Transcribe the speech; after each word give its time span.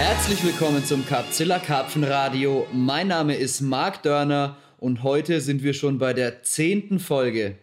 Herzlich 0.00 0.44
willkommen 0.44 0.84
zum 0.84 1.04
Karpzilla 1.04 1.58
Karpfenradio. 1.58 2.68
Mein 2.72 3.08
Name 3.08 3.34
ist 3.34 3.60
Marc 3.60 4.04
Dörner 4.04 4.56
und 4.78 5.02
heute 5.02 5.40
sind 5.40 5.64
wir 5.64 5.74
schon 5.74 5.98
bei 5.98 6.12
der 6.14 6.44
zehnten 6.44 7.00
Folge. 7.00 7.58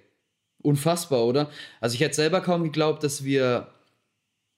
Unfassbar, 0.62 1.24
oder? 1.26 1.50
Also 1.80 1.94
ich 1.96 2.02
hätte 2.02 2.16
selber 2.16 2.42
kaum 2.42 2.64
geglaubt, 2.66 3.04
dass 3.06 3.24
wir. 3.24 3.70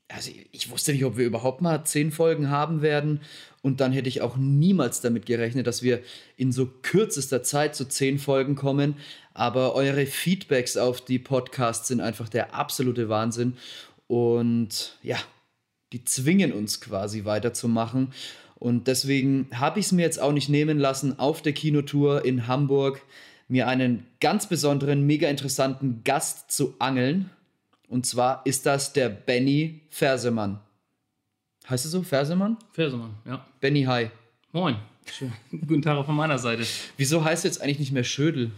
Also 0.08 0.32
ich- 0.32 0.50
ich 0.54 0.72
wusste 0.72 0.92
nicht, 0.92 1.06
ob 1.06 1.18
wir 1.18 1.26
überhaupt 1.28 1.62
mal 1.62 1.84
zehn 1.84 2.12
Folgen 2.12 2.50
haben 2.50 2.82
werden. 2.82 3.22
Und 3.62 3.80
dann 3.80 3.92
hätte 3.92 4.10
ich 4.10 4.22
auch 4.22 4.38
niemals 4.38 5.00
damit 5.02 5.28
gerechnet, 5.28 5.68
dass 5.68 5.84
wir 5.84 6.02
in 6.36 6.52
so 6.52 6.66
kürzester 6.82 7.44
Zeit 7.44 7.76
zu 7.76 7.86
zehn 7.88 8.18
Folgen 8.18 8.56
kommen. 8.56 8.96
Aber 9.36 9.76
eure 9.76 10.08
Feedbacks 10.08 10.78
auf 10.78 11.00
die 11.02 11.20
Podcasts 11.20 11.90
sind 11.90 12.02
einfach 12.02 12.28
der 12.28 12.56
absolute 12.56 13.08
Wahnsinn. 13.08 13.56
Und 14.08 14.98
ja, 15.04 15.18
die 15.94 16.04
zwingen 16.04 16.52
uns 16.52 16.82
quasi 16.82 17.26
weiterzumachen. 17.26 18.14
Und 18.56 18.88
deswegen 18.88 19.48
habe 19.54 19.80
ich 19.80 19.88
es 19.88 19.92
mir 19.92 20.02
jetzt 20.02 20.20
auch 20.20 20.32
nicht 20.32 20.50
nehmen 20.50 20.80
lassen, 20.80 21.20
auf 21.20 21.42
der 21.42 21.54
Kinotour 21.54 22.26
in 22.26 22.48
Hamburg 22.48 23.02
mir 23.48 23.68
einen 23.68 24.06
ganz 24.20 24.48
besonderen, 24.48 25.06
mega 25.06 25.30
interessanten 25.30 26.04
Gast 26.04 26.52
zu 26.52 26.76
angeln. 26.80 27.30
Und 27.88 28.06
zwar 28.06 28.46
ist 28.46 28.66
das 28.66 28.94
der 28.94 29.10
Benny 29.10 29.82
Fersemann. 29.90 30.60
Heißt 31.70 31.86
es 31.86 31.92
so? 31.92 32.04
Fersemann? 32.04 32.58
Fersemann, 32.72 33.16
ja. 33.26 33.46
Benny, 33.60 33.84
hi. 33.84 34.10
Moin. 34.52 34.78
Schön. 35.12 35.32
Guten 35.52 35.82
Tag 35.82 35.98
auch 35.98 36.06
von 36.06 36.16
meiner 36.16 36.38
Seite. 36.38 36.66
Wieso 36.98 37.24
heißt 37.24 37.46
jetzt 37.46 37.62
eigentlich 37.62 37.80
nicht 37.80 37.92
mehr 37.92 38.04
Schödel? 38.04 38.52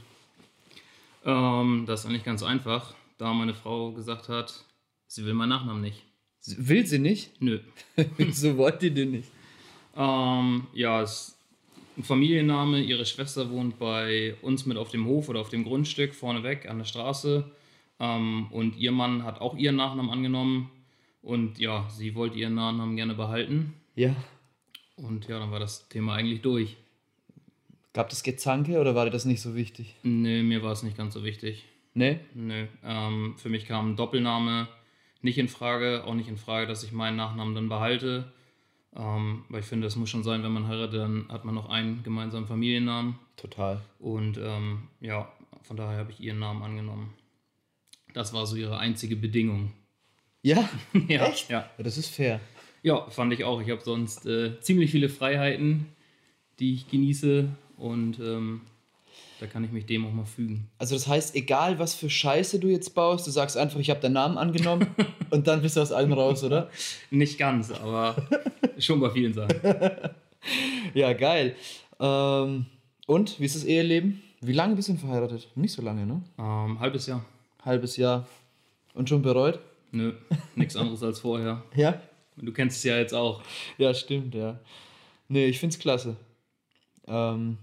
Ähm, 1.26 1.86
das 1.88 2.02
ist 2.02 2.06
eigentlich 2.08 2.24
ganz 2.24 2.44
einfach, 2.44 2.94
da 3.18 3.34
meine 3.34 3.54
Frau 3.54 3.92
gesagt 3.92 4.30
hat, 4.30 4.64
sie 5.08 5.26
will 5.26 5.34
meinen 5.34 5.50
Nachnamen 5.50 5.82
nicht. 5.82 6.04
Will 6.46 6.86
sie 6.86 7.00
nicht? 7.00 7.42
Nö. 7.42 7.60
Wieso 8.18 8.58
wollt 8.58 8.82
ihr 8.84 8.92
den 8.92 9.12
nicht? 9.12 9.30
Ähm, 9.96 10.68
ja, 10.74 11.02
es 11.02 11.12
ist 11.12 11.38
ein 11.98 12.04
Familienname. 12.04 12.82
Ihre 12.82 13.06
Schwester 13.06 13.50
wohnt 13.50 13.78
bei 13.78 14.36
uns 14.42 14.66
mit 14.66 14.78
auf 14.78 14.90
dem 14.90 15.06
Hof 15.06 15.30
oder 15.30 15.42
auf 15.42 15.50
dem 15.50 15.64
Grundstück 15.64 16.16
vorneweg 16.16 16.70
an 16.70 16.78
der 16.78 16.86
Straße. 16.86 17.52
Ähm, 18.00 18.48
und 18.52 18.78
ihr 18.78 18.92
Mann 18.92 19.24
hat 19.24 19.42
auch 19.42 19.56
ihren 19.58 19.76
Nachnamen 19.76 20.12
angenommen. 20.12 20.72
Und 21.22 21.60
ja, 21.60 21.88
sie 21.90 22.16
wollte 22.16 22.38
ihren 22.40 22.56
Nachnamen 22.56 22.96
gerne 22.96 23.14
behalten. 23.14 23.74
Ja. 23.96 24.16
Und 24.96 25.28
ja, 25.28 25.40
dann 25.40 25.52
war 25.52 25.60
das 25.60 25.90
Thema 25.90 26.16
eigentlich 26.16 26.42
durch. 26.42 26.78
Gab 27.94 28.12
es 28.12 28.24
Gezanke 28.24 28.80
oder 28.80 28.96
war 28.96 29.06
dir 29.06 29.12
das 29.12 29.26
nicht 29.26 29.42
so 29.42 29.56
wichtig? 29.56 29.96
Nee, 30.04 30.44
mir 30.44 30.64
war 30.64 30.72
es 30.72 30.84
nicht 30.84 30.96
ganz 30.96 31.14
so 31.14 31.24
wichtig. 31.24 31.66
Nee? 31.94 32.20
Nö. 32.34 32.68
Ähm, 32.84 33.36
für 33.38 33.50
mich 33.50 33.66
kam 33.66 33.92
ein 33.92 33.96
Doppelname 33.98 34.68
nicht 35.22 35.38
in 35.38 35.48
Frage, 35.48 36.04
auch 36.06 36.14
nicht 36.14 36.30
in 36.30 36.38
Frage, 36.38 36.68
dass 36.68 36.84
ich 36.84 36.92
meinen 36.92 37.18
Nachnamen 37.18 37.56
dann 37.56 37.70
behalte. 37.70 38.32
Ähm, 38.96 39.44
weil 39.50 39.60
ich 39.60 39.66
finde, 39.66 39.86
das 39.86 39.96
muss 39.96 40.10
schon 40.10 40.24
sein, 40.24 40.44
wenn 40.44 40.52
man 40.52 40.68
heiratet, 40.68 41.00
dann 41.00 41.26
hat 41.30 41.46
man 41.46 41.56
noch 41.56 41.70
einen 41.70 42.02
gemeinsamen 42.04 42.48
Familiennamen. 42.48 43.16
Total. 43.36 43.82
Und 44.00 44.38
ähm, 44.38 44.88
ja, 45.00 45.32
von 45.62 45.78
daher 45.78 46.00
habe 46.00 46.12
ich 46.12 46.20
ihren 46.20 46.40
Namen 46.40 46.64
angenommen. 46.64 47.14
Das 48.14 48.34
war 48.34 48.48
so 48.48 48.56
ihre 48.56 48.80
einzige 48.80 49.16
Bedingung. 49.16 49.72
Ja? 50.42 50.68
ja, 51.08 51.28
Echt? 51.28 51.50
Ja. 51.50 51.70
Das 51.78 51.98
ist 51.98 52.10
fair. 52.10 52.40
ja, 52.82 53.08
fand 53.10 53.34
ich 53.34 53.44
auch. 53.44 53.62
Ich 53.62 53.70
habe 53.70 53.82
sonst 53.82 54.26
äh, 54.26 54.60
ziemlich 54.62 54.90
viele 54.92 55.10
Freiheiten, 55.10 55.86
die 56.60 56.74
ich 56.74 56.90
genieße. 56.90 57.50
Und 57.78 58.20
ähm, 58.20 58.62
da 59.40 59.48
kann 59.48 59.64
ich 59.64 59.72
mich 59.72 59.86
dem 59.86 60.06
auch 60.06 60.12
mal 60.12 60.26
fügen. 60.26 60.70
Also 60.78 60.96
das 60.96 61.08
heißt, 61.08 61.36
egal 61.36 61.80
was 61.80 61.96
für 61.96 62.10
Scheiße 62.10 62.60
du 62.60 62.68
jetzt 62.68 62.94
baust, 62.94 63.26
du 63.26 63.32
sagst 63.32 63.58
einfach, 63.58 63.80
ich 63.80 63.90
habe 63.90 64.00
deinen 64.00 64.14
Namen 64.14 64.38
angenommen 64.38 64.88
und 65.30 65.48
dann 65.48 65.62
bist 65.62 65.78
du 65.78 65.82
aus 65.82 65.92
allem 65.92 66.14
raus, 66.14 66.44
oder? 66.44 66.70
Nicht 67.10 67.38
ganz, 67.38 67.72
aber 67.72 68.16
schon 68.78 69.00
bei 69.00 69.10
vielen 69.10 69.34
Sachen. 69.34 69.60
Ja, 70.94 71.14
geil. 71.14 71.56
Ähm, 72.00 72.66
und, 73.08 73.40
wie 73.40 73.46
ist 73.46 73.56
das 73.56 73.64
Eheleben? 73.64 74.22
Wie 74.42 74.54
lange 74.54 74.76
bist 74.76 74.88
du 74.88 74.94
denn 74.94 75.02
verheiratet? 75.02 75.48
Nicht 75.56 75.74
so 75.74 75.82
lange, 75.82 76.06
ne? 76.06 76.22
Ähm, 76.38 76.80
halbes 76.80 77.08
Jahr. 77.08 77.26
Halbes 77.64 77.98
Jahr. 77.98 78.28
Und 78.94 79.10
schon 79.10 79.22
bereut? 79.22 79.60
Nö, 79.92 80.14
nichts 80.56 80.76
anderes 80.76 81.04
als 81.04 81.20
vorher. 81.20 81.64
Ja? 81.76 82.02
Du 82.38 82.52
kennst 82.54 82.78
es 82.78 82.84
ja 82.84 82.98
jetzt 82.98 83.14
auch. 83.14 83.42
Ja, 83.78 83.94
stimmt, 83.94 84.36
ja. 84.36 84.60
Nee, 85.28 85.48
ich 85.48 85.60
find's 85.60 85.78
klasse. 85.78 86.16
Ähm, 87.08 87.58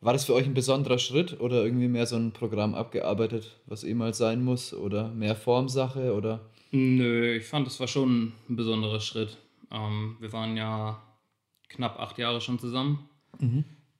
war 0.00 0.12
das 0.12 0.24
für 0.24 0.34
euch 0.34 0.46
ein 0.46 0.54
besonderer 0.54 0.98
Schritt 0.98 1.40
oder 1.40 1.62
irgendwie 1.62 1.88
mehr 1.88 2.06
so 2.06 2.16
ein 2.16 2.32
Programm 2.32 2.74
abgearbeitet, 2.74 3.56
was 3.66 3.84
eh 3.84 3.94
mal 3.94 4.14
sein 4.14 4.42
muss? 4.42 4.72
Oder 4.72 5.08
mehr 5.10 5.36
Formsache 5.36 6.14
oder? 6.14 6.40
Nö, 6.70 7.36
ich 7.36 7.44
fand, 7.44 7.66
es 7.66 7.80
war 7.80 7.88
schon 7.88 8.32
ein 8.48 8.56
besonderer 8.56 9.00
Schritt. 9.00 9.36
Ähm, 9.70 10.16
wir 10.20 10.32
waren 10.32 10.56
ja 10.56 11.02
knapp 11.68 11.98
acht 11.98 12.18
Jahre 12.18 12.40
schon 12.40 12.58
zusammen. 12.58 13.08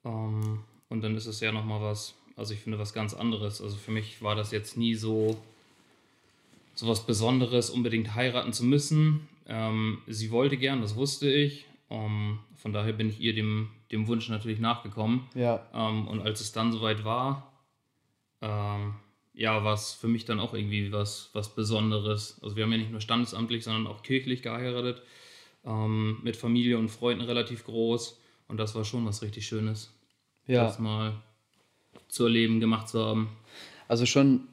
Ähm, 0.04 0.60
und 0.88 1.02
dann 1.02 1.16
ist 1.16 1.26
es 1.26 1.40
ja 1.40 1.52
nochmal 1.52 1.80
was, 1.80 2.14
also 2.36 2.54
ich 2.54 2.60
finde 2.60 2.78
was 2.78 2.92
ganz 2.92 3.14
anderes. 3.14 3.60
Also 3.60 3.76
für 3.76 3.90
mich 3.90 4.22
war 4.22 4.34
das 4.34 4.50
jetzt 4.52 4.76
nie 4.76 4.94
so, 4.94 5.36
so 6.74 6.88
was 6.88 7.06
Besonderes, 7.06 7.70
unbedingt 7.70 8.14
heiraten 8.14 8.52
zu 8.52 8.64
müssen. 8.64 9.28
Ähm, 9.46 9.98
sie 10.06 10.30
wollte 10.30 10.56
gern, 10.56 10.80
das 10.80 10.96
wusste 10.96 11.30
ich. 11.30 11.66
Ähm, 11.90 12.38
von 12.56 12.72
daher 12.72 12.92
bin 12.92 13.08
ich 13.08 13.20
ihr 13.20 13.34
dem, 13.34 13.68
dem 13.92 14.06
Wunsch 14.06 14.28
natürlich 14.28 14.60
nachgekommen. 14.60 15.28
Ja. 15.34 15.66
Ähm, 15.74 16.08
und 16.08 16.22
als 16.22 16.40
es 16.40 16.52
dann 16.52 16.72
soweit 16.72 17.04
war, 17.04 17.52
ähm, 18.40 18.94
ja, 19.32 19.62
war 19.64 19.74
es 19.74 19.92
für 19.92 20.08
mich 20.08 20.24
dann 20.24 20.40
auch 20.40 20.54
irgendwie 20.54 20.92
was, 20.92 21.30
was 21.32 21.54
Besonderes. 21.54 22.38
Also 22.42 22.56
wir 22.56 22.64
haben 22.64 22.72
ja 22.72 22.78
nicht 22.78 22.90
nur 22.90 23.00
standesamtlich, 23.00 23.64
sondern 23.64 23.86
auch 23.86 24.02
kirchlich 24.02 24.42
geheiratet, 24.42 25.02
ähm, 25.64 26.18
mit 26.22 26.36
Familie 26.36 26.78
und 26.78 26.88
Freunden 26.88 27.24
relativ 27.24 27.64
groß. 27.64 28.18
Und 28.48 28.56
das 28.58 28.74
war 28.74 28.84
schon 28.84 29.06
was 29.06 29.22
richtig 29.22 29.46
Schönes, 29.46 29.92
Ja. 30.46 30.64
das 30.64 30.78
mal 30.78 31.14
zu 32.08 32.24
erleben, 32.24 32.60
gemacht 32.60 32.88
zu 32.88 33.04
haben. 33.04 33.30
Also 33.86 34.06
schon, 34.06 34.48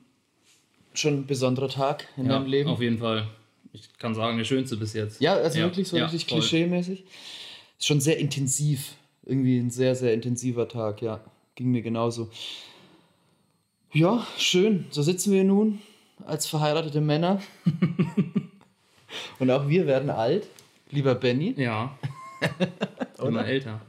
schon 0.93 1.19
ein 1.21 1.27
besonderer 1.27 1.69
Tag 1.69 2.07
in 2.17 2.25
ja, 2.25 2.33
deinem 2.33 2.47
Leben. 2.47 2.69
Auf 2.69 2.81
jeden 2.81 2.99
Fall. 2.99 3.27
Ich 3.73 3.93
kann 3.97 4.15
sagen, 4.15 4.37
der 4.37 4.45
schönste 4.45 4.77
bis 4.77 4.93
jetzt. 4.93 5.21
Ja, 5.21 5.33
also 5.33 5.59
Ja, 5.59 5.65
wirklich 5.65 5.87
so 5.87 5.97
ja, 5.97 6.05
richtig 6.05 6.25
voll. 6.27 6.39
klischee-mäßig. 6.39 7.03
Ist 7.79 7.85
schon 7.87 7.99
sehr 8.01 8.17
intensiv. 8.17 8.93
Irgendwie 9.27 9.59
ein 9.59 9.69
sehr, 9.69 9.93
sehr 9.93 10.13
intensiver 10.13 10.69
Tag, 10.69 11.01
ja. 11.01 11.19
Ging 11.55 11.71
mir 11.71 11.81
genauso. 11.81 12.29
Ja, 13.91 14.25
schön. 14.37 14.85
So 14.89 15.01
sitzen 15.01 15.33
wir 15.33 15.43
nun 15.43 15.81
als 16.25 16.47
verheiratete 16.47 17.01
Männer. 17.01 17.41
Und 19.39 19.51
auch 19.51 19.67
wir 19.67 19.85
werden 19.85 20.09
alt, 20.09 20.47
lieber 20.91 21.13
Benny. 21.13 21.53
Ja. 21.57 21.97
Immer 23.19 23.45
älter. 23.45 23.81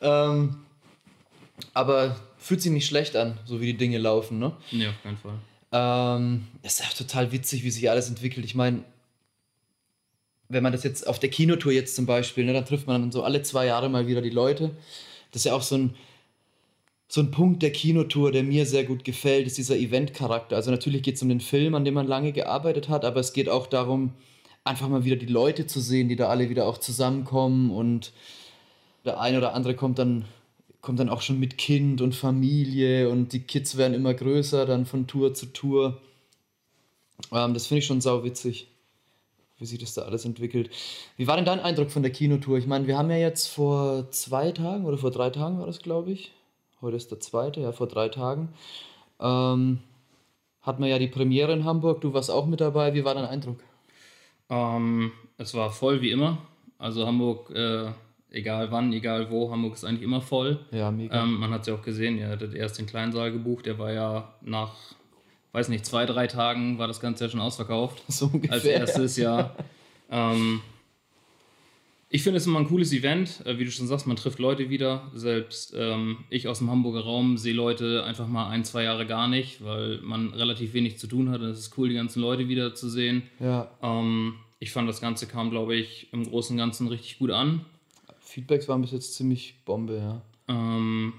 Ähm, 0.00 0.56
aber 1.74 2.16
fühlt 2.38 2.62
sich 2.62 2.72
nicht 2.72 2.86
schlecht 2.86 3.16
an, 3.16 3.38
so 3.44 3.60
wie 3.60 3.66
die 3.66 3.76
Dinge 3.76 3.98
laufen, 3.98 4.38
ne? 4.38 4.56
Nee, 4.70 4.88
auf 4.88 5.02
keinen 5.02 5.18
Fall. 5.18 5.38
Ähm, 5.72 6.46
es 6.62 6.80
ist 6.80 6.86
auch 6.86 6.94
total 6.94 7.30
witzig, 7.32 7.62
wie 7.62 7.70
sich 7.70 7.90
alles 7.90 8.08
entwickelt. 8.08 8.46
Ich 8.46 8.54
meine, 8.54 8.84
wenn 10.50 10.62
man 10.62 10.72
das 10.72 10.84
jetzt 10.84 11.06
auf 11.06 11.18
der 11.18 11.30
Kinotour 11.30 11.72
jetzt 11.72 11.96
zum 11.96 12.04
Beispiel, 12.04 12.44
ne, 12.44 12.52
dann 12.52 12.66
trifft 12.66 12.86
man 12.86 13.00
dann 13.00 13.12
so 13.12 13.22
alle 13.22 13.42
zwei 13.42 13.66
Jahre 13.66 13.88
mal 13.88 14.06
wieder 14.06 14.20
die 14.20 14.30
Leute. 14.30 14.72
Das 15.30 15.40
ist 15.40 15.46
ja 15.46 15.54
auch 15.54 15.62
so 15.62 15.76
ein, 15.76 15.94
so 17.08 17.20
ein 17.22 17.30
Punkt 17.30 17.62
der 17.62 17.72
Kinotour, 17.72 18.32
der 18.32 18.42
mir 18.42 18.66
sehr 18.66 18.84
gut 18.84 19.04
gefällt, 19.04 19.46
ist 19.46 19.58
dieser 19.58 19.76
Event-Charakter. 19.76 20.56
Also 20.56 20.70
natürlich 20.70 21.02
geht 21.02 21.14
es 21.16 21.22
um 21.22 21.28
den 21.28 21.40
Film, 21.40 21.74
an 21.74 21.84
dem 21.84 21.94
man 21.94 22.06
lange 22.06 22.32
gearbeitet 22.32 22.88
hat, 22.88 23.04
aber 23.04 23.20
es 23.20 23.32
geht 23.32 23.48
auch 23.48 23.66
darum, 23.66 24.12
einfach 24.64 24.88
mal 24.88 25.04
wieder 25.04 25.16
die 25.16 25.26
Leute 25.26 25.66
zu 25.66 25.80
sehen, 25.80 26.08
die 26.08 26.16
da 26.16 26.28
alle 26.28 26.50
wieder 26.50 26.66
auch 26.66 26.78
zusammenkommen 26.78 27.70
und 27.70 28.12
der 29.04 29.20
eine 29.20 29.38
oder 29.38 29.54
andere 29.54 29.74
kommt 29.74 29.98
dann 29.98 30.26
kommt 30.80 30.98
dann 30.98 31.10
auch 31.10 31.22
schon 31.22 31.38
mit 31.38 31.58
Kind 31.58 32.00
und 32.00 32.14
Familie 32.14 33.10
und 33.10 33.32
die 33.32 33.40
Kids 33.40 33.76
werden 33.76 33.94
immer 33.94 34.14
größer, 34.14 34.66
dann 34.66 34.86
von 34.86 35.06
Tour 35.06 35.34
zu 35.34 35.52
Tour. 35.52 36.00
Ähm, 37.32 37.54
das 37.54 37.66
finde 37.66 37.80
ich 37.80 37.86
schon 37.86 38.00
sau 38.00 38.24
witzig, 38.24 38.69
wie 39.60 39.66
sich 39.66 39.78
das 39.78 39.94
da 39.94 40.02
alles 40.02 40.24
entwickelt. 40.24 40.70
Wie 41.16 41.26
war 41.26 41.36
denn 41.36 41.44
dein 41.44 41.60
Eindruck 41.60 41.90
von 41.90 42.02
der 42.02 42.12
Kinotour? 42.12 42.58
Ich 42.58 42.66
meine, 42.66 42.86
wir 42.86 42.98
haben 42.98 43.10
ja 43.10 43.16
jetzt 43.16 43.48
vor 43.48 44.10
zwei 44.10 44.52
Tagen 44.52 44.84
oder 44.84 44.98
vor 44.98 45.10
drei 45.10 45.30
Tagen 45.30 45.58
war 45.58 45.66
das, 45.66 45.80
glaube 45.80 46.10
ich. 46.12 46.32
Heute 46.80 46.96
ist 46.96 47.10
der 47.10 47.20
zweite, 47.20 47.60
ja, 47.60 47.72
vor 47.72 47.86
drei 47.86 48.08
Tagen. 48.08 48.48
Ähm, 49.20 49.80
hatten 50.62 50.82
wir 50.82 50.88
ja 50.88 50.98
die 50.98 51.08
Premiere 51.08 51.52
in 51.52 51.64
Hamburg. 51.64 52.00
Du 52.00 52.12
warst 52.14 52.30
auch 52.30 52.46
mit 52.46 52.60
dabei. 52.60 52.94
Wie 52.94 53.04
war 53.04 53.14
dein 53.14 53.26
Eindruck? 53.26 53.58
Ähm, 54.48 55.12
es 55.38 55.54
war 55.54 55.70
voll 55.70 56.00
wie 56.00 56.10
immer. 56.10 56.38
Also 56.78 57.06
Hamburg, 57.06 57.50
äh, 57.50 57.92
egal 58.30 58.70
wann, 58.70 58.92
egal 58.92 59.30
wo, 59.30 59.50
Hamburg 59.50 59.74
ist 59.74 59.84
eigentlich 59.84 60.02
immer 60.02 60.20
voll. 60.20 60.58
Ja, 60.70 60.90
mega. 60.90 61.22
Ähm, 61.22 61.34
man 61.34 61.50
hat 61.52 61.62
es 61.62 61.66
ja 61.68 61.74
auch 61.74 61.82
gesehen, 61.82 62.18
ihr 62.18 62.28
hattet 62.28 62.54
erst 62.54 62.78
den 62.78 62.86
Kleinsaal 62.86 63.32
gebucht, 63.32 63.66
der 63.66 63.78
war 63.78 63.92
ja 63.92 64.32
nach, 64.40 64.74
weiß 65.52 65.68
nicht, 65.68 65.84
zwei, 65.86 66.06
drei 66.06 66.26
Tagen 66.26 66.78
war 66.78 66.86
das 66.86 67.00
Ganze 67.00 67.24
ja 67.24 67.30
schon 67.30 67.40
ausverkauft. 67.40 68.02
so 68.08 68.26
ungefähr. 68.26 68.52
Als 68.52 68.64
erstes 68.64 69.16
Jahr. 69.16 69.56
ähm, 70.10 70.60
ich 72.12 72.24
finde 72.24 72.38
es 72.38 72.46
immer 72.46 72.58
ein 72.58 72.66
cooles 72.66 72.92
Event. 72.92 73.44
Äh, 73.46 73.58
wie 73.58 73.64
du 73.64 73.70
schon 73.70 73.86
sagst, 73.86 74.06
man 74.06 74.16
trifft 74.16 74.40
Leute 74.40 74.68
wieder. 74.68 75.10
Selbst 75.14 75.72
ähm, 75.76 76.24
ich 76.28 76.48
aus 76.48 76.58
dem 76.58 76.70
Hamburger 76.70 77.02
Raum 77.04 77.36
sehe 77.36 77.54
Leute 77.54 78.02
einfach 78.04 78.26
mal 78.26 78.48
ein, 78.48 78.64
zwei 78.64 78.82
Jahre 78.82 79.06
gar 79.06 79.28
nicht, 79.28 79.64
weil 79.64 80.00
man 80.02 80.34
relativ 80.34 80.72
wenig 80.72 80.98
zu 80.98 81.06
tun 81.06 81.30
hat. 81.30 81.40
Und 81.40 81.48
es 81.48 81.60
ist 81.60 81.78
cool, 81.78 81.88
die 81.88 81.94
ganzen 81.94 82.20
Leute 82.20 82.48
wieder 82.48 82.74
zu 82.74 82.88
sehen. 82.88 83.22
Ja, 83.38 83.70
Ähm, 83.82 84.34
ich 84.62 84.72
fand, 84.72 84.88
das 84.88 85.00
Ganze 85.00 85.26
kam, 85.26 85.50
glaube 85.50 85.74
ich, 85.74 86.12
im 86.12 86.28
Großen 86.28 86.54
und 86.54 86.58
Ganzen 86.58 86.88
richtig 86.88 87.18
gut 87.18 87.30
an. 87.30 87.64
Feedbacks 88.20 88.68
waren 88.68 88.82
bis 88.82 88.90
jetzt 88.90 89.14
ziemlich 89.14 89.54
Bombe, 89.64 89.96
ja. 89.96 90.22
Ähm, 90.48 91.14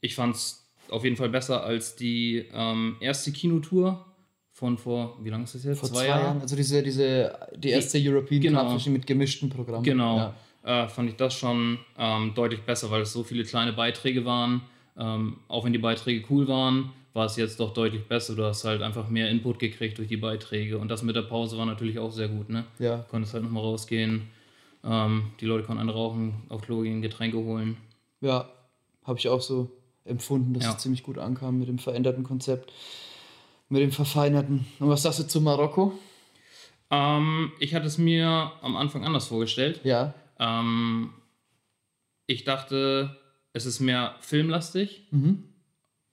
ich 0.00 0.14
fand 0.14 0.36
es 0.36 0.67
auf 0.90 1.04
jeden 1.04 1.16
Fall 1.16 1.28
besser 1.28 1.62
als 1.64 1.96
die 1.96 2.44
ähm, 2.52 2.96
erste 3.00 3.32
Kinotour 3.32 4.04
von 4.52 4.76
vor, 4.76 5.18
wie 5.22 5.30
lange 5.30 5.44
ist 5.44 5.54
das 5.54 5.64
jetzt? 5.64 5.78
Vor 5.78 5.88
zwei, 5.88 5.98
zwei 5.98 6.06
Jahren? 6.08 6.22
Jahren? 6.24 6.40
Also 6.40 6.56
diese, 6.56 6.82
diese, 6.82 7.38
die 7.56 7.70
erste 7.70 8.00
die, 8.00 8.08
European 8.08 8.40
genau. 8.40 8.76
Cup 8.76 8.86
mit 8.86 9.06
gemischten 9.06 9.48
Programmen. 9.48 9.84
Genau. 9.84 10.16
Ja. 10.64 10.84
Äh, 10.84 10.88
fand 10.88 11.10
ich 11.10 11.16
das 11.16 11.34
schon 11.34 11.78
ähm, 11.96 12.32
deutlich 12.34 12.62
besser, 12.62 12.90
weil 12.90 13.02
es 13.02 13.12
so 13.12 13.22
viele 13.22 13.44
kleine 13.44 13.72
Beiträge 13.72 14.24
waren. 14.24 14.62
Ähm, 14.96 15.38
auch 15.46 15.64
wenn 15.64 15.72
die 15.72 15.78
Beiträge 15.78 16.24
cool 16.28 16.48
waren, 16.48 16.90
war 17.12 17.26
es 17.26 17.36
jetzt 17.36 17.60
doch 17.60 17.72
deutlich 17.72 18.06
besser. 18.06 18.34
Du 18.34 18.44
hast 18.44 18.64
halt 18.64 18.82
einfach 18.82 19.08
mehr 19.08 19.30
Input 19.30 19.60
gekriegt 19.60 19.98
durch 19.98 20.08
die 20.08 20.16
Beiträge. 20.16 20.78
Und 20.78 20.88
das 20.88 21.02
mit 21.02 21.14
der 21.14 21.22
Pause 21.22 21.56
war 21.56 21.66
natürlich 21.66 21.98
auch 22.00 22.10
sehr 22.10 22.28
gut, 22.28 22.48
ne? 22.48 22.64
Ja. 22.80 22.96
Du 22.96 23.04
konntest 23.04 23.34
halt 23.34 23.44
nochmal 23.44 23.62
rausgehen. 23.62 24.22
Ähm, 24.84 25.30
die 25.40 25.46
Leute 25.46 25.64
konnten 25.64 25.80
einen 25.80 25.90
rauchen, 25.90 26.42
auf 26.48 26.62
Klo 26.62 26.80
gehen, 26.80 27.00
Getränke 27.00 27.38
holen. 27.38 27.76
Ja, 28.20 28.48
habe 29.04 29.18
ich 29.18 29.28
auch 29.28 29.40
so 29.40 29.70
empfunden, 30.08 30.54
dass 30.54 30.64
ja. 30.64 30.72
es 30.72 30.78
ziemlich 30.78 31.02
gut 31.02 31.18
ankam 31.18 31.58
mit 31.58 31.68
dem 31.68 31.78
veränderten 31.78 32.24
Konzept, 32.24 32.72
mit 33.68 33.82
dem 33.82 33.92
verfeinerten. 33.92 34.66
Und 34.78 34.88
was 34.88 35.02
sagst 35.02 35.20
du 35.20 35.26
zu 35.26 35.40
Marokko? 35.40 35.92
Ähm, 36.90 37.52
ich 37.60 37.74
hatte 37.74 37.86
es 37.86 37.98
mir 37.98 38.52
am 38.62 38.76
Anfang 38.76 39.04
anders 39.04 39.26
vorgestellt. 39.26 39.80
Ja. 39.84 40.14
Ähm, 40.38 41.10
ich 42.26 42.44
dachte, 42.44 43.16
es 43.52 43.66
ist 43.66 43.80
mehr 43.80 44.16
filmlastig. 44.20 45.06
Mhm. 45.10 45.44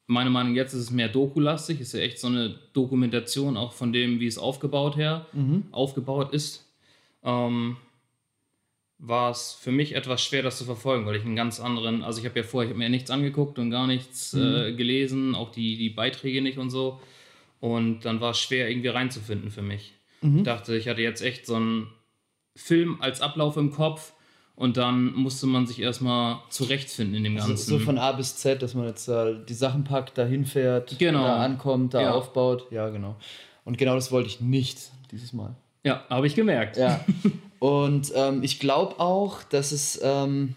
Meine 0.07 0.29
Meinung 0.29 0.55
jetzt 0.55 0.73
ist 0.73 0.81
es 0.81 0.91
mehr 0.91 1.09
dokulastig. 1.09 1.81
Ist 1.81 1.93
ja 1.93 2.01
echt 2.01 2.19
so 2.19 2.27
eine 2.27 2.59
Dokumentation 2.73 3.57
auch 3.57 3.73
von 3.73 3.91
dem, 3.91 4.19
wie 4.19 4.27
es 4.27 4.37
aufgebaut 4.37 4.97
her 4.97 5.25
mhm. 5.33 5.65
aufgebaut 5.71 6.33
ist. 6.33 6.65
Ähm, 7.23 7.77
war 8.97 9.31
es 9.31 9.53
für 9.53 9.71
mich 9.71 9.95
etwas 9.95 10.23
schwer, 10.23 10.41
das 10.41 10.57
zu 10.57 10.65
verfolgen, 10.65 11.05
weil 11.05 11.15
ich 11.15 11.25
einen 11.25 11.35
ganz 11.35 11.59
anderen, 11.59 12.03
also 12.03 12.19
ich 12.19 12.25
habe 12.25 12.39
ja 12.39 12.43
vorher, 12.43 12.69
ich 12.69 12.73
habe 12.73 12.79
mir 12.79 12.89
nichts 12.89 13.11
angeguckt 13.11 13.59
und 13.59 13.69
gar 13.69 13.87
nichts 13.87 14.33
mhm. 14.33 14.55
äh, 14.55 14.73
gelesen, 14.73 15.35
auch 15.35 15.51
die, 15.51 15.77
die 15.77 15.89
Beiträge 15.89 16.41
nicht 16.41 16.57
und 16.57 16.69
so. 16.69 16.99
Und 17.59 18.01
dann 18.01 18.21
war 18.21 18.31
es 18.31 18.39
schwer, 18.39 18.69
irgendwie 18.69 18.89
reinzufinden 18.89 19.51
für 19.51 19.61
mich. 19.61 19.93
Mhm. 20.21 20.37
Ich 20.37 20.43
dachte, 20.43 20.75
ich 20.75 20.87
hatte 20.87 21.01
jetzt 21.01 21.21
echt 21.21 21.45
so 21.45 21.55
einen 21.55 21.87
Film 22.55 23.01
als 23.01 23.21
Ablauf 23.21 23.57
im 23.57 23.71
Kopf 23.71 24.13
und 24.55 24.77
dann 24.77 25.13
musste 25.13 25.47
man 25.47 25.67
sich 25.67 25.81
erstmal 25.81 26.39
zurechtfinden 26.49 27.15
in 27.15 27.23
dem 27.25 27.35
also 27.35 27.49
Ganzen. 27.49 27.69
So 27.69 27.79
von 27.79 27.97
A 27.97 28.13
bis 28.13 28.37
Z, 28.37 28.61
dass 28.61 28.73
man 28.73 28.87
jetzt 28.87 29.09
äh, 29.09 29.35
die 29.47 29.53
Sachen 29.53 29.83
packt, 29.83 30.17
da 30.17 30.25
hinfährt, 30.25 30.97
genau. 30.97 31.23
da 31.23 31.43
ankommt, 31.43 31.93
da 31.93 32.01
ja. 32.01 32.11
aufbaut. 32.11 32.67
Ja, 32.71 32.89
genau. 32.89 33.17
Und 33.65 33.77
genau 33.77 33.95
das 33.95 34.11
wollte 34.11 34.29
ich 34.29 34.39
nicht 34.39 34.91
dieses 35.11 35.33
Mal. 35.33 35.55
Ja, 35.83 36.05
habe 36.09 36.27
ich 36.27 36.35
gemerkt. 36.35 36.77
Ja. 36.77 37.03
Und 37.59 38.11
ähm, 38.15 38.43
ich 38.43 38.59
glaube 38.59 38.99
auch, 38.99 39.43
dass 39.43 39.71
es. 39.71 39.99
Ähm, 40.03 40.55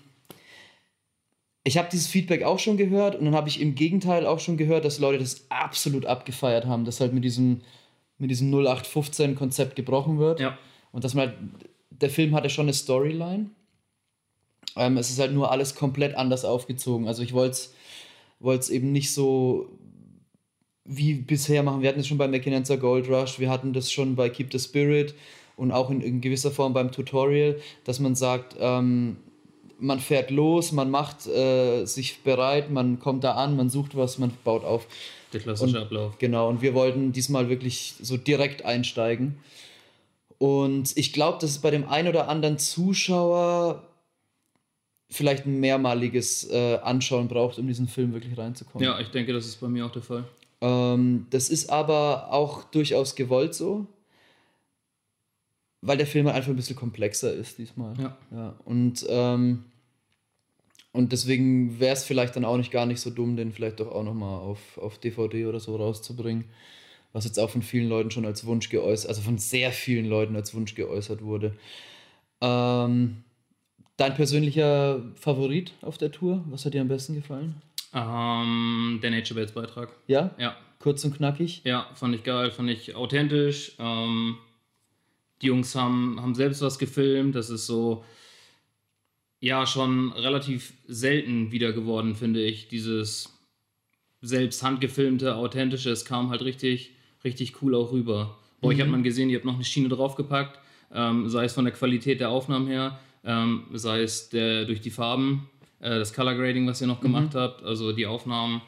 ich 1.64 1.76
habe 1.76 1.88
dieses 1.92 2.06
Feedback 2.06 2.44
auch 2.44 2.58
schon 2.58 2.78
gehört 2.78 3.14
und 3.16 3.26
dann 3.26 3.34
habe 3.34 3.50
ich 3.50 3.60
im 3.60 3.74
Gegenteil 3.74 4.26
auch 4.26 4.40
schon 4.40 4.56
gehört, 4.56 4.86
dass 4.86 5.00
Leute 5.00 5.18
das 5.18 5.44
absolut 5.50 6.06
abgefeiert 6.06 6.64
haben, 6.64 6.86
dass 6.86 7.00
halt 7.00 7.12
mit 7.12 7.24
diesem, 7.24 7.60
mit 8.16 8.30
diesem 8.30 8.50
0815-Konzept 8.50 9.76
gebrochen 9.76 10.18
wird. 10.18 10.40
Ja. 10.40 10.56
Und 10.92 11.04
dass 11.04 11.12
man 11.12 11.28
halt, 11.28 11.38
der 11.90 12.08
Film 12.08 12.34
hatte 12.34 12.48
schon 12.48 12.66
eine 12.66 12.72
Storyline. 12.72 13.50
Ähm, 14.76 14.96
es 14.96 15.10
ist 15.10 15.18
halt 15.18 15.32
nur 15.32 15.50
alles 15.50 15.74
komplett 15.74 16.14
anders 16.14 16.46
aufgezogen. 16.46 17.06
Also 17.06 17.22
ich 17.22 17.34
wollte 17.34 17.68
es 18.40 18.70
eben 18.70 18.92
nicht 18.92 19.12
so 19.12 19.68
wie 20.84 21.14
bisher 21.14 21.62
machen. 21.62 21.82
Wir 21.82 21.90
hatten 21.90 22.00
es 22.00 22.08
schon 22.08 22.18
bei 22.18 22.28
Mackinenza 22.28 22.76
Gold 22.76 23.08
Rush, 23.10 23.38
wir 23.38 23.50
hatten 23.50 23.74
das 23.74 23.92
schon 23.92 24.16
bei 24.16 24.30
Keep 24.30 24.52
the 24.52 24.58
Spirit 24.58 25.14
und 25.58 25.72
auch 25.72 25.90
in, 25.90 26.00
in 26.00 26.20
gewisser 26.20 26.50
Form 26.50 26.72
beim 26.72 26.93
Tutorial, 26.93 27.60
dass 27.84 28.00
man 28.00 28.14
sagt, 28.14 28.56
ähm, 28.58 29.16
man 29.78 30.00
fährt 30.00 30.31
los, 30.31 30.72
man 30.72 30.90
macht 30.90 31.26
äh, 31.26 31.84
sich 31.84 32.22
bereit, 32.22 32.70
man 32.70 32.99
kommt 32.99 33.25
da 33.25 33.32
an, 33.32 33.56
man 33.56 33.69
sucht 33.69 33.96
was, 33.96 34.19
man 34.19 34.32
baut 34.44 34.64
auf. 34.64 34.87
Der 35.32 35.40
klassische 35.40 35.76
und, 35.76 35.82
Ablauf. 35.82 36.19
Genau, 36.19 36.49
und 36.49 36.62
wir 36.62 36.75
wollten 36.75 37.12
diesmal 37.12 37.49
wirklich 37.49 37.94
so 38.00 38.16
direkt 38.16 38.64
einsteigen. 38.64 39.37
Und 40.38 40.96
ich 40.96 41.12
glaube, 41.12 41.38
dass 41.40 41.50
es 41.50 41.58
bei 41.58 41.70
dem 41.70 41.88
einen 41.88 42.08
oder 42.08 42.28
anderen 42.28 42.58
Zuschauer 42.58 43.82
vielleicht 45.10 45.46
ein 45.46 45.58
mehrmaliges 45.58 46.49
äh, 46.50 46.78
Anschauen 46.82 47.28
braucht, 47.28 47.58
um 47.58 47.66
diesen 47.66 47.88
Film 47.88 48.12
wirklich 48.12 48.38
reinzukommen. 48.38 48.87
Ja, 48.87 49.00
ich 49.00 49.08
denke, 49.08 49.32
das 49.32 49.46
ist 49.46 49.60
bei 49.60 49.69
mir 49.69 49.87
auch 49.87 49.90
der 49.90 50.02
Fall. 50.02 50.25
Ähm, 50.60 51.26
das 51.31 51.49
ist 51.49 51.70
aber 51.70 52.32
auch 52.32 52.64
durchaus 52.64 53.14
gewollt 53.16 53.55
so, 53.55 53.87
weil 55.80 55.96
der 55.96 56.06
Film 56.06 56.26
halt 56.26 56.36
einfach 56.36 56.50
ein 56.50 56.56
bisschen 56.56 56.76
komplexer 56.76 57.32
ist 57.32 57.58
diesmal. 57.58 57.94
Ja. 57.98 58.19
ja 58.30 58.54
und, 58.64 59.06
ähm, 59.08 59.64
und 60.92 61.12
deswegen 61.12 61.78
wäre 61.78 61.92
es 61.92 62.04
vielleicht 62.04 62.36
dann 62.36 62.44
auch 62.44 62.56
nicht 62.56 62.70
gar 62.70 62.86
nicht 62.86 63.00
so 63.00 63.10
dumm, 63.10 63.36
den 63.36 63.52
vielleicht 63.52 63.80
doch 63.80 63.92
auch 63.92 64.04
nochmal 64.04 64.40
auf, 64.40 64.78
auf 64.78 64.98
DVD 64.98 65.46
oder 65.46 65.60
so 65.60 65.76
rauszubringen. 65.76 66.44
Was 67.12 67.25
jetzt 67.25 67.38
auch 67.38 67.50
von 67.50 67.62
vielen 67.62 67.88
Leuten 67.88 68.10
schon 68.10 68.26
als 68.26 68.44
Wunsch 68.44 68.69
geäußert, 68.69 69.08
also 69.08 69.22
von 69.22 69.38
sehr 69.38 69.72
vielen 69.72 70.06
Leuten 70.06 70.36
als 70.36 70.54
Wunsch 70.54 70.75
geäußert 70.75 71.22
wurde. 71.22 71.56
Ähm, 72.40 73.24
dein 73.96 74.14
persönlicher 74.14 75.02
Favorit 75.14 75.72
auf 75.81 75.98
der 75.98 76.12
Tour? 76.12 76.44
Was 76.50 76.64
hat 76.64 76.74
dir 76.74 76.81
am 76.81 76.88
besten 76.88 77.14
gefallen? 77.14 77.62
Ähm, 77.94 78.98
der 79.02 79.10
Nature 79.10 79.40
Beds 79.40 79.52
Beitrag. 79.52 79.90
Ja? 80.06 80.31
Ja. 80.38 80.56
Kurz 80.81 81.04
und 81.04 81.16
knackig? 81.16 81.62
Ja, 81.64 81.88
fand 81.94 82.14
ich 82.14 82.22
geil, 82.22 82.50
fand 82.50 82.70
ich 82.70 82.94
authentisch. 82.94 83.74
Ähm, 83.78 84.36
die 85.43 85.46
Jungs 85.46 85.75
haben, 85.75 86.20
haben 86.20 86.35
selbst 86.35 86.61
was 86.62 86.79
gefilmt. 86.79 87.35
Das 87.35 87.50
ist 87.50 87.67
so, 87.67 88.05
ja, 89.40 89.67
schon 89.67 90.12
relativ 90.12 90.73
selten 90.87 91.52
wieder 91.52 91.73
geworden, 91.73 92.14
finde 92.14 92.43
ich. 92.43 92.69
Dieses 92.69 93.38
selbst 94.20 94.62
handgefilmte, 94.62 95.37
authentische, 95.37 95.90
es 95.90 96.05
kam 96.05 96.31
halt 96.31 96.43
richtig, 96.43 96.93
richtig 97.25 97.62
cool 97.62 97.75
auch 97.75 97.93
rüber. 97.93 98.37
Bei 98.61 98.69
euch 98.69 98.81
hat 98.81 98.87
mhm. 98.87 98.93
man 98.93 99.02
gesehen, 99.02 99.31
ihr 99.31 99.37
habt 99.37 99.44
noch 99.44 99.55
eine 99.55 99.64
Schiene 99.64 99.88
draufgepackt, 99.88 100.58
ähm, 100.93 101.29
sei 101.29 101.44
es 101.44 101.52
von 101.52 101.64
der 101.64 101.75
Qualität 101.75 102.19
der 102.20 102.31
Aufnahmen 102.31 102.67
her, 102.67 102.99
ähm, 103.25 103.67
sei 103.73 104.02
es 104.02 104.29
der, 104.31 104.64
durch 104.64 104.81
die 104.81 104.91
Farben 104.91 105.49
äh, 105.81 105.99
das 105.99 106.12
Color 106.12 106.34
Grading, 106.34 106.67
was 106.67 106.81
ihr 106.81 106.88
noch 106.88 107.00
gemacht 107.00 107.34
mhm. 107.34 107.38
habt. 107.38 107.62
Also 107.62 107.93
die 107.93 108.06
Aufnahmen 108.06 108.62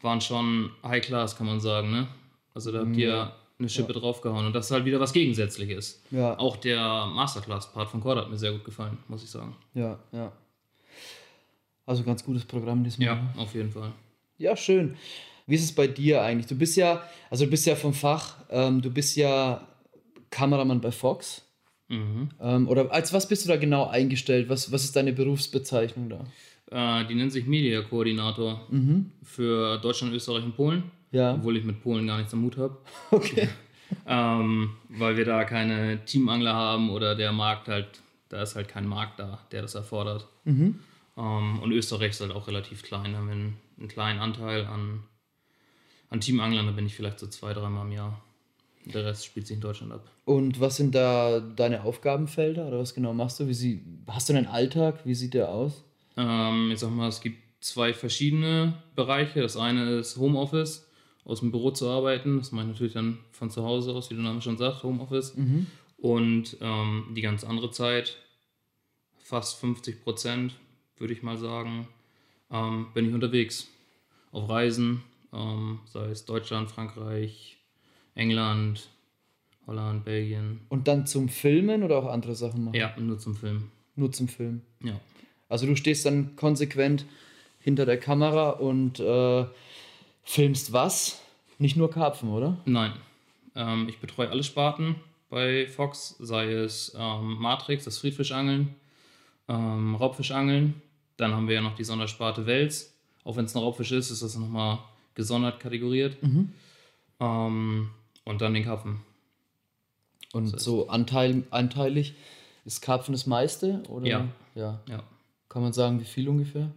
waren 0.00 0.20
schon 0.20 0.70
High 0.84 1.04
Class, 1.04 1.36
kann 1.36 1.46
man 1.46 1.60
sagen. 1.60 1.90
Ne? 1.90 2.06
Also 2.54 2.70
da 2.70 2.80
habt 2.80 2.96
ihr 2.96 3.08
ja. 3.08 3.36
Eine 3.62 3.68
Schippe 3.68 3.92
ja. 3.92 4.00
draufgehauen 4.00 4.46
und 4.46 4.52
das 4.52 4.66
ist 4.66 4.70
halt 4.72 4.84
wieder 4.84 5.00
was 5.00 5.12
Gegensätzliches. 5.12 6.02
Ja. 6.10 6.38
Auch 6.38 6.56
der 6.56 7.06
Masterclass-Part 7.06 7.88
von 7.88 8.00
Cord 8.00 8.18
hat 8.18 8.30
mir 8.30 8.38
sehr 8.38 8.52
gut 8.52 8.64
gefallen, 8.64 8.98
muss 9.08 9.22
ich 9.22 9.30
sagen. 9.30 9.56
Ja, 9.74 9.98
ja. 10.12 10.32
Also 11.86 12.02
ganz 12.02 12.24
gutes 12.24 12.44
Programm 12.44 12.84
diesmal. 12.84 13.06
Ja, 13.06 13.34
auf 13.36 13.54
jeden 13.54 13.70
Fall. 13.70 13.92
Ja, 14.38 14.56
schön. 14.56 14.96
Wie 15.46 15.54
ist 15.54 15.64
es 15.64 15.74
bei 15.74 15.86
dir 15.86 16.22
eigentlich? 16.22 16.46
Du 16.46 16.56
bist 16.56 16.76
ja, 16.76 17.02
also 17.30 17.44
du 17.44 17.50
bist 17.50 17.66
ja 17.66 17.74
vom 17.74 17.94
Fach, 17.94 18.36
ähm, 18.50 18.80
du 18.80 18.90
bist 18.90 19.16
ja 19.16 19.66
Kameramann 20.30 20.80
bei 20.80 20.92
Fox. 20.92 21.42
Mhm. 21.88 22.30
Ähm, 22.40 22.68
oder 22.68 22.90
als 22.92 23.12
was 23.12 23.28
bist 23.28 23.44
du 23.44 23.48
da 23.48 23.56
genau 23.56 23.86
eingestellt? 23.88 24.48
Was, 24.48 24.72
was 24.72 24.84
ist 24.84 24.96
deine 24.96 25.12
Berufsbezeichnung 25.12 26.08
da? 26.08 26.24
Äh, 27.02 27.06
die 27.06 27.14
nennt 27.14 27.32
sich 27.32 27.46
Media-Koordinator 27.46 28.66
mhm. 28.70 29.12
für 29.22 29.78
Deutschland, 29.78 30.14
Österreich 30.14 30.44
und 30.44 30.56
Polen. 30.56 30.84
Ja. 31.12 31.34
Obwohl 31.34 31.56
ich 31.56 31.64
mit 31.64 31.82
Polen 31.82 32.06
gar 32.06 32.18
nichts 32.18 32.32
am 32.32 32.42
Hut 32.42 32.56
habe. 32.56 32.76
Okay. 33.10 33.48
ähm, 34.06 34.70
weil 34.88 35.16
wir 35.18 35.26
da 35.26 35.44
keine 35.44 36.04
Teamangler 36.06 36.54
haben 36.54 36.90
oder 36.90 37.14
der 37.14 37.30
Markt 37.32 37.68
halt, 37.68 38.00
da 38.30 38.42
ist 38.42 38.56
halt 38.56 38.68
kein 38.68 38.86
Markt 38.86 39.20
da, 39.20 39.40
der 39.52 39.62
das 39.62 39.74
erfordert. 39.74 40.26
Mhm. 40.44 40.80
Ähm, 41.16 41.58
und 41.60 41.72
Österreich 41.72 42.10
ist 42.10 42.20
halt 42.22 42.32
auch 42.32 42.48
relativ 42.48 42.82
klein. 42.82 43.12
Da 43.12 43.18
haben 43.18 43.26
wir 43.26 43.34
einen, 43.34 43.56
einen 43.78 43.88
kleinen 43.88 44.18
Anteil 44.18 44.64
an, 44.64 45.04
an 46.08 46.20
Teamanglern, 46.20 46.66
da 46.66 46.72
bin 46.72 46.86
ich 46.86 46.94
vielleicht 46.94 47.18
so 47.18 47.26
zwei, 47.26 47.52
dreimal 47.52 47.86
im 47.86 47.92
Jahr. 47.92 48.22
Der 48.86 49.04
Rest 49.04 49.26
spielt 49.26 49.46
sich 49.46 49.56
in 49.56 49.60
Deutschland 49.60 49.92
ab. 49.92 50.10
Und 50.24 50.60
was 50.60 50.76
sind 50.76 50.94
da 50.94 51.40
deine 51.40 51.84
Aufgabenfelder 51.84 52.66
oder 52.66 52.78
was 52.78 52.94
genau 52.94 53.12
machst 53.12 53.38
du? 53.40 53.46
Wie 53.46 53.54
sie, 53.54 53.82
hast 54.08 54.28
du 54.28 54.32
einen 54.32 54.46
Alltag? 54.46 55.00
Wie 55.04 55.14
sieht 55.14 55.34
der 55.34 55.50
aus? 55.50 55.84
Ähm, 56.16 56.70
ich 56.72 56.80
sag 56.80 56.90
mal, 56.90 57.08
es 57.08 57.20
gibt 57.20 57.38
zwei 57.62 57.94
verschiedene 57.94 58.74
Bereiche. 58.96 59.40
Das 59.40 59.56
eine 59.56 59.98
ist 59.98 60.16
Homeoffice, 60.16 60.88
aus 61.24 61.40
dem 61.40 61.50
Büro 61.50 61.70
zu 61.70 61.88
arbeiten. 61.88 62.38
Das 62.38 62.52
mache 62.52 62.64
ich 62.64 62.72
natürlich 62.72 62.92
dann 62.94 63.18
von 63.30 63.50
zu 63.50 63.64
Hause 63.64 63.92
aus, 63.92 64.10
wie 64.10 64.14
der 64.14 64.24
Name 64.24 64.40
schon 64.42 64.58
sagt, 64.58 64.82
Homeoffice. 64.82 65.36
Mhm. 65.36 65.66
Und 65.98 66.56
ähm, 66.60 67.06
die 67.16 67.22
ganz 67.22 67.44
andere 67.44 67.70
Zeit, 67.70 68.16
fast 69.18 69.58
50 69.60 70.02
Prozent, 70.02 70.54
würde 70.96 71.12
ich 71.12 71.22
mal 71.22 71.38
sagen, 71.38 71.86
ähm, 72.50 72.88
bin 72.94 73.08
ich 73.08 73.14
unterwegs. 73.14 73.68
Auf 74.32 74.48
Reisen, 74.48 75.02
ähm, 75.32 75.80
sei 75.86 76.06
es 76.06 76.24
Deutschland, 76.24 76.70
Frankreich, 76.70 77.58
England, 78.14 78.88
Holland, 79.66 80.04
Belgien. 80.04 80.60
Und 80.68 80.88
dann 80.88 81.06
zum 81.06 81.28
Filmen 81.28 81.82
oder 81.82 81.98
auch 81.98 82.06
andere 82.06 82.34
Sachen 82.34 82.64
machen? 82.64 82.74
Ja, 82.74 82.94
nur 82.98 83.18
zum 83.18 83.34
Film. 83.34 83.70
Nur 83.94 84.10
zum 84.10 84.28
Film. 84.28 84.62
Ja. 84.82 85.00
Also 85.48 85.66
du 85.66 85.76
stehst 85.76 86.06
dann 86.06 86.34
konsequent 86.36 87.04
hinter 87.60 87.86
der 87.86 87.98
Kamera 87.98 88.50
und 88.50 88.98
äh, 89.00 89.44
filmst 90.22 90.72
was? 90.72 91.20
Nicht 91.58 91.76
nur 91.76 91.90
Karpfen, 91.90 92.30
oder? 92.30 92.58
Nein. 92.64 92.92
Ähm, 93.54 93.88
ich 93.88 93.98
betreue 93.98 94.30
alle 94.30 94.42
Sparten, 94.42 94.96
bei 95.28 95.66
Fox, 95.66 96.16
sei 96.18 96.52
es 96.52 96.94
ähm, 96.98 97.38
Matrix, 97.38 97.84
das 97.84 97.98
Friedfischangeln, 97.98 98.74
ähm, 99.48 99.94
Raubfischangeln. 99.94 100.80
Dann 101.16 101.32
haben 101.32 101.48
wir 101.48 101.54
ja 101.54 101.60
noch 101.60 101.74
die 101.74 101.84
Sondersparte 101.84 102.46
Wels. 102.46 102.94
Auch 103.24 103.36
wenn 103.36 103.44
es 103.44 103.54
ein 103.54 103.62
Raubfisch 103.62 103.92
ist, 103.92 104.10
ist 104.10 104.22
das 104.22 104.36
nochmal 104.36 104.78
gesondert 105.14 105.60
kategoriert. 105.60 106.16
Ähm, 107.20 107.90
und 108.24 108.40
dann 108.40 108.54
den 108.54 108.64
Karpfen. 108.64 109.00
Und 110.32 110.60
so 110.60 110.88
anteil, 110.88 111.44
anteilig 111.50 112.14
ist 112.64 112.80
Karpfen 112.80 113.12
das 113.12 113.26
meiste? 113.26 113.82
Oder? 113.88 114.06
Ja. 114.06 114.28
ja. 114.54 114.80
Ja. 114.88 115.02
Kann 115.48 115.62
man 115.62 115.72
sagen, 115.72 116.00
wie 116.00 116.04
viel 116.04 116.28
ungefähr? 116.28 116.70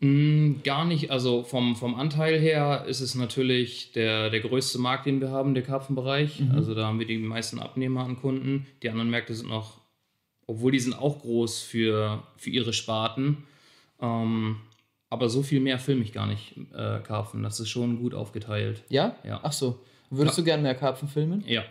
Mm, 0.00 0.62
Gar 0.62 0.84
nicht, 0.84 1.10
also 1.10 1.42
vom, 1.42 1.74
vom 1.74 1.94
Anteil 1.96 2.38
her 2.38 2.84
ist 2.86 3.00
es 3.00 3.14
natürlich 3.16 3.92
der, 3.92 4.30
der 4.30 4.40
größte 4.40 4.78
Markt, 4.78 5.06
den 5.06 5.20
wir 5.20 5.30
haben, 5.30 5.54
der 5.54 5.64
Karpfenbereich. 5.64 6.42
Also 6.54 6.74
da 6.74 6.86
haben 6.86 6.98
wir 7.00 7.06
die 7.06 7.18
meisten 7.18 7.58
Abnehmer 7.58 8.04
an 8.04 8.16
Kunden. 8.20 8.66
Die 8.82 8.90
anderen 8.90 9.10
Märkte 9.10 9.34
sind 9.34 9.48
noch, 9.48 9.78
obwohl 10.46 10.70
die 10.72 10.78
sind 10.78 10.94
auch 10.94 11.20
groß 11.20 11.62
für, 11.62 12.22
für 12.36 12.50
ihre 12.50 12.72
Sparten. 12.72 13.38
Ähm, 14.00 14.56
aber 15.10 15.28
so 15.28 15.42
viel 15.42 15.58
mehr 15.60 15.78
filme 15.80 16.02
ich 16.04 16.12
gar 16.12 16.26
nicht, 16.26 16.54
äh, 16.74 17.00
Karpfen. 17.00 17.42
Das 17.42 17.58
ist 17.58 17.68
schon 17.70 17.98
gut 17.98 18.14
aufgeteilt. 18.14 18.84
Ja? 18.90 19.16
Ja. 19.24 19.40
Ach 19.42 19.52
so. 19.52 19.80
Würdest 20.10 20.38
du 20.38 20.44
gerne 20.44 20.62
mehr 20.62 20.74
Karpfen 20.74 21.08
filmen? 21.08 21.42
Ja. 21.46 21.64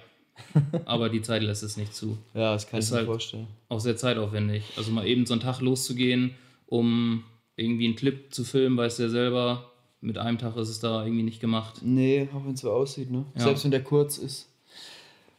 aber 0.86 1.10
die 1.10 1.22
Zeit 1.22 1.42
lässt 1.44 1.64
es 1.64 1.78
nicht 1.78 1.96
zu. 1.96 2.18
Ja, 2.34 2.54
das 2.54 2.68
kann 2.68 2.80
Ist 2.80 2.88
ich 2.88 2.92
mir 2.92 2.98
halt- 2.98 3.08
vorstellen. 3.08 3.48
Auch 3.70 3.80
sehr 3.80 3.96
zeitaufwendig. 3.98 4.64
Also 4.76 4.92
mal 4.92 5.08
eben 5.08 5.26
so 5.26 5.34
einen 5.34 5.42
Tag 5.42 5.62
loszugehen, 5.62 6.36
um 6.68 7.24
irgendwie 7.58 7.86
einen 7.86 7.96
Clip 7.96 8.34
zu 8.34 8.44
filmen, 8.46 8.78
weißt 8.78 9.00
du 9.00 9.04
ja 9.04 9.10
selber, 9.10 9.72
mit 10.00 10.18
einem 10.18 10.38
Tag 10.38 10.56
ist 10.56 10.70
es 10.70 10.80
da 10.80 11.04
irgendwie 11.04 11.24
nicht 11.24 11.42
gemacht. 11.42 11.82
Nee, 11.82 12.30
auch 12.34 12.46
wenn 12.46 12.54
es 12.54 12.62
so 12.62 12.72
aussieht, 12.72 13.12
ne? 13.12 13.26
Ja. 13.36 13.42
Selbst 13.42 13.64
wenn 13.64 13.72
der 13.72 13.84
kurz 13.84 14.18
ist. 14.18 14.48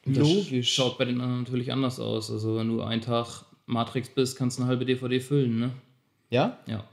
Und 0.05 0.17
das 0.17 0.29
Logisch. 0.29 0.73
Schaut 0.73 0.99
bei 0.99 1.05
den 1.05 1.21
anderen 1.21 1.45
natürlich 1.45 1.73
anders 1.73 2.01
aus. 2.01 2.31
Also 2.31 2.57
wenn 2.57 2.69
du 2.69 2.83
einen 2.83 3.01
Tag 3.01 3.45
Matrix 3.67 4.09
bist, 4.09 4.37
kannst 4.37 4.59
du 4.59 4.63
eine 4.63 4.71
halbe 4.71 4.85
DVD 4.85 5.21
füllen, 5.21 5.59
ne? 5.59 5.71
Ja? 6.31 6.59
Ja. 6.67 6.85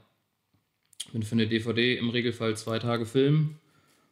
Wenn 1.12 1.20
du 1.22 1.26
für 1.26 1.34
eine 1.34 1.48
DVD 1.48 1.96
im 1.96 2.10
Regelfall 2.10 2.56
zwei 2.56 2.78
Tage 2.78 3.04
filmen 3.04 3.58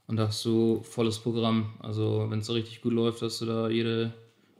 und 0.06 0.16
da 0.16 0.28
hast 0.28 0.44
du 0.44 0.82
volles 0.82 1.18
Programm. 1.18 1.74
Also 1.78 2.26
wenn 2.28 2.40
es 2.40 2.46
so 2.46 2.54
richtig 2.54 2.82
gut 2.82 2.92
läuft, 2.92 3.22
hast 3.22 3.40
du 3.40 3.46
da 3.46 3.68
jede 3.68 4.12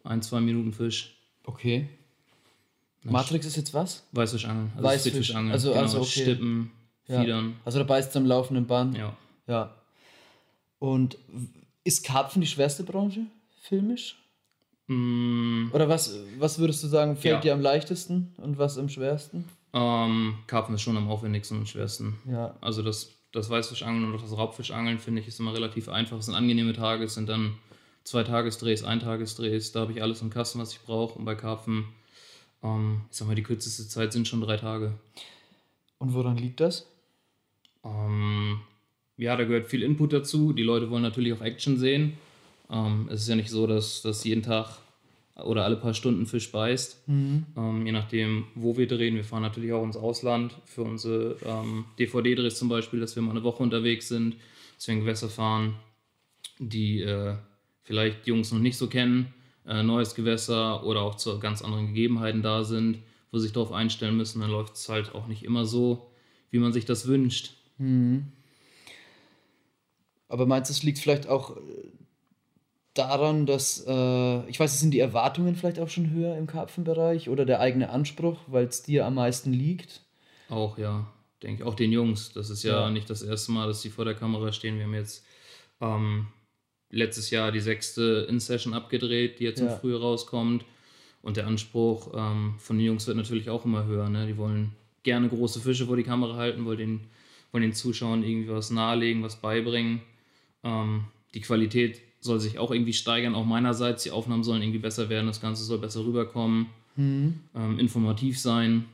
ein, 0.05 0.23
zwei 0.23 0.41
Minuten 0.41 0.73
Fisch. 0.73 1.17
Okay. 1.45 1.89
Matrix 3.13 3.47
ist 3.47 3.57
jetzt 3.57 3.75
was? 3.75 4.03
Weißfischangeln. 4.13 4.73
Also 4.77 4.89
Weißfisch. 4.89 5.13
Friedfischangeln. 5.13 5.53
Also- 5.53 5.71
genau, 5.71 5.83
also 5.83 5.99
okay. 6.01 6.09
Stippen, 6.23 6.71
Ja. 7.07 7.21
Fiedern. 7.21 7.57
Also 7.65 7.79
da 7.79 7.85
beißt 7.85 8.15
du 8.15 8.19
am 8.21 8.27
laufenden 8.27 8.67
Band. 8.67 8.97
Ja. 8.97 9.17
Ja. 9.47 9.75
Und 10.79 11.17
ist 11.85 12.05
Karpfen 12.05 12.41
die 12.41 12.47
schwerste 12.47 12.83
Branche, 12.83 13.21
filmisch? 13.61 14.17
Mm, 14.87 15.69
Oder 15.73 15.89
was, 15.89 16.19
was 16.39 16.59
würdest 16.59 16.83
du 16.83 16.89
sagen, 16.89 17.17
fällt 17.17 17.37
Ja. 17.37 17.41
dir 17.41 17.53
am 17.55 17.61
leichtesten 17.61 18.35
und 18.39 18.59
was 18.59 18.77
am 18.79 18.89
schwersten? 18.89 19.45
ähm, 19.77 20.35
Karpfen 20.47 20.77
ist 20.77 20.83
schon 20.83 20.97
am 20.97 21.09
aufwendigsten 21.11 21.59
und 21.59 21.69
schwersten. 21.69 22.19
Ja. 22.31 22.55
Also 22.61 22.83
das, 22.83 23.11
das 23.33 23.51
Weißfischangeln 23.51 24.05
und 24.05 24.15
auch 24.17 24.23
das 24.23 24.37
Raubfischangeln 24.37 25.01
finde 25.01 25.21
ich 25.21 25.27
ist 25.27 25.41
immer 25.41 25.53
relativ 25.53 25.89
einfach. 25.89 26.17
Es 26.19 26.27
sind 26.27 26.35
angenehme 26.37 26.75
Tage, 26.75 27.03
es 27.05 27.15
sind 27.15 27.29
dann 27.29 27.57
zwei 28.05 28.23
Tagesdrehs, 28.23 28.85
ein 28.85 29.01
Tagesdrehs, 29.01 29.73
da 29.73 29.81
habe 29.81 29.91
ich 29.93 30.01
alles 30.03 30.23
im 30.23 30.31
Kasten, 30.31 30.61
was 30.61 30.73
ich 30.73 30.81
brauche. 30.81 31.19
Und 31.19 31.25
bei 31.25 31.35
Karpfen, 31.35 31.87
ähm, 32.65 33.03
ich 33.11 33.17
sag 33.17 33.29
mal, 33.29 33.37
die 33.37 33.43
kürzeste 33.43 33.87
Zeit 33.87 34.13
sind 34.13 34.27
schon 34.27 34.41
drei 34.41 34.57
Tage. 34.57 34.95
Und 35.99 36.15
woran 36.15 36.37
liegt 36.37 36.61
das? 36.61 36.87
Ähm, 37.85 38.61
ja, 39.17 39.37
da 39.37 39.45
gehört 39.45 39.67
viel 39.67 39.83
Input 39.83 40.13
dazu. 40.13 40.53
Die 40.53 40.63
Leute 40.63 40.91
wollen 40.91 41.03
natürlich 41.03 41.33
auch 41.33 41.43
Action 41.43 41.79
sehen. 41.79 42.15
Ähm, 42.71 43.09
es 43.13 43.23
ist 43.23 43.29
ja 43.29 43.37
nicht 43.37 43.51
so, 43.51 43.67
dass, 43.67 44.03
dass 44.03 44.25
jeden 44.25 44.43
Tag 44.43 44.79
oder 45.37 45.65
alle 45.65 45.77
paar 45.77 45.95
Stunden 45.95 46.27
Fisch 46.27 46.51
beißt. 46.51 47.05
Ähm, 47.57 47.87
je 47.87 47.93
nachdem, 47.93 48.47
wo 48.55 48.77
wir 48.77 48.87
drehen. 48.87 49.17
Wir 49.17 49.25
fahren 49.25 49.43
natürlich 49.43 49.73
auch 49.73 49.85
ins 49.85 49.97
Ausland 49.97 50.55
für 50.65 50.83
unsere 50.83 51.37
DVD-Drehs 51.99 52.57
zum 52.57 52.69
Beispiel, 52.69 53.01
dass 53.01 53.17
wir 53.17 53.23
mal 53.23 53.33
eine 53.33 53.43
Woche 53.43 53.63
unterwegs 53.63 54.09
sind, 54.09 54.37
dass 54.77 54.87
wir 54.87 54.95
in 54.95 55.01
Gewässer 55.01 55.29
fahren, 55.29 55.75
die 56.59 57.01
äh, 57.01 57.35
vielleicht 57.83 58.27
die 58.27 58.31
Jungs 58.31 58.53
noch 58.53 58.61
nicht 58.61 58.79
so 58.79 58.89
kennen, 58.89 59.35
äh, 59.67 59.83
neues 59.83 60.15
Gewässer 60.15 60.85
oder 60.85 61.03
auch 61.03 61.15
zu 61.15 61.39
ganz 61.39 61.63
anderen 61.63 61.89
Gegebenheiten 61.89 62.43
da 62.43 62.65
sind, 62.65 62.99
wo 63.31 63.39
sie 63.39 63.45
sich 63.45 63.53
darauf 63.53 63.73
einstellen 63.73 64.17
müssen. 64.17 64.41
Dann 64.41 64.51
läuft 64.51 64.75
es 64.75 64.89
halt 64.89 65.15
auch 65.15 65.27
nicht 65.27 65.43
immer 65.43 65.65
so, 65.65 66.11
wie 66.51 66.59
man 66.59 66.73
sich 66.73 66.85
das 66.85 67.07
wünscht. 67.07 67.55
Aber 70.29 70.47
meinst 70.47 70.71
du, 70.71 70.73
es 70.73 70.83
liegt 70.83 70.99
vielleicht 70.99 71.27
auch 71.29 71.57
äh, 71.57 71.61
daran, 72.95 73.47
dass, 73.47 73.85
äh, 73.87 74.49
ich 74.49 74.59
weiß, 74.61 74.79
sind 74.81 74.93
die 74.93 75.01
Erwartungen 75.01 75.57
vielleicht 75.57 75.79
auch 75.79 75.89
schon 75.89 76.11
höher 76.11 76.37
im 76.37 76.47
Karpfenbereich 76.47 77.29
oder 77.29 77.45
der 77.45 77.61
eigene 77.61 77.91
Anspruch, 77.91 78.39
weil 78.47 78.67
es 78.67 78.83
dir 78.83 79.07
am 79.07 79.15
meisten 79.15 79.53
liegt? 79.53 80.03
Auch, 80.49 80.79
ja, 80.79 81.07
denke 81.43 81.63
ich. 81.63 81.69
Auch 81.69 81.75
den 81.75 81.93
Jungs. 81.93 82.33
Das 82.33 82.51
ist 82.51 82.63
ja, 82.63 82.83
Ja. 82.83 82.91
nicht 82.91 83.11
das 83.11 83.23
erste 83.23 83.53
Mal, 83.53 83.67
dass 83.67 83.83
sie 83.83 83.91
vor 83.91 84.05
der 84.05 84.15
Kamera 84.15 84.53
stehen. 84.53 84.77
Wir 84.77 84.85
haben 84.85 84.95
jetzt 84.95 85.25
ähm, 85.81 86.29
letztes 86.95 87.31
Jahr 87.31 87.53
die 87.53 87.61
sechste 87.61 88.27
In-Session 88.29 88.75
abgedreht, 88.75 89.39
die 89.39 89.45
jetzt 89.45 89.61
im 89.61 89.67
Ja. 89.67 89.77
Frühjahr 89.77 90.01
rauskommt. 90.01 90.65
Und 91.23 91.37
der 91.37 91.47
Anspruch 91.47 92.13
ähm, 92.15 92.55
von 92.59 92.77
den 92.77 92.87
Jungs 92.87 93.07
wird 93.07 93.17
natürlich 93.17 93.49
auch 93.49 93.65
immer 93.65 93.87
höher. 93.87 94.09
Ne? 94.11 94.27
Die 94.27 94.37
wollen 94.37 94.73
gerne 95.03 95.29
große 95.29 95.61
Fische 95.61 95.87
vor 95.87 95.97
die 95.97 96.03
Kamera 96.03 96.37
halten, 96.37 96.65
wollen 96.67 96.79
den, 96.79 97.01
wollen 97.51 97.63
den 97.63 97.73
Zuschauern 97.73 98.23
irgendwie 98.23 98.49
was 98.51 98.71
nahelegen, 98.71 99.23
was 99.23 99.37
beibringen. 99.37 100.01
Ähm, 100.63 101.05
die 101.35 101.41
Qualität 101.41 102.01
soll 102.21 102.41
sich 102.41 102.59
auch 102.59 102.71
irgendwie 102.71 102.93
steigern, 102.93 103.35
auch 103.35 103.45
meinerseits. 103.45 104.03
Die 104.03 104.11
Aufnahmen 104.11 104.45
sollen 104.45 104.63
irgendwie 104.63 104.79
besser 104.79 105.09
werden, 105.09 105.27
das 105.27 105.41
Ganze 105.41 105.65
soll 105.65 105.79
besser 105.79 106.05
rüberkommen, 106.05 106.67
ähm, 106.97 107.79
informativ 107.79 108.39
sein 108.39 108.85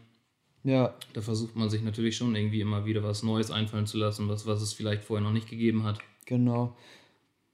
Ja, 0.65 0.95
da 1.13 1.21
versucht 1.21 1.55
man 1.57 1.69
sich 1.71 1.83
natürlich 1.83 2.17
schon 2.17 2.35
irgendwie 2.35 2.61
immer 2.61 2.85
wieder 2.87 3.03
was 3.03 3.23
Neues 3.23 3.51
einfallen 3.51 3.87
zu 3.87 3.99
lassen, 3.99 4.29
was, 4.29 4.47
was 4.47 4.63
es 4.63 4.73
vielleicht 4.73 5.05
vorher 5.05 5.25
noch 5.25 5.33
nicht 5.33 5.49
gegeben 5.49 5.85
hat. 5.85 5.99
genau. 6.27 6.77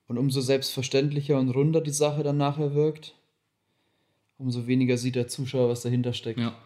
Und 0.08 0.18
umso 0.18 0.40
selbstverständlicher 0.40 1.38
und 1.38 1.50
runder 1.50 1.80
die 1.80 1.90
Sache 1.90 2.22
dann 2.22 2.36
nachher 2.36 2.74
wirkt, 2.74 3.14
umso 4.38 4.66
weniger 4.66 4.96
sieht 4.96 5.16
der 5.16 5.28
Zuschauer, 5.28 5.68
was 5.68 5.82
dahinter 5.82 6.12
steckt. 6.12 6.38
Ja, 6.38 6.56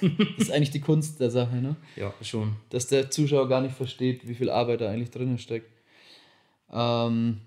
Das 0.00 0.48
ist 0.48 0.50
eigentlich 0.50 0.70
die 0.70 0.80
Kunst 0.80 1.20
der 1.20 1.30
Sache, 1.30 1.56
ne? 1.56 1.76
ja, 1.96 2.12
schon. 2.22 2.56
dass 2.70 2.86
der 2.86 3.10
Zuschauer 3.10 3.48
gar 3.48 3.60
nicht 3.60 3.74
versteht, 3.74 4.26
wie 4.28 4.34
viel 4.34 4.50
Arbeit 4.50 4.80
da 4.80 4.90
eigentlich 4.90 5.10
drin 5.10 5.38
steckt. 5.38 5.70
Ähm, 6.72 7.40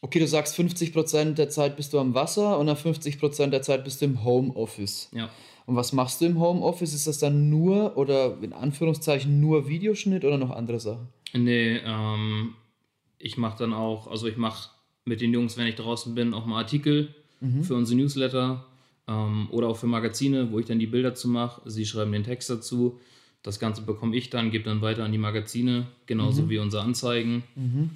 okay, 0.00 0.18
du 0.18 0.26
sagst, 0.26 0.58
50% 0.58 1.34
der 1.34 1.48
Zeit 1.48 1.76
bist 1.76 1.92
du 1.92 1.98
am 1.98 2.14
Wasser 2.14 2.58
und 2.58 2.66
dann 2.66 2.76
50% 2.76 3.48
der 3.48 3.62
Zeit 3.62 3.84
bist 3.84 4.00
du 4.00 4.06
im 4.06 4.24
Homeoffice. 4.24 5.08
Ja. 5.12 5.30
Und 5.66 5.76
was 5.76 5.92
machst 5.92 6.20
du 6.20 6.26
im 6.26 6.40
Homeoffice? 6.40 6.92
Ist 6.92 7.06
das 7.06 7.18
dann 7.18 7.48
nur 7.48 7.96
oder 7.96 8.36
in 8.42 8.52
Anführungszeichen 8.52 9.40
nur 9.40 9.68
Videoschnitt 9.68 10.24
oder 10.24 10.38
noch 10.38 10.50
andere 10.50 10.80
Sachen? 10.80 11.08
Nee, 11.34 11.76
ähm, 11.84 12.54
ich 13.18 13.36
mache 13.36 13.58
dann 13.58 13.72
auch, 13.72 14.08
also 14.08 14.26
ich 14.26 14.36
mache 14.36 14.70
mit 15.04 15.20
den 15.20 15.32
Jungs, 15.32 15.56
wenn 15.56 15.66
ich 15.66 15.74
draußen 15.74 16.14
bin, 16.14 16.32
auch 16.34 16.46
mal 16.46 16.58
Artikel 16.58 17.14
für 17.64 17.74
unsere 17.74 17.98
Newsletter 17.98 18.64
ähm, 19.08 19.48
oder 19.50 19.66
auch 19.68 19.76
für 19.76 19.88
Magazine, 19.88 20.52
wo 20.52 20.60
ich 20.60 20.66
dann 20.66 20.78
die 20.78 20.86
Bilder 20.86 21.14
zu 21.14 21.26
mache. 21.28 21.60
Sie 21.68 21.84
schreiben 21.84 22.12
den 22.12 22.22
Text 22.22 22.48
dazu. 22.50 23.00
Das 23.42 23.58
Ganze 23.58 23.82
bekomme 23.82 24.14
ich 24.14 24.30
dann, 24.30 24.52
gebe 24.52 24.62
dann 24.62 24.80
weiter 24.82 25.02
an 25.04 25.10
die 25.10 25.18
Magazine, 25.18 25.88
genauso 26.06 26.42
wie 26.50 26.58
unsere 26.58 26.84
Anzeigen. 26.84 27.42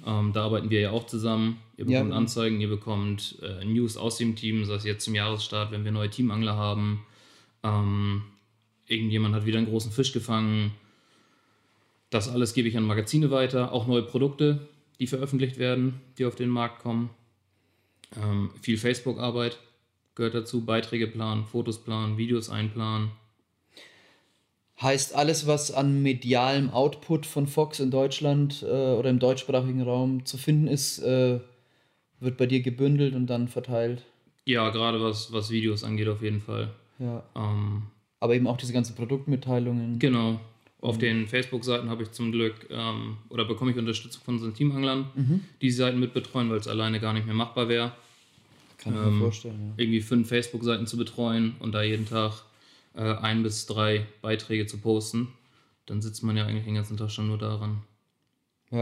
Ähm, 0.05 0.31
da 0.33 0.43
arbeiten 0.43 0.69
wir 0.69 0.81
ja 0.81 0.91
auch 0.91 1.05
zusammen. 1.05 1.55
Ihr 1.77 1.85
Ja, 1.85 1.91
bekommt 1.91 2.09
genau. 2.09 2.17
Anzeigen, 2.17 2.59
ihr 2.59 2.67
bekommt 2.67 3.37
äh, 3.41 3.63
News 3.63 3.95
aus 3.95 4.17
dem 4.17 4.35
Team, 4.35 4.65
sei 4.65 4.73
es 4.75 4.83
jetzt 4.83 5.05
zum 5.05 5.15
Jahresstart, 5.15 5.71
wenn 5.71 5.85
wir 5.85 5.93
neue 5.93 6.09
Teamangler 6.09 6.57
haben. 6.57 7.05
Ähm, 7.63 8.23
irgendjemand 8.87 9.33
hat 9.33 9.45
wieder 9.45 9.59
einen 9.59 9.67
großen 9.67 9.93
Fisch 9.93 10.11
gefangen. 10.11 10.71
Das 12.09 12.27
alles 12.27 12.53
gebe 12.53 12.67
ich 12.67 12.75
an 12.75 12.83
Magazine 12.83 13.31
weiter, 13.31 13.71
auch 13.71 13.87
neue 13.87 14.03
Produkte, 14.03 14.67
die 14.99 15.07
veröffentlicht 15.07 15.57
werden, 15.57 16.01
die 16.17 16.25
auf 16.25 16.35
den 16.35 16.49
Markt 16.49 16.81
kommen. 16.81 17.09
Ähm, 18.15 18.51
viel 18.61 18.77
Facebook-Arbeit 18.77 19.59
gehört 20.15 20.33
dazu, 20.33 20.65
Beiträge 20.65 21.07
planen, 21.07 21.45
Fotos 21.45 21.83
planen, 21.83 22.17
Videos 22.17 22.49
einplanen. 22.49 23.11
Heißt, 24.81 25.15
alles, 25.15 25.47
was 25.47 25.71
an 25.71 26.03
medialem 26.03 26.69
Output 26.69 27.25
von 27.25 27.47
Fox 27.47 27.79
in 27.79 27.89
Deutschland 27.89 28.63
äh, 28.63 28.65
oder 28.93 29.09
im 29.09 29.19
deutschsprachigen 29.19 29.81
Raum 29.81 30.25
zu 30.25 30.37
finden 30.37 30.67
ist, 30.67 30.99
äh, 30.99 31.39
wird 32.19 32.37
bei 32.37 32.45
dir 32.45 32.61
gebündelt 32.61 33.15
und 33.15 33.27
dann 33.27 33.47
verteilt. 33.47 34.03
Ja, 34.45 34.69
gerade 34.69 35.01
was, 35.01 35.33
was 35.33 35.49
Videos 35.49 35.83
angeht, 35.83 36.07
auf 36.07 36.21
jeden 36.21 36.41
Fall. 36.41 36.69
Ja. 36.99 37.23
Ähm, 37.35 37.83
Aber 38.19 38.35
eben 38.35 38.47
auch 38.47 38.57
diese 38.57 38.73
ganzen 38.73 38.95
Produktmitteilungen. 38.95 39.99
genau. 39.99 40.39
Auf 40.79 40.99
den 40.99 41.27
Facebook-Seiten 41.27 41.89
habe 41.89 42.03
ich 42.03 42.11
zum 42.11 42.31
Glück 42.31 42.67
oder 42.69 42.95
oder 43.29 43.45
bekomme 43.45 43.71
ich 43.71 43.77
Unterstützung 43.77 44.21
von 44.23 44.35
unseren 44.35 44.53
Teamanglern, 44.53 45.07
die 45.15 45.67
die 45.67 45.71
Seiten 45.71 45.99
mitbetreuen, 45.99 46.49
weil 46.49 46.59
es 46.59 46.67
alleine 46.67 46.99
gar 46.99 47.13
nicht 47.13 47.25
mehr 47.25 47.35
machbar 47.35 47.67
wäre. 47.67 47.93
Kann 48.77 48.93
ich 48.93 48.99
mir 48.99 49.19
vorstellen. 49.19 49.73
irgendwie 49.75 50.01
fünf 50.01 50.27
Facebook-Seiten 50.29 50.85
zu 50.85 50.97
betreuen 50.97 51.55
und 51.59 51.71
da 51.71 51.81
jeden 51.81 52.05
Tag 52.05 52.43
äh, 52.93 53.15
ein 53.15 53.43
bis 53.43 53.65
drei 53.65 54.05
Beiträge 54.21 54.65
zu 54.65 54.77
posten, 54.77 55.29
dann 55.85 56.01
sitzt 56.01 56.23
man 56.23 56.37
ja 56.37 56.45
eigentlich 56.45 56.65
den 56.65 56.75
ganzen 56.75 56.97
Tag 56.97 57.11
schon 57.11 57.27
nur 57.27 57.37
daran. 57.37 57.83
Ja, 58.71 58.77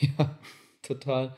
ja, 0.00 0.08
ja 0.18 0.38
total. 0.82 1.36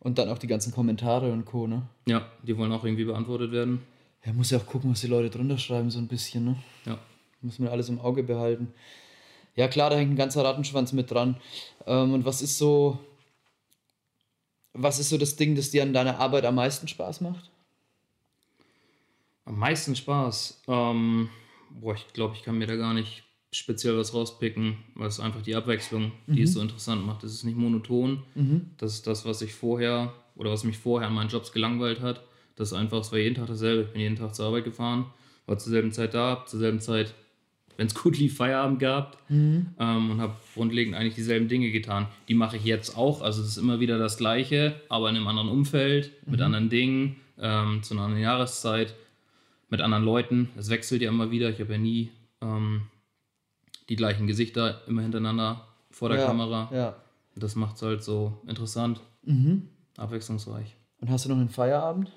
Und 0.00 0.18
dann 0.18 0.28
auch 0.28 0.38
die 0.38 0.46
ganzen 0.46 0.72
Kommentare 0.72 1.32
und 1.32 1.44
Co., 1.44 1.66
ne? 1.66 1.82
Ja, 2.06 2.30
die 2.42 2.56
wollen 2.56 2.72
auch 2.72 2.84
irgendwie 2.84 3.04
beantwortet 3.04 3.50
werden. 3.52 3.80
Ja, 4.24 4.32
muss 4.32 4.50
ja 4.50 4.58
auch 4.58 4.66
gucken, 4.66 4.90
was 4.90 5.00
die 5.00 5.06
Leute 5.06 5.30
drunter 5.30 5.58
schreiben, 5.58 5.90
so 5.90 5.98
ein 5.98 6.08
bisschen, 6.08 6.44
ne? 6.44 6.56
Ja. 6.86 6.98
Muss 7.40 7.58
man 7.58 7.68
alles 7.68 7.88
im 7.88 8.00
Auge 8.00 8.22
behalten. 8.22 8.72
Ja, 9.58 9.66
klar, 9.66 9.90
da 9.90 9.96
hängt 9.96 10.12
ein 10.12 10.16
ganzer 10.16 10.44
Rattenschwanz 10.44 10.92
mit 10.92 11.10
dran. 11.10 11.36
Ähm, 11.84 12.12
und 12.12 12.24
was 12.24 12.42
ist 12.42 12.58
so. 12.58 13.00
Was 14.72 15.00
ist 15.00 15.08
so 15.08 15.18
das 15.18 15.34
Ding, 15.34 15.56
das 15.56 15.72
dir 15.72 15.82
an 15.82 15.92
deiner 15.92 16.20
Arbeit 16.20 16.44
am 16.44 16.54
meisten 16.54 16.86
Spaß 16.86 17.22
macht? 17.22 17.50
Am 19.46 19.58
meisten 19.58 19.96
Spaß. 19.96 20.62
Ähm, 20.68 21.28
boah, 21.70 21.94
ich 21.94 22.06
glaube, 22.12 22.36
ich 22.36 22.44
kann 22.44 22.56
mir 22.56 22.68
da 22.68 22.76
gar 22.76 22.94
nicht 22.94 23.24
speziell 23.50 23.98
was 23.98 24.14
rauspicken, 24.14 24.76
weil 24.94 25.08
es 25.08 25.18
einfach 25.18 25.42
die 25.42 25.56
Abwechslung, 25.56 26.12
die 26.28 26.42
es 26.42 26.52
so 26.52 26.60
interessant 26.60 27.04
macht. 27.04 27.24
Es 27.24 27.32
ist 27.32 27.42
nicht 27.42 27.58
monoton. 27.58 28.22
Das 28.76 28.92
ist 28.92 29.08
das, 29.08 29.24
was 29.24 29.42
ich 29.42 29.54
vorher 29.54 30.12
oder 30.36 30.52
was 30.52 30.62
mich 30.62 30.78
vorher 30.78 31.08
an 31.08 31.14
meinen 31.14 31.30
Jobs 31.30 31.50
gelangweilt 31.50 32.00
hat. 32.00 32.22
Das 32.54 32.68
ist 32.68 32.74
einfach, 32.74 33.00
es 33.00 33.10
war 33.10 33.18
jeden 33.18 33.34
Tag 33.34 33.48
dasselbe. 33.48 33.82
Ich 33.82 33.92
bin 33.92 34.02
jeden 34.02 34.16
Tag 34.16 34.36
zur 34.36 34.46
Arbeit 34.46 34.62
gefahren, 34.62 35.06
war 35.46 35.58
zur 35.58 35.72
selben 35.72 35.90
Zeit 35.90 36.14
da, 36.14 36.44
zur 36.46 36.60
selben 36.60 36.78
Zeit, 36.78 37.12
wenn 37.78 37.86
es 37.86 37.94
gut 37.94 38.18
lief, 38.18 38.36
Feierabend 38.36 38.80
gehabt 38.80 39.16
ähm, 39.78 40.10
und 40.10 40.20
habe 40.20 40.34
grundlegend 40.54 40.96
eigentlich 40.96 41.14
dieselben 41.14 41.48
Dinge 41.48 41.70
getan. 41.70 42.08
Die 42.26 42.34
mache 42.34 42.56
ich 42.56 42.64
jetzt 42.64 42.98
auch. 42.98 43.22
Also 43.22 43.40
es 43.40 43.50
ist 43.50 43.56
immer 43.56 43.78
wieder 43.78 43.98
das 43.98 44.18
Gleiche, 44.18 44.80
aber 44.88 45.08
in 45.08 45.16
einem 45.16 45.28
anderen 45.28 45.48
Umfeld, 45.48 46.12
mit 46.26 46.40
anderen 46.40 46.68
Dingen, 46.70 47.16
ähm, 47.38 47.82
zu 47.84 47.94
einer 47.94 48.02
anderen 48.02 48.22
Jahreszeit, 48.22 48.96
mit 49.70 49.80
anderen 49.80 50.04
Leuten. 50.04 50.50
Es 50.56 50.70
wechselt 50.70 51.02
ja 51.02 51.08
immer 51.08 51.30
wieder. 51.30 51.50
Ich 51.50 51.60
habe 51.60 51.72
ja 51.72 51.78
nie 51.78 52.10
ähm, 52.42 52.82
die 53.88 53.96
gleichen 53.96 54.26
Gesichter 54.26 54.82
immer 54.88 55.02
hintereinander 55.02 55.64
vor 55.92 56.08
der 56.08 56.18
ja, 56.18 56.26
Kamera. 56.26 56.68
Ja. 56.72 56.96
Das 57.36 57.54
macht 57.54 57.76
es 57.76 57.82
halt 57.82 58.02
so 58.02 58.40
interessant, 58.48 59.00
abwechslungsreich. 59.96 60.74
Und 61.00 61.10
hast 61.10 61.24
du 61.24 61.28
noch 61.28 61.36
einen 61.36 61.48
Feierabend? 61.48 62.10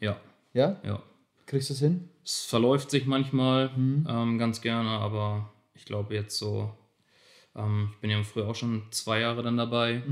Ja, 0.00 0.18
Ja? 0.52 0.76
ja. 0.84 1.02
Kriegst 1.46 1.70
du 1.70 1.74
es 1.74 1.80
hin? 1.80 2.08
Es 2.24 2.44
verläuft 2.44 2.90
sich 2.90 3.06
manchmal 3.06 3.70
ähm, 3.76 4.38
ganz 4.38 4.60
gerne, 4.60 4.90
aber 4.90 5.50
ich 5.74 5.84
glaube 5.84 6.14
jetzt 6.14 6.38
so, 6.38 6.72
ähm, 7.54 7.90
ich 7.94 8.00
bin 8.00 8.10
ja 8.10 8.22
früher 8.22 8.48
auch 8.48 8.54
schon 8.54 8.82
zwei 8.90 9.20
Jahre 9.20 9.42
dann 9.42 9.56
dabei. 9.56 10.02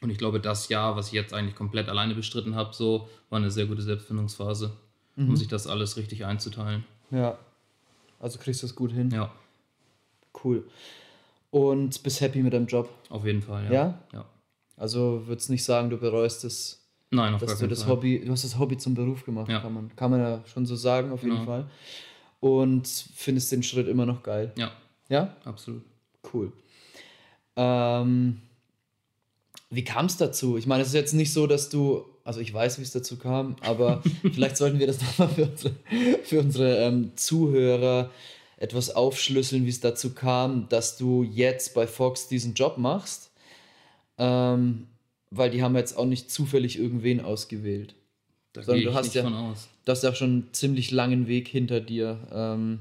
Und 0.00 0.10
ich 0.10 0.18
glaube, 0.18 0.38
das 0.38 0.68
Jahr, 0.68 0.96
was 0.96 1.08
ich 1.08 1.14
jetzt 1.14 1.34
eigentlich 1.34 1.56
komplett 1.56 1.88
alleine 1.88 2.14
bestritten 2.14 2.54
habe, 2.54 2.74
so, 2.74 3.08
war 3.30 3.38
eine 3.38 3.50
sehr 3.50 3.66
gute 3.66 3.82
Selbstfindungsphase, 3.82 4.76
um 5.16 5.34
sich 5.36 5.48
das 5.48 5.66
alles 5.66 5.96
richtig 5.96 6.24
einzuteilen. 6.24 6.84
Ja. 7.10 7.38
Also 8.20 8.38
kriegst 8.38 8.62
du 8.62 8.66
es 8.66 8.74
gut 8.74 8.92
hin? 8.92 9.10
Ja, 9.10 9.32
Cool. 10.42 10.64
Und 11.50 12.02
bist 12.02 12.20
happy 12.20 12.42
mit 12.42 12.52
deinem 12.52 12.66
Job? 12.66 12.90
auf 13.10 13.24
jeden 13.24 13.42
Fall. 13.42 13.64
Ja. 13.66 13.72
Ja? 13.72 13.98
ja. 14.12 14.24
Also 14.76 15.26
würdest 15.26 15.50
nicht 15.50 15.64
sagen, 15.64 15.90
du 15.90 15.96
bereust 15.96 16.44
es, 16.44 16.83
Nein, 17.14 17.34
auf 17.34 17.40
dass 17.40 17.58
du 17.58 17.66
das 17.68 17.82
Fall. 17.84 17.92
Hobby, 17.92 18.20
du 18.24 18.32
hast 18.32 18.44
das 18.44 18.58
Hobby 18.58 18.76
zum 18.78 18.94
Beruf 18.94 19.24
gemacht, 19.24 19.48
Ja. 19.50 19.60
kann, 19.60 19.72
man, 19.74 19.94
kann 19.96 20.10
man 20.10 20.20
ja 20.20 20.42
schon 20.52 20.66
so 20.66 20.76
sagen, 20.76 21.10
auf 21.12 21.22
jeden 21.22 21.34
Genau. 21.36 21.44
Fall. 21.46 21.66
Und 22.40 22.86
findest 23.14 23.50
den 23.52 23.62
Schritt 23.62 23.88
immer 23.88 24.04
noch 24.06 24.22
geil. 24.22 24.52
Ja, 24.56 24.72
Ja? 25.08 25.36
absolut. 25.44 25.82
Cool. 26.32 26.52
Ähm, 27.56 28.40
wie 29.70 29.84
kam 29.84 30.06
es 30.06 30.16
dazu? 30.16 30.56
Ich 30.56 30.66
meine, 30.66 30.82
es 30.82 30.88
ist 30.88 30.94
jetzt 30.94 31.14
nicht 31.14 31.32
so, 31.32 31.46
dass 31.46 31.68
du, 31.68 32.04
also 32.24 32.40
ich 32.40 32.52
weiß, 32.52 32.78
wie 32.78 32.82
es 32.82 32.92
dazu 32.92 33.16
kam, 33.18 33.56
aber 33.60 34.02
vielleicht 34.32 34.56
sollten 34.56 34.78
wir 34.78 34.86
das 34.86 35.00
nochmal 35.00 35.28
für 35.28 35.44
unsere, 35.46 35.74
für 36.24 36.40
unsere 36.40 36.76
ähm, 36.84 37.12
Zuhörer 37.16 38.10
etwas 38.56 38.94
aufschlüsseln, 38.94 39.64
wie 39.66 39.70
es 39.70 39.80
dazu 39.80 40.14
kam, 40.14 40.68
dass 40.68 40.96
du 40.96 41.22
jetzt 41.22 41.74
bei 41.74 41.86
Fox 41.86 42.28
diesen 42.28 42.54
Job 42.54 42.78
machst. 42.78 43.30
Ähm, 44.16 44.86
weil 45.36 45.50
die 45.50 45.62
haben 45.62 45.76
jetzt 45.76 45.96
auch 45.96 46.06
nicht 46.06 46.30
zufällig 46.30 46.78
irgendwen 46.78 47.20
ausgewählt. 47.20 47.94
Da 48.52 48.62
Sondern 48.62 48.84
du 48.84 48.94
hast 48.94 49.14
ja-. 49.14 49.54
Du 49.84 49.92
hast 49.92 50.02
ja 50.02 50.14
schon 50.14 50.30
einen 50.30 50.48
ziemlich 50.52 50.90
langen 50.90 51.26
Weg 51.26 51.48
hinter 51.48 51.80
dir. 51.80 52.18
Ähm, 52.32 52.80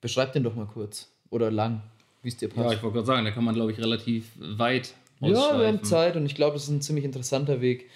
beschreib 0.00 0.32
den 0.32 0.42
doch 0.42 0.54
mal 0.54 0.66
kurz. 0.66 1.10
Oder 1.30 1.50
lang, 1.50 1.82
wie 2.22 2.28
es 2.28 2.36
dir 2.36 2.48
passt. 2.48 2.70
Ja, 2.70 2.76
ich 2.76 2.82
wollte 2.82 2.94
gerade 2.94 3.06
sagen, 3.06 3.24
da 3.24 3.30
kann 3.30 3.44
man, 3.44 3.54
glaube 3.54 3.72
ich, 3.72 3.78
relativ 3.78 4.30
weit 4.36 4.94
Ja, 5.20 5.58
wir 5.58 5.66
haben. 5.66 5.84
Zeit 5.84 6.16
und 6.16 6.26
ich 6.26 6.34
glaube, 6.34 6.56
es 6.56 6.64
ist 6.64 6.70
ein 6.70 6.82
ziemlich 6.82 7.04
interessanter 7.04 7.60
Weg, 7.60 7.88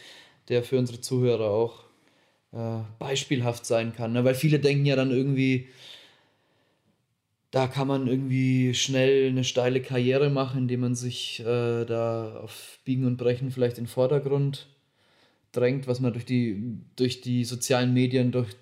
der 0.48 0.62
für 0.62 0.78
unsere 0.78 1.00
Zuhörer 1.00 1.50
auch 1.50 1.84
äh, 2.52 2.80
beispielhaft 2.98 3.66
sein 3.66 3.94
kann. 3.94 4.12
Ne? 4.12 4.24
Weil 4.24 4.34
viele 4.34 4.58
denken 4.58 4.86
ja 4.86 4.96
dann 4.96 5.10
irgendwie, 5.10 5.68
da 7.50 7.66
kann 7.66 7.88
man 7.88 8.06
irgendwie 8.06 8.74
schnell 8.74 9.28
eine 9.28 9.44
steile 9.44 9.80
Karriere 9.80 10.28
machen, 10.30 10.62
indem 10.62 10.80
man 10.80 10.94
sich 10.94 11.40
äh, 11.40 11.84
da 11.84 12.40
auf 12.42 12.78
Biegen 12.84 13.06
und 13.06 13.16
Brechen 13.16 13.50
vielleicht 13.50 13.78
in 13.78 13.84
den 13.84 13.90
Vordergrund 13.90 14.68
drängt, 15.52 15.86
was 15.86 16.00
man 16.00 16.12
durch 16.12 16.26
die, 16.26 16.78
durch 16.96 17.20
die 17.22 17.44
sozialen 17.44 17.94
Medien 17.94 18.32
durch 18.32 18.54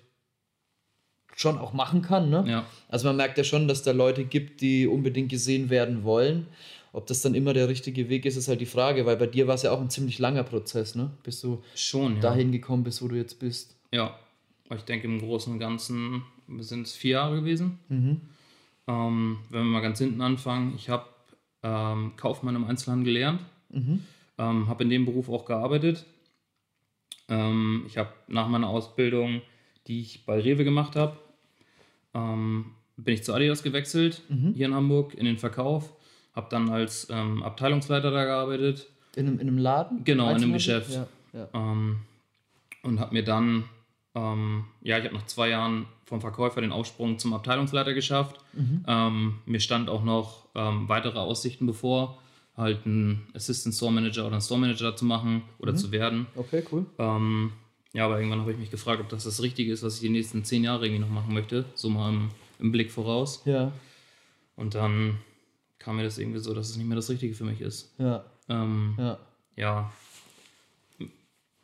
schon 1.35 1.57
auch 1.57 1.73
machen 1.73 2.01
kann. 2.01 2.29
Ne? 2.29 2.45
Ja, 2.47 2.65
Also 2.89 3.07
man 3.07 3.17
merkt 3.17 3.37
ja 3.37 3.43
schon, 3.43 3.67
dass 3.67 3.83
da 3.83 3.91
Leute 3.91 4.23
gibt, 4.23 4.61
die 4.61 4.87
unbedingt 4.87 5.29
gesehen 5.29 5.69
werden 5.69 6.03
wollen. 6.03 6.47
Ob 6.93 7.05
das 7.05 7.21
dann 7.21 7.35
immer 7.35 7.53
der 7.53 7.67
richtige 7.67 8.09
Weg 8.09 8.25
ist, 8.25 8.37
ist 8.37 8.47
halt 8.47 8.61
die 8.61 8.65
Frage, 8.65 9.05
weil 9.05 9.17
bei 9.17 9.27
dir 9.27 9.45
war 9.47 9.53
es 9.53 9.61
ja 9.61 9.71
auch 9.71 9.81
ein 9.81 9.89
ziemlich 9.91 10.17
langer 10.17 10.43
Prozess, 10.43 10.95
ne? 10.95 11.11
Bis 11.21 11.41
du 11.41 11.61
schon, 11.75 12.15
ja. 12.15 12.21
dahin 12.21 12.51
gekommen 12.51 12.83
bist, 12.83 13.03
wo 13.03 13.07
du 13.07 13.15
jetzt 13.15 13.39
bist. 13.39 13.75
Ja, 13.91 14.17
ich 14.73 14.81
denke 14.81 15.05
im 15.05 15.19
Großen 15.19 15.53
und 15.53 15.59
Ganzen 15.59 16.23
sind 16.59 16.87
es 16.87 16.95
vier 16.95 17.11
Jahre 17.11 17.35
gewesen. 17.35 17.77
Ähm, 18.87 19.39
wenn 19.49 19.63
wir 19.63 19.71
mal 19.71 19.81
ganz 19.81 19.99
hinten 19.99 20.21
anfangen, 20.21 20.73
ich 20.75 20.89
habe 20.89 21.05
ähm, 21.63 22.13
Kaufmann 22.15 22.55
im 22.55 22.63
Einzelhandel 22.65 23.05
gelernt, 23.13 23.41
ähm, 24.37 24.67
habe 24.67 24.83
in 24.83 24.89
dem 24.89 25.05
Beruf 25.05 25.29
auch 25.29 25.45
gearbeitet. 25.45 26.05
Ähm, 27.27 27.83
ich 27.87 27.97
habe 27.97 28.13
nach 28.27 28.47
meiner 28.47 28.69
Ausbildung, 28.69 29.41
die 29.87 30.01
ich 30.01 30.25
bei 30.25 30.39
Rewe 30.39 30.63
gemacht 30.63 30.95
habe, 30.95 31.17
ähm, 32.13 32.71
bin 32.95 33.13
ich 33.13 33.23
zu 33.23 33.33
Adidas 33.33 33.61
gewechselt, 33.61 34.23
hier 34.55 34.65
in 34.67 34.73
Hamburg, 34.73 35.13
in 35.13 35.25
den 35.25 35.37
Verkauf. 35.37 35.93
Habe 36.33 36.47
dann 36.49 36.69
als 36.69 37.09
ähm, 37.09 37.43
Abteilungsleiter 37.43 38.11
da 38.11 38.25
gearbeitet. 38.25 38.87
In 39.15 39.27
einem, 39.27 39.39
in 39.39 39.47
einem 39.47 39.57
Laden? 39.57 40.03
Genau, 40.03 40.29
in 40.29 40.35
einem? 40.35 40.53
Geschäft. 40.53 40.91
Ja, 40.91 41.07
ja. 41.33 41.49
Und 42.83 42.99
habe 42.99 43.13
mir 43.13 43.23
dann, 43.23 43.65
ähm, 44.17 44.65
ja, 44.81 44.97
ich 44.97 45.05
habe 45.05 45.15
nach 45.15 45.25
zwei 45.27 45.49
Jahren 45.49 45.85
vom 46.05 46.21
Verkäufer 46.21 46.61
den 46.61 46.71
Aufsprung 46.71 47.19
zum 47.19 47.33
Abteilungsleiter 47.33 47.93
geschafft. 47.93 48.37
Ähm, 48.87 49.39
mir 49.45 49.59
stand 49.59 49.89
auch 49.89 50.03
noch 50.03 50.47
ähm, 50.55 50.87
weitere 50.89 51.19
Aussichten 51.19 51.65
bevor, 51.67 52.17
halt 52.55 52.85
einen 52.85 53.27
Assistant 53.35 53.75
Store 53.75 53.91
Manager 53.91 54.21
oder 54.25 54.33
einen 54.33 54.41
Store 54.41 54.59
Manager 54.59 54.95
zu 54.95 55.05
machen 55.05 55.43
oder 55.59 55.75
zu 55.75 55.91
werden. 55.91 56.25
Okay, 56.35 56.63
cool. 56.71 56.85
Ähm, 56.97 57.51
ja, 57.93 58.05
aber 58.05 58.17
irgendwann 58.17 58.41
habe 58.41 58.51
ich 58.53 58.57
mich 58.57 58.71
gefragt, 58.71 59.01
ob 59.01 59.09
das 59.09 59.25
das 59.25 59.41
Richtige 59.41 59.71
ist, 59.71 59.83
was 59.83 59.95
ich 59.95 60.01
die 60.01 60.09
nächsten 60.09 60.43
zehn 60.43 60.63
Jahre 60.63 60.85
irgendwie 60.85 61.01
noch 61.01 61.09
machen 61.09 61.33
möchte. 61.33 61.65
So 61.75 61.89
mal 61.89 62.09
im, 62.09 62.29
im 62.59 62.71
Blick 62.71 62.91
voraus. 62.91 63.41
Ja, 63.45 63.71
Und 64.55 64.73
dann 64.75 65.17
kam 65.79 65.97
mir 65.97 66.03
das 66.03 66.17
irgendwie 66.17 66.39
so, 66.39 66.53
dass 66.53 66.69
es 66.69 66.77
nicht 66.77 66.87
mehr 66.87 66.95
das 66.95 67.09
Richtige 67.09 67.33
für 67.35 67.45
mich 67.45 67.61
ist. 67.61 67.93
ja, 67.99 68.23
Ähm, 68.49 68.95
ja. 68.97 69.17
ja, 69.55 69.91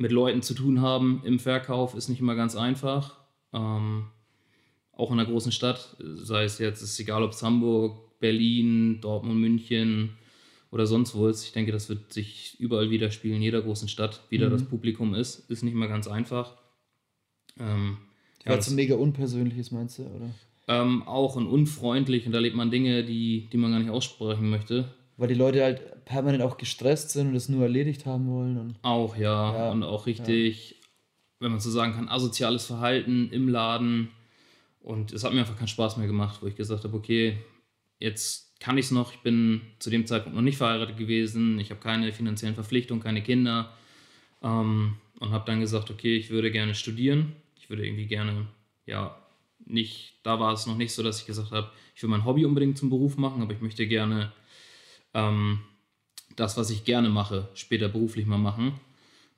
mit 0.04 0.12
Leuten 0.12 0.42
zu 0.42 0.54
tun 0.54 0.82
haben 0.82 1.22
im 1.26 1.40
Verkauf 1.40 1.96
ist 1.96 2.10
nicht 2.10 2.20
immer 2.20 2.36
ganz 2.36 2.56
einfach. 2.56 3.18
Ähm, 3.54 4.06
auch 4.92 5.12
in 5.12 5.20
einer 5.20 5.30
großen 5.30 5.52
Stadt, 5.52 5.96
sei 6.00 6.44
es 6.44 6.60
jetzt, 6.60 6.82
ist 6.82 7.00
egal 7.00 7.24
ob 7.24 7.32
es 7.32 7.42
Hamburg, 7.42 8.20
Berlin, 8.20 9.02
Dortmund, 9.02 9.40
München 9.40 10.18
oder 10.72 10.86
sonst 10.86 11.16
wo 11.16 11.28
ist. 11.28 11.46
Ich 11.46 11.54
denke, 11.54 11.72
das 11.72 11.90
wird 11.90 12.14
sich 12.14 12.60
überall 12.60 12.90
widerspiegeln, 12.92 13.38
in 13.38 13.44
jeder 13.44 13.62
großen 13.62 13.88
Stadt, 13.88 14.22
wie 14.30 14.38
da 14.38 14.50
das 14.50 14.66
Publikum 14.66 15.16
ist. 15.16 15.50
Ist 15.50 15.64
nicht 15.64 15.74
immer 15.74 15.88
ganz 15.88 16.08
einfach. 16.08 16.58
Ähm, 17.60 17.98
ja, 18.46 18.56
es 18.56 18.66
so 18.66 18.76
mega 18.76 18.96
unpersönlich 18.96 19.58
ist, 19.58 19.72
meinst 19.72 19.98
du, 19.98 20.04
oder? 20.04 20.30
ähm, 20.68 21.04
auch 21.04 21.36
und 21.36 21.48
unfreundlich 21.48 22.26
und 22.26 22.32
da 22.32 22.38
erlebt 22.38 22.56
man 22.56 22.72
Dinge, 22.72 23.04
die, 23.04 23.50
die 23.52 23.58
man 23.58 23.72
gar 23.72 23.80
nicht 23.80 23.90
aussprechen 23.90 24.50
möchte. 24.50 24.94
Weil 25.18 25.28
die 25.28 25.34
Leute 25.36 25.64
halt 25.64 26.06
permanent 26.06 26.44
auch 26.44 26.58
gestresst 26.58 27.12
sind 27.12 27.30
und 27.30 27.36
es 27.36 27.50
nur 27.50 27.64
erledigt 27.64 28.06
haben 28.06 28.28
wollen. 28.28 28.58
Und 28.58 28.76
Auch, 28.82 29.16
ja. 29.16 29.56
Ja, 29.56 29.72
Und 29.72 29.84
auch 29.84 30.06
richtig, 30.06 30.82
wenn 31.40 31.52
man 31.52 31.60
so 31.60 31.70
sagen 31.70 31.94
kann, 31.94 32.10
asoziales 32.10 32.66
Verhalten 32.66 33.30
im 33.32 33.48
Laden. 33.48 34.10
Und 34.80 35.14
es 35.14 35.24
hat 35.24 35.34
mir 35.34 35.40
einfach 35.40 35.58
keinen 35.58 35.68
Spaß 35.68 35.98
mehr 35.98 36.08
gemacht, 36.08 36.40
wo 36.42 36.48
ich 36.48 36.56
gesagt 36.56 36.84
habe, 36.84 36.98
okay, 36.98 37.38
jetzt 38.00 38.60
kann 38.60 38.78
ich 38.78 38.86
es 38.86 38.92
noch. 38.92 39.14
Ich 39.14 39.20
bin 39.20 39.62
zu 39.80 39.90
dem 39.90 40.06
Zeitpunkt 40.06 40.36
noch 40.36 40.42
nicht 40.44 40.58
verheiratet 40.58 40.98
gewesen. 40.98 41.60
Ich 41.60 41.70
habe 41.70 41.80
keine 41.80 42.12
finanziellen 42.12 42.56
Verpflichtungen, 42.56 43.04
keine 43.04 43.22
Kinder. 43.22 43.72
Ähm, 44.42 44.96
und 45.20 45.32
habe 45.32 45.46
dann 45.46 45.60
gesagt, 45.60 45.90
okay, 45.92 46.18
ich 46.18 46.30
würde 46.32 46.52
gerne 46.52 46.76
studieren. 46.76 47.34
Ich 47.56 47.70
würde 47.70 47.86
irgendwie 47.86 48.08
gerne, 48.08 48.48
ja, 48.86 49.16
nicht, 49.66 50.16
da 50.24 50.40
war 50.40 50.54
es 50.54 50.66
noch 50.66 50.76
nicht 50.76 50.94
so, 50.94 51.04
dass 51.04 51.22
ich 51.22 51.26
gesagt 51.26 51.52
habe, 51.52 51.70
ich 51.96 52.04
will 52.04 52.10
mein 52.10 52.26
Hobby 52.26 52.46
unbedingt 52.46 52.78
zum 52.78 52.90
Beruf 52.90 53.18
machen, 53.18 53.42
aber 53.42 53.54
ich 53.54 53.62
möchte 53.62 53.88
gerne 53.88 54.34
ähm, 55.14 55.60
das, 56.36 56.58
was 56.58 56.70
ich 56.70 56.84
gerne 56.84 57.10
mache, 57.10 57.50
später 57.54 57.90
beruflich 57.90 58.26
mal 58.26 58.38
machen. 58.38 58.80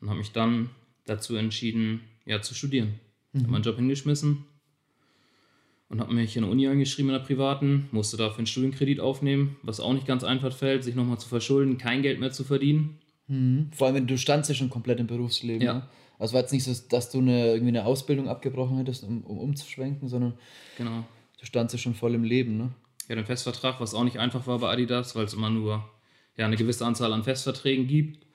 Und 0.02 0.10
habe 0.10 0.20
mich 0.20 0.32
dann 0.32 0.70
dazu 1.06 1.36
entschieden, 1.36 2.02
ja, 2.26 2.42
zu 2.42 2.54
studieren. 2.54 3.00
Ich 3.34 3.42
habe 3.42 3.52
meinen 3.52 3.64
Job 3.64 3.76
hingeschmissen 3.76 4.46
und 5.90 6.00
habe 6.00 6.14
mich 6.14 6.36
in 6.36 6.44
der 6.44 6.52
Uni 6.52 6.68
eingeschrieben 6.68 7.10
in 7.10 7.18
der 7.18 7.26
privaten, 7.26 7.88
musste 7.92 8.18
dafür 8.18 8.40
einen 8.40 8.48
Studienkredit 8.48 9.00
aufnehmen, 9.00 9.58
was 9.62 9.80
auch 9.80 9.94
nicht 9.94 10.08
ganz 10.08 10.24
einfach 10.24 10.56
fällt, 10.56 10.84
sich 10.84 10.96
nochmal 10.96 11.20
zu 11.20 11.28
verschulden, 11.28 11.78
kein 11.78 12.02
Geld 12.02 12.20
mehr 12.20 12.32
zu 12.32 12.44
verdienen. 12.44 12.98
Mhm. 13.28 13.70
Vor 13.72 13.88
allem, 13.88 14.08
du 14.08 14.18
standst 14.18 14.50
ja 14.50 14.56
schon 14.56 14.70
komplett 14.70 15.00
im 15.00 15.08
Berufsleben. 15.08 15.62
Ja. 15.62 15.74
Ne? 15.76 15.88
Also 16.18 16.34
war 16.34 16.42
jetzt 16.42 16.54
nicht 16.54 16.64
so, 16.64 16.74
dass 16.90 17.12
du 17.12 17.20
eine, 17.20 17.48
irgendwie 17.48 17.70
eine 17.70 17.86
Ausbildung 17.86 18.30
abgebrochen 18.30 18.78
hättest, 18.78 19.04
um, 19.04 19.22
um 19.24 19.38
umzuschwenken, 19.38 20.08
sondern 20.08 20.34
genau. 20.78 21.04
du 21.40 21.46
standst 21.46 21.74
ja 21.74 21.80
schon 21.80 21.94
voll 21.94 22.16
im 22.16 22.24
Leben. 22.24 22.58
Ne? 22.58 22.72
Ja, 23.08 23.16
den 23.16 23.26
Festvertrag, 23.26 23.80
was 23.80 23.94
auch 23.94 24.04
nicht 24.04 24.20
einfach 24.20 24.48
war 24.48 24.60
bei 24.60 24.72
Adidas, 24.72 25.16
weil 25.16 25.26
es 25.26 25.34
immer 25.34 25.50
nur 25.50 25.88
ja, 26.38 26.46
eine 26.46 26.56
gewisse 26.56 26.86
Anzahl 26.86 27.14
an 27.14 27.24
Festverträgen 27.24 27.88
gibt. 27.88 28.26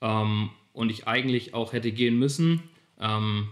Ähm, 0.00 0.50
und 0.72 0.90
ich 0.90 1.06
eigentlich 1.06 1.54
auch 1.54 1.72
hätte 1.72 1.90
gehen 1.90 2.18
müssen. 2.18 2.62
Ähm, 3.00 3.48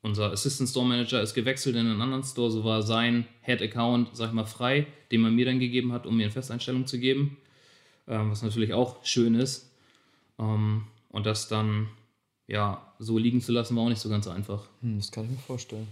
unser 0.00 0.30
Assistant 0.30 0.68
Store 0.68 0.86
Manager 0.86 1.20
ist 1.20 1.34
gewechselt 1.34 1.74
in 1.74 1.86
einen 1.86 2.00
anderen 2.00 2.22
Store, 2.22 2.50
so 2.50 2.62
war 2.62 2.82
sein 2.82 3.26
Head-Account, 3.42 4.10
sag 4.12 4.28
ich 4.28 4.32
mal, 4.32 4.44
frei, 4.44 4.86
den 5.10 5.20
man 5.20 5.34
mir 5.34 5.44
dann 5.44 5.58
gegeben 5.58 5.92
hat, 5.92 6.06
um 6.06 6.16
mir 6.16 6.24
eine 6.24 6.32
Festeinstellung 6.32 6.86
zu 6.86 7.00
geben. 7.00 7.36
Ähm, 8.06 8.30
was 8.30 8.42
natürlich 8.42 8.72
auch 8.74 9.04
schön 9.04 9.34
ist. 9.34 9.72
Ähm, 10.38 10.84
und 11.10 11.26
das 11.26 11.48
dann 11.48 11.88
ja 12.46 12.80
so 12.98 13.18
liegen 13.18 13.40
zu 13.40 13.52
lassen, 13.52 13.76
war 13.76 13.84
auch 13.84 13.88
nicht 13.88 14.00
so 14.00 14.08
ganz 14.08 14.28
einfach. 14.28 14.68
Hm, 14.80 14.98
das 14.98 15.10
kann 15.10 15.24
ich 15.24 15.30
mir 15.30 15.36
vorstellen. 15.38 15.88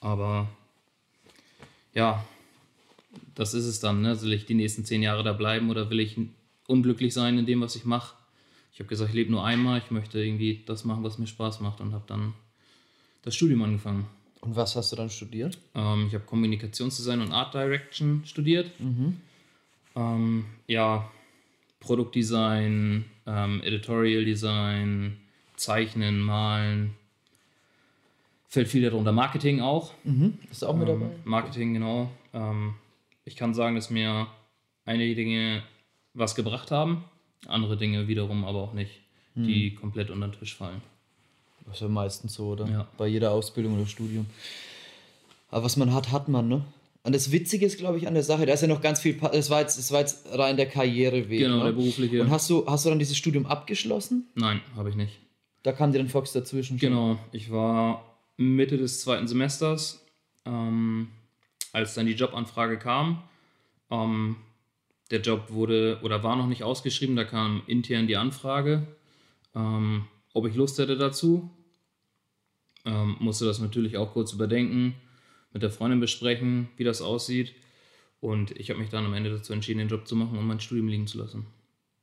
Aber 0.00 0.48
ja, 1.92 2.24
das 3.34 3.54
ist 3.54 3.66
es 3.66 3.80
dann. 3.80 4.02
Ne? 4.02 4.20
Will 4.22 4.32
ich 4.32 4.46
die 4.46 4.54
nächsten 4.54 4.84
zehn 4.84 5.02
Jahre 5.02 5.22
da 5.22 5.32
bleiben 5.32 5.70
oder 5.70 5.90
will 5.90 6.00
ich 6.00 6.16
unglücklich 6.66 7.14
sein 7.14 7.38
in 7.38 7.46
dem, 7.46 7.60
was 7.60 7.76
ich 7.76 7.84
mache? 7.84 8.14
Ich 8.72 8.80
habe 8.80 8.88
gesagt, 8.88 9.10
ich 9.10 9.14
lebe 9.14 9.30
nur 9.30 9.44
einmal, 9.44 9.78
ich 9.78 9.90
möchte 9.90 10.22
irgendwie 10.22 10.62
das 10.66 10.84
machen, 10.84 11.04
was 11.04 11.18
mir 11.18 11.26
Spaß 11.26 11.60
macht 11.60 11.80
und 11.80 11.92
habe 11.92 12.04
dann 12.06 12.34
das 13.22 13.34
Studium 13.36 13.62
angefangen. 13.62 14.06
Und 14.40 14.56
was 14.56 14.76
hast 14.76 14.92
du 14.92 14.96
dann 14.96 15.10
studiert? 15.10 15.58
Ähm, 15.74 16.06
ich 16.08 16.14
habe 16.14 16.24
Kommunikationsdesign 16.24 17.20
und 17.20 17.32
Art 17.32 17.54
Direction 17.54 18.22
studiert. 18.26 18.70
Mhm. 18.78 19.16
Ähm, 19.96 20.44
ja, 20.66 21.10
Produktdesign, 21.80 23.04
ähm, 23.26 23.62
Editorial 23.62 24.24
Design, 24.24 25.18
Zeichnen, 25.56 26.20
Malen. 26.20 26.94
Fällt 28.48 28.68
viel 28.68 28.82
darunter. 28.82 29.12
Marketing 29.12 29.60
auch. 29.60 29.94
Mhm. 30.04 30.38
Ist 30.50 30.64
auch 30.64 30.76
mit 30.76 30.88
ähm, 30.88 31.00
dabei? 31.00 31.12
Marketing, 31.24 31.74
genau. 31.74 32.10
Ähm, 32.32 32.74
ich 33.24 33.36
kann 33.36 33.54
sagen, 33.54 33.74
dass 33.74 33.90
mir 33.90 34.26
einige 34.84 35.14
Dinge 35.14 35.62
was 36.14 36.34
gebracht 36.34 36.70
haben, 36.70 37.04
andere 37.46 37.76
Dinge 37.76 38.08
wiederum 38.08 38.44
aber 38.44 38.60
auch 38.60 38.72
nicht, 38.72 39.00
mhm. 39.34 39.46
die 39.46 39.74
komplett 39.74 40.10
unter 40.10 40.28
den 40.28 40.38
Tisch 40.38 40.54
fallen. 40.54 40.82
Das 41.66 41.76
ist 41.76 41.82
ja 41.82 41.88
meistens 41.88 42.34
so, 42.34 42.48
oder? 42.48 42.68
Ja. 42.68 42.88
Bei 42.98 43.06
jeder 43.06 43.32
Ausbildung 43.32 43.76
oder 43.76 43.86
Studium. 43.86 44.26
Aber 45.50 45.64
was 45.64 45.76
man 45.76 45.94
hat, 45.94 46.12
hat 46.12 46.28
man, 46.28 46.48
ne? 46.48 46.64
Und 47.04 47.14
das 47.14 47.30
Witzige 47.30 47.66
ist, 47.66 47.76
glaube 47.76 47.98
ich, 47.98 48.08
an 48.08 48.14
der 48.14 48.22
Sache, 48.22 48.46
da 48.46 48.54
ist 48.54 48.62
ja 48.62 48.66
noch 48.66 48.80
ganz 48.80 49.00
viel, 49.00 49.14
das 49.14 49.50
war 49.50 49.60
jetzt, 49.60 49.78
das 49.78 49.92
war 49.92 50.00
jetzt 50.00 50.26
rein 50.32 50.56
der 50.56 50.66
Karriereweg. 50.66 51.38
Genau, 51.38 51.58
ne? 51.58 51.64
der 51.64 51.72
berufliche. 51.72 52.20
Und 52.20 52.30
hast 52.30 52.48
du, 52.48 52.66
hast 52.66 52.86
du 52.86 52.88
dann 52.88 52.98
dieses 52.98 53.16
Studium 53.16 53.44
abgeschlossen? 53.44 54.26
Nein, 54.34 54.62
habe 54.74 54.88
ich 54.88 54.96
nicht. 54.96 55.18
Da 55.62 55.72
kam 55.72 55.92
dir 55.92 55.98
dann 55.98 56.08
Fox 56.08 56.32
dazwischen. 56.32 56.78
Genau, 56.78 57.18
ich 57.32 57.50
war 57.50 58.04
Mitte 58.36 58.78
des 58.78 59.00
zweiten 59.00 59.28
Semesters, 59.28 60.02
ähm, 60.46 61.08
als 61.74 61.94
dann 61.94 62.06
die 62.06 62.12
Jobanfrage 62.12 62.78
kam. 62.78 63.22
Ähm, 63.90 64.36
der 65.10 65.20
Job 65.20 65.50
wurde 65.50 65.98
oder 66.02 66.22
war 66.22 66.36
noch 66.36 66.46
nicht 66.46 66.62
ausgeschrieben, 66.62 67.16
da 67.16 67.24
kam 67.24 67.62
intern 67.66 68.06
die 68.06 68.16
Anfrage. 68.16 68.86
Ähm, 69.54 70.06
ob 70.32 70.46
ich 70.46 70.54
Lust 70.54 70.78
hätte 70.78 70.96
dazu. 70.96 71.50
Ähm, 72.86 73.16
musste 73.18 73.44
das 73.44 73.58
natürlich 73.58 73.96
auch 73.96 74.12
kurz 74.12 74.32
überdenken, 74.32 74.94
mit 75.52 75.62
der 75.62 75.70
Freundin 75.70 76.00
besprechen, 76.00 76.68
wie 76.76 76.84
das 76.84 77.02
aussieht. 77.02 77.54
Und 78.20 78.52
ich 78.52 78.70
habe 78.70 78.80
mich 78.80 78.90
dann 78.90 79.04
am 79.04 79.14
Ende 79.14 79.30
dazu 79.30 79.52
entschieden, 79.52 79.78
den 79.78 79.88
Job 79.88 80.06
zu 80.06 80.16
machen 80.16 80.38
und 80.38 80.46
mein 80.46 80.60
Studium 80.60 80.88
liegen 80.88 81.06
zu 81.06 81.18
lassen. 81.18 81.46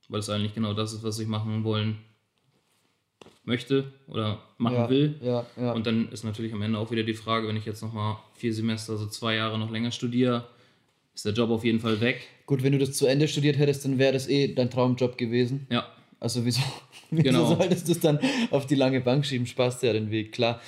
Weil 0.10 0.20
es 0.20 0.30
eigentlich 0.30 0.54
genau 0.54 0.74
das 0.74 0.94
ist, 0.94 1.04
was 1.04 1.18
ich 1.20 1.28
machen 1.28 1.64
wollen 1.64 1.98
möchte 3.44 3.92
oder 4.08 4.40
machen 4.58 4.76
ja, 4.76 4.90
will. 4.90 5.16
Ja, 5.22 5.46
ja. 5.58 5.72
Und 5.72 5.88
dann 5.88 6.10
ist 6.12 6.24
natürlich 6.24 6.54
am 6.54 6.62
Ende 6.62 6.78
auch 6.78 6.92
wieder 6.92 7.04
die 7.04 7.14
Frage, 7.14 7.48
wenn 7.48 7.58
ich 7.58 7.66
jetzt 7.66 7.82
nochmal 7.82 8.18
vier 8.34 8.54
Semester, 8.54 8.94
also 8.94 9.08
zwei 9.08 9.36
Jahre 9.36 9.58
noch 9.58 9.72
länger 9.72 9.92
studiere, 9.92 10.48
ist 11.14 11.26
der 11.26 11.34
Job 11.34 11.50
auf 11.50 11.64
jeden 11.64 11.80
Fall 11.80 12.00
weg. 12.02 12.22
Gut, 12.46 12.64
wenn 12.64 12.72
du 12.72 12.78
das 12.78 12.94
zu 12.94 13.06
Ende 13.06 13.28
studiert 13.28 13.58
hättest, 13.58 13.86
dann 13.86 13.98
wäre 13.98 14.14
das 14.14 14.28
eh 14.28 14.54
dein 14.54 14.70
Traumjob 14.70 15.18
gewesen. 15.18 15.68
Ja, 15.70 15.88
also 16.20 16.46
wieso, 16.46 16.62
wieso 17.12 17.24
genau. 17.24 17.56
solltest 17.56 17.88
du 17.88 17.94
es 17.94 18.00
dann 18.00 18.20
auf 18.52 18.68
die 18.68 18.76
lange 18.76 19.02
Bank 19.02 19.26
schieben? 19.26 19.48
Sparst 19.48 19.84
ja 19.84 19.94
den 19.94 20.12
Weg, 20.12 20.32
klar. 20.32 20.62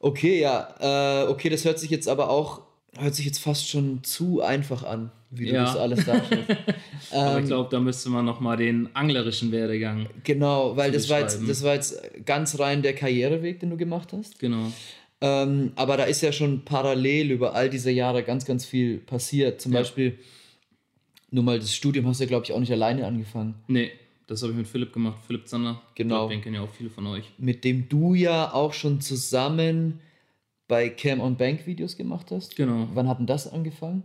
Okay, 0.00 0.40
ja, 0.40 1.24
äh, 1.24 1.28
okay, 1.28 1.48
das 1.48 1.64
hört 1.64 1.78
sich 1.78 1.90
jetzt 1.90 2.08
aber 2.08 2.30
auch, 2.30 2.62
hört 2.96 3.14
sich 3.14 3.26
jetzt 3.26 3.38
fast 3.38 3.68
schon 3.68 4.04
zu 4.04 4.40
einfach 4.40 4.84
an, 4.84 5.10
wie 5.30 5.46
du 5.46 5.52
ja. 5.52 5.64
das 5.64 5.76
alles 5.76 6.04
darstellst. 6.04 6.50
aber 7.10 7.36
ähm, 7.36 7.42
ich 7.42 7.46
glaube, 7.46 7.68
da 7.70 7.80
müsste 7.80 8.08
man 8.10 8.24
nochmal 8.24 8.56
den 8.56 8.88
anglerischen 8.94 9.52
Werdegang. 9.52 10.08
Genau, 10.24 10.76
weil 10.76 10.90
das 10.90 11.08
war, 11.08 11.20
jetzt, 11.20 11.40
das 11.46 11.62
war 11.62 11.74
jetzt 11.74 12.00
ganz 12.24 12.58
rein 12.58 12.82
der 12.82 12.94
Karriereweg, 12.94 13.60
den 13.60 13.70
du 13.70 13.76
gemacht 13.76 14.12
hast. 14.12 14.38
Genau. 14.38 14.72
Ähm, 15.20 15.72
aber 15.76 15.96
da 15.96 16.04
ist 16.04 16.22
ja 16.22 16.32
schon 16.32 16.64
parallel 16.64 17.32
über 17.32 17.54
all 17.54 17.68
diese 17.68 17.90
Jahre 17.90 18.22
ganz, 18.22 18.44
ganz 18.44 18.64
viel 18.64 18.98
passiert. 18.98 19.60
Zum 19.60 19.72
ja. 19.72 19.80
Beispiel, 19.80 20.18
nur 21.30 21.44
mal 21.44 21.58
das 21.58 21.74
Studium 21.74 22.06
hast 22.06 22.20
du 22.20 22.24
ja, 22.24 22.28
glaube 22.28 22.44
ich, 22.44 22.52
auch 22.52 22.60
nicht 22.60 22.72
alleine 22.72 23.06
angefangen. 23.06 23.54
Nee. 23.66 23.90
Das 24.28 24.42
habe 24.42 24.52
ich 24.52 24.58
mit 24.58 24.68
Philipp 24.68 24.92
gemacht, 24.92 25.22
Philipp 25.26 25.48
Zander. 25.48 25.80
Genau. 25.94 26.28
Den 26.28 26.42
kennen 26.42 26.56
ja 26.56 26.60
auch 26.60 26.70
viele 26.70 26.90
von 26.90 27.06
euch. 27.06 27.32
Mit 27.38 27.64
dem 27.64 27.88
du 27.88 28.12
ja 28.12 28.52
auch 28.52 28.74
schon 28.74 29.00
zusammen 29.00 30.00
bei 30.68 30.90
Cam 30.90 31.20
on 31.20 31.36
Bank 31.36 31.66
Videos 31.66 31.96
gemacht 31.96 32.30
hast. 32.30 32.54
Genau. 32.54 32.88
Wann 32.92 33.08
hat 33.08 33.20
denn 33.20 33.26
das 33.26 33.50
angefangen? 33.50 34.02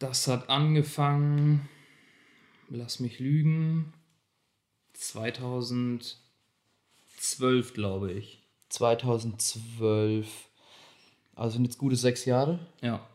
Das 0.00 0.26
hat 0.26 0.48
angefangen, 0.48 1.68
lass 2.70 2.98
mich 3.00 3.20
lügen, 3.20 3.92
2012, 4.94 7.74
glaube 7.74 8.12
ich. 8.12 8.42
2012. 8.70 10.26
Also 11.36 11.54
sind 11.54 11.66
jetzt 11.66 11.76
gute 11.76 11.96
sechs 11.96 12.24
Jahre. 12.24 12.60
Ja. 12.80 13.06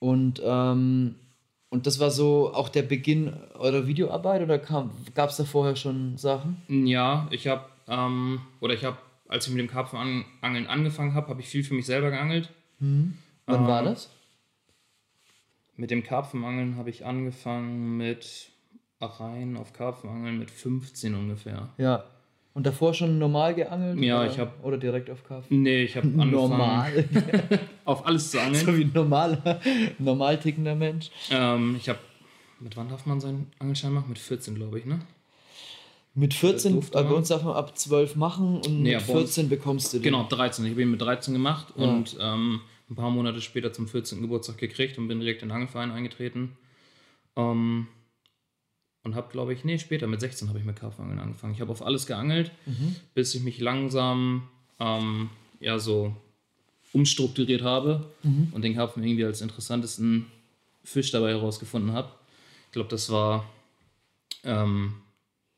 Und 0.00 0.42
ähm, 0.44 1.14
und 1.68 1.86
das 1.86 2.00
war 2.00 2.10
so 2.10 2.52
auch 2.52 2.68
der 2.68 2.82
Beginn 2.82 3.32
eurer 3.54 3.86
Videoarbeit 3.86 4.42
oder 4.42 4.58
gab 4.58 5.30
es 5.30 5.36
da 5.36 5.44
vorher 5.44 5.76
schon 5.76 6.18
Sachen? 6.18 6.60
Ja, 6.66 7.28
ich 7.30 7.46
habe, 7.46 7.66
ähm, 7.86 8.40
oder 8.58 8.74
ich 8.74 8.84
habe, 8.84 8.98
als 9.28 9.46
ich 9.46 9.52
mit 9.52 9.60
dem 9.60 9.70
Karpfenangeln 9.70 10.66
angefangen 10.66 11.14
habe, 11.14 11.28
habe 11.28 11.40
ich 11.40 11.46
viel 11.46 11.62
für 11.62 11.74
mich 11.74 11.86
selber 11.86 12.10
geangelt. 12.10 12.50
Mhm. 12.80 13.16
Wann 13.46 13.60
ähm, 13.60 13.66
war 13.68 13.84
das? 13.84 14.10
Mit 15.80 15.90
dem 15.90 16.02
Karpfenangeln 16.02 16.76
habe 16.76 16.90
ich 16.90 17.06
angefangen 17.06 17.96
mit 17.96 18.50
rein 19.00 19.56
auf 19.56 19.72
Karpfenangeln 19.72 20.38
mit 20.38 20.50
15 20.50 21.14
ungefähr. 21.14 21.70
Ja. 21.78 22.04
Und 22.52 22.66
davor 22.66 22.92
schon 22.92 23.18
normal 23.18 23.54
geangelt? 23.54 23.98
Ja, 23.98 24.20
oder, 24.20 24.30
ich 24.30 24.38
habe. 24.38 24.50
Oder 24.62 24.76
direkt 24.76 25.08
auf 25.08 25.24
Karpfen? 25.24 25.62
Nee, 25.62 25.84
ich 25.84 25.96
habe 25.96 26.06
angefangen. 26.18 26.32
Normal. 26.32 27.08
auf 27.86 28.04
alles 28.06 28.30
zu 28.30 28.38
angeln. 28.38 28.66
So 28.66 28.76
wie 28.76 28.82
ein 28.82 28.90
normaler, 28.92 29.58
normal 29.98 30.38
tickender 30.38 30.74
Mensch. 30.74 31.10
Ähm, 31.30 31.76
ich 31.78 31.88
habe. 31.88 31.98
Mit 32.58 32.76
wann 32.76 32.90
darf 32.90 33.06
man 33.06 33.18
seinen 33.18 33.50
Angelschein 33.58 33.94
machen? 33.94 34.10
Mit 34.10 34.18
14, 34.18 34.56
glaube 34.56 34.80
ich, 34.80 34.84
ne? 34.84 35.00
Mit 36.12 36.34
14, 36.34 36.76
äh, 36.76 36.82
bei 36.92 37.04
uns 37.04 37.28
darf 37.28 37.42
man 37.42 37.54
ab 37.54 37.78
12 37.78 38.16
machen 38.16 38.56
und 38.56 38.82
nee, 38.82 38.96
mit 38.96 39.02
14 39.02 39.48
bekommst 39.48 39.94
du 39.94 39.96
den. 39.96 40.02
Genau, 40.02 40.26
13. 40.28 40.66
Ich 40.66 40.72
habe 40.72 40.82
ihn 40.82 40.90
mit 40.90 41.00
13 41.00 41.32
gemacht 41.32 41.72
ja. 41.74 41.86
und 41.86 42.18
ähm, 42.20 42.60
ein 42.90 42.96
paar 42.96 43.10
Monate 43.10 43.40
später 43.40 43.72
zum 43.72 43.88
14. 43.88 44.20
Geburtstag 44.20 44.58
gekriegt 44.58 44.98
und 44.98 45.08
bin 45.08 45.20
direkt 45.20 45.42
in 45.42 45.48
den 45.48 45.54
Angelverein 45.54 45.92
eingetreten. 45.92 46.56
Ähm, 47.36 47.86
und 49.02 49.14
habe, 49.14 49.30
glaube 49.32 49.54
ich, 49.54 49.64
nee, 49.64 49.78
später 49.78 50.06
mit 50.06 50.20
16 50.20 50.48
habe 50.48 50.58
ich 50.58 50.64
mit 50.64 50.76
Karpfenangeln 50.76 51.20
angefangen. 51.20 51.54
Ich 51.54 51.60
habe 51.60 51.72
auf 51.72 51.82
alles 51.82 52.06
geangelt, 52.06 52.50
mhm. 52.66 52.96
bis 53.14 53.34
ich 53.34 53.42
mich 53.42 53.58
langsam 53.58 54.48
ähm, 54.78 55.30
ja 55.58 55.78
so 55.78 56.14
umstrukturiert 56.92 57.62
habe 57.62 58.10
mhm. 58.22 58.48
und 58.52 58.62
den 58.62 58.74
Karpfen 58.74 59.02
irgendwie 59.02 59.24
als 59.24 59.40
interessantesten 59.40 60.26
Fisch 60.82 61.12
dabei 61.12 61.30
herausgefunden 61.30 61.92
habe. 61.92 62.10
Ich 62.66 62.72
glaube, 62.72 62.88
das 62.88 63.10
war 63.10 63.48
ähm, 64.44 64.94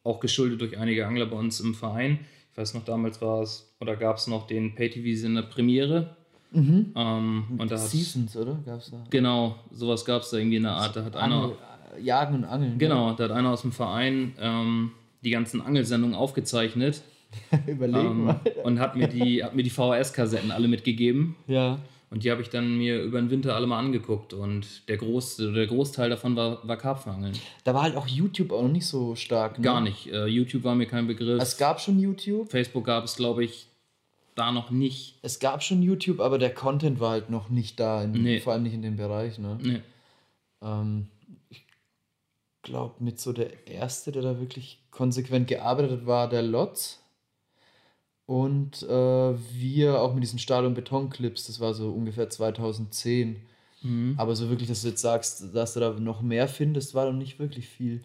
auch 0.04 0.20
geschuldet 0.20 0.60
durch 0.60 0.78
einige 0.78 1.06
Angler 1.06 1.26
bei 1.26 1.36
uns 1.36 1.60
im 1.60 1.74
Verein. 1.74 2.20
Ich 2.52 2.58
weiß 2.58 2.74
noch, 2.74 2.84
damals 2.84 3.20
war 3.22 3.42
es 3.42 3.74
oder 3.80 3.96
gab 3.96 4.18
es 4.18 4.26
noch 4.26 4.46
den 4.46 4.74
Pay-TV-Sender 4.74 5.42
Premiere. 5.42 6.16
Mhm. 6.52 6.92
Ähm, 6.94 7.44
und 7.58 7.70
da 7.70 7.76
Seasons, 7.76 8.36
oder? 8.36 8.58
Gab's 8.64 8.90
da? 8.90 9.02
Genau, 9.10 9.56
sowas 9.70 10.04
gab 10.04 10.22
es 10.22 10.30
da 10.30 10.38
irgendwie 10.38 10.56
in 10.56 10.64
der 10.64 10.72
Art. 10.72 10.96
Da 10.96 11.04
hat 11.04 11.16
einer 11.16 11.52
Jagen 12.00 12.36
und 12.36 12.44
Angeln. 12.44 12.78
Genau, 12.78 13.08
ja. 13.08 13.14
da 13.14 13.24
hat 13.24 13.32
einer 13.32 13.50
aus 13.50 13.62
dem 13.62 13.72
Verein 13.72 14.34
ähm, 14.38 14.92
die 15.24 15.30
ganzen 15.30 15.60
Angelsendungen 15.60 16.16
aufgezeichnet. 16.16 17.02
Überlegen 17.66 18.06
ähm, 18.06 18.24
mal. 18.24 18.40
Und 18.62 18.78
hat 18.78 18.96
mir 18.96 19.08
die, 19.08 19.42
hat 19.42 19.54
mir 19.54 19.62
die 19.62 19.70
VHS-Kassetten 19.70 20.50
alle 20.50 20.68
mitgegeben. 20.68 21.36
Ja. 21.46 21.78
Und 22.10 22.24
die 22.24 22.30
habe 22.30 22.42
ich 22.42 22.50
dann 22.50 22.76
mir 22.76 23.00
über 23.02 23.18
den 23.18 23.30
Winter 23.30 23.56
alle 23.56 23.66
mal 23.66 23.78
angeguckt. 23.78 24.34
Und 24.34 24.86
der, 24.88 24.98
Groß, 24.98 25.36
der 25.38 25.66
Großteil 25.66 26.10
davon 26.10 26.36
war, 26.36 26.58
war 26.68 26.76
Karpfenangeln. 26.76 27.32
Da 27.64 27.72
war 27.72 27.84
halt 27.84 27.96
auch 27.96 28.06
YouTube 28.06 28.52
auch 28.52 28.60
noch 28.62 28.68
nicht 28.68 28.86
so 28.86 29.14
stark. 29.14 29.58
Ne? 29.58 29.64
Gar 29.64 29.80
nicht. 29.80 30.12
Uh, 30.12 30.26
YouTube 30.26 30.62
war 30.64 30.74
mir 30.74 30.84
kein 30.84 31.06
Begriff. 31.06 31.40
Es 31.40 31.56
gab 31.56 31.80
schon 31.80 31.98
YouTube. 31.98 32.50
Facebook 32.50 32.84
gab 32.84 33.04
es, 33.04 33.16
glaube 33.16 33.44
ich, 33.44 33.66
da 34.34 34.52
noch 34.52 34.70
nicht. 34.70 35.18
Es 35.22 35.40
gab 35.40 35.62
schon 35.62 35.82
YouTube, 35.82 36.20
aber 36.20 36.38
der 36.38 36.54
Content 36.54 37.00
war 37.00 37.10
halt 37.10 37.30
noch 37.30 37.48
nicht 37.48 37.78
da. 37.78 38.02
In, 38.02 38.12
nee. 38.12 38.40
Vor 38.40 38.52
allem 38.52 38.62
nicht 38.62 38.74
in 38.74 38.82
dem 38.82 38.96
Bereich. 38.96 39.38
Ne? 39.38 39.58
Nee. 39.60 39.80
Ähm, 40.62 41.08
glaube, 42.62 43.02
mit 43.02 43.20
so 43.20 43.32
der 43.32 43.66
erste, 43.66 44.12
der 44.12 44.22
da 44.22 44.40
wirklich 44.40 44.78
konsequent 44.90 45.48
gearbeitet 45.48 45.90
hat, 45.92 46.06
war 46.06 46.28
der 46.28 46.42
Lotz. 46.42 47.00
Und 48.26 48.82
äh, 48.84 49.34
wir 49.52 50.00
auch 50.00 50.14
mit 50.14 50.22
diesen 50.22 50.38
Stahl- 50.38 50.64
und 50.64 50.74
Betonclips, 50.74 51.48
das 51.48 51.60
war 51.60 51.74
so 51.74 51.90
ungefähr 51.90 52.30
2010. 52.30 53.42
Mhm. 53.82 54.14
Aber 54.16 54.36
so 54.36 54.48
wirklich, 54.48 54.68
dass 54.68 54.82
du 54.82 54.88
jetzt 54.88 55.02
sagst, 55.02 55.54
dass 55.54 55.74
du 55.74 55.80
da 55.80 55.90
noch 55.90 56.22
mehr 56.22 56.48
findest, 56.48 56.94
war 56.94 57.06
doch 57.06 57.12
nicht 57.12 57.38
wirklich 57.38 57.68
viel. 57.68 58.02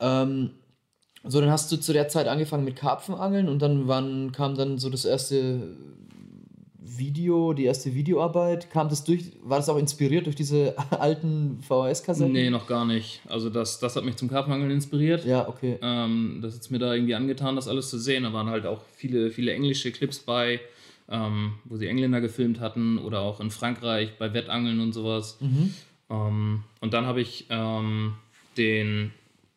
Ähm, 0.00 0.50
so, 1.24 1.40
dann 1.40 1.50
hast 1.50 1.70
du 1.72 1.76
zu 1.76 1.92
der 1.92 2.08
Zeit 2.08 2.28
angefangen 2.28 2.64
mit 2.64 2.76
Karpfenangeln 2.76 3.48
und 3.48 3.60
dann 3.60 3.88
wann 3.88 4.32
kam 4.32 4.54
dann 4.54 4.78
so 4.78 4.88
das 4.88 5.04
erste 5.04 5.76
Video, 6.98 7.52
die 7.52 7.64
erste 7.64 7.94
Videoarbeit, 7.94 8.70
kam 8.70 8.88
das 8.88 9.04
durch, 9.04 9.32
war 9.42 9.58
das 9.58 9.68
auch 9.68 9.78
inspiriert 9.78 10.26
durch 10.26 10.36
diese 10.36 10.74
alten 10.90 11.60
VHS-Kassetten? 11.62 12.32
Nee, 12.32 12.50
noch 12.50 12.66
gar 12.66 12.84
nicht. 12.84 13.20
Also 13.28 13.50
das, 13.50 13.78
das 13.78 13.96
hat 13.96 14.04
mich 14.04 14.16
zum 14.16 14.28
Karpfenangeln 14.28 14.70
inspiriert. 14.70 15.24
Ja, 15.24 15.48
okay. 15.48 15.78
Ähm, 15.80 16.40
das 16.42 16.56
hat 16.56 16.70
mir 16.70 16.78
da 16.78 16.94
irgendwie 16.94 17.14
angetan, 17.14 17.56
das 17.56 17.68
alles 17.68 17.90
zu 17.90 17.98
sehen. 17.98 18.24
Da 18.24 18.32
waren 18.32 18.48
halt 18.48 18.66
auch 18.66 18.82
viele, 18.94 19.30
viele 19.30 19.52
englische 19.52 19.92
Clips 19.92 20.18
bei, 20.18 20.60
ähm, 21.08 21.54
wo 21.64 21.76
sie 21.76 21.86
Engländer 21.86 22.20
gefilmt 22.20 22.60
hatten 22.60 22.98
oder 22.98 23.20
auch 23.20 23.40
in 23.40 23.50
Frankreich 23.50 24.18
bei 24.18 24.32
Wettangeln 24.34 24.80
und 24.80 24.92
sowas. 24.92 25.38
Mhm. 25.40 25.74
Ähm, 26.10 26.64
und 26.80 26.94
dann 26.94 27.06
habe 27.06 27.20
ich 27.20 27.46
ähm, 27.50 28.14
den 28.56 29.12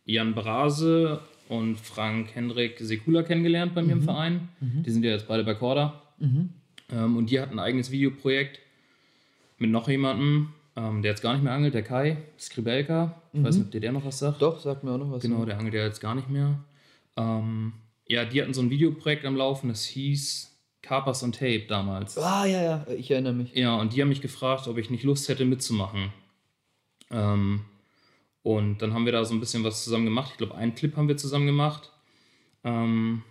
Jan 0.05 0.33
Brase 0.33 1.21
und 1.51 1.75
Frank 1.75 2.33
Hendrik 2.33 2.77
Sekula 2.79 3.23
kennengelernt 3.23 3.75
bei 3.75 3.81
mir 3.81 3.95
mhm. 3.95 4.01
im 4.01 4.05
Verein. 4.05 4.49
Mhm. 4.61 4.83
Die 4.83 4.89
sind 4.89 5.03
ja 5.03 5.11
jetzt 5.11 5.27
beide 5.27 5.43
bei 5.43 5.53
Corda. 5.53 6.01
Mhm. 6.17 6.49
Ähm, 6.89 7.17
und 7.17 7.29
die 7.29 7.41
hatten 7.41 7.55
ein 7.55 7.59
eigenes 7.59 7.91
Videoprojekt 7.91 8.59
mit 9.57 9.69
noch 9.69 9.89
jemandem, 9.89 10.53
ähm, 10.77 11.01
der 11.01 11.11
jetzt 11.11 11.21
gar 11.21 11.33
nicht 11.33 11.43
mehr 11.43 11.51
angelt, 11.51 11.73
der 11.73 11.83
Kai 11.83 12.15
Skribelka. 12.39 13.21
Ich 13.33 13.39
mhm. 13.39 13.43
weiß 13.43 13.55
nicht, 13.55 13.65
ob 13.65 13.71
dir 13.71 13.81
der 13.81 13.91
noch 13.91 14.05
was 14.05 14.19
sagt. 14.19 14.41
Doch, 14.41 14.61
sagt 14.61 14.85
mir 14.85 14.91
auch 14.91 14.97
noch 14.97 15.11
was. 15.11 15.21
Genau, 15.21 15.43
der 15.43 15.57
angelt 15.57 15.73
ja 15.73 15.83
jetzt 15.83 15.99
gar 15.99 16.15
nicht 16.15 16.29
mehr. 16.29 16.57
Ähm, 17.17 17.73
ja, 18.07 18.23
die 18.23 18.41
hatten 18.41 18.53
so 18.53 18.61
ein 18.61 18.69
Videoprojekt 18.69 19.25
am 19.25 19.35
Laufen, 19.35 19.67
das 19.67 19.83
hieß 19.83 20.57
Carpers 20.81 21.21
on 21.21 21.33
Tape 21.33 21.65
damals. 21.67 22.17
Ah, 22.17 22.45
ja, 22.45 22.63
ja, 22.63 22.85
ich 22.97 23.11
erinnere 23.11 23.33
mich. 23.33 23.53
Ja, 23.53 23.75
und 23.75 23.93
die 23.93 24.01
haben 24.01 24.09
mich 24.09 24.21
gefragt, 24.21 24.69
ob 24.69 24.77
ich 24.77 24.89
nicht 24.89 25.03
Lust 25.03 25.27
hätte 25.27 25.43
mitzumachen. 25.43 26.13
Ähm, 27.11 27.65
und 28.43 28.81
dann 28.81 28.93
haben 28.93 29.05
wir 29.05 29.11
da 29.11 29.23
so 29.23 29.33
ein 29.33 29.39
bisschen 29.39 29.63
was 29.63 29.83
zusammen 29.83 30.05
gemacht. 30.05 30.29
Ich 30.31 30.37
glaube, 30.37 30.55
einen 30.55 30.75
Clip 30.75 30.95
haben 30.97 31.07
wir 31.07 31.17
zusammen 31.17 31.45
gemacht. 31.45 31.91
Ähm, 32.63 33.23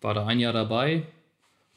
war 0.00 0.14
da 0.14 0.26
ein 0.26 0.40
Jahr 0.40 0.52
dabei. 0.52 1.04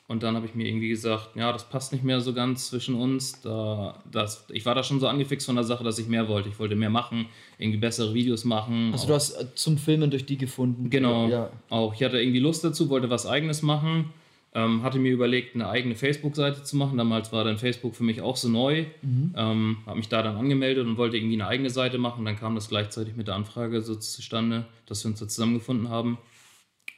Und 0.08 0.24
dann 0.24 0.36
habe 0.36 0.46
ich 0.46 0.56
mir 0.56 0.68
irgendwie 0.68 0.90
gesagt, 0.90 1.38
ja, 1.38 1.54
das 1.54 1.70
passt 1.70 1.94
nicht 1.94 2.04
mehr 2.04 2.20
so 2.20 2.34
ganz 2.34 2.68
zwischen 2.68 2.96
uns. 2.96 3.40
Da, 3.42 4.04
das, 4.12 4.46
ich 4.50 4.66
war 4.66 4.76
da 4.76 4.84
schon 4.84 5.00
so 5.00 5.08
angefixt 5.08 5.46
von 5.46 5.56
der 5.56 5.64
Sache, 5.64 5.86
dass 5.86 6.00
ich 6.00 6.08
mehr 6.08 6.28
wollte. 6.28 6.50
Ich 6.50 6.60
wollte 6.60 6.76
mehr 6.76 6.90
machen, 6.90 7.28
irgendwie 7.58 7.80
bessere 7.80 8.14
Videos 8.14 8.44
machen. 8.44 8.90
Also 8.92 9.08
du 9.08 9.14
hast 9.14 9.32
äh, 9.32 9.56
zum 9.56 9.78
Filmen 9.78 10.12
durch 10.12 10.26
die 10.26 10.38
gefunden. 10.38 10.90
Genau. 10.90 11.30
Ja. 11.30 11.50
Auch 11.70 11.94
ich 11.94 12.04
hatte 12.04 12.20
irgendwie 12.20 12.40
Lust 12.40 12.62
dazu, 12.64 12.90
wollte 12.90 13.10
was 13.10 13.26
eigenes 13.26 13.62
machen. 13.62 14.12
Ähm, 14.54 14.84
hatte 14.84 15.00
mir 15.00 15.14
überlegt, 15.14 15.56
eine 15.56 15.70
eigene 15.70 15.96
Facebook-Seite 15.96 16.64
zu 16.64 16.76
machen. 16.76 16.98
Damals 16.98 17.32
war 17.32 17.46
dann 17.46 17.58
Facebook 17.58 17.96
für 17.96 18.04
mich 18.04 18.22
auch 18.22 18.36
so 18.36 18.50
neu. 18.50 18.86
Mhm. 19.02 19.34
Ähm, 19.38 19.78
habe 19.86 19.98
mich 19.98 20.10
da 20.10 20.22
dann 20.22 20.36
angemeldet 20.36 20.86
und 20.86 20.98
wollte 20.98 21.16
irgendwie 21.16 21.36
eine 21.36 21.48
eigene 21.48 21.70
Seite 21.70 21.98
machen. 21.98 22.26
Dann 22.26 22.36
kam 22.36 22.56
das 22.56 22.68
gleichzeitig 22.68 23.16
mit 23.16 23.28
der 23.28 23.36
Anfrage 23.36 23.82
so 23.82 23.96
zustande, 23.96 24.66
dass 24.86 25.06
wir 25.06 25.12
uns 25.12 25.20
da 25.20 25.28
zusammengefunden 25.28 25.90
haben. 25.90 26.18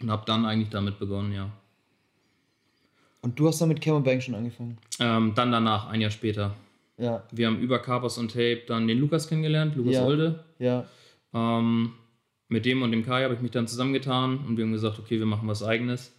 Und 0.01 0.09
habe 0.09 0.23
dann 0.25 0.45
eigentlich 0.45 0.69
damit 0.69 0.97
begonnen, 0.97 1.31
ja. 1.31 1.51
Und 3.21 3.39
du 3.39 3.47
hast 3.47 3.61
dann 3.61 3.69
mit 3.69 3.79
Cameron 3.79 4.03
Bank 4.03 4.21
schon 4.21 4.35
angefangen? 4.35 4.77
Ähm, 4.99 5.33
dann 5.35 5.51
danach, 5.51 5.87
ein 5.87 6.01
Jahr 6.01 6.11
später. 6.11 6.55
Ja. 6.97 7.23
Wir 7.31 7.47
haben 7.47 7.59
über 7.59 7.79
Carpers 7.79 8.17
und 8.17 8.31
Tape 8.31 8.63
dann 8.67 8.87
den 8.87 8.99
Lukas 8.99 9.27
kennengelernt, 9.27 9.75
Lukas 9.75 9.93
ja. 9.93 10.05
Olde. 10.05 10.43
Ja. 10.59 10.85
Ähm, 11.33 11.93
mit 12.49 12.65
dem 12.65 12.81
und 12.81 12.91
dem 12.91 13.05
Kai 13.05 13.23
habe 13.23 13.33
ich 13.33 13.41
mich 13.41 13.51
dann 13.51 13.67
zusammengetan 13.67 14.39
und 14.39 14.57
wir 14.57 14.65
haben 14.65 14.73
gesagt, 14.73 14.99
okay, 14.99 15.19
wir 15.19 15.25
machen 15.25 15.47
was 15.47 15.63
eigenes. 15.63 16.13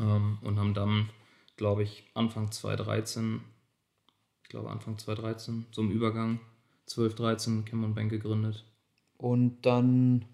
Ähm, 0.00 0.38
und 0.42 0.58
haben 0.58 0.74
dann, 0.74 1.10
glaube 1.56 1.82
ich, 1.82 2.04
Anfang 2.14 2.50
2013, 2.50 3.40
ich 4.42 4.48
glaube 4.48 4.70
Anfang 4.70 4.98
2013, 4.98 5.66
so 5.70 5.82
im 5.82 5.90
Übergang, 5.90 6.40
12, 6.86 7.14
13, 7.14 7.64
Cameron 7.64 7.94
Bank 7.94 8.10
gegründet. 8.10 8.64
Und 9.18 9.62
dann 9.62 10.24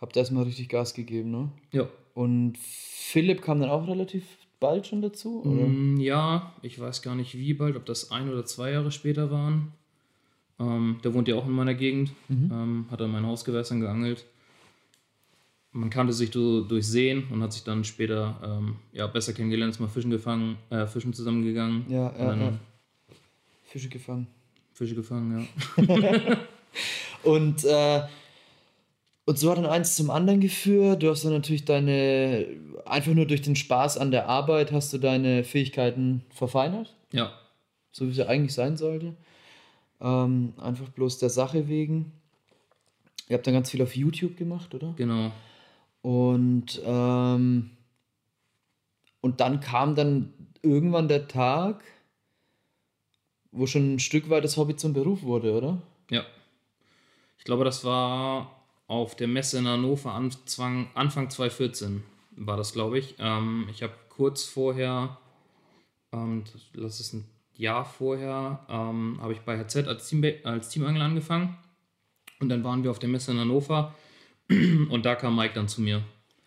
habt 0.00 0.16
ihr 0.16 0.20
erstmal 0.20 0.44
richtig 0.44 0.68
Gas 0.68 0.94
gegeben, 0.94 1.30
ne? 1.30 1.50
Ja. 1.72 1.88
Und 2.14 2.56
Philipp 2.58 3.42
kam 3.42 3.60
dann 3.60 3.70
auch 3.70 3.88
relativ 3.88 4.24
bald 4.60 4.86
schon 4.86 5.02
dazu? 5.02 5.42
Oder? 5.44 5.66
Mm, 5.66 5.98
ja, 5.98 6.54
ich 6.62 6.78
weiß 6.80 7.02
gar 7.02 7.14
nicht 7.14 7.36
wie 7.36 7.52
bald, 7.52 7.76
ob 7.76 7.84
das 7.84 8.10
ein 8.10 8.30
oder 8.30 8.46
zwei 8.46 8.70
Jahre 8.70 8.92
später 8.92 9.30
waren. 9.30 9.72
Ähm, 10.60 11.00
der 11.02 11.12
wohnt 11.12 11.28
ja 11.28 11.34
auch 11.34 11.46
in 11.46 11.52
meiner 11.52 11.74
Gegend, 11.74 12.12
mhm. 12.28 12.50
ähm, 12.52 12.86
hat 12.90 13.02
an 13.02 13.10
meinen 13.10 13.26
Hausgewässern 13.26 13.80
geangelt. 13.80 14.24
Man 15.72 15.88
kannte 15.88 16.12
sich 16.12 16.30
so 16.32 16.62
durchsehen 16.62 17.28
und 17.30 17.42
hat 17.42 17.52
sich 17.52 17.64
dann 17.64 17.82
später 17.84 18.38
ähm, 18.44 18.76
ja, 18.92 19.06
besser 19.06 19.32
kennengelernt, 19.32 19.72
ist 19.72 19.80
mal 19.80 19.88
Fischen 19.88 20.10
gefangen, 20.10 20.58
äh, 20.70 20.86
Fischen 20.86 21.14
zusammengegangen. 21.14 21.86
Ja, 21.88 22.12
ja, 22.18 22.34
ja. 22.34 22.52
Fische 23.64 23.88
gefangen. 23.88 24.26
Fische 24.74 24.94
gefangen, 24.94 25.48
ja. 25.78 26.36
und 27.22 27.64
äh, 27.64 28.02
und 29.24 29.38
so 29.38 29.50
hat 29.50 29.58
dann 29.58 29.66
eins 29.66 29.94
zum 29.94 30.10
anderen 30.10 30.40
geführt. 30.40 31.02
Du 31.02 31.10
hast 31.10 31.24
dann 31.24 31.32
natürlich 31.32 31.64
deine, 31.64 32.46
einfach 32.84 33.12
nur 33.12 33.26
durch 33.26 33.42
den 33.42 33.54
Spaß 33.54 33.98
an 33.98 34.10
der 34.10 34.28
Arbeit 34.28 34.72
hast 34.72 34.92
du 34.92 34.98
deine 34.98 35.44
Fähigkeiten 35.44 36.24
verfeinert. 36.30 36.94
Ja. 37.12 37.32
So 37.92 38.06
wie 38.06 38.10
es 38.10 38.16
ja 38.16 38.26
eigentlich 38.26 38.54
sein 38.54 38.76
sollte. 38.76 39.14
Ähm, 40.00 40.54
einfach 40.60 40.88
bloß 40.88 41.18
der 41.18 41.30
Sache 41.30 41.68
wegen. 41.68 42.12
Ihr 43.28 43.36
habt 43.36 43.46
dann 43.46 43.54
ganz 43.54 43.70
viel 43.70 43.82
auf 43.82 43.94
YouTube 43.94 44.36
gemacht, 44.36 44.74
oder? 44.74 44.92
Genau. 44.96 45.30
Und, 46.02 46.82
ähm, 46.84 47.70
und 49.20 49.40
dann 49.40 49.60
kam 49.60 49.94
dann 49.94 50.32
irgendwann 50.62 51.08
der 51.08 51.28
Tag, 51.28 51.82
wo 53.52 53.66
schon 53.66 53.94
ein 53.94 53.98
Stück 53.98 54.28
weit 54.28 54.44
das 54.44 54.56
Hobby 54.56 54.76
zum 54.76 54.92
Beruf 54.92 55.22
wurde, 55.22 55.52
oder? 55.56 55.82
Ja. 56.10 56.24
Ich 57.38 57.44
glaube, 57.44 57.64
das 57.64 57.84
war 57.84 58.62
auf 58.88 59.14
der 59.16 59.28
Messe 59.28 59.58
in 59.58 59.66
Hannover 59.66 60.12
Anfang, 60.12 60.88
Anfang 60.94 61.30
2014 61.30 62.02
war 62.36 62.56
das, 62.56 62.72
glaube 62.72 62.98
ich. 62.98 63.14
Ähm, 63.18 63.68
ich 63.70 63.82
habe 63.82 63.94
kurz 64.08 64.44
vorher, 64.44 65.18
ähm, 66.12 66.44
das 66.74 67.00
ist 67.00 67.12
ein 67.12 67.24
Jahr 67.54 67.84
vorher, 67.84 68.64
ähm, 68.68 69.18
habe 69.20 69.32
ich 69.32 69.40
bei 69.40 69.58
HZ 69.58 69.86
als, 69.86 70.08
Team, 70.08 70.24
als 70.44 70.68
Teamangler 70.70 71.04
angefangen. 71.04 71.56
Und 72.40 72.48
dann 72.48 72.64
waren 72.64 72.82
wir 72.82 72.90
auf 72.90 72.98
der 72.98 73.08
Messe 73.08 73.32
in 73.32 73.38
Hannover 73.38 73.94
und 74.48 75.04
da 75.04 75.14
kam 75.14 75.36
Mike 75.36 75.54
dann 75.54 75.68
zu 75.68 75.80
mir. 75.80 76.02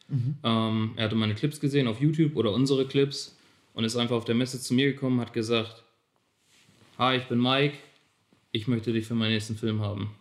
Mhm. 0.08 0.36
Ähm, 0.44 0.92
er 0.96 1.06
hatte 1.06 1.16
meine 1.16 1.36
Clips 1.36 1.60
gesehen 1.60 1.88
auf 1.88 2.00
YouTube 2.00 2.36
oder 2.36 2.52
unsere 2.52 2.86
Clips 2.86 3.38
und 3.74 3.84
ist 3.84 3.96
einfach 3.96 4.16
auf 4.16 4.26
der 4.26 4.36
Messe 4.36 4.60
zu 4.60 4.74
mir 4.74 4.92
gekommen, 4.92 5.20
hat 5.20 5.34
gesagt, 5.34 5.84
Hi, 6.98 7.18
ich 7.18 7.26
bin 7.26 7.42
Mike, 7.42 7.78
ich 8.52 8.68
möchte 8.68 8.94
dich 8.94 9.06
für 9.06 9.16
meinen 9.16 9.34
nächsten 9.34 9.56
Film 9.56 9.82
haben 9.82 10.12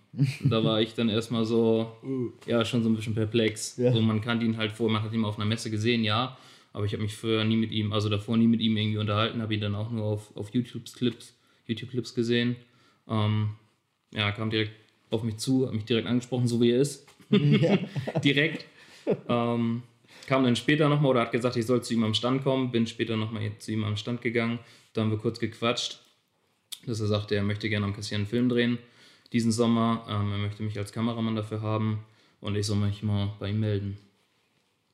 da 0.45 0.63
war 0.63 0.81
ich 0.81 0.95
dann 0.95 1.09
erstmal 1.09 1.45
so, 1.45 1.93
ja, 2.47 2.65
schon 2.65 2.83
so 2.83 2.89
ein 2.89 2.97
bisschen 2.97 3.15
perplex. 3.15 3.77
Ja. 3.77 3.93
So, 3.93 4.01
man 4.01 4.21
kannte 4.21 4.45
ihn 4.45 4.57
halt 4.57 4.73
vor, 4.73 4.91
man 4.91 5.03
hat 5.03 5.13
ihn 5.13 5.25
auf 5.25 5.37
einer 5.37 5.45
Messe 5.45 5.71
gesehen, 5.71 6.05
ja, 6.05 6.37
aber 6.73 6.85
ich 6.85 6.93
habe 6.93 7.03
mich 7.03 7.17
früher 7.17 7.45
nie 7.45 7.57
mit 7.57 7.73
ihm, 7.73 7.93
also 7.93 8.09
davor 8.09 8.37
nie 8.37 8.47
mit 8.47 8.61
ihm 8.61 8.77
irgendwie 8.77 8.99
unterhalten, 8.99 9.43
habe 9.43 9.55
ihn 9.55 9.61
dann 9.61 9.75
auch 9.75 9.91
nur 9.91 10.05
auf, 10.05 10.37
auf 10.37 10.53
YouTube-Clips 10.53 11.35
YouTube 11.67 11.91
-Clips 11.91 12.15
gesehen. 12.15 12.57
Ähm, 13.09 13.51
ja, 14.13 14.31
kam 14.33 14.51
direkt 14.51 14.73
auf 15.11 15.23
mich 15.23 15.39
zu, 15.39 15.67
hat 15.67 15.75
mich 15.75 15.85
direkt 15.85 16.07
angesprochen, 16.07 16.47
so 16.47 16.61
wie 16.61 16.71
er 16.71 16.81
ist. 16.81 17.07
Ja. 17.61 17.79
direkt. 18.25 18.67
Ähm, 19.29 19.83
kam 20.27 20.45
dann 20.45 20.57
später 20.57 20.89
nochmal 20.89 21.11
oder 21.11 21.21
hat 21.23 21.33
gesagt, 21.33 21.57
ich 21.57 21.67
soll 21.67 21.83
zu 21.83 21.95
ihm 21.95 22.05
am 22.05 22.15
Stand 22.15 22.43
kommen. 22.43 22.71
Bin 22.71 22.87
später 22.87 23.17
nochmal 23.17 23.53
zu 23.59 23.73
ihm 23.73 23.85
am 23.85 23.97
Stand 23.97 24.23
gegangen. 24.23 24.59
Da 24.93 25.03
haben 25.03 25.11
wir 25.11 25.19
kurz 25.19 25.39
gequatscht, 25.39 26.01
dass 26.87 27.01
er 27.01 27.07
sagte, 27.07 27.35
er 27.35 27.43
möchte 27.43 27.69
gerne 27.69 27.87
am 27.87 27.95
Kassieren 27.95 28.23
einen 28.23 28.31
Film 28.31 28.49
drehen 28.49 28.79
diesen 29.35 29.53
Sommer. 29.53 30.07
Ähm, 30.09 30.33
er 30.33 30.39
möchte 30.39 30.63
mich 30.63 30.79
als 30.79 30.93
Kameramann 30.93 31.37
dafür 31.37 31.61
haben 31.61 32.05
und 32.41 32.57
ich 32.57 32.65
soll 32.65 32.77
mich 32.77 33.03
mal 33.03 33.35
bei 33.39 33.51
ihm 33.51 33.61
melden. 33.61 33.99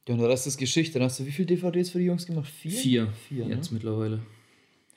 Ja, 0.08 0.14
und 0.14 0.22
das 0.22 0.48
ist 0.48 0.56
Geschichte. 0.56 0.98
Dann 0.98 1.04
hast 1.04 1.20
du 1.20 1.26
wie 1.26 1.30
viele 1.30 1.46
DVDs 1.46 1.90
für 1.90 1.98
die 1.98 2.06
Jungs 2.06 2.26
gemacht? 2.26 2.50
Vier? 2.50 2.72
Vier. 2.72 3.08
Vier 3.28 3.46
jetzt 3.46 3.70
ne? 3.70 3.76
mittlerweile. 3.76 4.20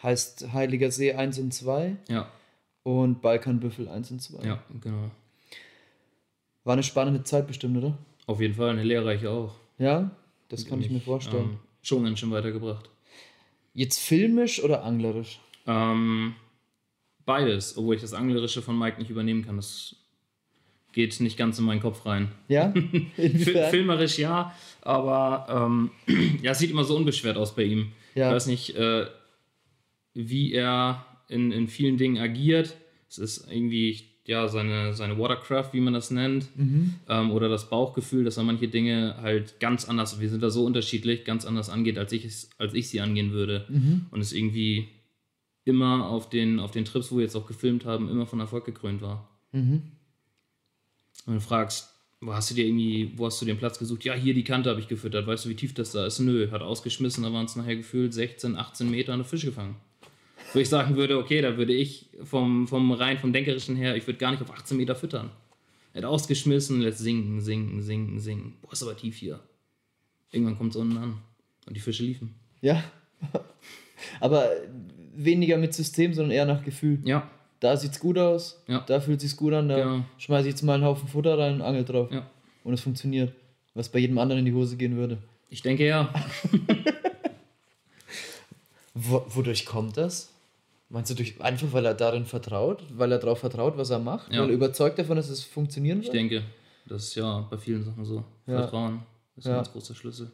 Heißt 0.01 0.51
Heiliger 0.53 0.89
See 0.89 1.13
1 1.13 1.37
und 1.39 1.53
2. 1.53 1.97
Ja. 2.09 2.31
Und 2.81 3.21
Balkanbüffel 3.21 3.87
1 3.87 4.11
und 4.11 4.21
2. 4.21 4.43
Ja, 4.45 4.63
genau. 4.81 5.11
War 6.63 6.73
eine 6.73 6.83
spannende 6.83 7.23
Zeit 7.23 7.47
bestimmt, 7.47 7.77
oder? 7.77 7.97
Auf 8.25 8.39
jeden 8.39 8.53
Fall, 8.53 8.69
eine 8.69 8.83
lehrreiche 8.83 9.29
auch. 9.29 9.55
Ja, 9.77 10.11
das 10.49 10.65
kann 10.65 10.79
ich, 10.79 10.87
ich 10.87 10.91
mir 10.91 11.01
vorstellen. 11.01 11.43
Ähm, 11.43 11.59
schon 11.81 12.03
ganz 12.03 12.19
schön 12.19 12.31
weitergebracht. 12.31 12.89
Jetzt 13.73 13.99
filmisch 13.99 14.63
oder 14.63 14.83
anglerisch? 14.83 15.39
Ähm, 15.65 16.35
Beides, 17.25 17.77
obwohl 17.77 17.95
ich 17.95 18.01
das 18.01 18.13
Anglerische 18.13 18.61
von 18.61 18.77
Mike 18.77 18.99
nicht 18.99 19.09
übernehmen 19.09 19.45
kann. 19.45 19.55
Das 19.55 19.95
geht 20.91 21.19
nicht 21.21 21.37
ganz 21.37 21.57
in 21.57 21.65
meinen 21.65 21.81
Kopf 21.81 22.05
rein. 22.05 22.31
Ja? 22.49 22.73
Filmerisch 23.15 24.19
ja, 24.19 24.53
aber 24.81 25.47
ähm, 25.49 25.91
ja, 26.41 26.51
es 26.51 26.59
sieht 26.59 26.71
immer 26.71 26.83
so 26.83 26.95
unbeschwert 26.95 27.37
aus 27.37 27.55
bei 27.55 27.63
ihm. 27.63 27.93
Ja. 28.13 28.29
Ich 28.29 28.35
weiß 28.35 28.47
nicht, 28.47 28.75
äh, 28.75 29.07
wie 30.13 30.53
er 30.53 31.05
in, 31.29 31.51
in 31.51 31.67
vielen 31.67 31.97
Dingen 31.97 32.17
agiert. 32.17 32.75
Es 33.09 33.17
ist 33.17 33.49
irgendwie, 33.49 33.89
ich 33.89 34.12
ja, 34.25 34.47
seine, 34.47 34.93
seine 34.93 35.17
Watercraft, 35.19 35.69
wie 35.73 35.81
man 35.81 35.93
das 35.93 36.09
nennt, 36.11 36.47
ähm, 37.09 37.31
oder 37.31 37.49
das 37.49 37.69
Bauchgefühl, 37.69 38.23
dass 38.23 38.37
er 38.37 38.43
manche 38.43 38.69
Dinge 38.69 39.17
halt 39.21 39.59
ganz 39.59 39.89
anders, 39.89 40.19
wir 40.19 40.29
sind 40.29 40.41
da 40.41 40.49
so 40.49 40.65
unterschiedlich, 40.65 41.25
ganz 41.25 41.45
anders 41.45 41.69
angeht, 41.69 41.97
als 41.97 42.11
ich, 42.13 42.23
es, 42.25 42.49
als 42.57 42.73
ich 42.73 42.89
sie 42.89 43.01
angehen 43.01 43.31
würde. 43.31 43.65
Und 44.11 44.21
es 44.21 44.31
irgendwie 44.31 44.87
immer 45.65 46.07
auf 46.07 46.29
den, 46.29 46.59
auf 46.59 46.71
den 46.71 46.85
Trips, 46.85 47.11
wo 47.11 47.17
wir 47.17 47.23
jetzt 47.23 47.35
auch 47.35 47.47
gefilmt 47.47 47.85
haben, 47.85 48.09
immer 48.09 48.25
von 48.25 48.39
Erfolg 48.39 48.65
gekrönt 48.65 49.01
war. 49.01 49.29
Und 51.25 51.35
du 51.35 51.39
fragst, 51.41 51.89
wo 52.21 52.33
hast 52.33 52.49
du 52.49 52.55
dir 52.55 52.65
irgendwie, 52.65 53.11
wo 53.17 53.25
hast 53.25 53.41
du 53.41 53.45
den 53.45 53.57
Platz 53.57 53.77
gesucht? 53.79 54.05
Ja, 54.05 54.13
hier 54.13 54.33
die 54.33 54.43
Kante 54.45 54.69
habe 54.69 54.79
ich 54.79 54.87
gefüttert. 54.87 55.27
Weißt 55.27 55.45
du, 55.45 55.49
wie 55.49 55.55
tief 55.55 55.73
das 55.73 55.91
da 55.91 56.05
ist? 56.05 56.19
Nö, 56.19 56.49
hat 56.51 56.61
ausgeschmissen, 56.61 57.23
da 57.23 57.33
waren 57.33 57.45
es 57.45 57.55
nachher 57.57 57.75
gefühlt 57.75 58.13
16, 58.13 58.55
18 58.57 58.89
Meter 58.89 59.13
eine 59.13 59.25
Fisch 59.25 59.43
gefangen. 59.45 59.75
Wo 60.53 60.59
ich 60.59 60.69
sagen 60.69 60.95
würde, 60.95 61.17
okay, 61.17 61.41
da 61.41 61.57
würde 61.57 61.73
ich 61.73 62.07
vom, 62.23 62.67
vom 62.67 62.91
rein, 62.91 63.17
vom 63.17 63.33
Denkerischen 63.33 63.75
her, 63.75 63.95
ich 63.95 64.05
würde 64.07 64.19
gar 64.19 64.31
nicht 64.31 64.41
auf 64.43 64.51
18 64.51 64.77
Meter 64.77 64.95
füttern. 64.95 65.31
Er 65.93 66.03
hat 66.03 66.09
ausgeschmissen, 66.09 66.81
lässt 66.81 66.99
sinken, 66.99 67.41
sinken, 67.41 67.81
sinken, 67.81 68.19
sinken. 68.19 68.53
Boah, 68.61 68.71
ist 68.73 68.83
aber 68.83 68.95
tief 68.95 69.15
hier. 69.17 69.39
Irgendwann 70.31 70.57
kommt 70.57 70.71
es 70.71 70.75
unten 70.77 70.97
an. 70.97 71.17
Und 71.67 71.75
die 71.77 71.81
Fische 71.81 72.03
liefen. 72.03 72.35
Ja. 72.61 72.83
Aber 74.19 74.49
weniger 75.15 75.57
mit 75.57 75.73
System, 75.73 76.13
sondern 76.13 76.31
eher 76.31 76.45
nach 76.45 76.63
Gefühl. 76.63 76.99
Ja, 77.05 77.29
Da 77.59 77.77
sieht's 77.77 77.99
gut 77.99 78.17
aus, 78.17 78.61
Ja. 78.67 78.79
da 78.81 78.99
fühlt 78.99 79.21
sich's 79.21 79.37
gut 79.37 79.53
an, 79.53 79.69
da 79.69 79.75
Genau. 79.77 80.05
schmeiße 80.17 80.47
ich 80.47 80.53
jetzt 80.55 80.63
mal 80.63 80.73
einen 80.73 80.83
Haufen 80.83 81.07
Futter 81.07 81.37
rein 81.37 81.55
und 81.55 81.61
angel 81.61 81.85
drauf. 81.85 82.11
ja. 82.11 82.27
Und 82.63 82.73
es 82.73 82.81
funktioniert. 82.81 83.33
Was 83.75 83.89
bei 83.89 83.99
jedem 83.99 84.17
anderen 84.17 84.39
in 84.39 84.45
die 84.45 84.53
Hose 84.53 84.75
gehen 84.77 84.95
würde. 84.97 85.19
Ich 85.49 85.61
denke 85.61 85.85
ja. 85.85 86.11
Wo, 88.93 89.25
wodurch 89.29 89.65
kommt 89.65 89.97
das? 89.97 90.32
Meinst 90.93 91.09
du 91.09 91.15
durch, 91.15 91.41
einfach, 91.41 91.73
weil 91.73 91.85
er 91.87 91.95
darin 91.95 92.23
vertraut? 92.27 92.83
Weil 92.95 93.11
er 93.11 93.17
darauf 93.17 93.39
vertraut, 93.39 93.75
was 93.77 93.89
er 93.89 93.97
macht? 93.97 94.31
Ja. 94.31 94.41
Weil 94.43 94.49
er 94.49 94.53
überzeugt 94.53 94.99
davon, 94.99 95.15
dass 95.15 95.27
es 95.27 95.43
funktionieren 95.43 96.01
Ich 96.01 96.05
wird? 96.05 96.13
denke, 96.13 96.43
das 96.85 97.05
ist 97.05 97.15
ja 97.15 97.39
bei 97.49 97.57
vielen 97.57 97.83
Sachen 97.83 98.05
so. 98.05 98.23
Ja. 98.45 98.59
Vertrauen 98.59 99.01
ist 99.35 99.47
ein 99.47 99.49
Ja. 99.53 99.55
ganz 99.55 99.71
großer 99.71 99.95
Schlüssel. 99.95 100.31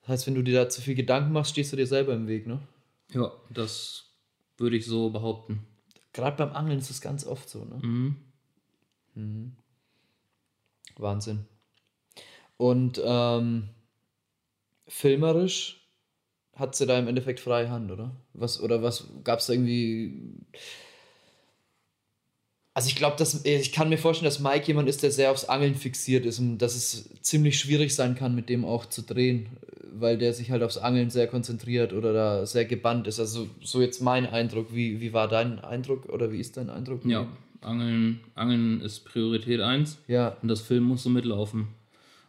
Das 0.00 0.08
heißt, 0.08 0.26
wenn 0.26 0.36
du 0.36 0.42
dir 0.42 0.54
da 0.54 0.70
zu 0.70 0.80
viel 0.80 0.94
Gedanken 0.94 1.32
machst, 1.32 1.50
stehst 1.50 1.70
du 1.70 1.76
dir 1.76 1.86
selber 1.86 2.14
im 2.14 2.28
Weg, 2.28 2.46
ne? 2.46 2.60
Ja, 3.12 3.30
das 3.50 4.04
würde 4.56 4.76
ich 4.78 4.86
so 4.86 5.10
behaupten. 5.10 5.66
Gerade 6.14 6.38
beim 6.38 6.56
Angeln 6.56 6.78
ist 6.78 6.88
das 6.88 7.02
ganz 7.02 7.26
oft 7.26 7.50
so, 7.50 7.66
ne? 7.66 8.16
Mhm. 9.14 9.52
Wahnsinn. 10.96 11.44
Und 12.56 12.98
ähm, 13.04 13.68
filmerisch 14.88 15.81
hat 16.56 16.74
sie 16.76 16.86
da 16.86 16.98
im 16.98 17.08
Endeffekt 17.08 17.40
freie 17.40 17.70
Hand, 17.70 17.90
oder? 17.90 18.10
Was, 18.34 18.60
oder 18.60 18.82
was 18.82 19.08
gab 19.24 19.38
es 19.38 19.46
da 19.46 19.54
irgendwie. 19.54 20.20
Also 22.74 22.88
ich 22.88 22.96
glaube, 22.96 23.16
dass 23.16 23.44
ich 23.44 23.72
kann 23.72 23.90
mir 23.90 23.98
vorstellen, 23.98 24.30
dass 24.30 24.40
Mike 24.40 24.66
jemand 24.66 24.88
ist, 24.88 25.02
der 25.02 25.10
sehr 25.10 25.30
aufs 25.30 25.44
Angeln 25.44 25.74
fixiert 25.74 26.24
ist 26.24 26.38
und 26.38 26.58
dass 26.58 26.74
es 26.74 27.10
ziemlich 27.20 27.58
schwierig 27.58 27.94
sein 27.94 28.14
kann, 28.14 28.34
mit 28.34 28.48
dem 28.48 28.64
auch 28.64 28.86
zu 28.86 29.02
drehen, 29.02 29.48
weil 29.92 30.16
der 30.16 30.32
sich 30.32 30.50
halt 30.50 30.62
aufs 30.62 30.78
Angeln 30.78 31.10
sehr 31.10 31.26
konzentriert 31.26 31.92
oder 31.92 32.14
da 32.14 32.46
sehr 32.46 32.64
gebannt 32.64 33.06
ist. 33.06 33.20
Also 33.20 33.46
so 33.62 33.82
jetzt 33.82 34.00
mein 34.00 34.26
Eindruck. 34.26 34.74
Wie, 34.74 35.00
wie 35.00 35.12
war 35.12 35.28
dein 35.28 35.58
Eindruck 35.58 36.08
oder 36.08 36.32
wie 36.32 36.40
ist 36.40 36.56
dein 36.56 36.70
Eindruck? 36.70 37.04
Ja, 37.04 37.26
Angeln, 37.60 38.20
Angeln 38.34 38.80
ist 38.80 39.04
Priorität 39.04 39.60
1 39.60 39.98
Ja, 40.08 40.36
und 40.42 40.48
das 40.48 40.60
Film 40.60 40.84
muss 40.84 41.02
so 41.02 41.10
mitlaufen. 41.10 41.68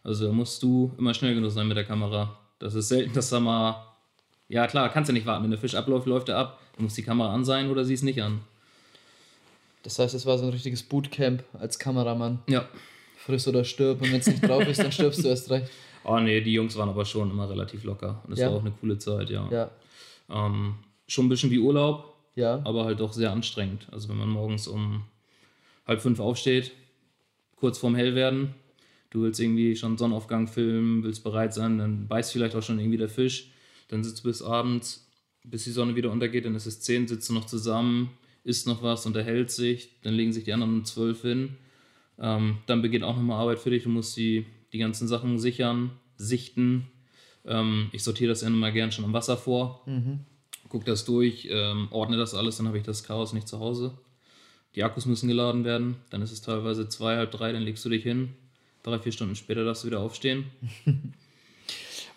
Also 0.02 0.26
da 0.26 0.32
musst 0.32 0.62
du 0.62 0.92
immer 0.98 1.14
schnell 1.14 1.34
genug 1.34 1.50
sein 1.50 1.66
mit 1.66 1.76
der 1.76 1.84
Kamera. 1.84 2.38
Das 2.58 2.74
ist 2.74 2.88
selten, 2.88 3.14
dass 3.14 3.30
da 3.30 3.40
mal. 3.40 3.93
Ja, 4.48 4.66
klar, 4.66 4.88
kannst 4.90 5.08
du 5.08 5.12
nicht 5.12 5.26
warten. 5.26 5.42
Wenn 5.44 5.50
der 5.50 5.58
Fisch 5.60 5.74
abläuft, 5.74 6.06
läuft 6.06 6.28
er 6.28 6.36
ab. 6.38 6.60
Du 6.76 6.82
musst 6.82 6.96
die 6.96 7.02
Kamera 7.02 7.32
an 7.32 7.44
sein 7.44 7.70
oder 7.70 7.84
sie 7.84 7.94
ist 7.94 8.02
nicht 8.02 8.22
an. 8.22 8.40
das 9.82 9.98
heißt, 9.98 10.14
es 10.14 10.26
war 10.26 10.38
so 10.38 10.44
ein 10.44 10.50
richtiges 10.50 10.82
Bootcamp 10.82 11.42
als 11.54 11.78
Kameramann. 11.78 12.40
Ja. 12.48 12.68
Friss 13.16 13.48
oder 13.48 13.64
stirb 13.64 14.02
und 14.02 14.12
wenn 14.12 14.20
es 14.20 14.26
nicht 14.26 14.46
drauf 14.46 14.66
ist, 14.66 14.80
dann 14.80 14.92
stirbst 14.92 15.24
du 15.24 15.28
erst 15.28 15.50
recht. 15.50 15.70
Oh 16.06 16.18
nee, 16.20 16.42
die 16.42 16.52
Jungs 16.52 16.76
waren 16.76 16.90
aber 16.90 17.06
schon 17.06 17.30
immer 17.30 17.48
relativ 17.48 17.82
locker. 17.84 18.20
Und 18.26 18.34
es 18.34 18.38
Ja. 18.38 18.48
war 18.50 18.56
auch 18.56 18.60
eine 18.60 18.72
coole 18.72 18.98
Zeit, 18.98 19.30
ja. 19.30 19.48
Ja, 19.50 19.70
Ähm, 20.28 20.74
schon 21.08 21.24
ein 21.24 21.28
bisschen 21.30 21.50
wie 21.50 21.58
Urlaub, 21.58 22.14
ja. 22.34 22.60
aber 22.64 22.84
halt 22.84 23.00
doch 23.00 23.14
sehr 23.14 23.32
anstrengend. 23.32 23.86
Also 23.90 24.10
wenn 24.10 24.18
man 24.18 24.28
morgens 24.28 24.68
um 24.68 25.04
halb 25.86 26.02
fünf 26.02 26.20
aufsteht, 26.20 26.72
kurz 27.56 27.78
vorm 27.78 27.94
Hellwerden, 27.94 28.54
du 29.08 29.22
willst 29.22 29.40
irgendwie 29.40 29.74
schon 29.76 29.96
Sonnenaufgang 29.96 30.46
filmen, 30.46 31.02
willst 31.04 31.24
bereit 31.24 31.54
sein, 31.54 31.78
dann 31.78 32.06
beißt 32.06 32.32
vielleicht 32.32 32.54
auch 32.54 32.62
schon 32.62 32.78
irgendwie 32.78 32.98
der 32.98 33.08
Fisch, 33.08 33.50
dann 33.88 34.04
sitzt 34.04 34.20
du 34.20 34.28
bis 34.28 34.42
abends, 34.42 35.10
bis 35.44 35.64
die 35.64 35.70
Sonne 35.70 35.96
wieder 35.96 36.10
untergeht, 36.10 36.44
dann 36.44 36.54
ist 36.54 36.66
es 36.66 36.80
zehn, 36.80 37.06
sitzt 37.06 37.28
du 37.28 37.34
noch 37.34 37.46
zusammen, 37.46 38.10
isst 38.44 38.66
noch 38.66 38.82
was, 38.82 39.06
unterhält 39.06 39.50
sich, 39.50 39.90
dann 40.02 40.14
legen 40.14 40.32
sich 40.32 40.44
die 40.44 40.52
anderen 40.52 40.74
um 40.74 40.84
zwölf 40.84 41.22
hin. 41.22 41.56
Ähm, 42.18 42.58
dann 42.66 42.82
beginnt 42.82 43.04
auch 43.04 43.16
nochmal 43.16 43.40
Arbeit 43.40 43.58
für 43.58 43.70
dich, 43.70 43.82
du 43.82 43.88
musst 43.88 44.16
die, 44.16 44.46
die 44.72 44.78
ganzen 44.78 45.08
Sachen 45.08 45.38
sichern, 45.38 45.90
sichten. 46.16 46.86
Ähm, 47.44 47.88
ich 47.92 48.02
sortiere 48.02 48.30
das 48.30 48.42
ja 48.42 48.48
immer 48.48 48.72
gern 48.72 48.92
schon 48.92 49.04
am 49.04 49.12
Wasser 49.12 49.36
vor 49.36 49.82
guck 50.74 50.84
das 50.84 51.04
durch, 51.04 51.46
ähm, 51.52 51.86
ordne 51.92 52.16
das 52.16 52.34
alles, 52.34 52.56
dann 52.56 52.66
habe 52.66 52.78
ich 52.78 52.82
das 52.82 53.04
Chaos 53.04 53.32
nicht 53.32 53.46
zu 53.46 53.60
Hause. 53.60 53.96
Die 54.74 54.82
Akkus 54.82 55.06
müssen 55.06 55.28
geladen 55.28 55.64
werden, 55.64 55.94
dann 56.10 56.20
ist 56.20 56.32
es 56.32 56.40
teilweise 56.40 56.88
zwei, 56.88 57.16
halb 57.16 57.30
drei, 57.30 57.52
dann 57.52 57.62
legst 57.62 57.84
du 57.84 57.88
dich 57.88 58.02
hin. 58.02 58.34
Drei, 58.82 58.98
vier 58.98 59.12
Stunden 59.12 59.36
später 59.36 59.64
darfst 59.64 59.84
du 59.84 59.86
wieder 59.86 60.00
aufstehen. 60.00 60.46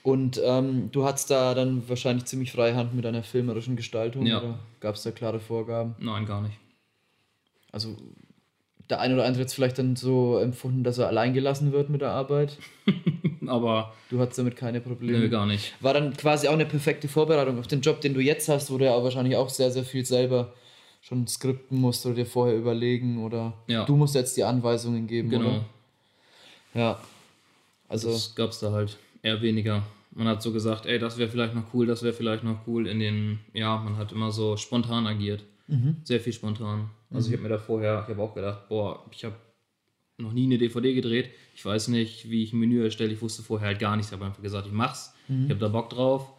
Und 0.08 0.40
ähm, 0.42 0.90
du 0.94 1.04
hattest 1.04 1.30
da 1.32 1.54
dann 1.54 1.90
wahrscheinlich 1.90 2.24
ziemlich 2.24 2.54
freie 2.54 2.76
Hand 2.76 2.94
mit 2.94 3.04
deiner 3.04 3.24
filmerischen 3.24 3.76
Gestaltung 3.76 4.26
Ja. 4.26 4.38
oder 4.40 4.60
gab 4.80 4.96
es 4.96 5.04
da 5.04 5.12
klare 5.12 5.42
Vorgaben? 5.42 5.96
Nein, 6.00 6.26
gar 6.26 6.42
nicht. 6.42 6.56
Also 7.74 7.98
der 8.90 9.02
eine 9.02 9.16
oder 9.16 9.26
andere 9.26 9.42
hat 9.42 9.48
es 9.50 9.54
vielleicht 9.54 9.78
dann 9.80 9.98
so 9.98 10.38
empfunden, 10.38 10.86
dass 10.86 10.98
er 10.98 11.08
allein 11.08 11.34
gelassen 11.34 11.74
wird 11.74 11.90
mit 11.90 12.00
der 12.00 12.12
Arbeit. 12.12 12.58
Aber 13.48 13.94
Du 14.10 14.18
hattest 14.22 14.40
damit 14.40 14.56
keine 14.56 14.80
Probleme. 14.80 15.20
nö, 15.20 15.28
gar 15.30 15.46
nicht. 15.46 15.74
War 15.82 15.94
dann 15.94 16.16
quasi 16.16 16.48
auch 16.48 16.54
eine 16.54 16.66
perfekte 16.66 17.10
Vorbereitung 17.10 17.60
auf 17.60 17.68
den 17.68 17.82
Job, 17.82 18.00
den 18.00 18.14
du 18.14 18.22
jetzt 18.22 18.48
hast, 18.48 18.72
wo 18.72 18.78
du 18.78 18.86
ja 18.86 19.04
wahrscheinlich 19.04 19.36
auch 19.36 19.50
sehr, 19.50 19.72
sehr 19.72 19.84
viel 19.84 20.06
selber 20.06 20.54
schon 21.02 21.28
skripten 21.28 21.82
musst 21.82 22.06
oder 22.06 22.16
dir 22.16 22.26
vorher 22.26 22.56
überlegen 22.56 23.26
oder 23.26 23.52
Ja. 23.68 23.84
du 23.84 23.98
musst 23.98 24.16
jetzt 24.16 24.38
die 24.38 24.46
Anweisungen 24.46 25.06
geben, 25.06 25.30
Genau. 25.32 25.50
oder? 25.50 25.66
Ja. 26.74 27.00
Also, 27.90 28.10
Das 28.14 28.34
gab 28.36 28.52
es 28.52 28.60
da 28.60 28.72
halt 28.72 28.98
eher 29.22 29.42
weniger. 29.42 29.84
Man 30.18 30.28
hat 30.28 30.42
so 30.42 30.52
gesagt, 30.52 30.86
ey, 30.88 30.98
das 31.00 31.18
wäre 31.18 31.30
vielleicht 31.30 31.54
noch 31.54 31.74
cool, 31.74 31.86
das 31.86 32.02
wäre 32.02 32.14
vielleicht 32.14 32.44
noch 32.44 32.66
cool. 32.68 32.88
In 32.88 33.00
den, 33.00 33.40
ja, 33.54 33.78
man 33.78 33.98
hat 33.98 34.12
immer 34.12 34.32
so 34.32 34.58
spontan 34.58 35.06
agiert. 35.06 35.44
Sehr 36.04 36.20
viel 36.20 36.34
spontan. 36.34 36.90
Also 37.12 37.30
ich 37.30 37.34
habe 37.34 37.44
mir 37.44 37.50
da 37.50 37.60
vorher, 37.60 38.02
ich 38.04 38.10
habe 38.10 38.22
auch 38.22 38.34
gedacht, 38.34 38.68
boah, 38.68 39.06
ich 39.12 39.24
habe 39.26 39.36
noch 40.18 40.34
nie 40.34 40.46
eine 40.46 40.58
DVD 40.58 40.94
gedreht. 40.96 41.30
Ich 41.56 41.64
weiß 41.64 41.90
nicht, 41.90 42.30
wie 42.30 42.44
ich 42.44 42.52
ein 42.52 42.60
Menü 42.60 42.84
erstelle. 42.84 43.14
Ich 43.14 43.22
wusste 43.22 43.44
vorher 43.44 43.68
halt 43.68 43.80
gar 43.80 43.96
nichts. 43.96 44.12
Ich 44.12 44.16
habe 44.16 44.26
einfach 44.26 44.42
gesagt, 44.42 44.66
ich 44.66 44.74
mach's. 44.74 45.14
Ich 45.46 45.52
habe 45.52 45.60
da 45.60 45.68
Bock 45.68 45.90
drauf. 45.92 46.34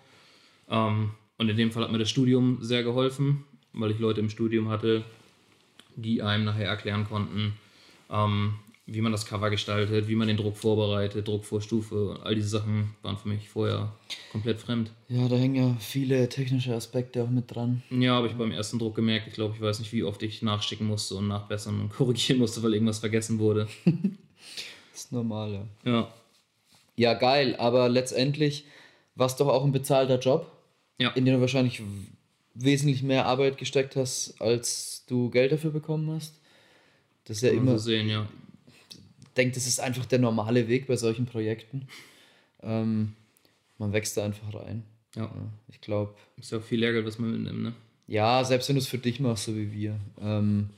Ähm, 0.69 1.13
und 1.37 1.49
in 1.49 1.57
dem 1.57 1.71
Fall 1.71 1.85
hat 1.85 1.93
mir 1.93 1.99
das 1.99 2.11
Studium 2.11 2.59
sehr 2.61 2.83
geholfen, 2.83 3.45
weil 3.73 3.93
ich 3.93 4.01
Leute 4.01 4.21
im 4.21 4.29
Studium 4.29 4.69
hatte, 4.71 5.05
die 5.95 6.21
einem 6.23 6.45
nachher 6.45 6.67
erklären 6.67 7.05
konnten, 7.05 7.53
ähm, 8.11 8.55
wie 8.91 9.03
man 9.03 9.13
das 9.13 9.27
Cover 9.27 9.51
gestaltet, 9.51 10.09
wie 10.09 10.15
man 10.15 10.29
den 10.29 10.39
Druck 10.39 10.57
vorbereitet, 10.57 11.29
Druckvorstufe. 11.29 12.21
All 12.25 12.35
diese 12.35 12.49
Sachen 12.49 12.95
waren 13.03 13.19
für 13.19 13.29
mich 13.29 13.49
vorher 13.49 13.93
komplett 14.33 14.59
fremd. 14.61 14.91
ja, 15.09 15.29
da 15.29 15.37
hängen 15.37 15.55
ja 15.57 15.77
viele 15.79 16.27
technische 16.31 16.75
Aspekte 16.75 17.23
auch 17.23 17.29
mit 17.29 17.55
dran. 17.55 17.83
Ja, 17.91 18.15
habe 18.15 18.29
ich 18.29 18.33
beim 18.33 18.51
ersten 18.51 18.79
Druck 18.79 18.95
gemerkt. 18.97 19.27
Ich 19.29 19.35
glaube, 19.35 19.55
ich 19.55 19.61
weiß 19.61 19.79
nicht, 19.81 19.93
wie 19.93 20.05
oft 20.05 20.23
ich 20.23 20.41
nachschicken 20.41 20.87
musste 20.87 21.17
und 21.17 21.29
nachbessern 21.29 21.79
und 21.83 21.89
korrigieren 21.97 22.39
musste, 22.39 22.63
weil 22.63 22.73
irgendwas 22.75 22.99
vergessen 23.01 23.39
wurde. 23.39 23.69
Das 24.93 25.05
ist 25.05 25.13
normal, 25.13 25.53
ja. 25.85 25.91
Ja. 25.93 26.13
Ja, 26.97 27.15
geil, 27.15 27.55
aber 27.57 27.89
letztendlich 27.89 28.65
war 29.15 29.27
es 29.27 29.37
doch 29.37 29.47
auch 29.47 29.65
ein 29.65 29.71
bezahlter 29.71 30.19
Job, 30.19 30.51
Ja. 30.99 31.11
in 31.11 31.25
den 31.25 31.35
du 31.35 31.41
wahrscheinlich 31.41 31.81
wesentlich 32.55 33.05
mehr 33.05 33.27
Arbeit 33.27 33.59
gesteckt 33.59 33.95
hast, 33.95 34.41
als 34.41 35.05
du 35.07 35.31
Geld 35.31 35.53
dafür 35.53 35.71
bekommen 35.71 36.11
hast. 36.11 36.35
Das 37.27 37.37
ist 37.37 37.43
ja 37.45 37.51
immer, 37.51 37.73
so 37.79 37.91
sehen, 37.91 38.09
ja. 38.09 38.27
Ich 39.39 39.45
denke, 39.45 39.55
das 39.55 39.69
ist 39.69 39.79
einfach 39.79 40.05
der 40.05 40.19
normale 40.19 40.67
Weg 40.67 40.89
bei 40.89 40.97
solchen 40.97 41.25
Projekten. 41.25 41.87
Ähm, 42.61 43.13
man 43.79 43.93
wächst 43.93 44.17
da 44.17 44.25
einfach 44.25 44.53
rein. 44.53 44.83
Ja. 45.15 45.27
Ja, 45.27 45.33
ich 45.69 45.81
glaube, 45.81 46.13
Ist 46.39 46.51
ja 46.51 46.59
auch 46.59 46.63
viel 46.63 46.81
Lehrgeld, 46.81 47.07
was 47.07 47.21
man 47.21 47.31
mitnimmt, 47.31 47.63
ne? 47.63 47.73
ja, 48.09 48.43
selbst 48.43 48.69
wenn 48.69 48.75
du 48.75 48.83
es 48.83 48.89
für 48.89 48.99
dich 48.99 49.21
machst, 49.21 49.45
so 49.45 49.55
wie 49.55 49.73
wir. 49.73 50.01
Ähm, 50.21 50.71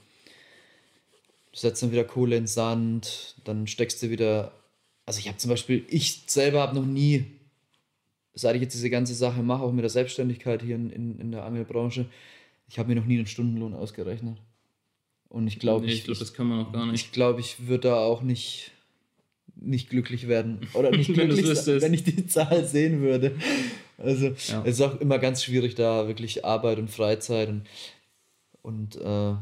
du 1.53 1.59
setzt 1.59 1.83
dann 1.83 1.91
wieder 1.91 2.05
Kohle 2.05 2.37
in 2.37 2.43
den 2.43 2.49
Sand, 2.49 3.37
dann 3.45 3.67
steckst 3.67 4.03
du 4.03 4.11
wieder. 4.11 4.53
Also 5.07 5.21
ich 5.21 5.29
habe 5.29 5.39
zum 5.39 5.49
Beispiel, 5.49 5.87
ich 5.89 6.25
selber 6.27 6.61
habe 6.61 6.75
noch 6.75 6.85
nie, 6.85 7.25
seit 8.35 8.57
ich 8.57 8.63
jetzt 8.63 8.75
diese 8.75 8.91
ganze 8.91 9.15
Sache 9.15 9.43
mache, 9.43 9.63
auch 9.63 9.73
mit 9.73 9.85
der 9.85 9.91
Selbstständigkeit 9.91 10.63
hier 10.63 10.77
in, 10.77 10.91
in, 10.91 11.19
in 11.19 11.33
der 11.33 11.45
Angelbranche, 11.45 12.05
ich 12.69 12.79
habe 12.79 12.91
mir 12.91 13.01
noch 13.01 13.07
nie 13.07 13.17
einen 13.17 13.27
Stundenlohn 13.27 13.73
ausgerechnet. 13.73 14.37
Und 15.31 15.47
ich 15.47 15.59
glaube, 15.59 15.87
Nee, 15.87 15.93
ich, 15.93 15.99
ich 16.01 16.05
glaube, 16.05 16.19
das 16.21 16.35
kann 16.35 16.47
man 16.49 16.67
auch 16.67 16.73
gar 16.73 16.85
nicht. 16.87 17.07
ich, 17.07 17.13
glaube, 17.13 17.41
ich 17.41 17.67
würde 17.69 17.89
da 17.89 17.97
auch 17.97 18.21
nicht, 18.21 18.73
nicht 19.57 19.89
glücklich 19.89 20.29
werden. 20.29 20.67
Oder 20.75 20.91
nicht 20.91 21.07
glücklich, 21.15 21.47
wüsstest. 21.47 21.83
wenn 21.83 21.95
ich 21.95 22.05
die 22.05 22.27
Zahl 22.29 22.67
sehen 22.67 23.01
würde. 23.01 23.37
Also 23.97 24.27
Ja. 24.49 24.63
es 24.65 24.79
ist 24.79 24.81
auch 24.83 25.01
immer 25.01 25.19
ganz 25.19 25.43
schwierig, 25.45 25.75
da 25.77 26.07
wirklich 26.09 26.45
Arbeit 26.45 26.79
und 26.79 26.91
Freizeit 26.91 27.49
und, 27.49 27.63
und, 28.63 28.97
äh, 28.97 29.35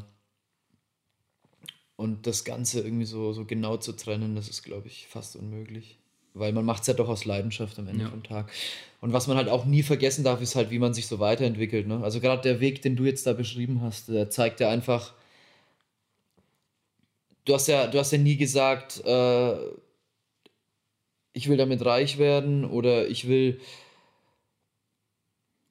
Und 1.96 2.26
das 2.28 2.44
Ganze 2.44 2.80
irgendwie 2.80 3.04
so, 3.06 3.32
so 3.32 3.44
genau 3.44 3.76
zu 3.76 3.92
trennen, 3.92 4.36
das 4.36 4.48
ist, 4.48 4.62
glaube 4.62 4.86
ich, 4.86 5.06
fast 5.08 5.34
unmöglich. 5.36 5.98
Weil 6.34 6.52
man 6.52 6.64
macht 6.64 6.82
es 6.82 6.86
ja 6.86 6.94
doch 6.94 7.08
aus 7.08 7.24
Leidenschaft 7.24 7.78
am 7.80 7.88
Ende 7.88 8.04
ja. 8.04 8.10
vom 8.10 8.22
Tag. 8.22 8.52
Und 9.00 9.12
was 9.12 9.26
man 9.26 9.36
halt 9.36 9.48
auch 9.48 9.64
nie 9.64 9.82
vergessen 9.82 10.22
darf, 10.22 10.40
ist 10.40 10.54
halt, 10.54 10.70
wie 10.70 10.78
man 10.78 10.94
sich 10.94 11.06
so 11.08 11.18
weiterentwickelt. 11.18 11.88
Ne? 11.88 12.00
Also 12.04 12.20
gerade 12.20 12.42
der 12.42 12.60
Weg, 12.60 12.82
den 12.82 12.94
du 12.94 13.04
jetzt 13.04 13.26
da 13.26 13.32
beschrieben 13.32 13.80
hast, 13.80 14.08
der 14.08 14.30
zeigt 14.30 14.60
ja 14.60 14.68
einfach, 14.70 15.14
du 17.48 17.54
hast 17.54 17.66
ja, 17.66 17.86
du 17.86 17.98
hast 17.98 18.12
ja 18.12 18.18
nie 18.18 18.36
gesagt, 18.36 19.02
äh, 19.04 19.56
ich 21.32 21.48
will 21.48 21.56
damit 21.56 21.84
reich 21.84 22.18
werden 22.18 22.64
oder 22.64 23.08
ich 23.08 23.28
will 23.28 23.60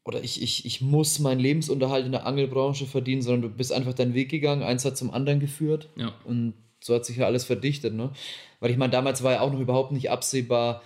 oder 0.04 0.24
ich, 0.24 0.42
ich, 0.42 0.66
ich 0.66 0.80
muss 0.80 1.20
meinen 1.20 1.40
Lebensunterhalt 1.40 2.06
in 2.06 2.14
der 2.14 2.26
Angelbranche 2.26 2.86
verdienen, 2.86 3.22
sondern 3.22 3.52
du 3.52 3.58
bist 3.58 3.74
einfach 3.74 3.94
deinen 3.94 4.14
Weg 4.14 4.30
gegangen, 4.30 4.64
eins 4.64 4.86
hat 4.86 4.96
zum 4.96 5.12
anderen 5.12 5.42
geführt. 5.42 5.90
Ja. 5.98 6.14
Und 6.24 6.54
so 6.80 6.96
hat 6.96 7.06
sich 7.06 7.18
ja 7.18 7.26
alles 7.26 7.44
verdichtet, 7.44 7.94
ne? 7.94 8.12
Weil 8.62 8.72
ich 8.72 8.78
meine, 8.78 8.92
damals 8.92 9.22
war 9.22 9.34
ja 9.34 9.42
auch 9.42 9.52
noch 9.52 9.60
überhaupt 9.60 9.92
nicht 9.92 10.10
absehbar, 10.10 10.82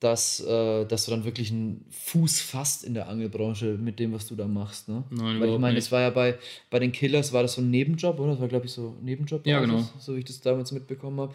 dass, 0.00 0.40
äh, 0.40 0.84
dass 0.84 1.04
du 1.04 1.10
dann 1.10 1.24
wirklich 1.24 1.50
einen 1.50 1.84
Fuß 1.90 2.40
fasst 2.40 2.84
in 2.84 2.94
der 2.94 3.08
Angelbranche 3.08 3.76
mit 3.78 3.98
dem, 3.98 4.12
was 4.12 4.26
du 4.26 4.36
da 4.36 4.46
machst. 4.46 4.88
Ne? 4.88 5.02
Nein, 5.10 5.40
Weil 5.40 5.50
ich 5.50 5.58
meine, 5.58 5.74
das 5.76 5.90
war 5.90 6.00
ja 6.00 6.10
bei, 6.10 6.38
bei 6.70 6.78
den 6.78 6.92
Killers, 6.92 7.32
war 7.32 7.42
das 7.42 7.54
so 7.54 7.62
ein 7.62 7.70
Nebenjob, 7.70 8.18
oder? 8.20 8.32
Das 8.32 8.40
war, 8.40 8.48
glaube 8.48 8.66
ich, 8.66 8.72
so 8.72 8.96
ein 9.00 9.04
Nebenjob. 9.04 9.44
Ja, 9.46 9.60
genau. 9.60 9.88
So 9.98 10.14
wie 10.14 10.20
ich 10.20 10.24
das 10.24 10.40
damals 10.40 10.70
mitbekommen 10.70 11.20
habe. 11.20 11.34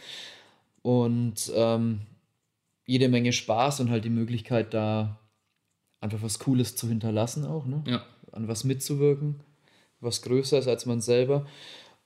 Und 0.81 1.51
ähm, 1.55 2.01
jede 2.85 3.09
Menge 3.09 3.33
Spaß 3.33 3.81
und 3.81 3.89
halt 3.89 4.05
die 4.05 4.09
Möglichkeit, 4.09 4.73
da 4.73 5.19
einfach 5.99 6.21
was 6.21 6.39
Cooles 6.39 6.75
zu 6.75 6.87
hinterlassen 6.87 7.45
auch, 7.45 7.65
ne? 7.65 7.83
Ja. 7.87 8.05
An 8.31 8.47
was 8.47 8.63
mitzuwirken, 8.63 9.41
was 9.99 10.21
größer 10.21 10.59
ist 10.59 10.67
als 10.67 10.85
man 10.85 11.01
selber. 11.01 11.45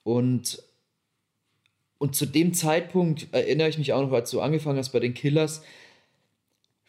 Und, 0.04 0.62
und 1.98 2.16
zu 2.16 2.26
dem 2.26 2.54
Zeitpunkt 2.54 3.28
erinnere 3.32 3.70
ich 3.70 3.78
mich 3.78 3.94
auch 3.94 4.02
noch, 4.02 4.12
als 4.12 4.32
du 4.32 4.42
angefangen 4.42 4.78
hast 4.78 4.90
bei 4.90 5.00
den 5.00 5.14
Killers, 5.14 5.64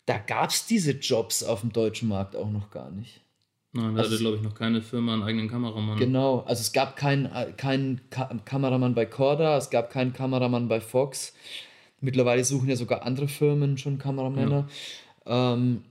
da 0.09 0.19
gab 0.19 0.51
es 0.51 0.67
diese 0.67 0.93
Jobs 0.93 1.43
auf 1.43 1.61
dem 1.61 1.73
deutschen 1.73 2.09
Markt 2.09 2.35
auch 2.35 2.51
noch 2.51 2.71
gar 2.71 2.91
nicht. 2.91 3.21
Nein, 3.73 3.95
da 3.95 4.01
also 4.01 4.13
hatte, 4.13 4.23
glaube 4.23 4.37
ich, 4.39 4.43
noch 4.43 4.55
keine 4.55 4.81
Firma 4.81 5.13
einen 5.13 5.23
eigenen 5.23 5.49
Kameramann. 5.49 5.99
Genau, 5.99 6.41
also 6.41 6.63
es 6.63 6.73
gab 6.73 6.97
keinen 6.97 7.31
kein 7.57 8.01
Ka 8.09 8.31
Kameramann 8.45 8.95
bei 8.95 9.05
Corda, 9.05 9.59
es 9.59 9.69
gab 9.69 9.91
keinen 9.91 10.15
Kameramann 10.15 10.69
bei 10.69 10.81
Fox. 10.81 11.35
Mittlerweile 12.01 12.45
suchen 12.45 12.69
ja 12.71 12.77
sogar 12.77 13.03
andere 13.03 13.29
Firmen 13.29 13.77
schon 13.77 13.99
Kameramänner. 13.99 14.69
Ja. 15.27 15.55
Ähm, 15.55 15.83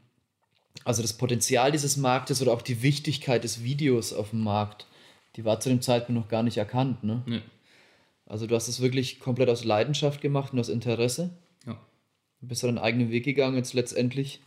also 0.84 1.04
das 1.04 1.14
Potenzial 1.14 1.72
dieses 1.72 1.98
Marktes 1.98 2.42
oder 2.42 2.54
auch 2.54 2.62
die 2.62 2.82
Wichtigkeit 2.82 3.44
des 3.44 3.64
Videos 3.64 4.14
auf 4.14 4.32
dem 4.32 4.42
Markt, 4.42 4.88
die 5.36 5.46
war 5.46 5.60
zu 5.60 5.70
dem 5.70 5.82
Zeitpunkt 5.82 6.20
noch 6.20 6.30
gar 6.30 6.44
nicht 6.44 6.58
erkannt. 6.58 7.04
Ne? 7.04 7.22
Nee. 7.28 7.42
Also 8.26 8.48
du 8.48 8.56
hast 8.56 8.68
es 8.68 8.82
wirklich 8.82 9.20
komplett 9.20 9.50
aus 9.50 9.64
Leidenschaft 9.64 10.22
gemacht 10.22 10.54
und 10.54 10.60
aus 10.60 10.70
Interesse. 10.70 11.30
Du 12.40 12.48
bist 12.48 12.64
deinen 12.64 12.78
eigenen 12.78 13.10
Weg 13.10 13.26
gegangen, 13.26 13.58
jetzt 13.58 13.74
letztendlich 13.74 14.42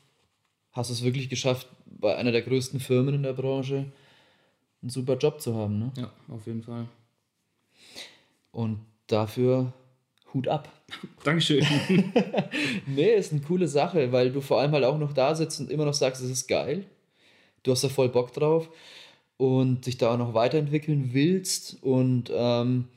hast 0.73 0.91
du 0.91 0.95
es 0.95 1.03
wirklich 1.03 1.29
geschafft, 1.29 1.69
bei 1.87 2.17
einer 2.17 2.33
der 2.33 2.43
größten 2.43 2.79
Firmen 2.79 3.15
in 3.15 3.23
der 3.23 3.33
Branche 3.33 3.93
einen 4.81 4.91
super 4.91 5.17
Job 5.17 5.41
zu 5.41 5.55
haben. 5.55 5.79
Ne? 5.79 5.93
Ja, 5.97 6.13
auf 6.29 6.47
jeden 6.47 6.63
Fall. 6.63 6.87
Und 8.53 8.81
dafür 9.09 9.73
Hut 10.33 10.47
ab. 10.47 10.71
Dankeschön. 11.25 11.67
nee, 12.87 13.15
ist 13.15 13.33
eine 13.33 13.41
coole 13.43 13.67
Sache, 13.67 14.13
weil 14.13 14.31
du 14.31 14.41
vor 14.41 14.61
allem 14.61 14.73
halt 14.73 14.85
auch 14.85 14.99
noch 14.99 15.13
da 15.13 15.35
sitzt 15.35 15.61
und 15.61 15.71
immer 15.71 15.85
noch 15.85 15.95
sagst, 15.95 16.23
es 16.23 16.31
ist 16.31 16.47
geil. 16.47 16.87
Du 17.65 17.73
hast 17.73 17.83
da 17.83 17.89
voll 17.89 18.09
Bock 18.09 18.33
drauf 18.33 18.71
und 19.37 19.87
dich 19.87 19.99
da 19.99 20.15
auch 20.15 20.19
noch 20.19 20.35
weiterentwickeln 20.35 21.11
willst. 21.13 21.83
Und 21.83 22.31
ähm, 22.33 22.89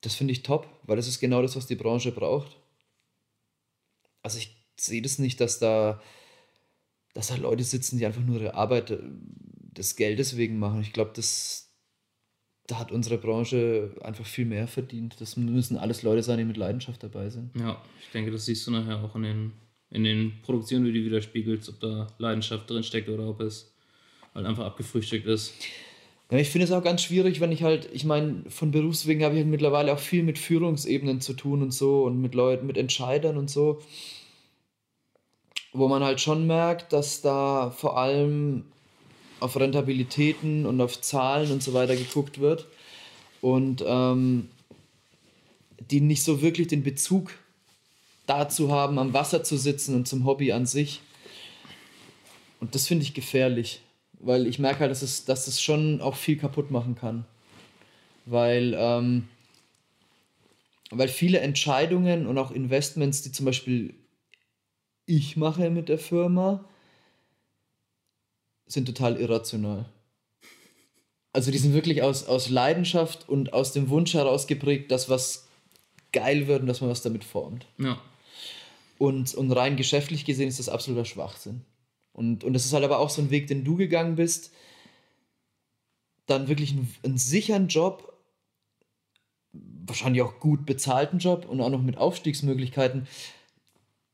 das 0.00 0.14
finde 0.14 0.32
ich 0.32 0.42
top, 0.42 0.66
weil 0.84 0.96
das 0.96 1.06
ist 1.06 1.20
genau 1.20 1.42
das, 1.42 1.54
was 1.54 1.66
die 1.66 1.76
Branche 1.76 2.12
braucht 2.12 2.55
also 4.26 4.38
ich 4.38 4.56
sehe 4.76 5.02
das 5.02 5.20
nicht, 5.20 5.40
dass 5.40 5.60
da, 5.60 6.02
dass 7.14 7.28
da 7.28 7.36
Leute 7.36 7.62
sitzen, 7.62 7.96
die 7.96 8.06
einfach 8.06 8.20
nur 8.20 8.40
ihre 8.40 8.54
Arbeit 8.54 8.90
äh, 8.90 8.98
des 8.98 9.94
Geldes 9.94 10.36
wegen 10.36 10.58
machen. 10.58 10.80
Ich 10.80 10.92
glaube, 10.92 11.12
das, 11.14 11.72
da 12.66 12.80
hat 12.80 12.90
unsere 12.90 13.18
Branche 13.18 13.94
einfach 14.02 14.26
viel 14.26 14.44
mehr 14.44 14.66
verdient. 14.66 15.20
Das 15.20 15.36
müssen 15.36 15.76
alles 15.76 16.02
Leute 16.02 16.24
sein, 16.24 16.38
die 16.38 16.44
mit 16.44 16.56
Leidenschaft 16.56 17.04
dabei 17.04 17.30
sind. 17.30 17.54
Ja, 17.56 17.80
ich 18.00 18.10
denke, 18.10 18.32
das 18.32 18.46
siehst 18.46 18.66
du 18.66 18.72
nachher 18.72 19.00
auch 19.00 19.14
in 19.14 19.22
den, 19.22 19.52
in 19.90 20.02
den 20.02 20.42
Produktionen, 20.42 20.84
wie 20.86 20.92
du 20.92 21.04
widerspiegelst, 21.04 21.68
ob 21.68 21.78
da 21.78 22.08
Leidenschaft 22.18 22.68
drin 22.68 22.82
steckt 22.82 23.08
oder 23.08 23.28
ob 23.28 23.40
es 23.42 23.72
halt 24.34 24.44
einfach 24.44 24.64
abgefrühstückt 24.64 25.26
ist. 25.26 25.54
Ja, 26.30 26.38
ich 26.38 26.50
finde 26.50 26.64
es 26.64 26.72
auch 26.72 26.82
ganz 26.82 27.02
schwierig, 27.02 27.40
wenn 27.40 27.52
ich 27.52 27.62
halt, 27.62 27.88
ich 27.92 28.04
meine, 28.04 28.42
von 28.48 28.72
Berufswegen 28.72 29.22
habe 29.22 29.34
ich 29.34 29.40
halt 29.40 29.50
mittlerweile 29.50 29.92
auch 29.92 29.98
viel 29.98 30.24
mit 30.24 30.38
Führungsebenen 30.38 31.20
zu 31.20 31.34
tun 31.34 31.62
und 31.62 31.72
so 31.72 32.02
und 32.02 32.20
mit 32.20 32.34
Leuten, 32.34 32.66
mit 32.66 32.76
Entscheidern 32.76 33.36
und 33.36 33.48
so 33.48 33.80
wo 35.78 35.88
man 35.88 36.02
halt 36.02 36.20
schon 36.20 36.46
merkt, 36.46 36.92
dass 36.92 37.20
da 37.20 37.70
vor 37.70 37.98
allem 37.98 38.64
auf 39.40 39.56
Rentabilitäten 39.56 40.66
und 40.66 40.80
auf 40.80 41.00
Zahlen 41.00 41.52
und 41.52 41.62
so 41.62 41.74
weiter 41.74 41.96
geguckt 41.96 42.40
wird 42.40 42.66
und 43.42 43.84
ähm, 43.86 44.48
die 45.90 46.00
nicht 46.00 46.24
so 46.24 46.40
wirklich 46.40 46.68
den 46.68 46.82
Bezug 46.82 47.32
dazu 48.26 48.72
haben, 48.72 48.98
am 48.98 49.12
Wasser 49.12 49.44
zu 49.44 49.56
sitzen 49.56 49.94
und 49.94 50.08
zum 50.08 50.24
Hobby 50.24 50.52
an 50.52 50.66
sich. 50.66 51.00
Und 52.60 52.74
das 52.74 52.86
finde 52.86 53.04
ich 53.04 53.14
gefährlich, 53.14 53.82
weil 54.20 54.46
ich 54.46 54.58
merke 54.58 54.80
halt, 54.80 54.90
dass 54.90 55.02
es, 55.02 55.24
dass 55.24 55.46
es 55.46 55.60
schon 55.60 56.00
auch 56.00 56.16
viel 56.16 56.36
kaputt 56.36 56.70
machen 56.70 56.94
kann. 56.94 57.24
Weil, 58.24 58.74
ähm, 58.76 59.28
weil 60.90 61.08
viele 61.08 61.40
Entscheidungen 61.40 62.26
und 62.26 62.38
auch 62.38 62.50
Investments, 62.50 63.22
die 63.22 63.32
zum 63.32 63.46
Beispiel 63.46 63.94
ich 65.06 65.36
mache 65.36 65.70
mit 65.70 65.88
der 65.88 65.98
Firma, 65.98 66.64
sind 68.66 68.86
total 68.86 69.20
irrational. 69.20 69.86
Also 71.32 71.50
die 71.50 71.58
sind 71.58 71.74
wirklich 71.74 72.02
aus, 72.02 72.26
aus 72.26 72.48
Leidenschaft 72.48 73.28
und 73.28 73.52
aus 73.52 73.72
dem 73.72 73.88
Wunsch 73.88 74.14
heraus 74.14 74.46
geprägt, 74.46 74.90
dass 74.90 75.08
was 75.08 75.46
geil 76.12 76.48
wird 76.48 76.62
und 76.62 76.66
dass 76.66 76.80
man 76.80 76.90
was 76.90 77.02
damit 77.02 77.24
formt. 77.24 77.66
Ja. 77.78 78.00
Und, 78.98 79.34
und 79.34 79.52
rein 79.52 79.76
geschäftlich 79.76 80.24
gesehen 80.24 80.48
ist 80.48 80.58
das 80.58 80.68
absoluter 80.68 81.04
Schwachsinn. 81.04 81.60
Und, 82.16 82.44
und 82.44 82.54
das 82.54 82.64
ist 82.64 82.72
halt 82.72 82.84
aber 82.84 82.98
auch 82.98 83.10
so 83.10 83.20
ein 83.20 83.30
Weg, 83.30 83.46
den 83.46 83.62
du 83.62 83.76
gegangen 83.76 84.16
bist, 84.16 84.50
dann 86.24 86.48
wirklich 86.48 86.72
einen, 86.72 86.92
einen 87.04 87.18
sicheren 87.18 87.68
Job, 87.68 88.14
wahrscheinlich 89.52 90.22
auch 90.22 90.40
gut 90.40 90.64
bezahlten 90.64 91.18
Job 91.18 91.46
und 91.46 91.60
auch 91.60 91.68
noch 91.68 91.82
mit 91.82 91.98
Aufstiegsmöglichkeiten 91.98 93.06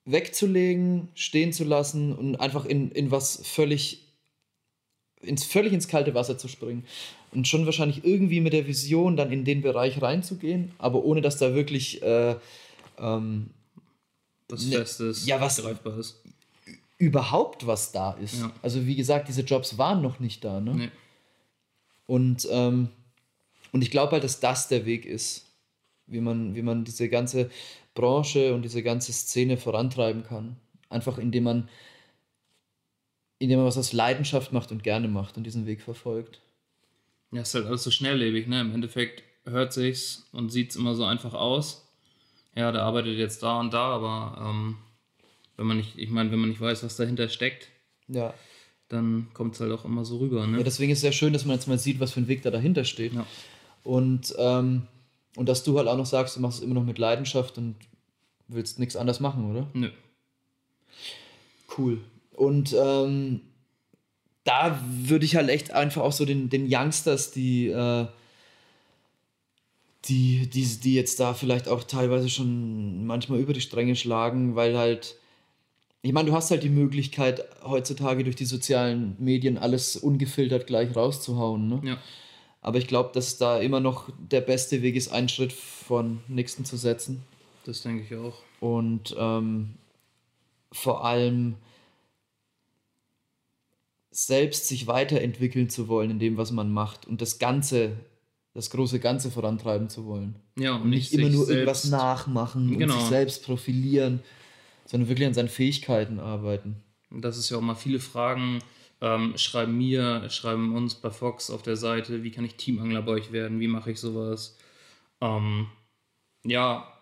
wegzulegen, 0.04 1.08
stehen 1.14 1.52
zu 1.52 1.62
lassen 1.62 2.12
und 2.12 2.36
einfach 2.36 2.64
in, 2.64 2.90
in 2.90 3.12
was 3.12 3.40
völlig, 3.44 4.04
ins, 5.20 5.44
völlig 5.44 5.72
ins 5.72 5.86
kalte 5.86 6.12
Wasser 6.12 6.36
zu 6.36 6.48
springen. 6.48 6.84
Und 7.30 7.46
schon 7.46 7.66
wahrscheinlich 7.66 8.04
irgendwie 8.04 8.40
mit 8.40 8.52
der 8.52 8.66
Vision 8.66 9.16
dann 9.16 9.30
in 9.30 9.44
den 9.44 9.62
Bereich 9.62 10.02
reinzugehen, 10.02 10.72
aber 10.78 11.04
ohne 11.04 11.20
dass 11.20 11.38
da 11.38 11.54
wirklich 11.54 12.02
äh, 12.02 12.34
ähm, 12.98 13.50
was 14.48 14.64
Festes, 14.64 15.24
ja, 15.24 15.40
was 15.40 15.62
greifbar 15.62 15.98
ist. 15.98 16.20
Überhaupt 17.02 17.66
was 17.66 17.90
da 17.90 18.12
ist. 18.12 18.38
Ja. 18.40 18.52
Also 18.62 18.86
wie 18.86 18.94
gesagt, 18.94 19.26
diese 19.26 19.42
Jobs 19.42 19.76
waren 19.76 20.02
noch 20.02 20.20
nicht 20.20 20.44
da. 20.44 20.60
Ne? 20.60 20.74
Nee. 20.74 20.90
Und, 22.06 22.46
ähm, 22.48 22.90
und 23.72 23.82
ich 23.82 23.90
glaube 23.90 24.12
halt, 24.12 24.22
dass 24.22 24.38
das 24.38 24.68
der 24.68 24.86
Weg 24.86 25.04
ist, 25.04 25.46
wie 26.06 26.20
man, 26.20 26.54
wie 26.54 26.62
man 26.62 26.84
diese 26.84 27.08
ganze 27.08 27.50
Branche 27.94 28.54
und 28.54 28.62
diese 28.62 28.84
ganze 28.84 29.12
Szene 29.12 29.56
vorantreiben 29.56 30.22
kann. 30.22 30.54
Einfach 30.90 31.18
indem 31.18 31.42
man, 31.42 31.68
indem 33.40 33.58
man 33.58 33.66
was 33.66 33.78
aus 33.78 33.92
Leidenschaft 33.92 34.52
macht 34.52 34.70
und 34.70 34.84
gerne 34.84 35.08
macht 35.08 35.36
und 35.36 35.42
diesen 35.42 35.66
Weg 35.66 35.82
verfolgt. 35.82 36.40
Ja, 37.32 37.42
ist 37.42 37.52
halt 37.56 37.66
alles 37.66 37.82
so 37.82 37.90
schnelllebig, 37.90 38.46
ne? 38.46 38.60
Im 38.60 38.72
Endeffekt 38.72 39.24
hört 39.44 39.72
sich's 39.72 40.28
und 40.30 40.50
sieht's 40.50 40.76
immer 40.76 40.94
so 40.94 41.04
einfach 41.04 41.34
aus. 41.34 41.84
Ja, 42.54 42.70
der 42.70 42.82
arbeitet 42.82 43.18
jetzt 43.18 43.42
da 43.42 43.58
und 43.58 43.74
da, 43.74 43.88
aber 43.88 44.38
ähm, 44.40 44.76
wenn 45.56 45.66
man 45.66 45.76
nicht, 45.76 45.98
ich 45.98 46.10
meine, 46.10 46.30
wenn 46.30 46.38
man 46.38 46.50
nicht 46.50 46.60
weiß, 46.60 46.82
was 46.82 46.96
dahinter 46.96 47.28
steckt, 47.28 47.68
ja. 48.08 48.34
dann 48.88 49.28
kommt 49.34 49.54
es 49.54 49.60
halt 49.60 49.72
auch 49.72 49.84
immer 49.84 50.04
so 50.04 50.18
rüber. 50.18 50.46
Ne? 50.46 50.58
Ja, 50.58 50.64
deswegen 50.64 50.92
ist 50.92 50.98
es 50.98 51.02
sehr 51.02 51.12
schön, 51.12 51.32
dass 51.32 51.44
man 51.44 51.56
jetzt 51.56 51.68
mal 51.68 51.78
sieht, 51.78 52.00
was 52.00 52.12
für 52.12 52.20
ein 52.20 52.28
Weg 52.28 52.42
da 52.42 52.50
dahinter 52.50 52.84
steht. 52.84 53.12
Ja. 53.14 53.26
Und 53.84 54.34
ähm, 54.38 54.86
und 55.36 55.48
dass 55.48 55.64
du 55.64 55.78
halt 55.78 55.88
auch 55.88 55.96
noch 55.96 56.06
sagst, 56.06 56.36
du 56.36 56.40
machst 56.40 56.58
es 56.58 56.64
immer 56.64 56.74
noch 56.74 56.84
mit 56.84 56.98
Leidenschaft 56.98 57.56
und 57.58 57.76
willst 58.48 58.78
nichts 58.78 58.96
anderes 58.96 59.20
machen, 59.20 59.50
oder? 59.50 59.66
Nö. 59.72 59.90
Cool. 61.76 62.00
Und 62.32 62.74
ähm, 62.78 63.40
da 64.44 64.78
würde 64.88 65.24
ich 65.24 65.36
halt 65.36 65.48
echt 65.48 65.72
einfach 65.72 66.02
auch 66.02 66.12
so 66.12 66.26
den, 66.26 66.50
den 66.50 66.66
Youngsters, 66.68 67.30
die, 67.30 67.68
äh, 67.68 68.06
die, 70.04 70.48
die, 70.48 70.64
die 70.64 70.94
jetzt 70.94 71.18
da 71.18 71.32
vielleicht 71.32 71.68
auch 71.68 71.84
teilweise 71.84 72.28
schon 72.28 73.06
manchmal 73.06 73.38
über 73.38 73.54
die 73.54 73.60
Stränge 73.60 73.96
schlagen, 73.96 74.54
weil 74.54 74.76
halt, 74.76 75.16
ich 76.02 76.12
meine, 76.12 76.28
du 76.30 76.34
hast 76.36 76.50
halt 76.50 76.62
die 76.64 76.68
Möglichkeit, 76.68 77.44
heutzutage 77.64 78.24
durch 78.24 78.34
die 78.36 78.44
sozialen 78.44 79.14
Medien 79.18 79.56
alles 79.56 79.96
ungefiltert 79.96 80.66
gleich 80.66 80.94
rauszuhauen. 80.96 81.68
Ne? 81.68 81.80
Ja. 81.84 81.98
Aber 82.60 82.78
ich 82.78 82.88
glaube, 82.88 83.10
dass 83.14 83.38
da 83.38 83.58
immer 83.60 83.80
noch 83.80 84.08
der 84.18 84.40
beste 84.40 84.82
Weg 84.82 84.96
ist, 84.96 85.08
einen 85.12 85.28
Schritt 85.28 85.52
von 85.52 86.20
nächsten 86.28 86.64
zu 86.64 86.76
setzen. 86.76 87.22
Das 87.64 87.82
denke 87.82 88.02
ich 88.04 88.16
auch. 88.16 88.34
Und 88.60 89.14
ähm, 89.18 89.74
vor 90.72 91.04
allem 91.04 91.54
selbst 94.10 94.68
sich 94.68 94.86
weiterentwickeln 94.86 95.70
zu 95.70 95.88
wollen 95.88 96.10
in 96.10 96.18
dem, 96.18 96.36
was 96.36 96.50
man 96.52 96.72
macht 96.72 97.06
und 97.06 97.22
das 97.22 97.38
Ganze, 97.38 97.92
das 98.54 98.70
große 98.70 99.00
Ganze 99.00 99.30
vorantreiben 99.30 99.88
zu 99.88 100.04
wollen. 100.04 100.34
Ja, 100.58 100.74
und 100.76 100.90
nicht 100.90 101.12
immer 101.12 101.30
nur 101.30 101.48
irgendwas 101.48 101.84
nachmachen 101.86 102.76
Genau. 102.76 102.92
und 102.94 103.00
sich 103.00 103.08
selbst 103.08 103.44
profilieren, 103.44 104.20
sondern 104.92 105.08
wirklich 105.08 105.26
an 105.26 105.32
seinen 105.32 105.48
Fähigkeiten 105.48 106.20
arbeiten. 106.20 106.76
Das 107.10 107.38
ist 107.38 107.48
ja 107.48 107.56
auch 107.56 107.62
mal 107.62 107.74
viele 107.74 107.98
Fragen. 107.98 108.58
Ähm, 109.00 109.32
schreiben 109.38 109.78
mir, 109.78 110.28
schreiben 110.28 110.76
uns 110.76 110.94
bei 110.96 111.08
Fox 111.10 111.50
auf 111.50 111.62
der 111.62 111.76
Seite, 111.76 112.22
wie 112.22 112.30
kann 112.30 112.44
ich 112.44 112.56
Teamangler 112.56 113.00
bei 113.00 113.12
euch 113.12 113.32
werden, 113.32 113.58
wie 113.58 113.68
mache 113.68 113.90
ich 113.90 113.98
sowas. 113.98 114.58
Ähm, 115.22 115.66
ja, 116.44 116.92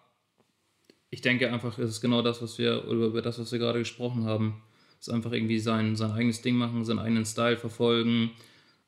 ich 1.11 1.21
denke 1.21 1.53
einfach, 1.53 1.79
es 1.79 1.91
ist 1.91 2.01
genau 2.01 2.23
das, 2.23 2.41
was 2.41 2.59
wir, 2.59 2.87
oder 2.87 3.07
über 3.07 3.23
das, 3.23 3.41
was 3.41 3.51
wir 3.51 3.59
gerade 3.59 3.81
gesprochen 3.81 4.25
haben. 4.25 4.63
Es 5.01 5.09
ist 5.09 5.13
einfach 5.13 5.33
irgendwie 5.33 5.59
sein, 5.59 5.97
sein 5.97 6.13
eigenes 6.13 6.43
Ding 6.43 6.55
machen, 6.55 6.85
seinen 6.85 7.01
eigenen 7.01 7.27
Style 7.27 7.57
verfolgen, 7.57 8.31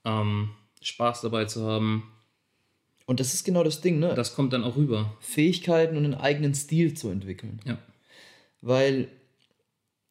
ähm, 0.04 0.50
Spaß 0.80 1.22
dabei 1.22 1.46
zu 1.46 1.66
haben. 1.66 2.04
Und 3.06 3.18
das 3.18 3.34
ist 3.34 3.42
genau 3.42 3.64
das 3.64 3.80
Ding, 3.80 3.98
ne? 3.98 4.14
Das 4.14 4.36
kommt 4.36 4.52
dann 4.52 4.62
auch 4.62 4.76
rüber. 4.76 5.16
Fähigkeiten 5.18 5.96
und 5.96 6.04
einen 6.04 6.14
eigenen 6.14 6.54
Stil 6.54 6.94
zu 6.94 7.08
entwickeln. 7.08 7.58
Ja. 7.66 7.78
Weil 8.62 9.08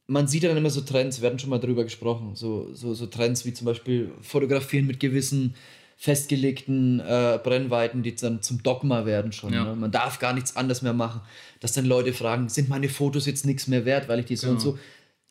man 0.08 0.28
sieht 0.28 0.44
ja 0.44 0.50
dann 0.50 0.58
immer 0.58 0.70
so 0.70 0.82
Trends, 0.82 1.22
wir 1.22 1.28
hatten 1.28 1.40
schon 1.40 1.50
mal 1.50 1.60
drüber 1.60 1.84
gesprochen, 1.84 2.36
so, 2.36 2.74
so, 2.74 2.94
so 2.94 3.08
Trends 3.08 3.46
wie 3.46 3.54
zum 3.54 3.66
Beispiel 3.66 4.12
Fotografieren 4.22 4.86
mit 4.86 5.00
gewissen 5.00 5.56
festgelegten 6.02 7.00
äh, 7.00 7.40
Brennweiten, 7.42 8.02
die 8.02 8.16
dann 8.16 8.42
zum 8.42 8.64
Dogma 8.64 9.06
werden 9.06 9.32
schon. 9.32 9.54
Ja. 9.54 9.64
Ne? 9.64 9.76
Man 9.76 9.92
darf 9.92 10.18
gar 10.18 10.34
nichts 10.34 10.56
anderes 10.56 10.82
mehr 10.82 10.94
machen. 10.94 11.22
Dass 11.60 11.74
dann 11.74 11.86
Leute 11.86 12.12
fragen, 12.12 12.50
sind 12.50 12.70
meine 12.70 12.90
Fotos 12.90 13.28
jetzt 13.28 13.46
nichts 13.46 13.68
mehr 13.68 13.86
wert, 13.86 14.10
weil 14.10 14.20
ich 14.20 14.26
die 14.26 14.36
so 14.36 14.50
und 14.50 14.58
Genau. 14.58 14.72
so. 14.72 14.80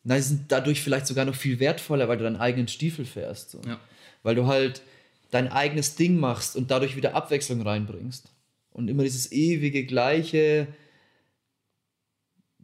Nein, 0.03 0.21
sie 0.21 0.29
sind 0.29 0.43
dadurch 0.47 0.81
vielleicht 0.81 1.07
sogar 1.07 1.25
noch 1.25 1.35
viel 1.35 1.59
wertvoller, 1.59 2.07
weil 2.07 2.17
du 2.17 2.23
deinen 2.23 2.37
eigenen 2.37 2.69
Stiefel 2.69 3.03
fährst. 3.05 3.51
So. 3.51 3.59
Ja. 3.67 3.79
Weil 4.23 4.35
du 4.35 4.47
halt 4.47 4.81
dein 5.29 5.51
eigenes 5.51 5.95
Ding 5.95 6.17
machst 6.17 6.55
und 6.55 6.71
dadurch 6.71 6.95
wieder 6.95 7.15
Abwechslung 7.15 7.61
reinbringst. 7.61 8.29
Und 8.71 8.87
immer 8.87 9.03
dieses 9.03 9.31
ewige, 9.33 9.85
gleiche, 9.85 10.67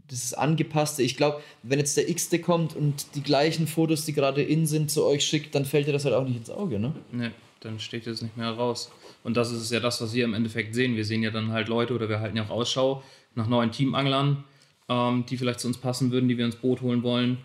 dieses 0.10 0.34
angepasste. 0.34 1.04
Ich 1.04 1.18
glaube, 1.18 1.42
wenn 1.64 1.80
jetzt 1.80 1.98
der 1.98 2.10
X-Te 2.10 2.40
kommt 2.40 2.76
und 2.76 3.16
die 3.16 3.24
gleichen 3.24 3.68
Fotos, 3.68 4.06
die 4.06 4.14
gerade 4.14 4.42
in 4.42 4.66
sind, 4.66 4.90
zu 4.90 5.06
euch 5.06 5.26
schickt, 5.26 5.54
dann 5.56 5.66
fällt 5.66 5.88
dir 5.88 5.92
das 5.92 6.06
halt 6.06 6.16
auch 6.16 6.26
nicht 6.26 6.38
ins 6.38 6.50
Auge, 6.50 6.80
ne? 6.80 6.94
Ne, 7.12 7.32
dann 7.60 7.80
steht 7.80 8.08
es 8.08 8.22
nicht 8.22 8.38
mehr 8.38 8.52
raus. 8.52 8.92
Und 9.24 9.36
das 9.36 9.52
ist 9.52 9.72
ja 9.72 9.80
das, 9.80 10.02
was 10.02 10.14
wir 10.14 10.24
im 10.24 10.34
Endeffekt 10.34 10.74
sehen. 10.74 10.96
Wir 10.96 11.06
sehen 11.06 11.24
ja 11.24 11.32
dann 11.32 11.52
halt 11.52 11.68
Leute 11.68 11.94
oder 11.94 12.08
wir 12.08 12.20
halten 12.20 12.38
ja 12.38 12.46
auch 12.46 12.50
Ausschau 12.50 13.04
nach 13.36 13.48
neuen 13.48 13.72
Teamanglern, 13.72 14.44
ähm, 14.88 15.26
die 15.30 15.38
vielleicht 15.38 15.60
zu 15.60 15.68
uns 15.68 15.78
passen 15.78 16.12
würden, 16.12 16.30
die 16.30 16.38
wir 16.38 16.46
ins 16.46 16.56
Boot 16.56 16.82
holen 16.82 17.04
wollen. 17.04 17.40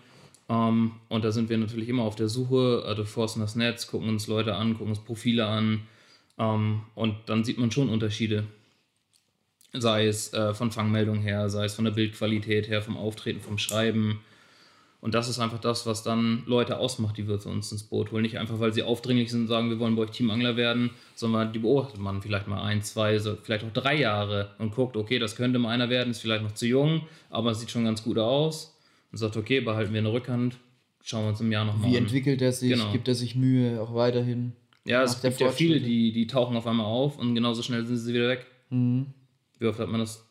Ähm, 0.49 0.91
und 1.09 1.23
da 1.23 1.31
sind 1.31 1.49
wir 1.49 1.57
natürlich 1.57 1.89
immer 1.89 2.03
auf 2.03 2.15
der 2.15 2.29
Suche, 2.29 2.83
also 2.85 3.03
forsten 3.05 3.41
das 3.41 3.55
Netz, 3.55 3.87
gucken 3.87 4.09
uns 4.09 4.27
Leute 4.27 4.55
an, 4.55 4.73
gucken 4.73 4.89
uns 4.89 4.99
Profile 4.99 5.45
an. 5.45 5.81
Ähm, 6.37 6.81
und 6.95 7.15
dann 7.25 7.43
sieht 7.43 7.57
man 7.57 7.71
schon 7.71 7.89
Unterschiede. 7.89 8.45
Sei 9.73 10.07
es 10.07 10.33
äh, 10.33 10.53
von 10.53 10.71
Fangmeldung 10.71 11.21
her, 11.21 11.49
sei 11.49 11.65
es 11.65 11.73
von 11.75 11.85
der 11.85 11.91
Bildqualität 11.91 12.67
her, 12.69 12.81
vom 12.81 12.95
Auftreten, 12.95 13.41
vom 13.41 13.57
Schreiben. 13.57 14.21
Und 15.01 15.13
das 15.15 15.27
ist 15.27 15.39
einfach 15.39 15.59
das, 15.59 15.85
was 15.85 16.01
dann 16.03 16.43
Leute 16.45 16.77
ausmacht, 16.77 17.17
die 17.17 17.27
wir 17.27 17.37
zu 17.37 17.49
uns 17.49 17.71
ins 17.73 17.83
Boot 17.83 18.11
holen. 18.11 18.21
Nicht 18.21 18.37
einfach, 18.37 18.59
weil 18.59 18.71
sie 18.71 18.83
aufdringlich 18.83 19.31
sind 19.31 19.41
und 19.41 19.47
sagen, 19.47 19.69
wir 19.69 19.77
wollen 19.79 19.97
bei 19.97 20.03
euch 20.03 20.11
Teamangler 20.11 20.55
werden, 20.55 20.91
sondern 21.15 21.51
die 21.51 21.59
beobachtet 21.59 21.99
man 21.99 22.21
vielleicht 22.21 22.47
mal 22.47 22.63
ein, 22.63 22.81
zwei, 22.83 23.19
so, 23.19 23.35
vielleicht 23.41 23.65
auch 23.65 23.73
drei 23.73 23.99
Jahre 23.99 24.51
und 24.59 24.73
guckt, 24.73 24.95
okay, 24.95 25.19
das 25.19 25.35
könnte 25.35 25.59
mal 25.59 25.71
einer 25.71 25.89
werden, 25.89 26.11
ist 26.11 26.21
vielleicht 26.21 26.43
noch 26.43 26.53
zu 26.53 26.67
jung, 26.67 27.01
aber 27.29 27.51
es 27.51 27.59
sieht 27.59 27.69
schon 27.69 27.83
ganz 27.83 28.01
gut 28.03 28.17
aus. 28.17 28.77
Und 29.11 29.17
sagt, 29.17 29.35
okay, 29.35 29.59
behalten 29.59 29.91
wir 29.91 29.99
eine 29.99 30.13
Rückhand, 30.13 30.55
schauen 31.03 31.25
wir 31.25 31.29
uns 31.29 31.41
im 31.41 31.51
Jahr 31.51 31.65
nochmal 31.65 31.91
Wie 31.91 31.97
an. 31.97 32.03
entwickelt 32.03 32.41
er 32.41 32.53
sich? 32.53 32.71
Genau. 32.71 32.91
Gibt 32.91 33.07
er 33.09 33.15
sich 33.15 33.35
Mühe 33.35 33.81
auch 33.81 33.93
weiterhin? 33.93 34.53
Ja, 34.85 35.03
es 35.03 35.21
gibt 35.21 35.39
ja 35.39 35.51
viele, 35.51 35.81
die, 35.81 36.13
die 36.13 36.27
tauchen 36.27 36.55
auf 36.55 36.65
einmal 36.65 36.85
auf 36.85 37.17
und 37.17 37.35
genauso 37.35 37.61
schnell 37.61 37.85
sind 37.85 37.97
sie 37.97 38.13
wieder 38.13 38.29
weg. 38.29 38.45
Mhm. 38.69 39.07
Wie 39.63 39.67
oft 39.67 39.79
hat 39.79 39.87
man 39.87 40.01
das 40.01 40.25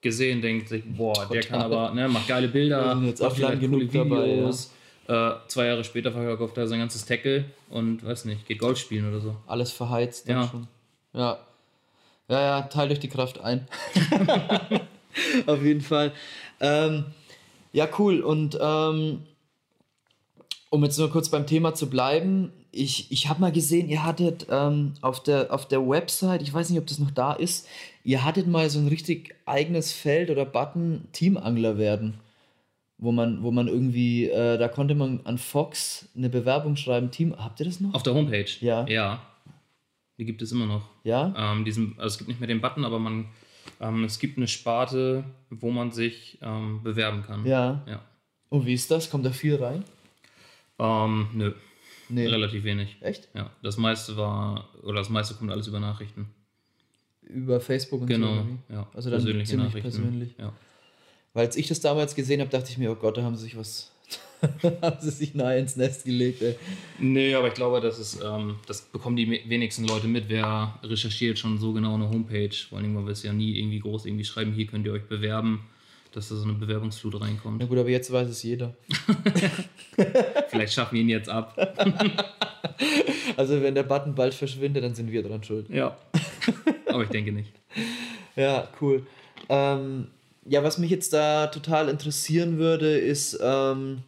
gesehen, 0.00 0.42
denkt 0.42 0.68
sich, 0.68 0.82
boah, 0.84 1.28
der 1.30 1.42
kann 1.42 1.60
Total. 1.62 1.86
aber, 1.86 1.94
ne, 1.94 2.08
macht 2.08 2.26
geile 2.26 2.48
Bilder, 2.48 3.00
jetzt 3.04 3.20
macht 3.20 3.32
auch 3.32 3.38
lang 3.38 3.52
vielleicht 3.58 3.70
coole 3.70 3.86
genug 3.86 4.10
dabei, 4.10 4.26
Videos. 4.32 4.72
Äh, 5.06 5.30
zwei 5.46 5.66
Jahre 5.66 5.84
später 5.84 6.10
verkauft 6.10 6.56
er 6.58 6.66
sein 6.66 6.80
ganzes 6.80 7.04
Tackle 7.06 7.44
und 7.70 8.04
weiß 8.04 8.24
nicht, 8.24 8.46
geht 8.48 8.58
Golf 8.58 8.78
spielen 8.78 9.08
oder 9.08 9.20
so. 9.20 9.36
Alles 9.46 9.70
verheizt 9.70 10.26
Ja. 10.28 10.48
schon. 10.48 10.66
Ja. 11.12 11.38
Ja, 12.28 12.40
ja, 12.40 12.62
teilt 12.62 12.90
euch 12.90 12.98
die 12.98 13.08
Kraft 13.08 13.40
ein. 13.40 13.66
Auf 15.46 15.62
jeden 15.62 15.80
Fall. 15.80 16.12
Ähm, 16.60 17.06
ja, 17.72 17.88
cool. 17.98 18.20
Und 18.20 18.58
ähm, 18.60 19.22
um 20.70 20.84
jetzt 20.84 20.98
nur 20.98 21.10
kurz 21.10 21.28
beim 21.30 21.46
Thema 21.46 21.74
zu 21.74 21.88
bleiben, 21.88 22.52
ich, 22.70 23.10
ich 23.10 23.28
habe 23.30 23.40
mal 23.40 23.50
gesehen, 23.52 23.88
ihr 23.88 24.04
hattet 24.04 24.46
ähm, 24.50 24.92
auf, 25.00 25.22
der, 25.22 25.52
auf 25.54 25.66
der 25.66 25.88
Website, 25.88 26.42
ich 26.42 26.52
weiß 26.52 26.68
nicht, 26.68 26.78
ob 26.78 26.86
das 26.86 26.98
noch 26.98 27.10
da 27.10 27.32
ist, 27.32 27.66
ihr 28.08 28.24
hattet 28.24 28.46
mal 28.46 28.70
so 28.70 28.78
ein 28.78 28.88
richtig 28.88 29.34
eigenes 29.44 29.92
Feld 29.92 30.30
oder 30.30 30.46
Button 30.46 31.06
Teamangler 31.12 31.76
werden. 31.76 32.14
Wo 32.96 33.12
man, 33.12 33.42
wo 33.42 33.50
man 33.50 33.68
irgendwie, 33.68 34.30
äh, 34.30 34.56
da 34.56 34.66
konnte 34.66 34.94
man 34.94 35.20
an 35.24 35.36
Fox 35.36 36.08
eine 36.16 36.30
Bewerbung 36.30 36.76
schreiben, 36.76 37.10
Team, 37.10 37.34
habt 37.36 37.60
ihr 37.60 37.66
das 37.66 37.80
noch? 37.80 37.92
Auf 37.92 38.02
der 38.02 38.14
Homepage? 38.14 38.50
Ja. 38.60 38.88
Ja. 38.88 39.22
Die 40.16 40.24
gibt 40.24 40.40
es 40.40 40.50
immer 40.50 40.64
noch. 40.64 40.88
Ja? 41.04 41.34
Ähm, 41.36 41.66
diesen, 41.66 41.94
also 41.98 42.14
es 42.14 42.18
gibt 42.18 42.28
nicht 42.28 42.40
mehr 42.40 42.48
den 42.48 42.62
Button, 42.62 42.86
aber 42.86 42.98
man, 42.98 43.26
ähm, 43.78 44.04
es 44.04 44.18
gibt 44.18 44.38
eine 44.38 44.48
Sparte, 44.48 45.22
wo 45.50 45.70
man 45.70 45.92
sich 45.92 46.38
ähm, 46.40 46.82
bewerben 46.82 47.22
kann. 47.22 47.44
Ja. 47.44 47.84
ja. 47.86 48.00
Und 48.48 48.64
wie 48.64 48.72
ist 48.72 48.90
das? 48.90 49.10
Kommt 49.10 49.26
da 49.26 49.32
viel 49.32 49.56
rein? 49.56 49.84
Ähm, 50.78 51.28
nö, 51.34 51.52
Nee. 52.08 52.26
relativ 52.26 52.64
wenig. 52.64 52.96
Echt? 53.02 53.28
Ja, 53.34 53.50
das 53.62 53.76
meiste 53.76 54.16
war, 54.16 54.70
oder 54.82 54.94
das 54.94 55.10
meiste 55.10 55.34
kommt 55.34 55.52
alles 55.52 55.66
über 55.66 55.78
Nachrichten. 55.78 56.34
Über 57.28 57.60
Facebook 57.60 58.00
und 58.02 58.08
so? 58.08 58.14
Genau, 58.14 58.32
oder 58.32 58.46
wie? 58.46 58.72
ja. 58.72 58.88
Also 58.94 59.10
dann 59.10 59.18
persönliche 59.20 59.50
ziemlich 59.50 59.68
Nachrichten. 59.68 59.90
persönlich. 59.90 60.34
Ja. 60.38 60.52
Weil 61.34 61.46
als 61.46 61.56
ich 61.56 61.68
das 61.68 61.80
damals 61.80 62.14
gesehen 62.14 62.40
habe, 62.40 62.50
dachte 62.50 62.70
ich 62.70 62.78
mir, 62.78 62.90
oh 62.90 62.94
Gott, 62.94 63.16
da 63.16 63.22
haben 63.22 63.36
sie 63.36 63.44
sich 63.44 63.56
was. 63.56 63.92
haben 64.82 64.96
sie 65.00 65.10
sich 65.10 65.34
nahe 65.34 65.58
ins 65.58 65.76
Nest 65.76 66.04
gelegt, 66.04 66.42
ey. 66.42 66.54
Nee, 66.98 67.34
aber 67.34 67.48
ich 67.48 67.54
glaube, 67.54 67.80
das 67.80 67.98
ist, 67.98 68.20
ähm, 68.24 68.56
das 68.66 68.82
bekommen 68.82 69.16
die 69.16 69.28
wenigsten 69.28 69.84
Leute 69.84 70.06
mit. 70.06 70.28
Wer 70.28 70.78
recherchiert 70.82 71.38
schon 71.38 71.58
so 71.58 71.72
genau 71.72 71.94
eine 71.94 72.08
Homepage? 72.08 72.54
Vor 72.68 72.78
allem, 72.78 72.96
weil 72.96 73.04
wir 73.04 73.12
es 73.12 73.22
ja 73.24 73.32
nie 73.32 73.58
irgendwie 73.58 73.80
groß 73.80 74.06
irgendwie 74.06 74.24
schreiben, 74.24 74.52
hier 74.52 74.66
könnt 74.66 74.86
ihr 74.86 74.92
euch 74.92 75.06
bewerben, 75.08 75.64
dass 76.12 76.28
da 76.28 76.36
so 76.36 76.44
eine 76.44 76.52
Bewerbungsflut 76.54 77.20
reinkommt. 77.20 77.58
Na 77.60 77.66
gut, 77.66 77.78
aber 77.78 77.90
jetzt 77.90 78.12
weiß 78.12 78.28
es 78.28 78.42
jeder. 78.44 78.74
Vielleicht 80.48 80.72
schaffen 80.72 80.94
wir 80.94 81.02
ihn 81.02 81.08
jetzt 81.08 81.28
ab. 81.28 81.56
Also 83.36 83.62
wenn 83.62 83.74
der 83.74 83.84
Button 83.84 84.14
bald 84.14 84.34
verschwindet, 84.34 84.82
dann 84.82 84.94
sind 84.94 85.12
wir 85.12 85.22
dran 85.22 85.42
schuld. 85.44 85.68
Ja. 85.70 85.96
Aber 86.88 87.04
ich 87.04 87.10
denke 87.10 87.32
nicht. 87.32 87.52
Ja, 88.36 88.68
cool. 88.80 89.04
Ähm, 89.48 90.06
ja, 90.44 90.62
was 90.62 90.78
mich 90.78 90.92
jetzt 90.92 91.12
da 91.12 91.48
total 91.48 91.88
interessieren 91.88 92.58
würde, 92.58 92.96
ist, 92.96 93.36
ähm, 93.42 94.04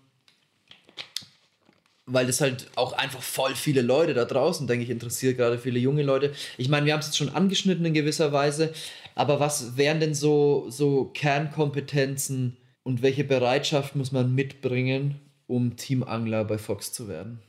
weil 2.06 2.26
das 2.26 2.40
halt 2.40 2.68
auch 2.76 2.92
einfach 2.92 3.22
voll 3.22 3.56
viele 3.56 3.82
Leute 3.82 4.14
da 4.14 4.24
draußen, 4.24 4.68
denke 4.68 4.84
ich, 4.84 4.90
interessiert, 4.90 5.36
gerade 5.36 5.58
viele 5.58 5.80
junge 5.80 6.04
Leute. 6.04 6.32
Ich 6.58 6.68
meine, 6.68 6.86
wir 6.86 6.92
haben 6.92 7.00
es 7.00 7.06
jetzt 7.06 7.18
schon 7.18 7.30
angeschnitten 7.30 7.84
in 7.84 7.92
gewisser 7.92 8.32
Weise, 8.32 8.72
aber 9.14 9.40
was 9.40 9.76
wären 9.76 10.00
denn 10.00 10.14
so, 10.14 10.66
so 10.70 11.06
Kernkompetenzen 11.06 12.56
und 12.82 13.02
welche 13.02 13.24
Bereitschaft 13.24 13.96
muss 13.96 14.12
man 14.12 14.34
mitbringen, 14.34 15.20
um 15.46 15.76
Teamangler 15.76 16.44
bei 16.44 16.58
Fox 16.58 16.92
zu 16.92 17.08
werden? 17.08 17.40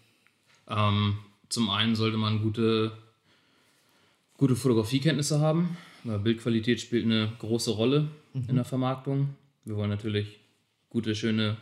Ähm, 0.68 1.20
zum 1.50 1.70
einen 1.70 1.96
sollte 1.96 2.18
man 2.18 2.42
gute, 2.42 2.92
gute 4.42 4.56
Fotografiekenntnisse 4.56 5.40
haben. 5.40 5.78
weil 6.04 6.18
Bildqualität 6.18 6.82
spielt 6.82 7.06
eine 7.06 7.32
große 7.38 7.70
Rolle 7.70 8.08
in 8.34 8.56
der 8.56 8.66
Vermarktung. 8.66 9.36
Wir 9.66 9.76
wollen 9.76 9.92
natürlich 9.92 10.40
gute, 10.90 11.14
schöne 11.14 11.58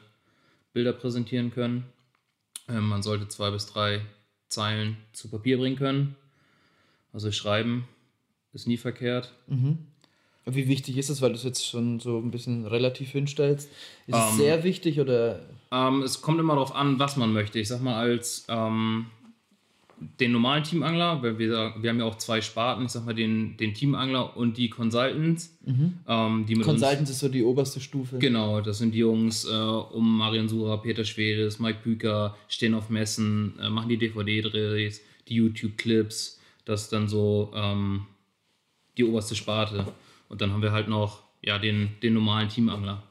Bilder 0.71 0.93
präsentieren 0.93 1.51
können. 1.51 1.83
Ähm, 2.69 2.87
man 2.87 3.03
sollte 3.03 3.27
zwei 3.27 3.51
bis 3.51 3.65
drei 3.65 3.99
Zeilen 4.47 4.95
zu 5.11 5.29
Papier 5.29 5.57
bringen 5.57 5.75
können. 5.75 6.15
Also 7.11 7.33
schreiben 7.33 7.83
ist 8.53 8.65
nie 8.65 8.77
verkehrt. 8.77 9.33
Wie 10.45 10.67
wichtig 10.69 10.97
ist 10.97 11.09
es, 11.09 11.21
weil 11.21 11.31
du 11.31 11.35
es 11.35 11.43
jetzt 11.43 11.67
schon 11.67 11.99
so 11.99 12.17
ein 12.17 12.31
bisschen 12.31 12.65
relativ 12.65 13.11
hinstellst? 13.11 13.69
Ist 14.07 14.15
es 14.15 14.31
Ähm, 14.31 14.37
sehr 14.37 14.63
wichtig 14.63 15.01
oder 15.01 15.41
Ähm, 15.69 16.01
es 16.01 16.21
kommt 16.21 16.39
immer 16.39 16.53
darauf 16.53 16.73
an, 16.73 16.97
was 16.97 17.17
man 17.17 17.33
möchte. 17.33 17.59
Ich 17.59 17.67
sag 17.67 17.81
mal, 17.81 17.95
als 17.95 18.45
ähm, 18.47 19.07
den 20.19 20.31
normalen 20.31 20.63
Teamangler, 20.63 21.21
weil 21.21 21.37
wir, 21.37 21.73
wir 21.79 21.89
haben 21.89 21.99
ja 21.99 22.05
auch 22.05 22.17
zwei 22.17 22.41
Sparten, 22.41 22.85
ich 22.85 22.91
sag 22.91 23.05
mal, 23.05 23.13
den, 23.13 23.57
den 23.57 23.73
Teamangler 23.73 24.35
und 24.37 24.57
die 24.57 24.69
Consultants, 24.69 25.57
ähm, 26.07 26.45
die 26.47 26.55
mit 26.55 26.65
uns. 26.65 26.81
Consultants 26.81 27.11
ist 27.11 27.19
so 27.19 27.29
die 27.29 27.43
oberste 27.43 27.79
Stufe? 27.79 28.17
Genau, 28.17 28.61
das 28.61 28.77
sind 28.77 28.93
die 28.93 28.99
Jungs 28.99 29.45
äh, 29.45 29.49
um 29.49 30.17
Marian 30.17 30.47
Sura, 30.47 30.77
Peter 30.77 31.03
Schwedes, 31.03 31.59
Mike 31.59 31.79
Büker, 31.83 32.37
stehen 32.47 32.73
auf 32.73 32.89
Messen, 32.89 33.59
äh, 33.59 33.69
machen 33.69 33.89
die 33.89 33.97
DVD-Drehs, 33.97 35.01
die 35.27 35.35
YouTube-Clips. 35.35 36.39
Das 36.65 36.83
ist 36.83 36.93
dann 36.93 37.07
so 37.07 37.51
ähm, 37.55 38.05
die 38.97 39.03
oberste 39.03 39.35
Sparte. 39.35 39.85
Und 40.29 40.41
dann 40.41 40.53
haben 40.53 40.61
wir 40.61 40.71
halt 40.71 40.87
noch 40.87 41.23
ja, 41.41 41.57
den, 41.57 41.89
den 42.03 42.13
normalen 42.13 42.49
Teamangler. 42.49 43.03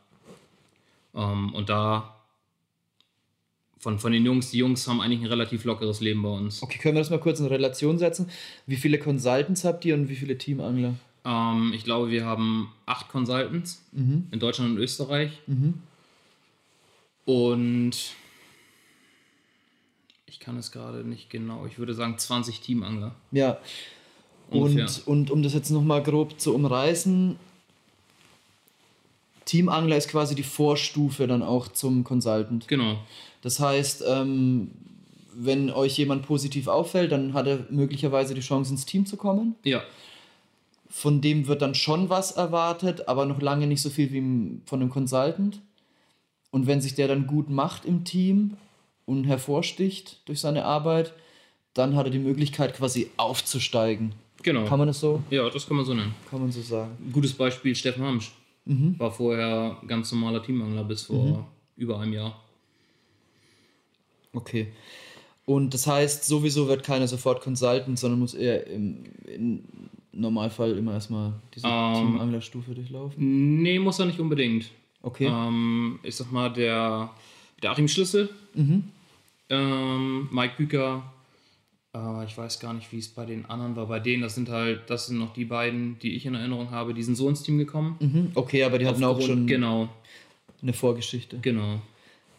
Ähm, 1.15 1.53
und 1.55 1.69
da 1.69 2.18
von, 3.79 3.99
von 3.99 4.13
den 4.13 4.25
Jungs, 4.27 4.51
die 4.51 4.59
Jungs 4.59 4.87
haben 4.89 5.01
eigentlich 5.01 5.21
ein 5.21 5.27
relativ 5.27 5.65
lockeres 5.65 6.01
Leben 6.01 6.23
bei 6.23 6.29
uns. 6.31 6.63
Okay, 6.63 6.79
können 6.79 6.97
wir 6.97 7.01
das 7.01 7.11
mal 7.11 7.21
kurz 7.21 7.41
in 7.41 7.47
Relation 7.47 7.99
setzen? 7.99 8.29
Wie 8.67 8.77
viele 8.77 8.99
Consultants 8.99 9.65
habt 9.65 9.85
ihr 9.85 9.95
und 9.95 10.09
wie 10.09 10.17
viele 10.17 10.37
Teamangler? 10.37 10.95
Ähm, 11.25 11.73
ich 11.75 11.85
glaube, 11.85 12.11
wir 12.11 12.25
haben 12.25 12.73
acht 12.87 13.09
Consultants 13.09 13.83
Mhm. 13.93 14.27
in 14.31 14.39
Deutschland 14.41 14.73
und 14.73 14.79
Österreich. 14.79 15.41
Mhm. 15.47 15.75
Und 17.25 17.93
ich 20.27 20.41
kann 20.41 20.57
es 20.57 20.73
gerade 20.73 20.99
nicht 21.07 21.31
genau. 21.31 21.67
Ich 21.67 21.79
würde 21.79 21.95
sagen 21.95 22.17
20 22.19 22.61
Teamangler. 22.61 23.15
Ja. 23.33 23.59
Ungefähr. 24.51 24.85
Und, 24.85 25.07
und 25.07 25.31
um 25.31 25.43
das 25.43 25.53
jetzt 25.55 25.71
nochmal 25.71 26.03
grob 26.03 26.41
zu 26.41 26.55
umreißen, 26.55 27.37
Teamangler 29.49 29.97
ist 29.97 30.09
quasi 30.09 30.35
die 30.35 30.43
Vorstufe 30.43 31.27
dann 31.27 31.43
auch 31.43 31.69
zum 31.69 32.05
Consultant. 32.05 32.69
Genau. 32.69 32.99
Das 33.41 33.59
heißt, 33.61 34.05
ähm, 34.07 34.71
wenn 35.35 35.71
euch 35.71 35.97
jemand 35.97 36.27
positiv 36.27 36.69
auffällt, 36.69 37.13
dann 37.13 37.33
hat 37.33 37.47
er 37.47 37.65
möglicherweise 37.71 38.35
die 38.35 38.41
Chance, 38.43 38.73
ins 38.73 38.85
Team 38.85 39.07
zu 39.07 39.17
kommen. 39.17 39.55
Ja, 39.65 39.83
Von 40.91 41.21
dem 41.21 41.47
wird 41.47 41.63
dann 41.63 41.75
schon 41.75 42.11
was 42.11 42.33
erwartet, 42.33 43.09
aber 43.09 43.25
noch 43.25 43.41
lange 43.41 43.67
nicht 43.67 43.81
so 43.81 43.89
viel 43.91 44.13
wie 44.13 44.61
von 44.67 44.81
einem 44.81 44.91
Consultant. 44.91 45.61
Und 46.51 46.67
wenn 46.67 46.81
sich 46.81 46.95
der 46.95 47.09
dann 47.09 47.27
gut 47.27 47.49
macht 47.49 47.85
im 47.85 48.05
Team 48.05 48.57
und 49.07 49.25
hervorsticht 49.25 50.21
durch 50.27 50.41
seine 50.41 50.65
Arbeit, 50.65 51.13
dann 51.73 51.95
hat 51.97 52.07
er 52.07 52.11
die 52.11 52.19
Möglichkeit 52.19 52.75
quasi 52.75 53.11
aufzusteigen. 53.17 54.13
genau. 54.43 54.65
Kann 54.65 54.79
man 54.79 54.89
das 54.89 55.01
so? 55.01 55.23
ja, 55.31 55.49
das 55.49 55.67
kann 55.67 55.77
man 55.77 55.87
so 55.87 55.95
nennen. 55.95 56.15
Kann 56.29 56.41
man 56.41 56.51
so 56.53 56.61
sagen. 56.61 56.91
Gutes 57.13 57.33
Beispiel 57.33 57.75
Steffen 57.75 58.03
Hamsch. 58.03 58.33
War 58.99 59.11
vorher 59.11 59.79
ganz 59.87 60.13
normaler 60.13 60.43
Teamangler 60.43 60.85
bis 60.85 61.05
vor 61.05 61.49
über 61.77 61.99
einem 62.01 62.13
Jahr. 62.13 62.41
Okay. 64.33 64.69
Und 65.47 65.73
das 65.73 65.87
heißt, 65.87 66.25
sowieso 66.25 66.69
wird 66.69 66.85
keiner 66.85 67.09
sofort 67.09 67.41
Consultant, 67.41 67.99
sondern 67.99 68.21
muss 68.21 68.35
eher 68.35 68.67
im, 68.67 69.05
im 69.27 69.63
Normalfall 70.13 70.77
immer 70.77 70.93
erstmal 70.93 71.33
diese 71.55 71.67
Ähm. 71.67 71.95
Teamanglerstufe 71.95 72.75
durchlaufen. 72.75 73.63
Nee, 73.63 73.79
muss 73.79 73.99
er 73.99 74.07
nicht 74.07 74.21
unbedingt. 74.21 74.71
Okay. 75.01 75.27
Ähm, 75.27 76.01
ich 76.03 76.17
sag 76.17 76.31
mal, 76.33 76.53
der, 76.53 77.11
der 77.63 77.71
Achim 77.71 77.89
Schlüssel, 77.89 78.29
ähm, 79.49 80.29
Mike 80.31 80.55
Büker, 80.59 81.03
äh, 81.99 82.25
ich 82.27 82.37
weiß 82.37 82.61
gar 82.61 82.73
nicht, 82.75 82.91
wie 82.93 82.99
es 82.99 83.09
bei 83.09 83.25
den 83.27 83.47
anderen 83.47 83.77
war. 83.77 83.87
Bei 83.87 84.01
denen, 84.01 84.23
das 84.23 84.35
sind 84.35 84.49
halt, 84.49 84.83
das 84.89 85.07
sind 85.07 85.19
noch 85.19 85.33
die 85.33 85.45
beiden, 85.45 85.99
die 86.01 86.15
ich 86.15 86.27
in 86.27 86.35
Erinnerung 86.35 86.71
habe, 86.71 86.95
die 86.95 87.03
sind 87.03 87.17
so 87.17 87.29
ins 87.29 87.43
Team 87.43 87.59
gekommen. 87.59 87.97
Mhm. 88.01 88.31
Okay, 88.35 88.65
aber 88.65 88.79
die 88.79 88.87
hatten 88.87 89.05
auch 89.05 89.21
schon 89.21 89.47
Genau, 89.47 89.89
eine 90.63 90.73
Vorgeschichte. 90.73 91.39
genau. 91.43 91.81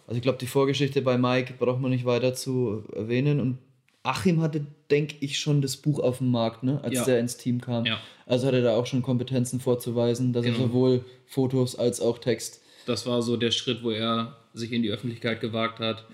Also 0.07 0.18
ich 0.18 0.22
glaube, 0.24 0.39
die 0.39 0.47
Vorgeschichte 0.47 1.01
bei 1.01 1.18
Mike 1.18 1.53
braucht 1.60 1.80
man 1.82 1.91
nicht 1.91 2.05
weiter 2.05 2.34
zu 2.34 2.84
erwähnen. 2.95 3.39
Und 3.39 3.57
Achim 4.01 4.41
hatte, 4.41 4.66
denke 4.89 5.16
ich, 5.20 5.38
schon 5.38 5.62
das 5.62 5.78
Buch 5.78 5.99
auf 5.99 6.18
dem 6.18 6.32
Markt, 6.32 6.64
ne? 6.64 6.80
als 6.84 6.95
Ja. 6.95 7.05
der 7.05 7.20
ins 7.20 7.38
Team 7.38 7.62
kam. 7.62 7.86
Ja. 7.86 7.99
Also 8.26 8.47
hatte 8.47 8.57
er 8.57 8.64
da 8.64 8.76
auch 8.78 8.86
schon 8.88 9.01
Kompetenzen 9.03 9.60
vorzuweisen, 9.60 10.34
dass 10.34 10.45
er 10.45 10.51
Genau. 10.53 10.66
sowohl 10.68 11.05
Fotos 11.28 11.76
als 11.78 12.01
auch 12.01 12.18
Text. 12.18 12.62
Das 12.88 13.05
war 13.05 13.22
so 13.22 13.38
der 13.38 13.51
Schritt, 13.51 13.84
wo 13.84 13.91
er 13.91 14.36
sich 14.54 14.72
in 14.72 14.82
die 14.82 14.89
Öffentlichkeit 14.89 15.41
gewagt 15.41 15.80
hat, 15.80 16.06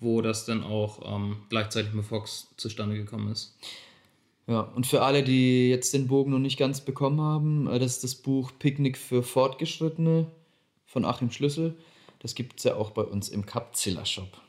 wo 0.00 0.22
das 0.22 0.44
dann 0.44 0.62
auch 0.62 1.00
ähm, 1.04 1.36
gleichzeitig 1.48 1.92
mit 1.92 2.04
Fox 2.04 2.48
zustande 2.56 2.96
gekommen 2.96 3.32
ist. 3.32 3.56
Ja, 4.46 4.62
und 4.62 4.86
für 4.86 5.02
alle, 5.02 5.22
die 5.22 5.70
jetzt 5.70 5.94
den 5.94 6.08
Bogen 6.08 6.32
noch 6.32 6.40
nicht 6.40 6.58
ganz 6.58 6.80
bekommen 6.80 7.20
haben, 7.20 7.68
äh, 7.68 7.78
das 7.78 7.92
ist 7.92 8.04
das 8.04 8.14
Buch 8.16 8.50
Picknick 8.58 8.98
für 8.98 9.22
Fortgeschrittene 9.22 10.26
von 10.86 11.04
Achim 11.04 11.30
Schlüssel. 11.30 11.76
Das 12.18 12.34
gibt 12.34 12.58
es 12.58 12.64
ja 12.64 12.74
auch 12.74 12.90
bei 12.90 13.02
uns 13.02 13.28
im 13.28 13.46
Capzilla 13.46 14.04
Shop. 14.04 14.40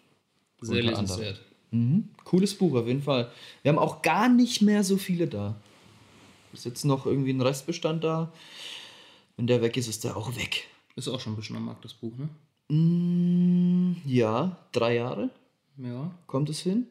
Sehr 0.59 0.81
lesenswert. 0.81 1.41
Mhm. 1.69 2.09
Cooles 2.23 2.55
Buch 2.55 2.75
auf 2.75 2.87
jeden 2.87 3.03
Fall. 3.03 3.31
Wir 3.61 3.71
haben 3.71 3.79
auch 3.79 4.01
gar 4.01 4.27
nicht 4.27 4.61
mehr 4.61 4.83
so 4.83 4.97
viele 4.97 5.27
da. 5.27 5.55
Ist 6.51 6.65
jetzt 6.65 6.83
noch 6.83 7.05
irgendwie 7.05 7.31
ein 7.31 7.41
Restbestand 7.41 8.03
da. 8.03 8.33
Wenn 9.37 9.47
der 9.47 9.61
weg 9.61 9.77
ist, 9.77 9.87
ist 9.87 10.03
der 10.03 10.17
auch 10.17 10.35
weg. 10.35 10.67
Ist 10.95 11.07
auch 11.07 11.19
schon 11.19 11.33
ein 11.33 11.35
bisschen 11.35 11.55
am 11.55 11.65
Markt, 11.65 11.85
das 11.85 11.93
Buch, 11.93 12.17
ne? 12.17 12.27
Mm, 12.72 13.95
ja, 14.05 14.57
drei 14.72 14.95
Jahre 14.95 15.30
Ja. 15.78 16.11
kommt 16.28 16.49
es 16.49 16.59
hin. 16.61 16.86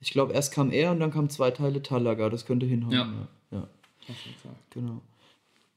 Ich 0.00 0.10
glaube, 0.10 0.32
erst 0.32 0.52
kam 0.52 0.70
er 0.72 0.90
und 0.92 1.00
dann 1.00 1.10
kamen 1.12 1.30
zwei 1.30 1.50
Teile 1.50 1.82
Talaga. 1.82 2.28
Das 2.28 2.46
könnte 2.46 2.66
hinhauen. 2.66 2.92
Ja. 2.92 3.00
Ja. 3.50 3.58
ja, 3.58 3.68
Auf 4.08 4.24
jeden 4.24 4.38
Fall. 4.38 4.54
genau. 4.70 5.00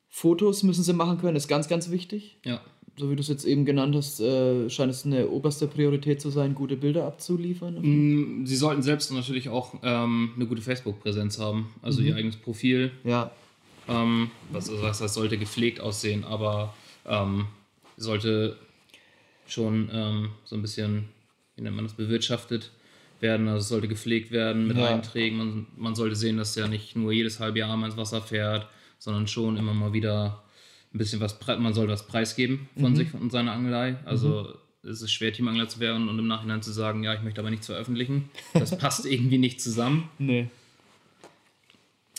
Fotos 0.09 0.63
müssen 0.63 0.83
sie 0.83 0.93
machen 0.93 1.17
können, 1.19 1.35
ist 1.35 1.47
ganz, 1.47 1.67
ganz 1.67 1.91
wichtig. 1.91 2.37
Ja. 2.45 2.61
So 2.97 3.09
wie 3.11 3.15
du 3.15 3.21
es 3.21 3.27
jetzt 3.27 3.43
eben 3.45 3.65
genannt 3.65 3.93
hast, 3.95 4.21
äh, 4.21 4.69
scheint 4.69 4.89
es 4.91 5.05
eine 5.05 5.27
oberste 5.27 5.67
Priorität 5.67 6.21
zu 6.21 6.29
sein, 6.29 6.55
gute 6.55 6.77
Bilder 6.77 7.05
abzuliefern. 7.05 7.79
Mm, 7.81 8.45
Sie 8.45 8.55
sollten 8.55 8.81
selbst 8.81 9.11
natürlich 9.11 9.49
auch 9.49 9.73
ähm, 9.83 10.31
eine 10.35 10.45
gute 10.47 10.61
Facebook-Präsenz 10.61 11.37
haben, 11.37 11.73
also 11.81 12.01
ihr 12.01 12.15
eigenes 12.15 12.37
Profil. 12.37 12.91
Ja, 13.03 13.31
Ähm, 13.87 14.31
was, 14.51 14.69
also 14.69 14.81
das 14.81 15.13
sollte 15.13 15.37
gepflegt 15.37 15.79
aussehen, 15.81 16.23
aber 16.23 16.73
ähm, 17.05 17.45
sollte 17.97 18.57
schon 19.47 19.89
ähm, 19.93 20.29
so 20.45 20.55
ein 20.55 20.61
bisschen, 20.61 21.05
wie 21.55 21.61
nennt 21.61 21.75
man 21.75 21.85
das, 21.85 21.93
bewirtschaftet 21.95 22.71
werden. 23.19 23.47
Also 23.47 23.59
es 23.59 23.67
sollte 23.69 23.87
gepflegt 23.87 24.31
werden 24.31 24.67
mit 24.67 24.77
Ja. 24.77 24.87
Einträgen. 24.87 25.37
Man, 25.37 25.67
man 25.77 25.95
sollte 25.95 26.15
sehen, 26.15 26.37
dass 26.37 26.55
er 26.57 26.67
nicht 26.67 26.95
nur 26.95 27.11
jedes 27.11 27.39
halbe 27.39 27.59
Jahr 27.59 27.75
mal 27.77 27.87
ins 27.87 27.97
Wasser 27.97 28.21
fährt, 28.21 28.67
sondern 28.99 29.27
schon 29.27 29.57
immer 29.57 29.73
mal 29.73 29.93
wieder 29.93 30.43
ein 30.93 30.97
bisschen 30.97 31.19
was, 31.19 31.37
man 31.59 31.73
soll 31.73 31.87
was 31.87 32.07
preisgeben 32.07 32.69
von 32.79 32.95
sich 32.95 33.13
und 33.13 33.31
seiner 33.31 33.51
Angelei. 33.51 33.97
Also 34.05 34.55
es 34.83 35.01
ist 35.01 35.11
schwer, 35.11 35.33
Teamangler 35.33 35.67
zu 35.67 35.79
werden 35.79 36.07
und 36.09 36.17
im 36.19 36.27
Nachhinein 36.27 36.61
zu 36.61 36.71
sagen, 36.71 37.03
ja, 37.03 37.13
ich 37.13 37.21
möchte 37.21 37.41
aber 37.41 37.49
nichts 37.49 37.65
veröffentlichen. 37.65 38.29
Das 38.53 38.77
passt 38.77 39.05
irgendwie 39.05 39.37
nicht 39.37 39.59
zusammen. 39.61 40.09
nee. 40.17 40.47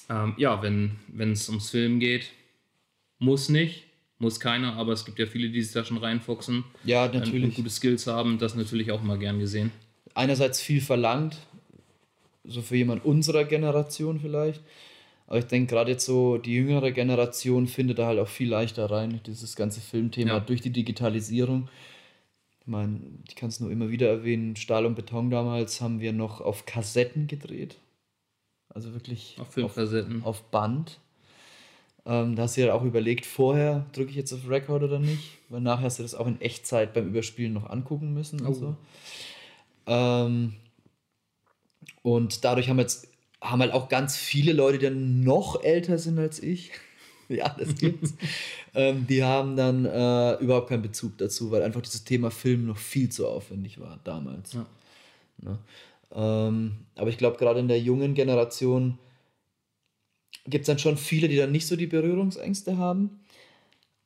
Ähm, 0.09 0.35
ja, 0.37 0.63
wenn 0.63 0.99
es 1.33 1.49
ums 1.49 1.71
Filmen 1.71 1.99
geht, 1.99 2.31
muss 3.19 3.49
nicht, 3.49 3.86
muss 4.19 4.41
keiner, 4.41 4.75
aber 4.77 4.93
es 4.93 5.05
gibt 5.05 5.19
ja 5.19 5.27
viele, 5.27 5.51
die 5.51 5.63
sich 5.63 5.73
da 5.73 5.85
schon 5.85 5.99
reinfuchsen. 5.99 6.65
Ja, 6.85 7.05
Und, 7.05 7.15
und 7.15 7.21
natürlich. 7.21 7.55
gute 7.55 7.71
Skills 7.71 8.07
haben, 8.07 8.39
das 8.39 8.55
natürlich 8.55 8.91
auch 8.93 9.03
mal 9.03 9.19
gern 9.19 9.39
gesehen. 9.39 9.73
einerseits 10.15 10.61
viel 10.61 10.81
verlangt, 10.81 11.37
so 12.45 12.63
für 12.63 12.77
jemand 12.77 13.05
unserer 13.05 13.45
Generation 13.45 14.21
vielleicht. 14.21 14.63
Aber 15.27 15.39
ich 15.41 15.47
denke, 15.47 15.75
gerade 15.75 15.91
jetzt 15.91 16.07
so 16.07 16.39
die 16.39 16.55
jüngere 16.55 16.93
Generation 16.93 17.67
findet 17.67 17.99
da 17.99 18.07
halt 18.07 18.19
auch 18.21 18.29
viel 18.29 18.49
leichter 18.49 18.89
rein, 18.91 19.21
dieses 19.27 19.57
ganze 19.57 19.81
Filmthema 19.81 20.35
Ja. 20.35 20.41
durch 20.41 20.61
die 20.61 20.71
Digitalisierung. 20.71 21.69
Ich 22.61 22.67
meine, 22.69 23.01
ich 23.29 23.35
kann 23.37 23.49
es 23.49 23.59
nur 23.61 23.71
immer 23.71 23.91
wieder 23.91 24.09
erwähnen, 24.09 24.55
Stahl 24.57 24.87
und 24.87 24.95
Beton 24.95 25.31
damals 25.31 25.81
haben 25.81 26.01
wir 26.01 26.13
noch 26.13 26.41
auf 26.41 26.65
Kassetten 26.65 27.27
gedreht. 27.27 27.77
Also 28.69 28.93
wirklich 28.93 29.37
Auf 29.41 29.53
Filmkassetten. 29.53 30.23
auf 30.23 30.43
Band. 30.51 31.01
Ähm, 32.07 32.37
da 32.37 32.43
hast 32.45 32.57
du 32.57 32.61
ja 32.61 32.73
auch 32.73 32.85
überlegt, 32.85 33.27
vorher 33.27 33.85
drücke 33.93 34.11
ich 34.11 34.17
jetzt 34.17 34.33
auf 34.33 34.49
Record 34.49 34.85
oder 34.85 35.01
nicht, 35.01 35.39
weil 35.49 35.61
nachher 35.61 35.85
hast 35.87 35.99
du 35.99 36.03
das 36.05 36.15
auch 36.15 36.27
in 36.27 36.41
Echtzeit 36.41 36.95
beim 36.95 37.09
Überspielen 37.09 37.53
noch 37.53 37.69
angucken 37.69 38.15
müssen 38.15 38.41
und 38.41 38.49
Oh. 38.49 38.55
so. 38.55 38.77
Ähm, 39.89 40.55
und 42.03 42.45
dadurch 42.45 42.69
haben 42.69 42.79
jetzt 42.79 43.09
haben 43.43 43.61
halt 43.61 43.73
auch 43.73 43.89
ganz 43.89 44.17
viele 44.17 44.53
Leute, 44.53 44.79
die 44.79 44.87
dann 44.87 45.23
noch 45.23 45.63
älter 45.63 45.99
sind 45.99 46.19
als 46.19 46.43
ich. 46.43 46.71
ja, 47.29 47.49
das 47.59 47.75
gibt's. 47.77 48.15
ähm, 48.75 49.07
die 49.07 49.23
haben 49.23 49.57
dann 49.57 49.85
äh, 49.85 50.35
überhaupt 50.37 50.69
keinen 50.69 50.83
Bezug 50.83 51.19
dazu, 51.19 51.51
weil 51.51 51.63
einfach 51.63 51.83
dieses 51.83 52.05
Thema 52.05 52.31
Film 52.31 52.67
noch 52.67 52.79
viel 52.79 53.09
zu 53.09 53.27
aufwendig 53.29 53.81
war 53.81 53.99
damals. 54.05 54.53
Ja. 54.55 54.67
Ne? 55.43 55.59
Ähm, 56.15 56.77
aber 56.95 57.11
ich 57.11 57.19
glaube, 57.19 57.37
gerade 57.37 57.61
in 57.61 57.69
der 57.69 57.81
jungen 57.81 58.15
Generation 58.15 58.99
gibt 60.49 60.63
es 60.63 60.67
dann 60.67 60.79
schon 60.79 60.97
viele, 60.97 61.29
die 61.29 61.37
dann 61.37 61.53
nicht 61.53 61.67
so 61.67 61.77
die 61.77 61.87
Berührungsängste 61.87 62.79
haben. 62.79 63.21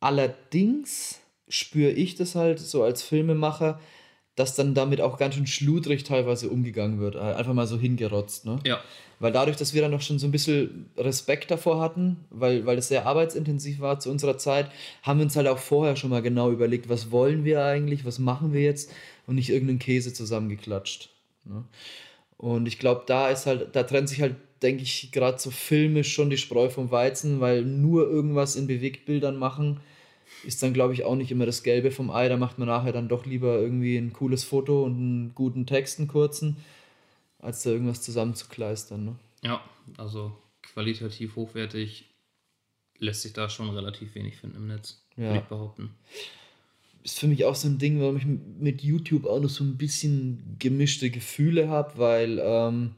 Allerdings 0.00 1.20
spüre 1.48 1.90
ich 1.90 2.14
das 2.14 2.34
halt 2.34 2.58
so 2.58 2.82
als 2.82 3.02
Filmemacher, 3.02 3.80
dass 4.36 4.54
dann 4.54 4.74
damit 4.74 5.00
auch 5.00 5.18
ganz 5.18 5.34
schön 5.34 5.46
schludrig 5.46 6.04
teilweise 6.04 6.48
umgegangen 6.48 6.98
wird. 7.00 7.14
Äh, 7.14 7.18
Einfach 7.18 7.52
mal 7.52 7.66
so 7.66 7.78
hingerotzt. 7.78 8.46
Ne? 8.46 8.58
Ja, 8.64 8.80
Weil 9.18 9.32
dadurch, 9.32 9.56
dass 9.56 9.74
wir 9.74 9.82
dann 9.82 9.90
noch 9.90 10.00
schon 10.00 10.18
so 10.18 10.26
ein 10.26 10.30
bisschen 10.30 10.90
Respekt 10.96 11.50
davor 11.50 11.80
hatten, 11.80 12.24
weil, 12.30 12.64
weil 12.64 12.78
es 12.78 12.88
sehr 12.88 13.06
arbeitsintensiv 13.06 13.80
war 13.80 13.98
zu 13.98 14.10
unserer 14.10 14.38
Zeit, 14.38 14.70
haben 15.02 15.18
wir 15.18 15.24
uns 15.24 15.36
halt 15.36 15.48
auch 15.48 15.58
vorher 15.58 15.96
schon 15.96 16.10
mal 16.10 16.22
genau 16.22 16.50
überlegt, 16.50 16.88
was 16.88 17.10
wollen 17.10 17.44
wir 17.44 17.62
eigentlich, 17.64 18.06
was 18.06 18.18
machen 18.18 18.54
wir 18.54 18.62
jetzt 18.62 18.92
und 19.26 19.34
nicht 19.34 19.50
irgendeinen 19.50 19.78
Käse 19.78 20.14
zusammengeklatscht. 20.14 21.10
Ne? 21.44 21.64
Und 22.38 22.66
ich 22.66 22.78
glaube, 22.78 23.02
da 23.06 23.28
ist 23.28 23.44
halt, 23.44 23.76
da 23.76 23.82
trennt 23.82 24.08
sich 24.08 24.22
halt, 24.22 24.36
denke 24.62 24.82
ich, 24.82 25.10
gerade 25.12 25.38
so 25.38 25.50
filmisch 25.50 26.12
schon 26.12 26.30
die 26.30 26.36
Spreu 26.36 26.68
vom 26.68 26.90
Weizen, 26.90 27.40
weil 27.40 27.64
nur 27.64 28.08
irgendwas 28.08 28.56
in 28.56 28.66
Bewegtbildern 28.66 29.36
machen 29.36 29.80
ist 30.44 30.62
dann, 30.62 30.72
glaube 30.72 30.94
ich, 30.94 31.04
auch 31.04 31.16
nicht 31.16 31.30
immer 31.30 31.46
das 31.46 31.62
Gelbe 31.62 31.90
vom 31.90 32.10
Ei. 32.10 32.28
Da 32.28 32.36
macht 32.36 32.58
man 32.58 32.68
nachher 32.68 32.92
dann 32.92 33.08
doch 33.08 33.26
lieber 33.26 33.60
irgendwie 33.60 33.96
ein 33.96 34.12
cooles 34.12 34.44
Foto 34.44 34.84
und 34.84 34.96
einen 34.96 35.34
guten 35.34 35.66
Text, 35.66 35.98
einen 35.98 36.08
kurzen, 36.08 36.56
als 37.38 37.62
da 37.62 37.70
irgendwas 37.70 38.02
zusammenzukleistern. 38.02 39.04
Ne? 39.04 39.16
Ja, 39.42 39.62
also 39.96 40.32
qualitativ 40.62 41.36
hochwertig 41.36 42.06
lässt 42.98 43.22
sich 43.22 43.32
da 43.32 43.48
schon 43.48 43.70
relativ 43.70 44.14
wenig 44.14 44.36
finden 44.36 44.56
im 44.56 44.66
Netz, 44.68 45.02
ja. 45.16 45.24
würde 45.24 45.38
ich 45.38 45.44
behaupten. 45.44 45.94
Ist 47.02 47.18
für 47.18 47.28
mich 47.28 47.46
auch 47.46 47.54
so 47.54 47.66
ein 47.66 47.78
Ding, 47.78 47.98
warum 48.00 48.18
ich 48.18 48.26
mit 48.26 48.82
YouTube 48.82 49.24
auch 49.24 49.40
noch 49.40 49.48
so 49.48 49.64
ein 49.64 49.78
bisschen 49.78 50.56
gemischte 50.58 51.10
Gefühle 51.10 51.68
habe, 51.68 51.96
weil 51.96 52.38
ähm, 52.42 52.94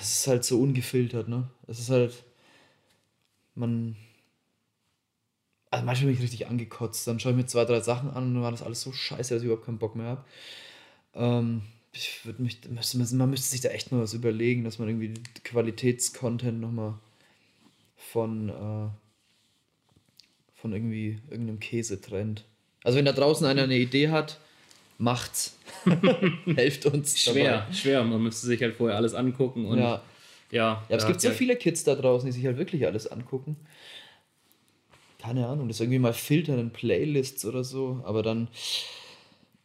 es 0.00 0.20
ist 0.20 0.26
halt 0.26 0.44
so 0.44 0.60
ungefiltert, 0.60 1.28
ne? 1.28 1.50
Es 1.66 1.78
ist 1.78 1.90
halt, 1.90 2.24
man, 3.54 3.96
also 5.70 5.84
manchmal 5.84 6.06
bin 6.06 6.16
ich 6.16 6.22
richtig 6.22 6.46
angekotzt, 6.46 7.06
dann 7.06 7.20
schaue 7.20 7.32
ich 7.32 7.38
mir 7.38 7.46
zwei, 7.46 7.64
drei 7.64 7.80
Sachen 7.80 8.10
an 8.10 8.24
und 8.24 8.34
dann 8.34 8.42
war 8.42 8.50
das 8.50 8.62
alles 8.62 8.80
so 8.80 8.92
scheiße, 8.92 9.34
dass 9.34 9.42
ich 9.42 9.46
überhaupt 9.46 9.66
keinen 9.66 9.78
Bock 9.78 9.96
mehr 9.96 10.06
habe. 10.06 10.24
Ähm, 11.14 11.62
ich 11.92 12.24
würde 12.24 12.42
mich, 12.42 12.60
man 13.12 13.30
müsste 13.30 13.48
sich 13.48 13.60
da 13.60 13.70
echt 13.70 13.90
mal 13.90 14.00
was 14.00 14.14
überlegen, 14.14 14.64
dass 14.64 14.78
man 14.78 14.88
irgendwie 14.88 15.14
Qualitätscontent 15.42 16.60
nochmal 16.60 16.94
von, 17.96 18.48
äh, 18.48 18.88
von 20.54 20.72
irgendwie 20.72 21.20
irgendeinem 21.30 21.60
Käse 21.60 22.00
trennt. 22.00 22.44
Also 22.84 22.98
wenn 22.98 23.04
da 23.04 23.12
draußen 23.12 23.46
einer 23.46 23.64
eine 23.64 23.76
Idee 23.76 24.10
hat, 24.10 24.40
macht's. 24.98 25.56
Helft 26.54 26.86
uns. 26.86 27.18
Schwer, 27.18 27.60
dabei. 27.60 27.72
schwer. 27.72 28.04
Man 28.04 28.22
müsste 28.22 28.46
sich 28.46 28.60
halt 28.60 28.74
vorher 28.74 28.96
alles 28.96 29.14
angucken 29.14 29.64
und 29.66 29.78
ja. 29.78 30.02
Ja, 30.50 30.82
ja, 30.88 30.96
es 30.96 31.06
gibt 31.06 31.20
so 31.20 31.30
viele 31.30 31.56
Kids 31.56 31.84
da 31.84 31.94
draußen, 31.94 32.26
die 32.26 32.32
sich 32.32 32.46
halt 32.46 32.56
wirklich 32.56 32.86
alles 32.86 33.06
angucken. 33.06 33.56
Keine 35.18 35.46
Ahnung, 35.46 35.68
das 35.68 35.80
irgendwie 35.80 35.98
mal 35.98 36.14
filtern 36.14 36.58
in 36.58 36.70
Playlists 36.70 37.44
oder 37.44 37.64
so, 37.64 38.00
aber 38.04 38.22
dann 38.22 38.48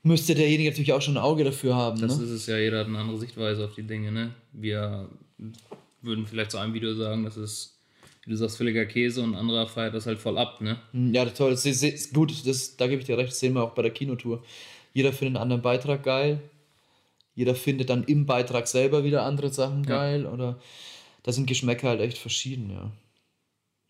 müsste 0.02 0.36
derjenige 0.36 0.70
natürlich 0.70 0.92
auch 0.92 1.02
schon 1.02 1.16
ein 1.16 1.24
Auge 1.24 1.44
dafür 1.44 1.76
haben. 1.76 2.02
Das 2.02 2.18
ne? 2.18 2.26
ist 2.26 2.32
es 2.32 2.48
ja, 2.48 2.58
jeder 2.58 2.80
hat 2.80 2.88
eine 2.88 2.98
andere 2.98 3.18
Sichtweise 3.18 3.64
auf 3.66 3.76
die 3.76 3.84
Dinge, 3.84 4.12
ne? 4.12 4.34
Wir 4.52 5.10
würden 6.02 6.26
vielleicht 6.28 6.52
zu 6.52 6.58
einem 6.58 6.74
Video 6.74 6.94
sagen, 6.96 7.24
das 7.24 7.38
ist, 7.38 7.78
wie 8.26 8.32
du 8.32 8.36
sagst, 8.36 8.58
völliger 8.58 8.86
Käse 8.86 9.22
und 9.22 9.34
ein 9.34 9.40
anderer 9.40 9.68
feiert 9.68 9.94
das 9.94 10.06
halt 10.06 10.20
voll 10.20 10.38
ab, 10.38 10.60
ne? 10.60 10.80
Hm, 10.92 11.14
ja, 11.14 11.24
toll, 11.26 11.52
das 11.52 11.66
ist 11.66 12.14
gut, 12.14 12.46
das, 12.46 12.76
da 12.76 12.88
gebe 12.88 13.00
ich 13.00 13.06
dir 13.06 13.18
recht, 13.18 13.32
das 13.32 13.40
sehen 13.40 13.54
wir 13.54 13.64
auch 13.64 13.74
bei 13.74 13.84
der 13.84 13.92
Kinotour. 13.92 14.44
Jeder 14.94 15.12
findet 15.12 15.36
einen 15.36 15.44
anderen 15.44 15.62
Beitrag 15.62 16.04
geil, 16.04 16.40
jeder 17.36 17.56
findet 17.56 17.90
dann 17.90 18.04
im 18.04 18.26
Beitrag 18.26 18.68
selber 18.68 19.04
wieder 19.04 19.24
andere 19.24 19.50
Sachen 19.50 19.84
geil 19.86 20.24
ja. 20.24 20.32
oder 20.32 20.60
da 21.24 21.32
sind 21.32 21.48
Geschmäcker 21.48 21.90
halt 21.90 22.02
echt 22.02 22.18
verschieden, 22.18 22.70
ja. 22.70 22.92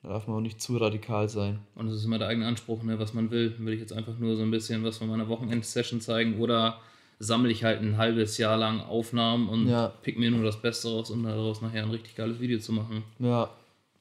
Da 0.02 0.10
darf 0.10 0.28
man 0.28 0.38
auch 0.38 0.42
nicht 0.42 0.62
zu 0.62 0.76
radikal 0.78 1.30
sein. 1.30 1.60
Und 1.76 1.88
es 1.88 1.96
ist 1.96 2.06
immer 2.06 2.20
der 2.20 2.28
eigene 2.28 2.46
Anspruch, 2.46 2.84
ne, 2.84 3.00
was 3.00 3.14
man 3.14 3.32
will. 3.32 3.56
Will 3.60 3.74
ich 3.74 3.80
jetzt 3.80 3.94
einfach 3.94 4.18
nur 4.20 4.36
so 4.36 4.44
ein 4.44 4.52
bisschen 4.52 4.84
was 4.84 4.98
von 4.98 5.08
meiner 5.08 5.30
Wochenend-Session 5.30 6.02
zeigen 6.02 6.40
oder 6.40 6.78
sammle 7.20 7.52
ich 7.52 7.64
halt 7.64 7.82
ein 7.82 7.98
halbes 7.98 8.38
Jahr 8.38 8.58
lang 8.58 8.82
Aufnahmen 8.82 9.48
und 9.48 9.70
ja. 9.70 9.94
pick 10.02 10.20
mir 10.20 10.30
nur 10.30 10.44
das 10.44 10.62
Beste 10.62 10.90
raus, 10.90 11.10
um 11.10 11.24
daraus 11.24 11.62
nachher 11.62 11.84
ein 11.84 11.90
richtig 11.90 12.16
geiles 12.16 12.42
Video 12.42 12.60
zu 12.60 12.74
machen. 12.74 13.04
Ja, 13.20 13.50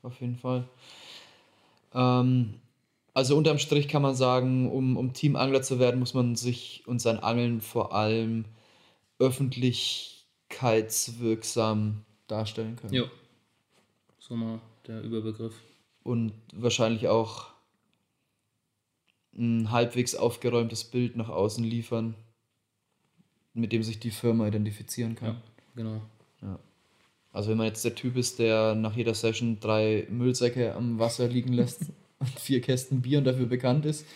auf 0.02 0.20
jeden 0.20 0.36
Fall. 0.36 0.64
Ähm, 1.94 2.54
also 3.14 3.36
unterm 3.36 3.58
Strich 3.58 3.88
kann 3.88 4.00
man 4.02 4.14
sagen, 4.14 4.70
um, 4.70 4.96
um 4.96 5.12
Teamangler 5.12 5.60
zu 5.62 5.78
werden, 5.78 6.00
muss 6.00 6.14
man 6.14 6.34
sich 6.34 6.82
und 6.86 6.98
sein 7.00 7.18
Angeln 7.18 7.60
vor 7.60 7.94
allem 7.94 8.46
öffentlichkeitswirksam 9.18 12.06
darstellen 12.26 12.76
können. 12.76 12.94
Ja. 12.94 13.04
So 14.18 14.34
mal 14.34 14.62
der 14.86 15.02
Überbegriff. 15.02 15.52
Und 16.02 16.32
wahrscheinlich 16.54 17.08
auch 17.08 17.48
ein 19.36 19.70
halbwegs 19.70 20.14
aufgeräumtes 20.14 20.84
Bild 20.84 21.16
nach 21.16 21.28
außen 21.28 21.64
liefern, 21.64 22.14
mit 23.54 23.72
dem 23.72 23.82
sich 23.82 24.00
die 24.00 24.10
Firma 24.10 24.46
identifizieren 24.46 25.16
kann. 25.16 25.28
Ja, 25.28 25.42
genau. 25.76 26.00
Ja. 26.40 26.58
Also 27.32 27.50
wenn 27.50 27.58
man 27.58 27.66
jetzt 27.66 27.84
der 27.84 27.94
Typ 27.94 28.16
ist, 28.16 28.38
der 28.38 28.74
nach 28.74 28.96
jeder 28.96 29.12
Session 29.14 29.60
drei 29.60 30.06
Müllsäcke 30.10 30.74
am 30.74 30.98
Wasser 30.98 31.28
liegen 31.28 31.52
lässt 31.52 31.92
und 32.22 32.40
vier 32.40 32.60
Kästen 32.60 33.02
Bier 33.02 33.18
und 33.18 33.24
dafür 33.24 33.46
bekannt 33.46 33.86
ist, 33.86 34.06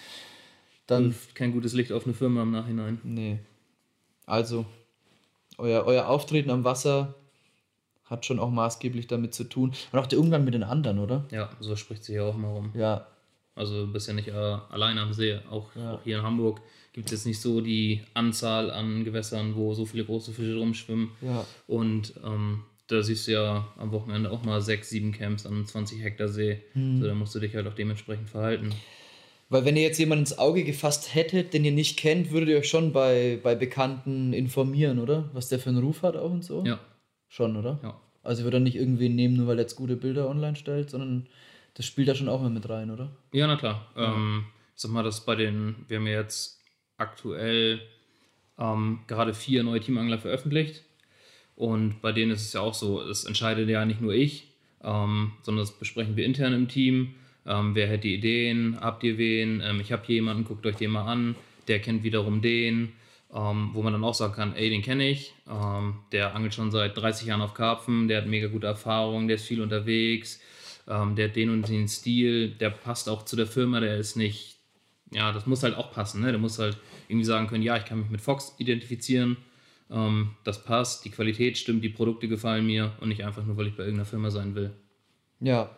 dann... 0.87 1.07
Wirft 1.07 1.35
kein 1.35 1.53
gutes 1.53 1.73
Licht 1.73 1.93
auf 1.93 2.05
eine 2.05 2.15
Firma 2.15 2.43
im 2.43 2.53
Nachhinein. 2.53 3.01
Nee. 3.03 3.39
Also, 4.25 4.67
euer, 5.59 5.85
euer 5.85 6.09
Auftreten 6.09 6.51
am 6.51 6.65
Wasser 6.65 7.15
hat 8.05 8.25
schon 8.25 8.39
auch 8.39 8.51
maßgeblich 8.51 9.07
damit 9.07 9.35
zu 9.35 9.45
tun. 9.45 9.73
Und 9.93 9.99
auch 9.99 10.07
der 10.07 10.21
Umgang 10.21 10.45
mit 10.45 10.55
den 10.55 10.63
anderen, 10.63 10.99
oder? 10.99 11.25
Ja, 11.31 11.51
so 11.61 11.77
spricht 11.77 12.05
sich 12.05 12.17
ja 12.17 12.23
auch 12.23 12.35
immer 12.35 12.49
rum. 12.49 12.71
Ja. 12.75 13.07
Also 13.55 13.87
du 13.87 13.93
bist 13.93 14.07
ja 14.07 14.15
nicht 14.15 14.29
äh, 14.29 14.33
alleine 14.33 15.01
am 15.01 15.13
See. 15.13 15.39
Auch, 15.51 15.75
ja. 15.75 15.95
auch, 15.95 16.03
hier 16.05 16.19
in 16.19 16.23
Hamburg 16.23 16.61
gibt 16.93 17.07
es 17.07 17.13
jetzt 17.13 17.27
nicht 17.27 17.41
so 17.41 17.61
die 17.61 18.03
Anzahl 18.15 18.71
an 18.71 19.03
Gewässern, 19.05 19.57
wo 19.57 19.75
so 19.75 19.87
viele 19.87 20.05
große 20.05 20.33
Fische 20.33 20.57
rumschwimmen. 20.57 21.11
Ja. 21.23 21.45
Und 21.67 22.15
ähm, 22.23 22.63
da 22.89 23.03
siehst 23.03 23.27
du 23.27 23.33
ja 23.33 23.69
am 23.77 23.91
Wochenende 23.93 24.31
auch 24.31 24.45
mal 24.45 24.61
sechs, 24.61 24.91
sieben 24.91 25.13
Camps 25.13 25.47
an 25.47 25.55
einem 25.55 25.67
20 25.67 26.03
Hektar 26.03 26.29
See. 26.29 26.63
Hm. 26.73 27.01
So, 27.01 27.07
da 27.07 27.15
musst 27.15 27.35
du 27.35 27.41
dich 27.41 27.55
halt 27.55 27.67
auch 27.67 27.75
dementsprechend 27.75 28.31
verhalten. 28.31 28.71
Weil 29.49 29.65
wenn 29.65 29.77
ihr 29.77 29.83
jetzt 29.83 29.99
jemanden 29.99 30.23
ins 30.23 30.39
Auge 30.39 30.65
gefasst 30.65 31.15
hättet, 31.15 31.55
den 31.55 31.65
ihr 31.65 31.73
nicht 31.73 31.99
kennt, 31.99 32.31
würdet 32.33 32.49
ihr 32.49 32.59
euch 32.59 32.69
schon 32.69 32.93
bei, 32.93 33.39
bei 33.43 33.55
Bekannten 33.55 34.33
informieren, 34.33 34.99
oder? 34.99 35.31
Was 35.33 35.49
der 35.49 35.61
für 35.61 35.69
einen 35.69 35.79
Ruf 35.79 36.03
hat 36.03 36.17
auch 36.17 36.31
und 36.31 36.45
so? 36.45 36.65
Ja. 36.65 36.81
Schon, 37.29 37.57
oder? 37.57 37.79
Ja. 37.83 38.01
Also 38.23 38.41
ich 38.41 38.45
würde 38.45 38.57
dann 38.57 38.65
nicht 38.65 38.77
irgendwen 38.77 39.15
nehmen, 39.15 39.37
nur 39.37 39.47
weil 39.47 39.59
er 39.59 39.63
jetzt 39.63 39.77
gute 39.77 39.97
Bilder 39.97 40.29
online 40.29 40.57
stellt, 40.57 40.91
sondern 40.91 41.29
das 41.75 41.87
spielt 41.87 42.09
da 42.09 42.15
schon 42.15 42.29
auch 42.29 42.41
mal 42.41 42.51
mit 42.51 42.69
rein, 42.69 42.91
oder? 42.91 43.11
Ja, 43.33 43.47
na 43.47 43.57
klar. 43.57 43.87
Ja. 43.97 44.15
Ähm, 44.15 44.47
ich 44.75 44.83
sag 44.83 44.91
mal, 44.91 45.05
dass 45.05 45.25
bei 45.25 45.37
den, 45.37 45.77
wir 45.87 45.99
haben 45.99 46.07
ja 46.07 46.21
jetzt 46.21 46.61
aktuell 46.97 47.81
ähm, 48.59 49.01
gerade 49.07 49.33
vier 49.33 49.63
neue 49.63 49.81
Teamangler 49.81 50.19
veröffentlicht. 50.19 50.83
Und 51.57 52.03
bei 52.03 52.13
denen 52.13 52.33
ist 52.33 52.43
es 52.43 52.53
ja 52.53 52.61
auch 52.61 52.75
so, 52.75 53.01
es 53.01 53.25
entscheidet 53.25 53.69
ja 53.69 53.85
nicht 53.85 54.01
nur 54.01 54.13
ich, 54.13 54.49
ähm, 54.85 55.33
sondern 55.43 55.65
das 55.65 55.77
besprechen 55.77 56.17
wir 56.17 56.25
intern 56.27 56.53
im 56.53 56.69
Team. 56.69 57.15
Ähm, 57.47 57.75
wer 57.75 57.89
hätte 57.89 58.09
Ideen? 58.09 58.79
Habt 58.81 59.03
ihr 59.05 59.19
wen? 59.19 59.63
Ähm, 59.65 59.81
ich 59.81 59.91
habe 59.93 60.03
jemanden, 60.07 60.45
guckt 60.45 60.67
euch 60.67 60.77
den 60.77 60.91
mal 60.91 61.11
an. 61.11 61.35
Der 61.69 61.81
kennt 61.81 62.03
wiederum 62.03 62.43
den. 62.43 62.93
Ähm, 63.35 63.71
wo 63.73 63.83
man 63.83 63.93
dann 63.93 64.05
auch 64.05 64.15
sagen 64.15 64.35
kann, 64.35 64.55
ey, 64.55 64.71
den 64.71 64.83
kenne 64.83 65.09
ich. 65.09 65.35
Ähm, 65.51 65.97
der 66.13 66.35
angelt 66.35 66.55
schon 66.55 66.71
seit 66.71 66.97
30 66.97 67.27
Jahren 67.27 67.41
auf 67.41 67.55
Karpfen. 67.55 68.09
Der 68.09 68.19
hat 68.19 68.29
mega 68.29 68.49
gute 68.49 68.67
Erfahrungen. 68.67 69.27
Der 69.27 69.37
ist 69.37 69.47
viel 69.47 69.61
unterwegs. 69.61 70.41
Ähm, 70.89 71.17
der 71.17 71.29
hat 71.29 71.37
den 71.37 71.51
und 71.51 71.69
den 71.69 71.89
Stil. 71.89 72.51
Der 72.51 72.71
passt 72.71 73.09
auch 73.09 73.25
zu 73.25 73.35
der 73.37 73.47
Firma. 73.47 73.81
Der 73.81 73.97
ist 73.97 74.17
nicht, 74.17 74.57
ja, 75.11 75.33
das 75.33 75.47
muss 75.47 75.63
halt 75.63 75.77
auch 75.77 75.93
passen. 75.93 76.23
Ne? 76.23 76.31
Der 76.31 76.39
muss 76.39 76.59
halt 76.59 76.77
irgendwie 77.09 77.27
sagen 77.27 77.47
können, 77.47 77.63
ja, 77.63 77.77
ich 77.77 77.85
kann 77.85 78.01
mich 78.01 78.11
mit 78.11 78.21
Fox 78.21 78.55
identifizieren. 78.59 79.37
Ähm, 79.91 80.31
das 80.45 80.65
passt. 80.65 81.05
Die 81.05 81.11
Qualität 81.11 81.59
stimmt. 81.59 81.83
Die 81.85 81.89
Produkte 81.89 82.29
gefallen 82.29 82.67
mir. 82.67 82.93
Und 83.01 83.09
nicht 83.09 83.25
einfach 83.25 83.45
nur, 83.45 83.57
weil 83.57 83.69
ich 83.69 83.77
bei 83.77 83.85
irgendeiner 83.85 84.07
Firma 84.07 84.31
sein 84.31 84.55
will. 84.55 84.73
Ja, 85.41 85.71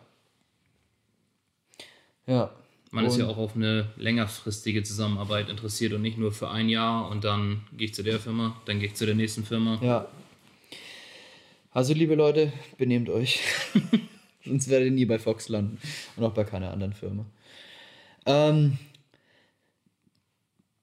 ja. 2.29 2.51
Man 2.91 3.05
und 3.05 3.11
ist 3.11 3.17
ja 3.17 3.27
auch 3.27 3.37
auf 3.37 3.55
eine 3.55 3.89
längerfristige 3.97 4.83
Zusammenarbeit 4.83 5.49
interessiert 5.49 5.93
und 5.93 6.01
nicht 6.01 6.17
nur 6.17 6.31
für 6.31 6.49
ein 6.49 6.69
Jahr 6.69 7.09
und 7.09 7.23
dann 7.23 7.61
gehe 7.75 7.87
ich 7.87 7.93
zu 7.93 8.03
der 8.03 8.19
Firma, 8.19 8.59
dann 8.65 8.79
gehe 8.79 8.87
ich 8.87 8.95
zu 8.95 9.05
der 9.05 9.15
nächsten 9.15 9.43
Firma. 9.43 9.79
Ja. 9.81 10.07
Also, 11.71 11.93
liebe 11.93 12.15
Leute, 12.15 12.51
benehmt 12.77 13.09
euch. 13.09 13.41
Sonst 14.45 14.69
werdet 14.69 14.87
ihr 14.87 14.93
nie 14.93 15.05
bei 15.05 15.19
Fox 15.19 15.49
landen 15.49 15.79
und 16.15 16.23
auch 16.23 16.33
bei 16.33 16.43
keiner 16.43 16.71
anderen 16.71 16.93
Firma. 16.93 17.25
Ähm, 18.25 18.77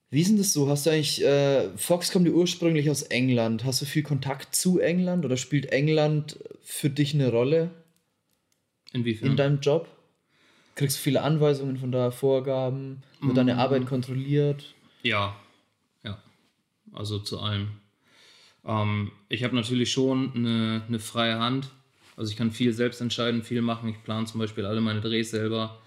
wie 0.09 0.21
ist 0.21 0.29
denn 0.29 0.37
das 0.37 0.53
so? 0.53 0.69
Hast 0.69 0.85
du 0.85 0.91
eigentlich, 0.91 1.23
äh, 1.23 1.69
Fox 1.77 2.11
kommt 2.11 2.27
ja 2.27 2.33
ursprünglich 2.33 2.89
aus 2.89 3.03
England. 3.03 3.65
Hast 3.65 3.81
du 3.81 3.85
viel 3.85 4.03
Kontakt 4.03 4.55
zu 4.55 4.79
England 4.79 5.25
oder 5.25 5.37
spielt 5.37 5.67
England 5.67 6.39
für 6.61 6.89
dich 6.89 7.13
eine 7.13 7.29
Rolle? 7.29 7.71
Inwiefern? 8.93 9.31
In 9.31 9.37
deinem 9.37 9.59
Job? 9.59 9.87
kriegst 10.77 10.97
du 10.97 11.01
viele 11.01 11.23
Anweisungen 11.23 11.77
von 11.77 11.91
da, 11.91 12.11
Vorgaben, 12.11 13.01
wird 13.19 13.35
deine 13.35 13.55
mm. 13.55 13.59
Arbeit 13.59 13.85
kontrolliert? 13.87 14.75
Ja, 15.01 15.35
ja. 16.03 16.21
Also 16.93 17.19
zu 17.19 17.39
allem. 17.39 17.69
Ähm, 18.63 19.11
ich 19.27 19.43
habe 19.43 19.55
natürlich 19.55 19.91
schon 19.91 20.31
eine, 20.35 20.83
eine 20.87 20.99
freie 20.99 21.39
Hand. 21.39 21.69
Also 22.15 22.31
ich 22.31 22.37
kann 22.37 22.51
viel 22.51 22.73
selbst 22.73 23.01
entscheiden, 23.01 23.43
viel 23.43 23.61
machen. 23.61 23.89
Ich 23.89 24.03
plane 24.03 24.27
zum 24.27 24.39
Beispiel 24.39 24.65
alle 24.65 24.79
meine 24.79 25.01
Drehs 25.01 25.31
selber. 25.31 25.81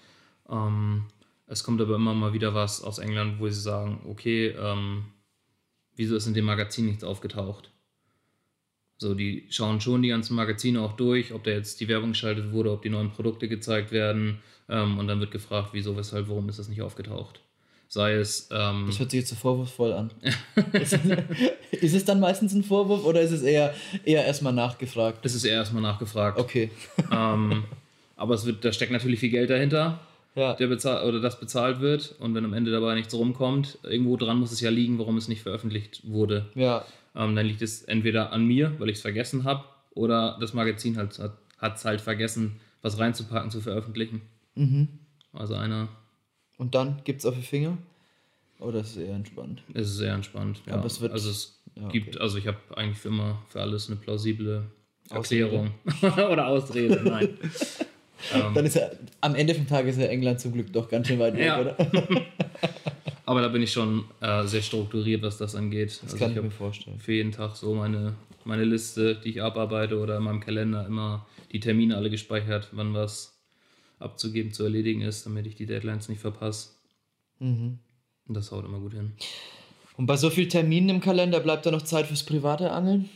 Ähm, 0.48 1.04
es 1.50 1.64
kommt 1.64 1.80
aber 1.80 1.96
immer 1.96 2.14
mal 2.14 2.32
wieder 2.32 2.54
was 2.54 2.80
aus 2.80 2.98
England, 2.98 3.40
wo 3.40 3.48
sie 3.48 3.60
sagen, 3.60 4.00
okay, 4.08 4.54
ähm, 4.56 5.06
wieso 5.96 6.14
ist 6.14 6.28
in 6.28 6.34
dem 6.34 6.44
Magazin 6.44 6.86
nichts 6.86 7.02
aufgetaucht? 7.02 7.72
So, 8.98 9.14
die 9.14 9.46
schauen 9.50 9.80
schon 9.80 10.02
die 10.02 10.10
ganzen 10.10 10.36
Magazine 10.36 10.80
auch 10.80 10.92
durch, 10.92 11.32
ob 11.32 11.42
da 11.42 11.50
jetzt 11.50 11.80
die 11.80 11.88
Werbung 11.88 12.10
geschaltet 12.10 12.52
wurde, 12.52 12.70
ob 12.70 12.82
die 12.82 12.88
neuen 12.88 13.10
Produkte 13.10 13.48
gezeigt 13.48 13.90
werden. 13.90 14.38
Ähm, 14.68 14.98
und 14.98 15.08
dann 15.08 15.18
wird 15.18 15.32
gefragt, 15.32 15.70
wieso, 15.72 15.96
weshalb, 15.96 16.28
warum 16.28 16.48
ist 16.48 16.60
das 16.60 16.68
nicht 16.68 16.82
aufgetaucht? 16.82 17.40
Sei 17.88 18.12
es. 18.12 18.48
Ähm, 18.52 18.84
das 18.86 19.00
hört 19.00 19.10
sich 19.10 19.20
jetzt 19.20 19.30
so 19.30 19.34
vorwurfsvoll 19.34 19.92
an. 19.92 20.12
ist, 20.74 20.92
es, 20.92 21.82
ist, 21.82 21.94
es 21.94 22.04
dann 22.04 22.20
meistens 22.20 22.54
ein 22.54 22.62
Vorwurf 22.62 23.04
oder 23.04 23.22
ist 23.22 23.32
es 23.32 23.42
eher, 23.42 23.74
eher 24.04 24.24
erstmal 24.24 24.52
nachgefragt? 24.52 25.24
Das 25.24 25.34
ist 25.34 25.44
eher 25.44 25.56
erstmal 25.56 25.82
nachgefragt. 25.82 26.38
Okay. 26.38 26.70
ähm, 27.10 27.64
aber 28.14 28.34
es 28.34 28.46
wird, 28.46 28.64
da 28.64 28.72
steckt 28.72 28.92
natürlich 28.92 29.18
viel 29.18 29.30
Geld 29.30 29.50
dahinter. 29.50 29.98
Ja. 30.36 30.54
Der 30.54 30.68
bezahlt, 30.68 31.04
oder 31.04 31.20
das 31.20 31.40
bezahlt 31.40 31.80
wird 31.80 32.14
und 32.20 32.34
wenn 32.34 32.44
am 32.44 32.52
Ende 32.52 32.70
dabei 32.70 32.94
nichts 32.94 33.12
rumkommt, 33.14 33.78
irgendwo 33.82 34.16
dran 34.16 34.38
muss 34.38 34.52
es 34.52 34.60
ja 34.60 34.70
liegen, 34.70 34.98
warum 34.98 35.16
es 35.16 35.26
nicht 35.28 35.42
veröffentlicht 35.42 36.02
wurde. 36.08 36.46
Ja. 36.54 36.84
Ähm, 37.16 37.34
dann 37.34 37.46
liegt 37.46 37.62
es 37.62 37.82
entweder 37.82 38.32
an 38.32 38.44
mir, 38.46 38.72
weil 38.78 38.88
ich 38.90 38.96
es 38.96 39.02
vergessen 39.02 39.42
habe, 39.44 39.64
oder 39.92 40.36
das 40.40 40.54
Magazin 40.54 40.96
halt, 40.96 41.18
hat 41.58 41.76
es 41.76 41.84
halt 41.84 42.00
vergessen, 42.00 42.60
was 42.80 42.98
reinzupacken, 42.98 43.50
zu 43.50 43.60
veröffentlichen. 43.60 44.22
Also 45.32 45.54
einer. 45.56 45.88
Und 46.58 46.74
dann 46.76 47.00
gibt 47.04 47.20
es 47.20 47.26
auf 47.26 47.34
die 47.34 47.42
Finger? 47.42 47.76
Oder 48.60 48.80
ist 48.80 48.90
es 48.90 48.96
eher 48.98 49.14
entspannt? 49.16 49.62
Es 49.74 49.88
ist 49.88 49.96
sehr 49.96 50.14
entspannt. 50.14 50.62
Ja. 50.66 50.74
Aber 50.74 50.86
es 50.86 51.00
wird- 51.00 51.12
also 51.12 51.28
es 51.30 51.60
Ja, 51.74 51.88
gibt, 51.88 52.14
okay. 52.14 52.22
also 52.22 52.38
ich 52.38 52.46
habe 52.46 52.58
eigentlich 52.76 52.98
für 52.98 53.08
immer 53.08 53.42
für 53.48 53.60
alles 53.60 53.88
eine 53.88 53.96
plausible 53.96 54.64
Ausrede. 55.08 55.44
Erklärung. 55.44 55.70
Oder 56.32 56.46
Ausrede, 56.46 57.00
nein. 57.04 57.30
ähm, 58.34 58.54
Dann 58.54 58.66
ist 58.66 58.76
er, 58.76 58.92
am 59.20 59.34
Ende 59.34 59.54
vom 59.54 59.66
Tag 59.66 59.86
ist 59.86 59.98
ja 59.98 60.06
England 60.06 60.40
zum 60.40 60.52
Glück 60.52 60.72
doch 60.72 60.88
ganz 60.88 61.08
schön 61.08 61.18
weit 61.18 61.34
weg, 61.34 61.46
Ja. 61.46 61.60
oder? 61.60 61.76
aber 63.26 63.40
da 63.42 63.48
bin 63.48 63.62
ich 63.62 63.72
schon 63.72 64.04
äh, 64.20 64.44
sehr 64.46 64.62
strukturiert, 64.62 65.22
was 65.22 65.38
das 65.38 65.54
angeht. 65.54 66.00
Das 66.02 66.12
also 66.12 66.18
kann 66.18 66.30
ich 66.32 66.36
ich 66.36 66.42
mir 66.42 66.50
vorstellen. 66.50 66.98
für 66.98 67.12
jeden 67.12 67.32
Tag 67.32 67.56
so 67.56 67.74
meine, 67.74 68.14
meine 68.44 68.64
Liste, 68.64 69.16
die 69.16 69.30
ich 69.30 69.42
abarbeite 69.42 69.98
oder 69.98 70.16
in 70.16 70.22
meinem 70.24 70.40
Kalender 70.40 70.86
immer 70.86 71.26
die 71.52 71.60
Termine 71.60 71.96
alle 71.96 72.10
gespeichert, 72.10 72.68
wann 72.72 72.94
was 72.94 73.36
abzugeben, 73.98 74.52
zu 74.52 74.64
erledigen 74.64 75.02
ist, 75.02 75.26
damit 75.26 75.46
ich 75.46 75.54
die 75.56 75.66
Deadlines 75.66 76.08
nicht 76.08 76.20
verpasse. 76.20 76.70
Mhm. 77.38 77.78
Und 78.26 78.34
das 78.36 78.50
haut 78.52 78.64
immer 78.64 78.78
gut 78.78 78.94
hin. 78.94 79.12
Und 79.96 80.06
bei 80.06 80.16
so 80.16 80.30
vielen 80.30 80.48
Terminen 80.48 80.88
im 80.88 81.00
Kalender 81.00 81.40
bleibt 81.40 81.66
da 81.66 81.70
noch 81.70 81.82
Zeit 81.82 82.06
fürs 82.06 82.22
private 82.22 82.70
Angeln? 82.72 83.10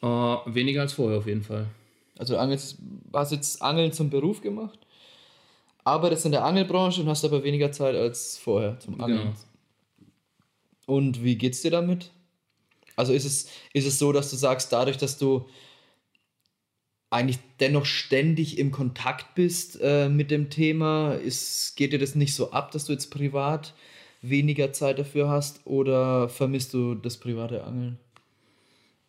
Äh, 0.00 0.06
weniger 0.06 0.80
als 0.82 0.92
vorher 0.94 1.18
auf 1.18 1.26
jeden 1.26 1.42
Fall. 1.42 1.66
Also 2.18 2.34
du 2.34 2.40
angelst, 2.40 2.78
hast 3.12 3.32
jetzt 3.32 3.62
Angeln 3.62 3.92
zum 3.92 4.10
Beruf 4.10 4.40
gemacht, 4.40 4.78
arbeitest 5.84 6.26
in 6.26 6.32
der 6.32 6.44
Angelbranche 6.44 7.00
und 7.00 7.08
hast 7.08 7.24
aber 7.24 7.44
weniger 7.44 7.72
Zeit 7.72 7.94
als 7.94 8.36
vorher 8.36 8.78
zum 8.80 9.00
Angeln. 9.00 9.20
Genau. 9.20 9.34
Und 10.86 11.22
wie 11.22 11.36
geht's 11.36 11.62
dir 11.62 11.70
damit? 11.70 12.10
Also 12.96 13.12
ist 13.12 13.24
es, 13.24 13.48
ist 13.72 13.86
es 13.86 13.98
so, 13.98 14.12
dass 14.12 14.30
du 14.30 14.36
sagst, 14.36 14.72
dadurch, 14.72 14.96
dass 14.96 15.18
du 15.18 15.46
eigentlich 17.10 17.38
dennoch 17.60 17.86
ständig 17.86 18.58
im 18.58 18.70
Kontakt 18.70 19.34
bist 19.34 19.78
äh, 19.80 20.08
mit 20.08 20.30
dem 20.30 20.50
Thema, 20.50 21.14
ist, 21.14 21.76
geht 21.76 21.92
dir 21.92 21.98
das 21.98 22.14
nicht 22.14 22.34
so 22.34 22.50
ab, 22.50 22.72
dass 22.72 22.84
du 22.86 22.92
jetzt 22.92 23.10
privat 23.10 23.74
weniger 24.20 24.72
Zeit 24.72 24.98
dafür 24.98 25.28
hast 25.28 25.66
oder 25.66 26.28
vermisst 26.28 26.74
du 26.74 26.94
das 26.94 27.18
private 27.18 27.64
Angeln? 27.64 27.98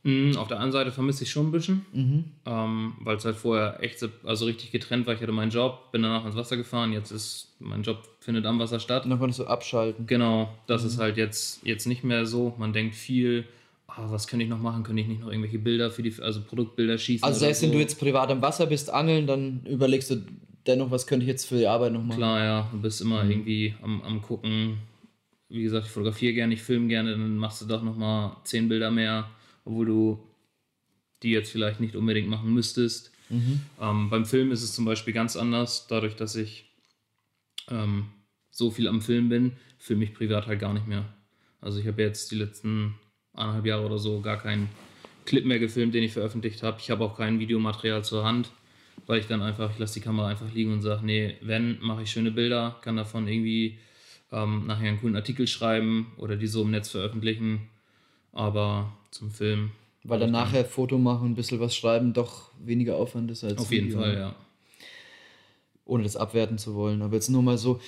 Mm, 0.04 0.38
Auf 0.38 0.48
der 0.48 0.60
einen 0.62 0.72
Seite 0.72 0.92
vermisse 0.94 1.26
ich 1.26 1.30
schon 1.32 1.48
ein 1.48 1.52
bisschen, 1.52 1.86
Mhm. 1.92 2.24
ähm, 2.46 2.94
weil 3.02 3.18
es 3.18 3.26
halt 3.26 3.36
vorher 3.36 3.84
echt 3.84 4.00
so, 4.00 4.08
also 4.24 4.46
richtig 4.46 4.72
getrennt 4.72 5.06
war. 5.08 5.14
Ich 5.14 5.22
hatte 5.22 5.34
meinen 5.34 5.52
Job, 5.52 5.92
bin 5.92 6.02
danach 6.04 6.26
ins 6.26 6.36
Wasser 6.38 6.56
gefahren. 6.56 6.94
Jetzt 6.94 7.12
ist 7.12 7.54
mein 7.60 7.84
Job 7.84 8.08
findet 8.22 8.46
am 8.46 8.60
Wasser 8.60 8.80
statt. 8.80 9.04
Und 9.04 9.10
dann 9.10 9.20
konntest 9.20 9.40
du 9.40 9.46
abschalten. 9.46 10.08
Genau, 10.08 10.50
das 10.68 10.84
ist 10.86 11.00
halt 11.00 11.18
jetzt, 11.18 11.66
jetzt 11.66 11.86
nicht 11.86 12.04
mehr 12.06 12.26
so. 12.26 12.54
Man 12.58 12.72
denkt 12.72 12.96
viel, 12.96 13.44
ah, 13.88 14.06
was 14.10 14.28
könnte 14.28 14.44
ich 14.46 14.50
noch 14.50 14.60
machen? 14.60 14.84
Könnte 14.84 15.02
ich 15.02 15.08
nicht 15.10 15.20
noch 15.20 15.28
irgendwelche 15.30 15.60
Bilder 15.60 15.92
für 15.92 16.02
die, 16.02 16.14
also 16.22 16.42
Produktbilder 16.44 16.98
schießen? 16.98 17.26
Also 17.28 17.40
selbst 17.42 17.60
so? 17.60 17.66
wenn 17.66 17.74
du 17.74 17.80
jetzt 17.80 18.00
privat 18.00 18.30
am 18.32 18.42
Wasser 18.42 18.68
bist, 18.68 18.90
angeln, 18.90 19.28
dann 19.28 19.66
überlegst 19.70 20.12
du 20.12 20.24
dennoch, 20.66 20.92
was 20.92 21.08
könnte 21.08 21.26
ich 21.26 21.30
jetzt 21.30 21.46
für 21.46 21.58
die 21.58 21.68
Arbeit 21.68 21.92
noch 21.92 22.04
machen. 22.04 22.18
Klar, 22.18 22.42
ja, 22.44 22.70
du 22.72 22.80
bist 22.80 23.02
immer 23.02 23.24
Mhm. 23.26 23.32
irgendwie 23.32 23.76
am, 23.82 24.02
am 24.04 24.22
gucken. 24.22 24.78
Wie 25.50 25.64
gesagt, 25.64 25.88
ich 25.88 25.92
fotografiere 25.92 26.34
gerne, 26.34 26.54
ich 26.54 26.62
filme 26.62 26.88
gerne, 26.88 27.12
dann 27.12 27.36
machst 27.38 27.62
du 27.62 27.66
doch 27.66 27.82
nochmal 27.84 28.38
zehn 28.46 28.70
Bilder 28.70 28.92
mehr, 28.92 29.28
obwohl 29.70 29.86
du 29.86 30.24
die 31.22 31.32
jetzt 31.32 31.52
vielleicht 31.52 31.80
nicht 31.80 31.96
unbedingt 31.96 32.28
machen 32.28 32.54
müsstest. 32.54 33.12
Mhm. 33.30 33.62
Ähm, 33.80 34.10
beim 34.10 34.26
Film 34.26 34.52
ist 34.52 34.64
es 34.64 34.74
zum 34.74 34.86
Beispiel 34.86 35.14
ganz 35.14 35.36
anders, 35.36 35.88
dadurch, 35.88 36.16
dass 36.16 36.36
ich 36.36 36.66
ähm, 37.70 38.06
so 38.50 38.72
viel 38.72 38.88
am 38.88 39.02
Film 39.02 39.30
bin, 39.30 39.54
filme 39.78 40.06
ich 40.06 40.14
privat 40.14 40.48
halt 40.48 40.60
gar 40.60 40.74
nicht 40.74 40.88
mehr. 40.88 41.06
Also 41.62 41.80
ich 41.80 41.88
habe 41.88 42.02
jetzt 42.02 42.32
die 42.32 42.36
letzten 42.36 42.96
eineinhalb 43.34 43.66
Jahre 43.66 43.86
oder 43.86 44.00
so 44.00 44.22
gar 44.22 44.38
keinen 44.38 44.70
Clip 45.26 45.46
mehr 45.46 45.60
gefilmt, 45.60 45.94
den 45.94 46.04
ich 46.04 46.14
veröffentlicht 46.14 46.64
habe. 46.64 46.78
Ich 46.80 46.90
habe 46.90 47.04
auch 47.04 47.16
kein 47.16 47.40
Videomaterial 47.40 48.04
zur 48.04 48.24
Hand, 48.24 48.50
weil 49.06 49.20
ich 49.20 49.28
dann 49.28 49.42
einfach, 49.42 49.72
ich 49.72 49.78
lasse 49.78 49.96
die 49.96 50.06
Kamera 50.06 50.30
einfach 50.30 50.52
liegen 50.54 50.74
und 50.74 50.82
sage, 50.82 51.06
nee, 51.06 51.36
wenn, 51.42 51.80
mache 51.82 52.04
ich 52.04 52.12
schöne 52.12 52.32
Bilder, 52.32 52.80
kann 52.82 52.96
davon 52.96 53.28
irgendwie 53.28 53.78
ähm, 54.32 54.66
nachher 54.66 54.88
einen 54.88 55.00
coolen 55.00 55.16
Artikel 55.16 55.48
schreiben 55.48 56.14
oder 56.18 56.38
die 56.38 56.48
so 56.48 56.64
im 56.64 56.72
Netz 56.72 56.90
veröffentlichen. 56.90 57.70
Aber 58.32 58.99
zum 59.12 59.32
Film 59.32 59.72
Weil 60.04 60.20
dann 60.20 60.32
nachher 60.32 60.66
Foto 60.66 60.98
machen, 60.98 61.32
ein 61.32 61.36
bisschen 61.36 61.60
was 61.60 61.76
schreiben, 61.76 62.14
doch 62.14 62.52
weniger 62.64 62.96
Aufwand 62.96 63.30
ist 63.32 63.44
als 63.44 63.58
auf 63.58 63.72
jeden 63.72 63.88
Video. 63.88 64.00
Fall, 64.00 64.14
ja. 64.16 64.36
Ohne 65.86 66.04
das 66.04 66.16
abwerten 66.16 66.58
zu 66.58 66.76
wollen. 66.76 67.02
Aber 67.02 67.16
jetzt 67.16 67.30
nur 67.30 67.42
mal 67.42 67.58
so, 67.58 67.80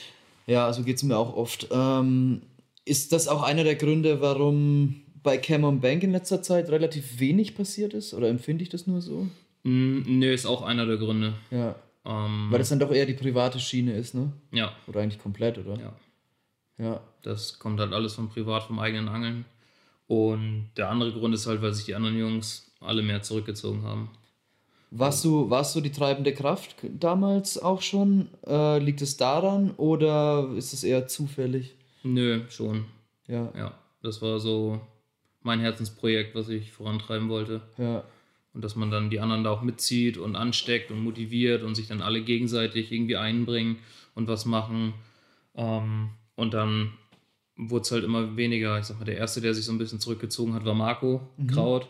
ja, 0.47 0.72
so 0.74 0.84
geht 0.84 0.97
es 0.97 1.03
mir 1.03 1.17
auch 1.17 1.36
oft. 1.36 1.67
Ähm, 1.72 2.41
ist 2.84 3.13
das 3.13 3.28
auch 3.28 3.43
einer 3.43 3.63
der 3.63 3.76
Gründe, 3.76 4.22
warum 4.22 5.01
bei 5.24 5.38
Cameron 5.38 5.80
Bank 5.82 6.01
in 6.03 6.11
letzter 6.11 6.41
Zeit 6.41 6.69
relativ 6.69 7.19
wenig 7.19 7.55
passiert 7.55 7.93
ist? 7.93 8.13
Oder 8.15 8.28
empfinde 8.30 8.63
ich 8.63 8.69
das 8.69 8.88
nur 8.88 9.01
so? 9.01 9.28
Mm, 9.63 10.01
Nö, 10.19 10.34
ist 10.34 10.47
auch 10.47 10.63
einer 10.63 10.88
der 10.88 10.97
Gründe. 10.97 11.34
Ja. 11.51 11.76
Ähm, 12.03 12.47
Weil 12.49 12.57
das 12.57 12.69
dann 12.69 12.80
doch 12.80 12.91
eher 12.91 13.05
die 13.05 13.13
private 13.13 13.59
Schiene 13.59 13.93
ist, 13.95 14.15
ne? 14.15 14.32
ja, 14.51 14.74
Oder 14.88 15.01
eigentlich 15.01 15.22
komplett, 15.22 15.59
oder? 15.59 15.78
ja. 15.80 15.93
Ja. 16.80 16.99
Das 17.22 17.59
kommt 17.59 17.80
halt 17.80 17.93
alles 17.93 18.15
von 18.15 18.30
privat, 18.30 18.63
vom 18.63 18.80
eigenen 18.80 19.07
Angeln. 19.07 19.45
Und 20.12 20.72
der 20.76 20.89
andere 20.89 21.14
Grund 21.14 21.34
ist 21.34 21.47
halt, 21.47 21.62
weil 21.62 21.72
sich 21.72 21.86
die 21.86 21.95
anderen 21.95 22.18
Jungs 22.18 22.70
alle 22.82 23.01
mehr 23.01 23.22
zurückgezogen 23.22 23.84
haben. 23.84 24.09
Warst 24.89 25.24
du, 25.24 25.49
warst 25.49 25.74
du 25.74 25.80
die 25.80 25.93
treibende 25.93 26.34
Kraft 26.34 26.76
damals 26.99 27.57
auch 27.57 27.82
schon? 27.82 28.28
Äh, 28.45 28.80
liegt 28.80 29.01
es 29.01 29.16
daran 29.16 29.72
oder 29.78 30.49
ist 30.57 30.74
es 30.74 30.84
eher 30.84 31.07
zufällig? 31.07 31.76
Nö, 32.03 32.41
schon. 32.49 32.84
Ja, 33.26 33.53
Ja, 33.55 33.80
das 34.03 34.22
war 34.22 34.41
so 34.41 34.82
mein 35.43 35.62
Herzensprojekt, 35.62 36.36
was 36.36 36.49
ich 36.49 36.74
vorantreiben 36.74 37.30
wollte. 37.30 37.62
ja. 37.78 38.03
Und 38.53 38.66
dass 38.66 38.76
man 38.76 38.91
dann 38.91 39.09
die 39.09 39.22
anderen 39.22 39.45
da 39.45 39.51
auch 39.51 39.62
mitzieht 39.62 40.18
und 40.18 40.36
ansteckt 40.36 40.91
und 40.91 41.01
motiviert 41.01 41.64
und 41.64 41.76
sich 41.76 41.88
dann 41.88 42.01
alle 42.01 42.22
gegenseitig 42.22 42.91
irgendwie 42.91 43.16
einbringen 43.16 43.78
und 44.14 44.28
was 44.28 44.43
machen. 44.43 44.93
Ähm, 45.55 46.09
und 46.36 46.53
dann 46.53 46.91
wurde 47.70 47.84
es 47.84 47.91
halt 47.91 48.03
immer 48.03 48.36
weniger. 48.36 48.80
Ich 48.80 48.86
sag 48.86 48.97
mal, 48.99 49.05
der 49.05 49.18
Erste, 49.18 49.39
der 49.41 49.53
sich 49.53 49.66
so 49.66 49.72
ein 49.72 49.78
bisschen 49.78 49.99
zurückgezogen 49.99 50.53
hat, 50.53 50.66
war 50.66 50.74
Marco 50.74 51.22
Kraut. 51.47 51.88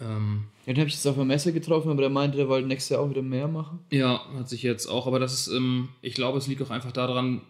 Ähm, 0.00 0.44
Ja, 0.66 0.72
den 0.74 0.80
habe 0.80 0.88
ich 0.88 0.94
jetzt 0.94 1.06
auf 1.06 1.16
der 1.16 1.24
Messe 1.24 1.52
getroffen, 1.52 1.90
aber 1.90 2.02
der 2.02 2.10
meinte, 2.10 2.36
der 2.36 2.48
wollte 2.48 2.68
nächstes 2.68 2.90
Jahr 2.90 3.00
auch 3.00 3.10
wieder 3.10 3.22
mehr 3.22 3.48
machen. 3.48 3.80
Ja, 3.90 4.20
hat 4.36 4.48
sich 4.48 4.62
jetzt 4.62 4.86
auch, 4.86 5.06
aber 5.06 5.18
das 5.18 5.32
ist, 5.34 5.48
ähm, 5.48 5.88
ich 6.02 6.14
glaube, 6.14 6.38
es 6.38 6.46
liegt 6.46 6.62
auch 6.62 6.70
einfach 6.70 6.92
daran, 6.92 7.40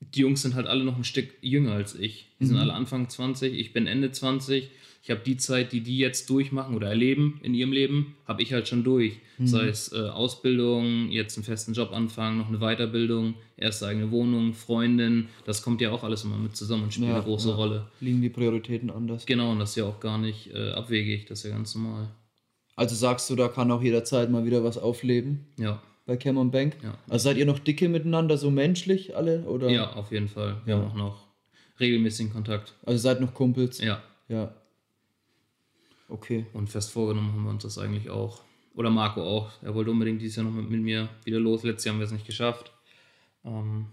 die 0.00 0.20
Jungs 0.20 0.42
sind 0.42 0.54
halt 0.56 0.66
alle 0.66 0.82
noch 0.84 0.96
ein 0.96 1.04
Stück 1.04 1.28
jünger 1.42 1.72
als 1.72 1.94
ich. 1.94 2.26
Die 2.40 2.46
sind 2.46 2.56
alle 2.56 2.72
Anfang 2.72 3.08
20, 3.08 3.54
ich 3.54 3.72
bin 3.72 3.86
Ende 3.86 4.10
20. 4.10 4.70
Ich 5.04 5.10
habe 5.10 5.20
die 5.26 5.36
Zeit, 5.36 5.72
die 5.72 5.80
die 5.80 5.98
jetzt 5.98 6.30
durchmachen 6.30 6.76
oder 6.76 6.88
erleben 6.88 7.40
in 7.42 7.54
ihrem 7.54 7.72
Leben, 7.72 8.14
habe 8.24 8.40
ich 8.40 8.52
halt 8.52 8.68
schon 8.68 8.84
durch. 8.84 9.18
Sei 9.42 9.66
es 9.66 9.92
äh, 9.92 10.08
Ausbildung, 10.08 11.10
jetzt 11.10 11.36
einen 11.36 11.42
festen 11.42 11.72
Job 11.72 11.90
anfangen, 11.90 12.38
noch 12.38 12.46
eine 12.48 12.60
Weiterbildung, 12.60 13.34
erste 13.56 13.88
eigene 13.88 14.12
Wohnung, 14.12 14.54
Freundin. 14.54 15.26
Das 15.44 15.62
kommt 15.62 15.80
ja 15.80 15.90
auch 15.90 16.04
alles 16.04 16.22
immer 16.22 16.36
mit 16.36 16.54
zusammen 16.54 16.84
und 16.84 16.94
spielt 16.94 17.08
Ja, 17.08 17.16
eine 17.16 17.24
große 17.24 17.48
ja. 17.48 17.54
Rolle. 17.56 17.88
Liegen 18.00 18.22
die 18.22 18.28
Prioritäten 18.28 18.90
anders. 18.90 19.26
Genau, 19.26 19.50
und 19.50 19.58
das 19.58 19.70
ist 19.70 19.76
ja 19.76 19.86
auch 19.86 19.98
gar 19.98 20.18
nicht 20.18 20.54
äh, 20.54 20.70
abwegig, 20.70 21.26
das 21.26 21.40
ist 21.40 21.50
ja 21.50 21.56
ganz 21.56 21.74
normal. 21.74 22.08
Also 22.76 22.94
sagst 22.94 23.28
du, 23.28 23.34
da 23.34 23.48
kann 23.48 23.72
auch 23.72 23.82
jederzeit 23.82 24.30
mal 24.30 24.44
wieder 24.44 24.62
was 24.62 24.78
aufleben 24.78 25.46
Ja, 25.58 25.82
bei 26.06 26.16
Cameron 26.16 26.52
Bank? 26.52 26.76
Ja. 26.80 26.96
Also 27.08 27.24
seid 27.24 27.38
ihr 27.38 27.46
noch 27.46 27.58
dicke 27.58 27.88
miteinander, 27.88 28.38
so 28.38 28.52
menschlich 28.52 29.16
alle? 29.16 29.42
Oder? 29.42 29.68
ja, 29.68 29.92
auf 29.94 30.12
jeden 30.12 30.28
Fall. 30.28 30.62
Wir 30.64 30.76
haben 30.76 30.86
auch 30.86 30.94
noch 30.94 31.26
regelmäßigen 31.80 32.32
Kontakt. 32.32 32.74
Also 32.86 33.02
seid 33.02 33.20
noch 33.20 33.34
Kumpels? 33.34 33.80
Ja. 33.80 34.00
Ja. 34.28 34.54
Okay. 36.12 36.44
Und 36.52 36.68
fest 36.68 36.90
vorgenommen 36.90 37.32
haben 37.32 37.44
wir 37.44 37.50
uns 37.50 37.62
das 37.62 37.78
eigentlich 37.78 38.10
auch. 38.10 38.42
Oder 38.74 38.90
Marco 38.90 39.22
auch. 39.22 39.50
Er 39.62 39.74
wollte 39.74 39.90
unbedingt 39.90 40.20
dieses 40.20 40.36
Jahr 40.36 40.44
noch 40.44 40.52
mit, 40.52 40.68
mit 40.68 40.82
mir 40.82 41.08
wieder 41.24 41.40
los. 41.40 41.62
Letztes 41.62 41.86
Jahr 41.86 41.94
haben 41.94 42.00
wir 42.00 42.04
es 42.06 42.12
nicht 42.12 42.26
geschafft. 42.26 42.70
Ähm, 43.46 43.86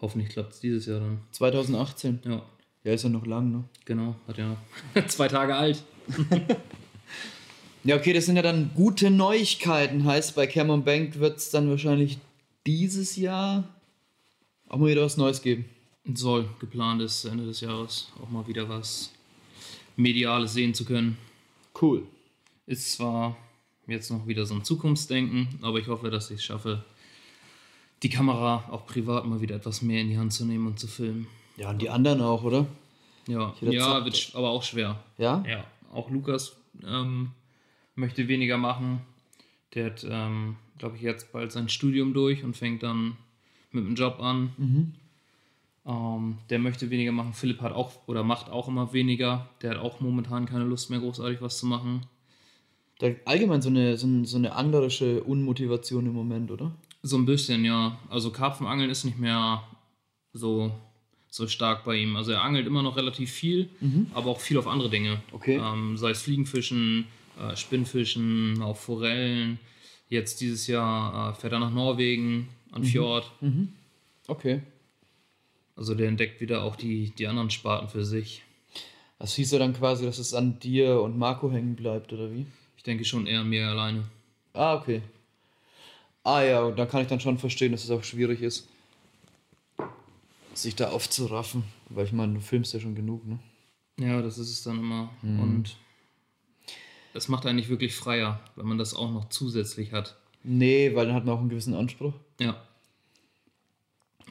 hoffentlich 0.00 0.30
klappt 0.30 0.54
es 0.54 0.60
dieses 0.60 0.86
Jahr 0.86 1.00
dann. 1.00 1.20
2018. 1.32 2.20
Ja, 2.24 2.42
Ja, 2.82 2.92
ist 2.92 3.02
ja 3.04 3.10
noch 3.10 3.26
lang, 3.26 3.52
ne? 3.52 3.64
genau. 3.84 4.16
Hat 4.26 4.38
ja 4.38 4.56
noch 4.94 5.06
zwei 5.08 5.28
Tage 5.28 5.54
alt. 5.54 5.84
Ja, 7.86 7.96
okay, 7.96 8.14
das 8.14 8.24
sind 8.24 8.36
ja 8.36 8.40
dann 8.40 8.70
gute 8.74 9.10
Neuigkeiten. 9.10 10.06
Heißt, 10.06 10.34
bei 10.34 10.46
Cameron 10.46 10.84
Bank 10.84 11.18
wird 11.18 11.36
es 11.36 11.50
dann 11.50 11.68
wahrscheinlich 11.68 12.16
dieses 12.66 13.16
Jahr 13.16 13.64
auch 14.70 14.78
mal 14.78 14.88
wieder 14.88 15.02
was 15.02 15.18
Neues 15.18 15.42
geben. 15.42 15.66
Soll 16.14 16.48
geplant 16.60 17.02
ist, 17.02 17.26
Ende 17.26 17.44
des 17.44 17.60
Jahres 17.60 18.10
auch 18.22 18.30
mal 18.30 18.46
wieder 18.46 18.70
was 18.70 19.12
Mediales 19.96 20.52
sehen 20.54 20.74
zu 20.74 20.84
können. 20.84 21.18
Cool. 21.80 22.06
Ist 22.66 22.92
zwar 22.92 23.36
jetzt 23.86 24.10
noch 24.10 24.26
wieder 24.26 24.46
so 24.46 24.54
ein 24.54 24.64
Zukunftsdenken, 24.64 25.48
aber 25.62 25.78
ich 25.78 25.88
hoffe, 25.88 26.10
dass 26.10 26.30
ich 26.30 26.38
es 26.38 26.44
schaffe, 26.44 26.84
die 28.02 28.08
Kamera 28.08 28.64
auch 28.70 28.86
privat 28.86 29.26
mal 29.26 29.40
wieder 29.40 29.56
etwas 29.56 29.82
mehr 29.82 30.00
in 30.00 30.08
die 30.08 30.18
Hand 30.18 30.32
zu 30.32 30.44
nehmen 30.44 30.66
und 30.66 30.78
zu 30.78 30.86
filmen. 30.86 31.26
Ja, 31.56 31.70
und 31.70 31.80
die 31.80 31.90
anderen 31.90 32.20
auch, 32.20 32.42
oder? 32.42 32.66
Ja, 33.26 33.54
ja 33.60 34.04
wird 34.04 34.32
aber 34.34 34.50
auch 34.50 34.62
schwer. 34.62 35.02
Ja? 35.18 35.42
Ja, 35.48 35.64
auch 35.92 36.10
Lukas 36.10 36.56
ähm, 36.86 37.30
möchte 37.94 38.28
weniger 38.28 38.58
machen. 38.58 39.00
Der 39.74 39.86
hat, 39.86 40.06
ähm, 40.08 40.56
glaube 40.78 40.96
ich, 40.96 41.02
jetzt 41.02 41.32
bald 41.32 41.52
sein 41.52 41.68
Studium 41.68 42.12
durch 42.12 42.44
und 42.44 42.56
fängt 42.56 42.82
dann 42.82 43.16
mit 43.70 43.84
dem 43.84 43.94
Job 43.94 44.20
an. 44.20 44.52
Ähm, 45.86 46.38
der 46.50 46.58
möchte 46.58 46.88
weniger 46.90 47.12
machen. 47.12 47.34
Philipp 47.34 47.60
hat 47.60 47.72
auch 47.72 47.92
oder 48.06 48.22
macht 48.24 48.50
auch 48.50 48.68
immer 48.68 48.92
weniger. 48.92 49.48
Der 49.62 49.72
hat 49.72 49.78
auch 49.78 50.00
momentan 50.00 50.46
keine 50.46 50.64
Lust 50.64 50.88
mehr, 50.90 51.00
großartig 51.00 51.42
was 51.42 51.58
zu 51.58 51.66
machen. 51.66 52.06
Da 53.00 53.08
allgemein 53.26 53.60
so 53.60 53.68
eine, 53.68 53.96
so, 53.98 54.06
ein- 54.06 54.24
so 54.24 54.36
eine 54.38 54.54
anglerische 54.54 55.22
Unmotivation 55.24 56.06
im 56.06 56.12
Moment, 56.14 56.50
oder? 56.50 56.72
So 57.02 57.18
ein 57.18 57.26
bisschen, 57.26 57.64
ja. 57.64 57.98
Also 58.08 58.30
Karpfenangeln 58.30 58.88
ist 58.88 59.04
nicht 59.04 59.18
mehr 59.18 59.62
so, 60.32 60.70
so 61.28 61.46
stark 61.48 61.84
bei 61.84 61.96
ihm. 61.96 62.16
Also 62.16 62.32
er 62.32 62.42
angelt 62.42 62.66
immer 62.66 62.82
noch 62.82 62.96
relativ 62.96 63.30
viel, 63.30 63.68
aber 64.14 64.30
auch 64.30 64.40
viel 64.40 64.56
auf 64.56 64.66
andere 64.66 64.88
Dinge. 64.88 65.20
Okay. 65.32 65.60
Ähm, 65.62 65.98
sei 65.98 66.10
es 66.10 66.22
Fliegenfischen, 66.22 67.06
äh, 67.38 67.56
Spinnfischen, 67.56 68.62
auch 68.62 68.76
Forellen. 68.76 69.58
Jetzt 70.08 70.40
dieses 70.40 70.66
Jahr 70.66 71.32
äh, 71.32 71.34
fährt 71.34 71.52
er 71.52 71.58
nach 71.58 71.72
Norwegen, 71.72 72.48
an 72.72 72.84
Fjord. 72.84 73.30
Okay. 74.28 74.62
Also 75.76 75.94
der 75.94 76.08
entdeckt 76.08 76.40
wieder 76.40 76.62
auch 76.62 76.76
die, 76.76 77.10
die 77.10 77.26
anderen 77.26 77.50
Sparten 77.50 77.88
für 77.88 78.04
sich. 78.04 78.42
Das 79.18 79.34
hieß 79.34 79.52
ja 79.52 79.58
dann 79.58 79.74
quasi, 79.74 80.04
dass 80.04 80.18
es 80.18 80.34
an 80.34 80.58
dir 80.58 81.00
und 81.00 81.18
Marco 81.18 81.50
hängen 81.50 81.76
bleibt, 81.76 82.12
oder 82.12 82.30
wie? 82.30 82.46
Ich 82.76 82.82
denke 82.82 83.04
schon 83.04 83.26
eher 83.26 83.42
mir 83.42 83.68
alleine. 83.68 84.04
Ah, 84.52 84.74
okay. 84.74 85.02
Ah 86.22 86.42
ja, 86.42 86.62
und 86.62 86.78
dann 86.78 86.88
kann 86.88 87.02
ich 87.02 87.08
dann 87.08 87.20
schon 87.20 87.38
verstehen, 87.38 87.72
dass 87.72 87.84
es 87.84 87.90
auch 87.90 88.04
schwierig 88.04 88.40
ist, 88.40 88.68
sich 90.54 90.74
da 90.74 90.90
aufzuraffen. 90.90 91.64
Weil 91.88 92.06
ich 92.06 92.12
meine, 92.12 92.34
du 92.34 92.40
filmst 92.40 92.72
ja 92.72 92.80
schon 92.80 92.94
genug, 92.94 93.26
ne? 93.26 93.38
Ja, 93.98 94.22
das 94.22 94.38
ist 94.38 94.50
es 94.50 94.62
dann 94.62 94.78
immer. 94.78 95.10
Mhm. 95.22 95.40
Und 95.40 95.76
es 97.12 97.28
macht 97.28 97.46
einen 97.46 97.56
nicht 97.56 97.68
wirklich 97.68 97.94
freier, 97.94 98.40
wenn 98.56 98.66
man 98.66 98.78
das 98.78 98.94
auch 98.94 99.10
noch 99.10 99.28
zusätzlich 99.28 99.92
hat. 99.92 100.16
Nee, 100.42 100.94
weil 100.94 101.06
dann 101.06 101.14
hat 101.14 101.24
man 101.24 101.34
auch 101.34 101.40
einen 101.40 101.48
gewissen 101.48 101.74
Anspruch. 101.74 102.14
Ja. 102.40 102.60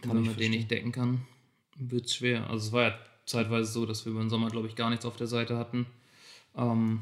Kann 0.01 0.11
wenn 0.11 0.21
ich 0.23 0.29
man 0.29 0.37
den 0.37 0.51
nicht 0.51 0.69
decken 0.69 0.91
kann, 0.91 1.25
wird 1.75 2.05
es 2.05 2.15
schwer. 2.15 2.49
Also 2.49 2.67
es 2.67 2.71
war 2.71 2.83
ja 2.83 2.99
zeitweise 3.25 3.71
so, 3.71 3.85
dass 3.85 4.05
wir 4.05 4.11
über 4.11 4.21
den 4.21 4.29
Sommer, 4.29 4.49
glaube 4.49 4.67
ich, 4.67 4.75
gar 4.75 4.89
nichts 4.89 5.05
auf 5.05 5.15
der 5.15 5.27
Seite 5.27 5.57
hatten. 5.57 5.85
Ähm, 6.55 7.01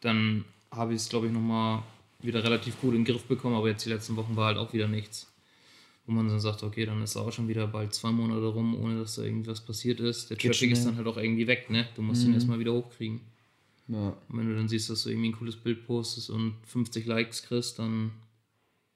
dann 0.00 0.44
habe 0.70 0.94
ich 0.94 1.00
es, 1.00 1.08
glaube 1.08 1.26
ich, 1.26 1.32
nochmal 1.32 1.82
wieder 2.20 2.42
relativ 2.42 2.80
gut 2.80 2.94
in 2.94 3.04
den 3.04 3.12
Griff 3.12 3.24
bekommen, 3.24 3.56
aber 3.56 3.68
jetzt 3.68 3.84
die 3.84 3.90
letzten 3.90 4.16
Wochen 4.16 4.36
war 4.36 4.46
halt 4.46 4.58
auch 4.58 4.72
wieder 4.72 4.88
nichts. 4.88 5.28
Wo 6.06 6.12
man 6.12 6.28
dann 6.28 6.40
sagt, 6.40 6.62
okay, 6.62 6.84
dann 6.84 7.00
ist 7.02 7.16
auch 7.16 7.32
schon 7.32 7.48
wieder 7.48 7.66
bald 7.68 7.94
zwei 7.94 8.10
Monate 8.10 8.46
rum, 8.46 8.80
ohne 8.80 8.98
dass 8.98 9.14
da 9.16 9.22
irgendwas 9.22 9.60
passiert 9.60 10.00
ist. 10.00 10.30
Der 10.30 10.36
Geht 10.36 10.52
Traffic 10.52 10.72
ist 10.72 10.84
dann 10.84 10.96
halt 10.96 11.06
auch 11.06 11.16
irgendwie 11.16 11.46
weg, 11.46 11.70
ne? 11.70 11.88
Du 11.94 12.02
musst 12.02 12.24
ihn 12.24 12.34
erstmal 12.34 12.58
wieder 12.58 12.72
hochkriegen. 12.72 13.20
Ja. 13.86 14.08
Und 14.28 14.38
wenn 14.38 14.48
du 14.48 14.56
dann 14.56 14.68
siehst, 14.68 14.90
dass 14.90 15.04
du 15.04 15.10
irgendwie 15.10 15.28
ein 15.28 15.36
cooles 15.36 15.56
Bild 15.56 15.86
postest 15.86 16.30
und 16.30 16.54
50 16.66 17.06
Likes 17.06 17.44
kriegst, 17.44 17.78
dann 17.78 18.10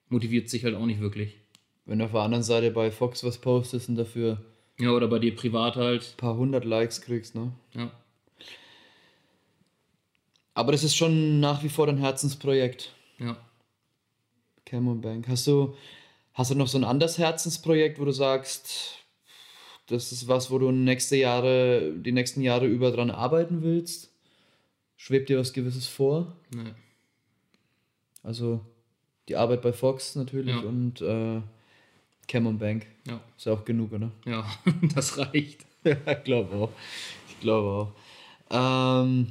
motiviert 0.09 0.49
sich 0.49 0.65
halt 0.65 0.75
auch 0.75 0.87
nicht 0.87 1.01
wirklich. 1.01 1.37
Wenn 1.85 2.01
du 2.01 2.05
auf 2.07 2.13
der 2.13 2.23
anderen 2.23 2.43
Seite 2.43 2.73
bei 2.73 2.91
Fox 2.91 3.23
was 3.23 3.39
postest 3.39 3.89
und 3.89 3.97
dafür 3.97 4.45
Ja, 4.79 4.91
oder 4.91 5.09
bei 5.09 5.19
dir 5.19 5.35
privat 5.35 5.77
halt. 5.77 6.03
ein 6.15 6.17
paar 6.19 6.37
hundert 6.37 6.65
Likes 6.65 7.01
kriegst, 7.01 7.35
ne? 7.35 7.53
Ja. 7.75 7.91
Aber 10.55 10.73
das 10.73 10.85
ist 10.85 10.97
schon 10.97 11.41
nach 11.41 11.63
wie 11.63 11.69
vor 11.69 11.87
dein 11.87 11.99
Herzensprojekt, 11.99 12.93
Ja. 13.19 13.37
Cameron 14.65 15.01
Bank. 15.01 15.29
Hast 15.29 15.47
du, 15.47 15.77
hast 16.35 16.51
du 16.51 16.55
noch 16.55 16.67
so 16.69 16.77
ein 16.79 16.85
anderes 16.85 17.19
Herzensprojekt, 17.19 18.01
wo 18.01 18.05
du 18.05 18.11
sagst, 18.13 19.05
das 19.87 20.11
ist 20.13 20.27
was, 20.29 20.51
wo 20.51 20.59
du 20.59 20.73
nächste 20.73 21.17
Jahre, 21.17 21.93
die 21.95 22.11
nächsten 22.13 22.41
Jahre 22.41 22.67
über 22.67 22.91
dran 22.91 23.11
arbeiten 23.11 23.63
willst? 23.63 24.11
Schwebt 24.97 25.29
dir 25.29 25.39
was 25.39 25.53
Gewisses 25.53 25.87
vor? 25.87 26.35
Nee. 26.55 26.73
Also 28.23 28.61
die 29.29 29.37
Arbeit 29.37 29.63
bei 29.63 29.73
Fox 29.73 30.17
natürlich 30.17 30.57
Ja. 30.57 30.63
und 30.63 31.01
äh, 31.01 31.43
Cameron 32.27 32.59
Bank. 32.59 32.87
Ja. 33.07 33.21
Ist 33.37 33.47
ja 33.47 33.53
auch 33.53 33.65
genug, 33.65 33.93
oder? 33.93 34.11
Ja, 34.25 34.47
das 34.95 35.19
reicht. 35.19 35.65
Ja, 35.85 35.97
ich 36.11 36.25
glaube 36.25 36.53
auch. 36.57 36.73
Ich 37.29 37.39
glaube 37.39 37.95
auch. 38.51 39.03
Ähm, 39.05 39.31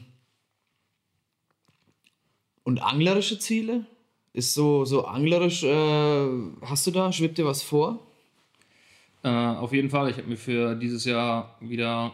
und 2.63 2.81
anglerische 2.81 3.37
Ziele? 3.39 3.85
Ist 4.31 4.53
so, 4.53 4.85
so 4.85 5.03
anglerisch, 5.03 5.63
äh, 5.63 6.29
hast 6.61 6.87
du 6.87 6.91
da, 6.91 7.11
schwebt 7.11 7.37
dir 7.37 7.45
was 7.45 7.61
vor? 7.61 7.99
Äh, 9.23 9.27
auf 9.27 9.73
jeden 9.73 9.89
Fall, 9.89 10.09
ich 10.09 10.17
habe 10.17 10.29
mir 10.29 10.37
für 10.37 10.75
dieses 10.75 11.03
Jahr 11.03 11.57
wieder 11.59 12.13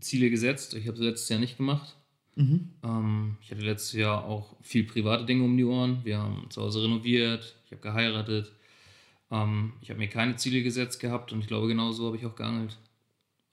Ziele 0.00 0.28
gesetzt. 0.28 0.74
Ich 0.74 0.86
habe 0.86 0.98
sie 0.98 1.04
letztes 1.04 1.30
Jahr 1.30 1.40
nicht 1.40 1.56
gemacht. 1.56 1.96
Ähm, 2.36 3.36
ich 3.42 3.50
hatte 3.50 3.60
letztes 3.62 3.92
Jahr 3.92 4.24
auch 4.24 4.56
viel 4.62 4.84
private 4.84 5.24
Dinge 5.24 5.44
um 5.44 5.56
die 5.56 5.64
Ohren. 5.64 6.00
Wir 6.04 6.18
haben 6.18 6.46
zu 6.50 6.62
Hause 6.62 6.82
renoviert, 6.82 7.56
ich 7.66 7.72
habe 7.72 7.82
geheiratet. 7.82 8.52
Ähm, 9.32 9.72
ich 9.80 9.90
habe 9.90 9.98
mir 9.98 10.08
keine 10.08 10.36
Ziele 10.36 10.62
gesetzt 10.62 11.00
gehabt 11.00 11.32
und 11.32 11.40
ich 11.40 11.46
glaube, 11.46 11.66
genau 11.66 11.90
so 11.90 12.06
habe 12.06 12.16
ich 12.16 12.26
auch 12.26 12.36
geangelt. 12.36 12.78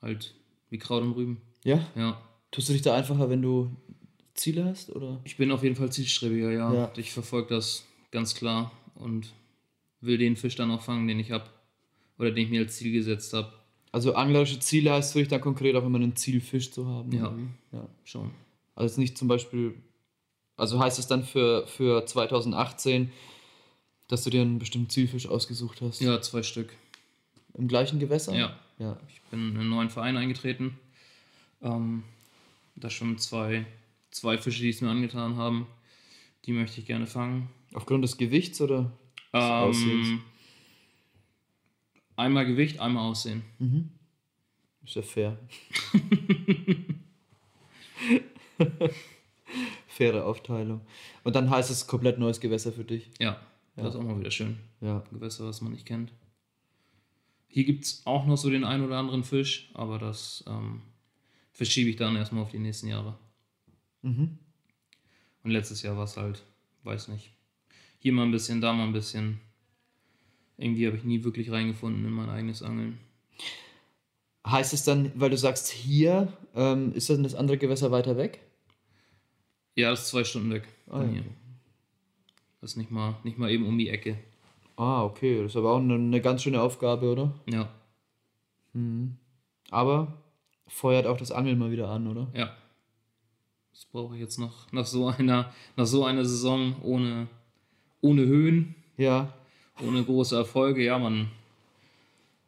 Halt 0.01 0.35
wie 0.69 0.77
Kraut 0.77 1.01
und 1.01 1.13
Rüben. 1.13 1.41
Ja? 1.63 1.87
Ja. 1.95 2.21
Tust 2.51 2.69
du 2.69 2.73
dich 2.73 2.81
da 2.81 2.95
einfacher, 2.95 3.29
wenn 3.29 3.41
du 3.41 3.75
Ziele 4.33 4.65
hast? 4.65 4.93
Oder? 4.95 5.19
Ich 5.23 5.37
bin 5.37 5.51
auf 5.51 5.63
jeden 5.63 5.75
Fall 5.75 5.91
zielstrebiger, 5.91 6.51
ja. 6.51 6.73
Ja. 6.73 6.91
Ich 6.97 7.11
verfolge 7.11 7.55
das 7.55 7.85
ganz 8.11 8.35
klar 8.35 8.71
und 8.95 9.33
will 10.01 10.17
den 10.17 10.35
Fisch 10.35 10.55
dann 10.55 10.71
auch 10.71 10.81
fangen, 10.81 11.07
den 11.07 11.19
ich 11.19 11.31
habe. 11.31 11.45
Oder 12.17 12.31
den 12.31 12.45
ich 12.45 12.49
mir 12.49 12.61
als 12.61 12.75
Ziel 12.75 12.91
gesetzt 12.91 13.33
habe. 13.33 13.53
Also 13.91 14.13
anglerische 14.13 14.59
Ziele 14.59 14.91
heißt 14.91 15.13
für 15.13 15.19
dich 15.19 15.29
dann 15.29 15.41
konkret 15.41 15.75
auch 15.75 15.85
immer 15.85 15.99
ein 15.99 16.15
Ziel, 16.15 16.41
Fisch 16.41 16.71
zu 16.71 16.85
haben? 16.87 17.11
Ja. 17.11 17.33
ja. 17.71 17.87
Schon. 18.03 18.31
Also 18.75 18.91
jetzt 18.91 18.97
nicht 18.97 19.17
zum 19.17 19.27
Beispiel, 19.27 19.75
also 20.57 20.79
heißt 20.79 20.99
es 20.99 21.07
dann 21.07 21.23
für, 21.23 21.65
für 21.67 22.05
2018, 22.05 23.11
dass 24.09 24.23
du 24.23 24.29
dir 24.29 24.41
einen 24.41 24.59
bestimmten 24.59 24.89
Zielfisch 24.89 25.27
ausgesucht 25.27 25.79
hast? 25.81 26.01
Ja, 26.01 26.21
zwei 26.21 26.43
Stück. 26.43 26.73
Im 27.53 27.69
gleichen 27.69 27.99
Gewässer? 27.99 28.35
Ja. 28.35 28.59
Ja. 28.77 28.99
Ich 29.07 29.21
bin 29.29 29.51
in 29.51 29.57
einen 29.57 29.69
neuen 29.69 29.89
Verein 29.89 30.17
eingetreten. 30.17 30.77
Ähm, 31.61 32.03
da 32.75 32.89
schwimmen 32.89 33.19
zwei, 33.19 33.65
zwei 34.11 34.37
Fische, 34.37 34.61
die 34.61 34.69
es 34.69 34.81
mir 34.81 34.89
angetan 34.89 35.37
haben. 35.37 35.67
Die 36.45 36.51
möchte 36.51 36.81
ich 36.81 36.87
gerne 36.87 37.07
fangen. 37.07 37.49
Aufgrund 37.73 38.03
des 38.03 38.17
Gewichts 38.17 38.59
oder? 38.61 38.91
des 39.33 39.43
Aussehens? 39.43 40.07
Ähm, 40.07 40.21
einmal 42.15 42.45
Gewicht, 42.45 42.79
einmal 42.79 43.09
Aussehen. 43.09 43.43
Ist 44.83 44.95
ja 44.95 45.01
fair. 45.03 45.37
Faire 49.87 50.25
Aufteilung. 50.25 50.81
Und 51.23 51.35
dann 51.35 51.49
heißt 51.49 51.69
es 51.69 51.85
komplett 51.85 52.17
neues 52.17 52.39
Gewässer 52.39 52.71
für 52.71 52.85
dich. 52.85 53.11
Ja, 53.19 53.39
das 53.83 53.95
ist 53.95 53.99
auch 53.99 54.05
mal 54.05 54.19
wieder 54.19 54.31
schön. 54.31 54.57
Ja. 54.81 55.03
Gewässer, 55.11 55.45
was 55.45 55.61
man 55.61 55.71
nicht 55.71 55.85
kennt. 55.85 56.11
Hier 57.47 57.63
gibt 57.63 57.85
es 57.85 58.01
auch 58.05 58.25
noch 58.25 58.37
so 58.37 58.49
den 58.49 58.63
einen 58.63 58.85
oder 58.85 58.97
anderen 58.97 59.23
Fisch, 59.23 59.71
aber 59.73 59.97
das 59.97 60.43
ähm, 60.47 60.81
verschiebe 61.51 61.89
ich 61.89 61.95
dann 61.95 62.15
erstmal 62.15 62.43
auf 62.43 62.51
die 62.51 62.59
nächsten 62.59 62.87
Jahre. 62.87 63.17
Mhm. 64.01 64.37
Und 65.43 65.51
letztes 65.51 65.81
Jahr 65.81 65.97
war 65.97 66.03
es 66.03 66.15
halt, 66.17 66.43
weiß 66.83 67.07
nicht. 67.07 67.31
Hier 67.99 68.13
mal 68.13 68.23
ein 68.23 68.31
bisschen, 68.31 68.61
da 68.61 68.71
mal 68.73 68.85
ein 68.85 68.93
bisschen. 68.93 69.39
Irgendwie 70.57 70.85
habe 70.85 70.97
ich 70.97 71.03
nie 71.03 71.23
wirklich 71.23 71.51
reingefunden 71.51 72.05
in 72.05 72.11
mein 72.11 72.29
eigenes 72.29 72.61
Angeln. 72.61 72.99
Heißt 74.45 74.73
es 74.73 74.83
dann, 74.83 75.11
weil 75.15 75.29
du 75.29 75.37
sagst 75.37 75.69
hier, 75.69 76.31
ähm, 76.55 76.93
ist 76.93 77.09
dann 77.09 77.23
das 77.23 77.35
andere 77.35 77.57
Gewässer 77.57 77.91
weiter 77.91 78.17
weg? 78.17 78.39
Ja, 79.75 79.91
das 79.91 80.01
ist 80.01 80.07
zwei 80.09 80.23
Stunden 80.23 80.51
weg 80.51 80.67
Ah, 80.89 81.03
ja. 81.03 81.21
Das 82.61 82.71
ist 82.71 82.77
nicht 82.77 82.91
mal, 82.91 83.15
nicht 83.23 83.37
mal 83.37 83.49
eben 83.51 83.65
um 83.65 83.77
die 83.77 83.89
Ecke. 83.89 84.17
Ah, 84.75 85.03
okay. 85.03 85.41
Das 85.41 85.51
ist 85.51 85.55
aber 85.57 85.71
auch 85.73 85.79
eine, 85.79 85.95
eine 85.95 86.21
ganz 86.21 86.43
schöne 86.43 86.61
Aufgabe, 86.61 87.11
oder? 87.11 87.33
Ja, 87.49 87.69
Aber 89.71 90.13
feuert 90.67 91.05
auch 91.07 91.17
das 91.17 91.31
Angeln 91.31 91.57
mal 91.59 91.71
wieder 91.71 91.89
an, 91.89 92.07
oder? 92.07 92.27
ja. 92.33 92.55
Das 93.71 93.85
brauche 93.85 94.15
ich 94.15 94.19
jetzt 94.19 94.37
noch 94.37 94.69
nach 94.73 94.85
so 94.85 95.07
einer, 95.07 95.53
nach 95.77 95.85
so 95.85 96.03
einer 96.03 96.25
Saison 96.25 96.75
ohne, 96.81 97.27
ohne 98.01 98.25
Höhen, 98.25 98.75
Ja. 98.97 99.33
ohne 99.81 100.03
große 100.03 100.35
Erfolge. 100.35 100.83
Ja, 100.83 100.99
man 100.99 101.29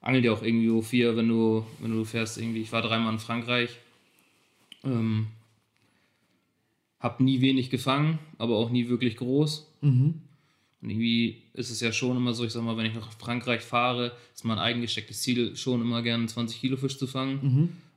angelt 0.01 0.25
ja 0.25 0.33
auch 0.33 0.41
irgendwie 0.41 0.69
wo 0.73 0.81
vier, 0.81 1.15
wenn 1.15 1.29
du, 1.29 1.65
wenn 1.79 1.91
du 1.91 2.03
fährst 2.03 2.37
irgendwie. 2.37 2.59
Ich 2.61 2.73
war 2.73 2.81
dreimal 2.81 3.13
in 3.13 3.19
Frankreich. 3.19 3.77
Ähm, 4.83 5.27
hab 7.01 7.19
nie 7.19 7.41
wenig 7.41 7.69
gefangen, 7.69 8.19
aber 8.37 8.55
auch 8.55 8.69
nie 8.69 8.87
wirklich 8.87 9.17
groß. 9.17 9.67
Mhm. 9.81 10.21
Und 10.81 10.89
irgendwie 10.89 11.41
ist 11.53 11.69
es 11.69 11.81
ja 11.81 11.91
schon 11.91 12.17
immer 12.17 12.33
so, 12.33 12.43
ich 12.45 12.51
sag 12.51 12.63
mal, 12.63 12.77
wenn 12.77 12.85
ich 12.85 12.95
nach 12.95 13.11
Frankreich 13.13 13.61
fahre, 13.61 14.13
ist 14.33 14.45
mein 14.45 14.57
eigengestecktes 14.57 15.21
Ziel 15.21 15.55
schon 15.55 15.81
immer 15.81 16.01
gerne 16.01 16.21
einen 16.21 16.27
20 16.27 16.59
Kilo 16.59 16.77
Fisch 16.77 16.97
zu 16.97 17.07
fangen. 17.07 17.39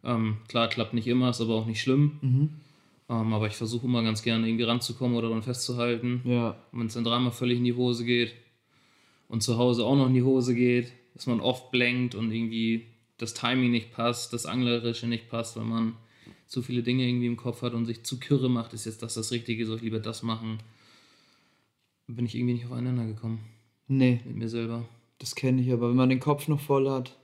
Ähm, 0.04 0.36
klar, 0.48 0.68
klappt 0.68 0.92
nicht 0.92 1.06
immer, 1.06 1.30
ist 1.30 1.40
aber 1.40 1.54
auch 1.54 1.66
nicht 1.66 1.80
schlimm. 1.80 2.18
Ähm, 3.08 3.32
aber 3.32 3.46
ich 3.46 3.54
versuche 3.54 3.86
immer 3.86 4.02
ganz 4.02 4.22
gerne 4.22 4.46
irgendwie 4.46 4.64
ranzukommen 4.64 5.16
oder 5.16 5.30
dann 5.30 5.42
festzuhalten. 5.42 6.22
Ja. 6.24 6.56
Und 6.72 6.80
wenn 6.80 6.86
es 6.86 6.94
dann 6.94 7.04
dreimal 7.04 7.32
völlig 7.32 7.58
in 7.58 7.64
die 7.64 7.74
Hose 7.74 8.04
geht 8.04 8.34
und 9.28 9.42
zu 9.42 9.56
Hause 9.56 9.84
auch 9.84 9.96
noch 9.96 10.06
in 10.06 10.14
die 10.14 10.22
Hose 10.22 10.54
geht, 10.54 10.92
dass 11.14 11.26
man 11.26 11.40
oft 11.40 11.70
blenkt 11.70 12.14
und 12.14 12.32
irgendwie 12.32 12.86
das 13.18 13.34
Timing 13.34 13.70
nicht 13.70 13.92
passt, 13.92 14.32
das 14.32 14.46
Anglerische 14.46 15.06
nicht 15.06 15.28
passt, 15.28 15.56
weil 15.56 15.64
man 15.64 15.94
zu 16.54 16.62
viele 16.62 16.82
Dinge 16.82 17.06
irgendwie 17.06 17.26
im 17.26 17.36
Kopf 17.36 17.62
hat 17.62 17.74
und 17.74 17.84
sich 17.84 18.04
zu 18.04 18.18
kürre 18.20 18.48
macht, 18.48 18.72
ist 18.72 18.86
jetzt 18.86 19.02
das 19.02 19.14
das 19.14 19.32
Richtige, 19.32 19.66
soll 19.66 19.76
ich 19.76 19.82
lieber 19.82 19.98
das 19.98 20.22
machen? 20.22 20.58
Bin 22.06 22.24
ich 22.26 22.34
irgendwie 22.34 22.54
nicht 22.54 22.66
aufeinander 22.66 23.06
gekommen 23.06 23.40
Nee, 23.88 24.20
mit 24.24 24.36
mir 24.36 24.48
selber. 24.48 24.84
das 25.18 25.34
kenne 25.34 25.60
ich, 25.60 25.72
aber 25.72 25.88
wenn 25.90 25.96
man 25.96 26.08
den 26.08 26.20
Kopf 26.20 26.48
noch 26.48 26.60
voll 26.60 26.88
hat. 26.88 27.18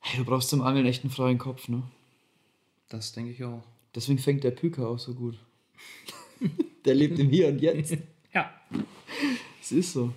Hey, 0.00 0.18
du 0.18 0.24
brauchst 0.24 0.48
zum 0.48 0.62
Angeln 0.62 0.86
echt 0.86 1.02
einen 1.02 1.10
freien 1.12 1.38
Kopf, 1.38 1.68
ne? 1.68 1.82
Das 2.88 3.12
denke 3.12 3.32
ich 3.32 3.42
auch. 3.44 3.62
Deswegen 3.94 4.18
fängt 4.18 4.44
der 4.44 4.50
Püker 4.52 4.88
auch 4.88 4.98
so 4.98 5.14
gut. 5.14 5.38
Der 6.84 6.94
lebt 6.94 7.18
im 7.18 7.30
Hier 7.30 7.48
und 7.48 7.60
Jetzt. 7.60 7.96
ja. 8.34 8.50
Es 9.60 9.72
ist 9.72 9.92
so. 9.92 10.12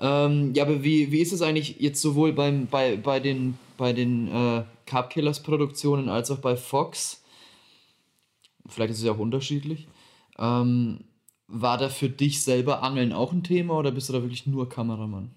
Ähm, 0.00 0.52
ja, 0.54 0.64
aber 0.64 0.84
wie, 0.84 1.10
wie 1.10 1.20
ist 1.20 1.32
es 1.32 1.42
eigentlich 1.42 1.76
jetzt 1.80 2.00
sowohl 2.00 2.32
beim, 2.32 2.66
bei, 2.66 2.96
bei 2.96 3.18
den, 3.18 3.58
bei 3.76 3.92
den 3.92 4.28
äh, 4.28 4.64
Carb 4.88 5.10
Killers 5.10 5.42
Produktionen 5.42 6.08
als 6.08 6.30
auch 6.30 6.38
bei 6.38 6.56
Fox? 6.56 7.22
Vielleicht 8.66 8.92
ist 8.92 8.98
es 8.98 9.04
ja 9.04 9.12
auch 9.12 9.18
unterschiedlich. 9.18 9.86
Ähm, 10.38 11.04
war 11.46 11.76
da 11.76 11.90
für 11.90 12.08
dich 12.08 12.42
selber 12.42 12.82
Angeln 12.82 13.12
auch 13.12 13.32
ein 13.32 13.42
Thema 13.42 13.74
oder 13.74 13.90
bist 13.90 14.08
du 14.08 14.14
da 14.14 14.22
wirklich 14.22 14.46
nur 14.46 14.68
Kameramann? 14.68 15.30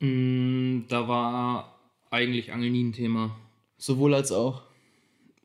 Mm, 0.00 0.80
da 0.88 1.08
war 1.08 1.74
eigentlich 2.10 2.52
Angeln 2.52 2.72
nie 2.72 2.84
ein 2.84 2.92
Thema. 2.92 3.34
Sowohl 3.78 4.14
als 4.14 4.30
auch. 4.30 4.62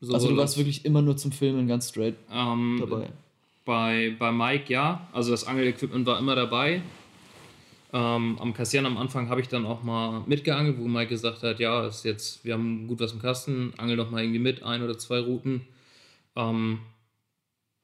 Sowohl 0.00 0.14
also 0.14 0.28
du 0.28 0.36
warst 0.36 0.58
wirklich 0.58 0.84
immer 0.84 1.00
nur 1.00 1.16
zum 1.16 1.32
Filmen 1.32 1.66
ganz 1.66 1.88
straight 1.88 2.16
ähm, 2.30 2.76
dabei. 2.78 3.08
Bei, 3.64 4.14
bei 4.18 4.30
Mike 4.30 4.70
ja, 4.70 5.08
also 5.12 5.30
das 5.30 5.46
Angelequipment 5.46 6.04
war 6.04 6.18
immer 6.18 6.34
dabei. 6.34 6.82
Ähm, 7.94 8.40
am 8.40 8.54
Kassieren 8.54 8.86
am 8.86 8.96
Anfang 8.96 9.28
habe 9.28 9.40
ich 9.40 9.46
dann 9.46 9.64
auch 9.64 9.84
mal 9.84 10.24
mitgeangelt, 10.26 10.78
wo 10.78 10.88
Mike 10.88 11.10
gesagt 11.10 11.44
hat, 11.44 11.60
ja, 11.60 11.86
ist 11.86 12.04
jetzt, 12.04 12.44
wir 12.44 12.54
haben 12.54 12.88
gut 12.88 12.98
was 12.98 13.12
im 13.12 13.20
Kasten, 13.20 13.72
angel 13.76 13.96
doch 13.96 14.10
mal 14.10 14.20
irgendwie 14.20 14.40
mit, 14.40 14.64
ein 14.64 14.82
oder 14.82 14.98
zwei 14.98 15.20
Routen. 15.20 15.64
Ähm, 16.34 16.80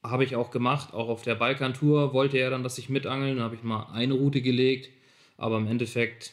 habe 0.02 0.24
ich 0.24 0.34
auch 0.34 0.50
gemacht, 0.50 0.94
auch 0.94 1.08
auf 1.08 1.22
der 1.22 1.36
Balkantour 1.36 2.12
wollte 2.12 2.38
er 2.38 2.50
dann, 2.50 2.64
dass 2.64 2.78
ich 2.78 2.88
mitangeln, 2.88 3.36
da 3.36 3.44
habe 3.44 3.54
ich 3.54 3.62
mal 3.62 3.84
eine 3.92 4.14
Route 4.14 4.42
gelegt, 4.42 4.90
aber 5.36 5.58
im 5.58 5.68
Endeffekt 5.68 6.32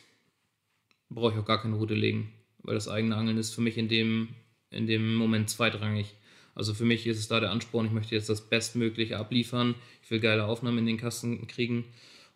brauche 1.11 1.33
ich 1.33 1.39
auch 1.39 1.45
gar 1.45 1.61
keine 1.61 1.75
Route 1.75 1.93
legen, 1.93 2.33
weil 2.63 2.73
das 2.73 2.87
eigene 2.87 3.15
Angeln 3.15 3.37
ist 3.37 3.53
für 3.53 3.61
mich 3.61 3.77
in 3.77 3.89
dem, 3.89 4.29
in 4.71 4.87
dem 4.87 5.13
Moment 5.13 5.51
zweitrangig. 5.51 6.15
Also 6.55 6.73
für 6.73 6.85
mich 6.85 7.05
ist 7.05 7.19
es 7.19 7.27
da 7.27 7.39
der 7.39 7.51
Ansporn, 7.51 7.85
ich 7.85 7.91
möchte 7.91 8.15
jetzt 8.15 8.29
das 8.29 8.49
Bestmögliche 8.49 9.19
abliefern, 9.19 9.75
ich 10.01 10.09
will 10.09 10.19
geile 10.19 10.45
Aufnahmen 10.45 10.79
in 10.79 10.87
den 10.87 10.97
Kasten 10.97 11.45
kriegen 11.45 11.85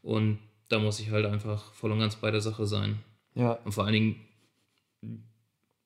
und 0.03 0.37
da 0.71 0.79
muss 0.79 0.99
ich 0.99 1.11
halt 1.11 1.25
einfach 1.25 1.73
voll 1.73 1.91
und 1.91 1.99
ganz 1.99 2.15
bei 2.15 2.31
der 2.31 2.41
Sache 2.41 2.65
sein. 2.65 2.99
Ja. 3.35 3.53
Und 3.65 3.71
vor 3.71 3.85
allen 3.85 3.93
Dingen 3.93 4.15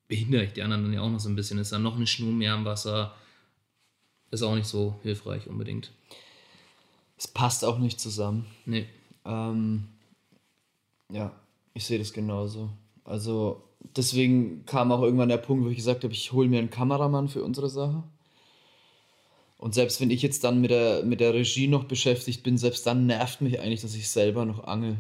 behindere 0.08 0.44
ich 0.44 0.54
die 0.54 0.62
anderen 0.62 0.84
dann 0.84 0.94
ja 0.94 1.02
auch 1.02 1.10
noch 1.10 1.20
so 1.20 1.30
ein 1.30 1.36
bisschen. 1.36 1.58
Ist 1.58 1.72
dann 1.72 1.84
noch 1.84 1.96
eine 1.96 2.08
Schnur 2.08 2.32
mehr 2.32 2.54
am 2.54 2.66
Wasser, 2.66 3.14
ist 4.32 4.44
auch 4.44 4.56
nicht 4.56 4.68
so 4.68 5.00
hilfreich 5.04 5.48
unbedingt. 5.48 5.92
Es 7.18 7.28
passt 7.28 7.64
auch 7.64 7.80
nicht 7.80 8.00
zusammen. 8.00 8.46
Nee. 8.66 8.88
Ähm, 9.24 9.88
ja, 11.12 11.32
ich 11.74 11.86
sehe 11.86 12.00
das 12.00 12.14
genauso. 12.14 12.70
Also 13.04 13.64
deswegen 13.96 14.66
kam 14.66 14.92
auch 14.92 15.02
irgendwann 15.02 15.30
der 15.30 15.38
Punkt, 15.38 15.66
wo 15.66 15.70
ich 15.70 15.78
gesagt 15.78 16.04
habe, 16.04 16.14
ich 16.14 16.32
hole 16.32 16.48
mir 16.48 16.60
einen 16.60 16.70
Kameramann 16.70 17.30
für 17.30 17.44
unsere 17.44 17.70
Sache. 17.70 18.04
Und 19.66 19.74
selbst 19.74 20.00
wenn 20.00 20.12
ich 20.12 20.22
jetzt 20.22 20.44
dann 20.44 20.62
mit 20.62 20.70
der, 20.70 21.04
mit 21.06 21.20
der 21.20 21.34
Regie 21.34 21.68
noch 21.68 21.86
beschäftigt 21.86 22.44
bin, 22.44 22.56
selbst 22.56 22.86
dann 22.86 23.08
nervt 23.08 23.42
mich 23.42 23.60
eigentlich, 23.60 23.82
dass 23.82 23.96
ich 23.96 24.12
selber 24.12 24.46
noch 24.46 24.66
angel. 24.66 24.96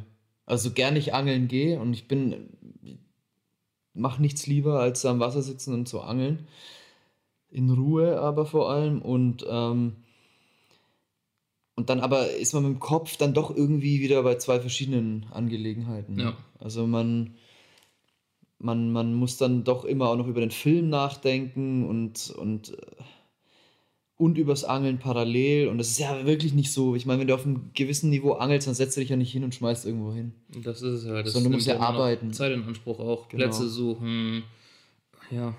Also 0.47 0.71
gern 0.71 0.95
ich 0.95 1.13
angeln 1.13 1.47
gehe 1.47 1.79
und 1.79 1.93
ich 1.93 2.07
bin, 2.07 2.49
mach 3.93 4.17
nichts 4.17 4.47
lieber, 4.47 4.79
als 4.79 5.05
am 5.05 5.19
Wasser 5.19 5.43
sitzen 5.43 5.75
und 5.75 5.87
zu 5.87 6.01
angeln. 6.01 6.47
In 7.51 7.69
Ruhe 7.69 8.19
aber 8.19 8.47
vor 8.47 8.71
allem 8.71 9.03
und 9.03 9.45
ähm, 9.47 9.97
und 11.75 11.91
dann 11.91 11.99
aber 11.99 12.31
ist 12.31 12.55
man 12.55 12.63
mit 12.63 12.71
dem 12.71 12.79
Kopf 12.79 13.17
dann 13.17 13.35
doch 13.35 13.55
irgendwie 13.55 13.99
wieder 14.01 14.23
bei 14.23 14.33
zwei 14.37 14.59
verschiedenen 14.59 15.27
Angelegenheiten. 15.29 16.17
Ja. 16.17 16.35
Also 16.57 16.87
man, 16.87 17.35
man, 18.57 18.91
man 18.91 19.13
muss 19.13 19.37
dann 19.37 19.63
doch 19.63 19.85
immer 19.85 20.09
auch 20.09 20.17
noch 20.17 20.27
über 20.27 20.39
den 20.39 20.49
Film 20.49 20.89
nachdenken 20.89 21.87
und, 21.87 22.31
und, 22.31 22.71
äh, 22.71 22.94
und 24.17 24.37
übers 24.37 24.63
Angeln 24.63 24.97
parallel. 24.97 25.67
Und 25.67 25.77
das 25.77 25.89
ist 25.89 25.99
ja 25.99 26.25
wirklich 26.25 26.53
nicht 26.53 26.71
so. 26.71 26.95
Ich 26.95 27.05
meine, 27.05 27.19
wenn 27.19 27.27
du 27.27 27.35
auf 27.35 27.45
einem 27.45 27.71
gewissen 27.73 28.09
Niveau 28.09 28.33
angelst, 28.33 28.67
dann 28.67 28.75
setzt 28.75 28.95
du 28.95 29.01
dich 29.01 29.09
ja 29.09 29.17
nicht 29.17 29.31
hin 29.31 29.43
und 29.43 29.53
schmeißt 29.53 29.85
irgendwo 29.85 30.13
hin. 30.13 30.33
Das 30.63 30.81
ist 30.81 31.03
es 31.03 31.05
halt. 31.05 31.25
Das 31.25 31.33
Sondern 31.33 31.51
du 31.51 31.57
musst 31.57 31.67
ja 31.67 31.79
arbeiten. 31.79 32.31
Zeit 32.33 32.53
in 32.53 32.63
Anspruch 32.63 32.99
auch. 32.99 33.27
Genau. 33.27 33.43
Plätze 33.43 33.67
suchen. 33.67 34.43
Ja. 35.31 35.55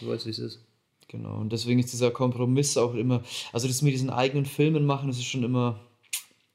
Du 0.00 0.08
weißt, 0.08 0.26
wie 0.26 0.30
es 0.30 0.38
ist. 0.38 0.60
Genau. 1.08 1.38
Und 1.38 1.52
deswegen 1.52 1.80
ist 1.80 1.92
dieser 1.92 2.10
Kompromiss 2.10 2.76
auch 2.76 2.94
immer. 2.94 3.22
Also 3.52 3.66
das 3.66 3.82
mit 3.82 3.94
diesen 3.94 4.10
eigenen 4.10 4.44
Filmen 4.44 4.84
machen, 4.84 5.08
das 5.08 5.18
ist 5.18 5.24
schon 5.24 5.44
immer. 5.44 5.80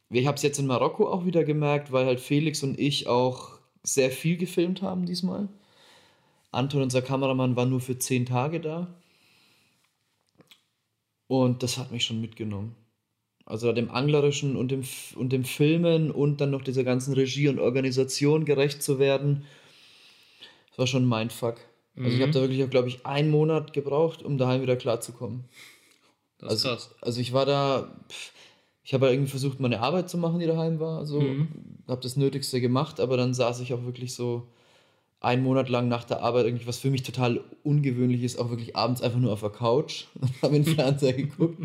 Ich 0.10 0.28
habe 0.28 0.36
es 0.36 0.44
jetzt 0.44 0.60
in 0.60 0.68
Marokko 0.68 1.08
auch 1.08 1.26
wieder 1.26 1.44
gemerkt, 1.44 1.92
weil 1.92 2.06
halt 2.06 2.20
Felix 2.20 2.62
und 2.62 2.80
ich 2.80 3.08
auch 3.08 3.58
sehr 3.82 4.12
viel 4.12 4.38
gefilmt 4.38 4.82
haben 4.82 5.06
diesmal. 5.06 5.50
Anton, 6.52 6.84
unser 6.84 7.02
Kameramann, 7.02 7.56
war 7.56 7.66
nur 7.66 7.80
für 7.80 7.98
zehn 7.98 8.28
Tage 8.28 8.60
da. 8.60 8.94
Und 11.34 11.64
das 11.64 11.80
hat 11.80 11.92
mich 11.92 12.06
schon 12.06 12.22
mitgenommen. 12.22 12.76
Also 13.44 13.74
dem 13.74 13.90
Anglerischen 13.90 14.56
und 14.56 14.70
dem, 14.70 14.84
und 15.16 15.34
dem 15.34 15.46
Filmen 15.46 16.12
und 16.12 16.40
dann 16.40 16.52
noch 16.52 16.62
dieser 16.62 16.84
ganzen 16.84 17.16
Regie 17.16 17.48
und 17.50 17.58
Organisation 17.58 18.46
gerecht 18.46 18.84
zu 18.84 19.00
werden, 19.00 19.44
das 20.70 20.78
war 20.78 20.86
schon 20.86 21.06
mein 21.06 21.32
Fuck. 21.32 21.56
Also 21.98 22.10
ich 22.10 22.18
Mhm. 22.18 22.22
habe 22.22 22.32
da 22.34 22.42
wirklich, 22.42 22.70
glaube 22.70 22.88
ich, 22.88 23.08
einen 23.08 23.32
Monat 23.32 23.74
gebraucht, 23.74 24.22
um 24.22 24.38
daheim 24.38 24.62
wieder 24.62 24.76
klarzukommen. 24.76 25.46
Das 26.38 26.54
ist 26.54 26.64
Also, 26.66 26.70
krass. 26.70 26.96
also 27.02 27.20
ich 27.20 27.34
war 27.34 27.48
da, 27.48 27.98
ich 28.84 28.94
habe 28.94 29.10
irgendwie 29.10 29.32
versucht, 29.32 29.60
meine 29.60 29.80
Arbeit 29.80 30.12
zu 30.12 30.20
machen, 30.20 30.40
die 30.40 30.46
daheim 30.46 30.80
war. 30.80 31.04
So, 31.08 31.20
Mhm. 31.22 31.48
habe 31.88 32.02
das 32.02 32.16
Nötigste 32.16 32.62
gemacht, 32.62 33.00
aber 33.00 33.18
dann 33.18 33.34
saß 33.34 33.60
ich 33.62 33.74
auch 33.74 33.86
wirklich 33.86 34.14
so 34.14 34.48
einen 35.24 35.44
Monat 35.44 35.70
lang 35.70 35.88
nach 35.88 36.04
der 36.04 36.22
Arbeit, 36.22 36.46
irgendwie, 36.46 36.68
was 36.68 36.78
für 36.80 36.92
mich 36.92 37.04
total 37.04 37.44
ungewöhnlich 37.64 38.24
ist, 38.24 38.38
auch 38.38 38.50
wirklich 38.50 38.76
abends 38.76 39.02
einfach 39.02 39.20
nur 39.20 39.34
auf 39.34 39.40
der 39.40 39.50
Couch 39.50 40.06
und 40.22 40.42
habe 40.42 40.54
den 40.54 40.66
Fernseher 40.66 41.14
geguckt 41.14 41.60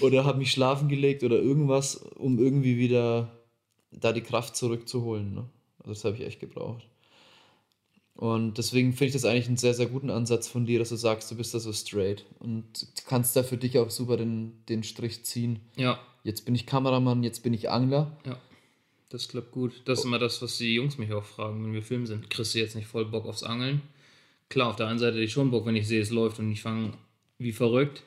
oder 0.00 0.24
habe 0.24 0.38
mich 0.38 0.52
schlafen 0.52 0.88
gelegt 0.88 1.22
oder 1.22 1.36
irgendwas, 1.36 1.96
um 1.96 2.38
irgendwie 2.38 2.76
wieder 2.76 3.30
da 3.90 4.12
die 4.12 4.20
Kraft 4.20 4.56
zurückzuholen. 4.56 5.34
Ne? 5.34 5.44
Also 5.78 5.92
das 5.92 6.04
habe 6.04 6.16
ich 6.16 6.22
echt 6.22 6.40
gebraucht. 6.40 6.86
Und 8.14 8.58
deswegen 8.58 8.92
finde 8.92 9.06
ich 9.06 9.12
das 9.12 9.24
eigentlich 9.24 9.48
einen 9.48 9.56
sehr, 9.56 9.74
sehr 9.74 9.86
guten 9.86 10.10
Ansatz 10.10 10.46
von 10.46 10.66
dir, 10.66 10.78
dass 10.78 10.90
du 10.90 10.96
sagst, 10.96 11.30
du 11.30 11.36
bist 11.36 11.54
da 11.54 11.60
so 11.60 11.72
straight 11.72 12.24
und 12.40 12.86
kannst 13.06 13.34
da 13.36 13.42
für 13.42 13.56
dich 13.56 13.78
auch 13.78 13.90
super 13.90 14.16
den, 14.16 14.64
den 14.68 14.82
Strich 14.82 15.24
ziehen. 15.24 15.60
Ja, 15.76 15.98
Jetzt 16.24 16.44
bin 16.44 16.54
ich 16.54 16.66
Kameramann, 16.66 17.22
jetzt 17.22 17.42
bin 17.42 17.54
ich 17.54 17.70
Angler. 17.70 18.16
ja. 18.24 18.36
Das 19.12 19.28
klappt 19.28 19.52
gut. 19.52 19.72
Das 19.84 20.00
ist 20.00 20.04
immer 20.06 20.18
das, 20.18 20.40
was 20.40 20.56
die 20.56 20.74
Jungs 20.74 20.96
mich 20.98 21.12
auch 21.12 21.24
fragen, 21.24 21.62
wenn 21.64 21.74
wir 21.74 21.82
filmen 21.82 22.06
sind. 22.06 22.30
Kriegst 22.30 22.54
du 22.54 22.58
jetzt 22.58 22.74
nicht 22.74 22.86
voll 22.88 23.04
Bock 23.04 23.26
aufs 23.26 23.42
Angeln? 23.42 23.82
Klar, 24.48 24.70
auf 24.70 24.76
der 24.76 24.88
einen 24.88 24.98
Seite 24.98 25.14
hätte 25.16 25.24
ich 25.24 25.32
schon 25.32 25.50
Bock, 25.50 25.66
wenn 25.66 25.76
ich 25.76 25.86
sehe, 25.86 26.00
es 26.00 26.10
läuft 26.10 26.38
und 26.38 26.50
ich 26.50 26.62
fange 26.62 26.92
wie 27.38 27.52
verrückt. 27.52 28.02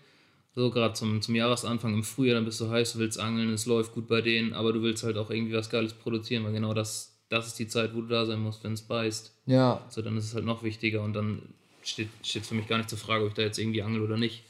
So 0.55 0.71
gerade 0.71 0.93
zum, 0.93 1.21
zum 1.21 1.35
Jahresanfang 1.35 1.93
im 1.93 2.03
Frühjahr, 2.03 2.35
dann 2.35 2.45
bist 2.45 2.59
du 2.61 2.69
heiß, 2.69 2.93
du 2.93 2.99
willst 2.99 3.19
angeln, 3.19 3.53
es 3.53 3.65
läuft 3.65 3.93
gut 3.93 4.07
bei 4.07 4.21
denen, 4.21 4.53
aber 4.53 4.73
du 4.73 4.81
willst 4.81 5.03
halt 5.03 5.17
auch 5.17 5.30
irgendwie 5.30 5.53
was 5.53 5.69
Geiles 5.69 5.93
produzieren, 5.93 6.43
weil 6.45 6.53
genau 6.53 6.73
das, 6.73 7.13
das 7.30 7.47
ist 7.47 7.59
die 7.59 7.67
Zeit, 7.67 7.93
wo 7.93 8.01
du 8.01 8.07
da 8.07 8.25
sein 8.25 8.39
musst, 8.39 8.63
wenn 8.63 8.73
es 8.73 8.81
beißt. 8.81 9.34
Ja, 9.47 9.85
So, 9.89 10.01
dann 10.01 10.17
ist 10.17 10.25
es 10.25 10.34
halt 10.34 10.45
noch 10.45 10.63
wichtiger 10.63 11.03
und 11.03 11.13
dann 11.13 11.41
steht, 11.84 12.07
steht 12.23 12.45
für 12.45 12.55
mich 12.55 12.67
gar 12.67 12.77
nicht 12.77 12.89
zur 12.89 12.97
Frage, 12.97 13.23
ob 13.25 13.30
ich 13.30 13.35
da 13.35 13.41
jetzt 13.41 13.59
irgendwie 13.59 13.81
angel 13.84 14.01
oder 14.01 14.17
nicht. 14.17 14.43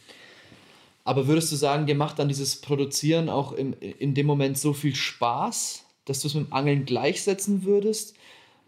aber 1.03 1.27
würdest 1.27 1.51
du 1.51 1.55
sagen, 1.55 1.85
dir 1.85 1.95
macht 1.95 2.19
dann 2.19 2.27
dieses 2.27 2.61
Produzieren 2.61 3.27
auch 3.29 3.51
im, 3.53 3.73
in 3.73 4.13
dem 4.13 4.25
Moment 4.25 4.57
so 4.57 4.73
viel 4.73 4.95
Spaß, 4.95 5.84
dass 6.05 6.21
du 6.21 6.27
es 6.27 6.33
mit 6.33 6.47
dem 6.47 6.53
Angeln 6.53 6.85
gleichsetzen 6.85 7.63
würdest? 7.63 8.15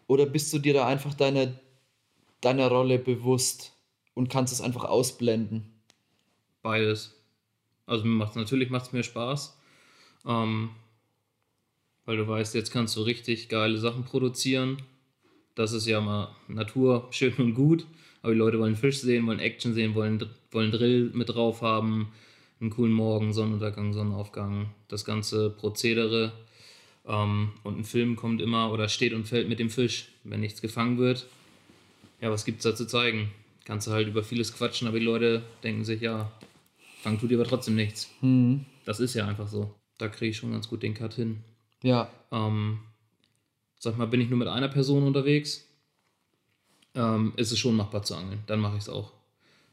Oder 0.08 0.26
bist 0.26 0.52
du 0.54 0.60
dir 0.60 0.74
da 0.74 0.88
einfach 0.88 1.14
deiner, 1.14 1.54
deiner 2.42 2.68
Rolle 2.68 2.98
bewusst 3.00 3.74
und 4.14 4.30
kannst 4.30 4.54
es 4.54 4.62
einfach 4.62 4.86
ausblenden? 4.86 5.72
Beides. 6.62 7.16
Also 7.86 8.06
mir 8.06 8.30
natürlich 8.36 8.70
macht 8.70 8.88
es 8.88 8.94
mir 8.94 9.04
Spaß. 9.04 9.58
Ähm, 10.26 10.72
weil 12.06 12.18
du 12.18 12.28
weißt, 12.28 12.56
jetzt 12.56 12.72
kannst 12.72 12.96
du 12.96 13.02
richtig 13.02 13.50
geile 13.50 13.78
Sachen 13.78 14.04
produzieren. 14.06 14.82
Das 15.56 15.74
ist 15.74 15.88
ja 15.88 16.00
mal 16.02 16.36
Natur, 16.48 17.08
schön 17.12 17.34
und 17.38 17.54
gut. 17.54 17.86
Aber 18.22 18.34
die 18.34 18.40
Leute 18.40 18.60
wollen 18.60 18.76
Fisch 18.76 19.00
sehen, 19.00 19.28
wollen 19.28 19.40
Action 19.40 19.74
sehen, 19.74 19.96
wollen, 19.96 20.26
wollen 20.52 20.72
Drill 20.72 21.12
mit 21.14 21.30
drauf 21.30 21.62
haben. 21.62 22.12
Einen 22.60 22.72
coolen 22.72 22.94
Morgen, 22.94 23.34
Sonnenuntergang, 23.34 23.94
Sonnenaufgang, 23.94 24.72
das 24.88 25.06
ganze 25.06 25.50
Prozedere. 25.50 26.32
Ähm, 27.08 27.52
und 27.64 27.80
ein 27.80 27.84
Film 27.86 28.16
kommt 28.16 28.42
immer 28.42 28.72
oder 28.72 28.90
steht 28.90 29.14
und 29.14 29.28
fällt 29.28 29.50
mit 29.50 29.60
dem 29.60 29.70
Fisch, 29.70 30.10
wenn 30.24 30.42
nichts 30.42 30.62
gefangen 30.62 30.98
wird. 30.98 31.28
Ja, 32.22 32.32
was 32.32 32.46
gibt's 32.46 32.64
da 32.64 32.76
zu 32.76 32.86
zeigen? 32.86 33.32
Kannst 33.66 33.88
du 33.88 33.92
halt 33.92 34.08
über 34.08 34.24
vieles 34.24 34.54
quatschen, 34.54 34.88
aber 34.88 35.00
die 35.00 35.06
Leute 35.06 35.44
denken 35.64 35.84
sich, 35.84 36.02
ja, 36.02 36.32
fangen 37.02 37.20
tut 37.20 37.32
ihr 37.32 37.38
aber 37.40 37.48
trotzdem 37.48 37.76
nichts. 37.76 38.10
Hm. 38.22 38.66
Das 38.86 39.00
ist 39.00 39.14
ja 39.14 39.28
einfach 39.28 39.48
so. 39.48 39.74
Da 39.98 40.08
kriege 40.08 40.32
ich 40.32 40.38
schon 40.38 40.52
ganz 40.52 40.68
gut 40.68 40.84
den 40.84 40.94
Cut 40.94 41.14
hin. 41.14 41.44
Ja, 41.84 42.10
Ähm, 42.32 42.80
sag 43.80 43.98
mal, 43.98 44.08
bin 44.08 44.22
ich 44.22 44.30
nur 44.30 44.40
mit 44.40 44.48
einer 44.48 44.68
Person 44.68 45.04
unterwegs, 45.04 45.68
ähm, 46.96 47.34
ist 47.36 47.52
es 47.52 47.60
schon 47.60 47.76
machbar 47.76 48.04
zu 48.04 48.16
angeln. 48.16 48.40
Dann 48.48 48.60
mache 48.60 48.76
ich 48.78 48.84
es 48.84 48.90
auch. 48.90 49.12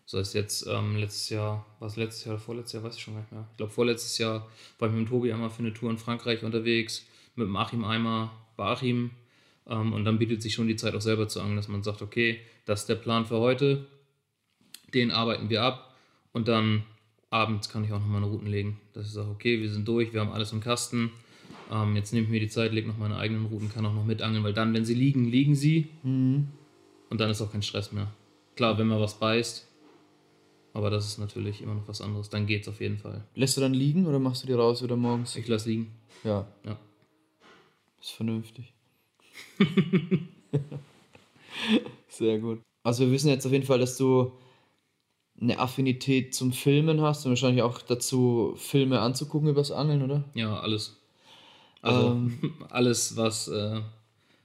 Das 0.04 0.20
heißt, 0.20 0.34
jetzt 0.34 0.66
ähm, 0.66 0.96
letztes 0.96 1.30
Jahr, 1.30 1.64
was 1.80 1.96
letztes 1.96 2.24
Jahr 2.26 2.34
oder 2.34 2.44
vorletztes 2.44 2.74
Jahr, 2.74 2.82
weiß 2.82 2.96
ich 2.96 3.02
schon 3.02 3.14
gar 3.14 3.20
nicht 3.22 3.32
mehr. 3.32 3.46
Ich 3.50 3.56
glaube, 3.56 3.72
vorletztes 3.72 4.18
Jahr 4.18 4.46
war 4.78 4.88
ich 4.88 4.94
mit 4.94 5.06
dem 5.06 5.08
Tobi 5.08 5.32
einmal 5.32 5.48
für 5.50 5.60
eine 5.60 5.72
Tour 5.72 5.90
in 5.90 5.96
Frankreich 5.96 6.42
unterwegs, 6.42 7.06
mit 7.36 7.46
dem 7.46 7.56
Achim 7.56 7.84
einmal 7.84 8.30
bei 8.56 8.64
Achim. 8.64 9.10
Ähm, 9.66 9.92
und 9.92 10.04
dann 10.04 10.18
bietet 10.18 10.42
sich 10.42 10.54
schon 10.54 10.68
die 10.68 10.76
Zeit 10.76 10.94
auch 10.94 11.00
selber 11.00 11.28
zu 11.28 11.40
angeln, 11.40 11.56
dass 11.56 11.68
man 11.68 11.82
sagt, 11.82 12.02
okay, 12.02 12.40
das 12.66 12.80
ist 12.80 12.88
der 12.88 12.96
Plan 12.96 13.26
für 13.26 13.38
heute, 13.38 13.86
den 14.92 15.10
arbeiten 15.10 15.50
wir 15.50 15.62
ab 15.62 15.94
und 16.32 16.48
dann 16.48 16.84
abends 17.30 17.68
kann 17.68 17.84
ich 17.84 17.92
auch 17.92 17.98
noch 17.98 18.06
meine 18.06 18.26
Routen 18.26 18.46
legen. 18.46 18.80
Dass 18.92 19.06
ich 19.06 19.12
sage, 19.12 19.28
okay, 19.28 19.60
wir 19.60 19.70
sind 19.70 19.88
durch, 19.88 20.12
wir 20.12 20.20
haben 20.20 20.32
alles 20.32 20.52
im 20.52 20.60
Kasten. 20.60 21.10
Ähm, 21.72 21.96
jetzt 21.96 22.12
nehme 22.12 22.24
ich 22.24 22.30
mir 22.30 22.40
die 22.40 22.48
Zeit, 22.48 22.72
lege 22.72 22.88
noch 22.88 22.98
meine 22.98 23.16
eigenen 23.16 23.46
Routen, 23.46 23.72
kann 23.72 23.84
auch 23.86 23.94
noch 23.94 24.04
mitangeln, 24.04 24.44
weil 24.44 24.52
dann, 24.52 24.72
wenn 24.74 24.84
sie 24.84 24.94
liegen, 24.94 25.24
liegen 25.24 25.54
sie. 25.54 25.88
Mhm. 26.02 26.48
Und 27.10 27.20
dann 27.20 27.30
ist 27.30 27.40
auch 27.40 27.50
kein 27.50 27.62
Stress 27.62 27.92
mehr. 27.92 28.08
Klar, 28.56 28.78
wenn 28.78 28.86
man 28.86 29.00
was 29.00 29.18
beißt, 29.18 29.66
aber 30.74 30.90
das 30.90 31.06
ist 31.06 31.18
natürlich 31.18 31.62
immer 31.62 31.74
noch 31.74 31.88
was 31.88 32.00
anderes. 32.00 32.30
Dann 32.30 32.46
geht's 32.46 32.68
auf 32.68 32.80
jeden 32.80 32.98
Fall. 32.98 33.24
Lässt 33.34 33.56
du 33.56 33.60
dann 33.60 33.74
liegen 33.74 34.06
oder 34.06 34.18
machst 34.18 34.42
du 34.42 34.46
die 34.46 34.52
raus 34.52 34.82
oder 34.82 34.96
morgens? 34.96 35.36
Ich 35.36 35.46
lasse 35.48 35.70
liegen. 35.70 35.92
Ja. 36.22 36.46
Ja. 36.64 36.78
Ist 38.04 38.12
vernünftig. 38.12 38.74
Sehr 42.08 42.38
gut. 42.38 42.60
Also 42.82 43.06
wir 43.06 43.12
wissen 43.12 43.30
jetzt 43.30 43.46
auf 43.46 43.52
jeden 43.52 43.64
Fall, 43.64 43.78
dass 43.78 43.96
du 43.96 44.32
eine 45.40 45.58
Affinität 45.58 46.34
zum 46.34 46.52
Filmen 46.52 47.00
hast 47.00 47.24
und 47.24 47.30
wahrscheinlich 47.30 47.62
auch 47.62 47.80
dazu, 47.80 48.52
Filme 48.56 49.00
anzugucken 49.00 49.48
übers 49.48 49.70
Angeln, 49.70 50.02
oder? 50.02 50.22
Ja, 50.34 50.60
alles. 50.60 51.00
Also 51.80 52.08
Ähm. 52.08 52.38
alles, 52.68 53.16
was 53.16 53.48
äh, 53.48 53.80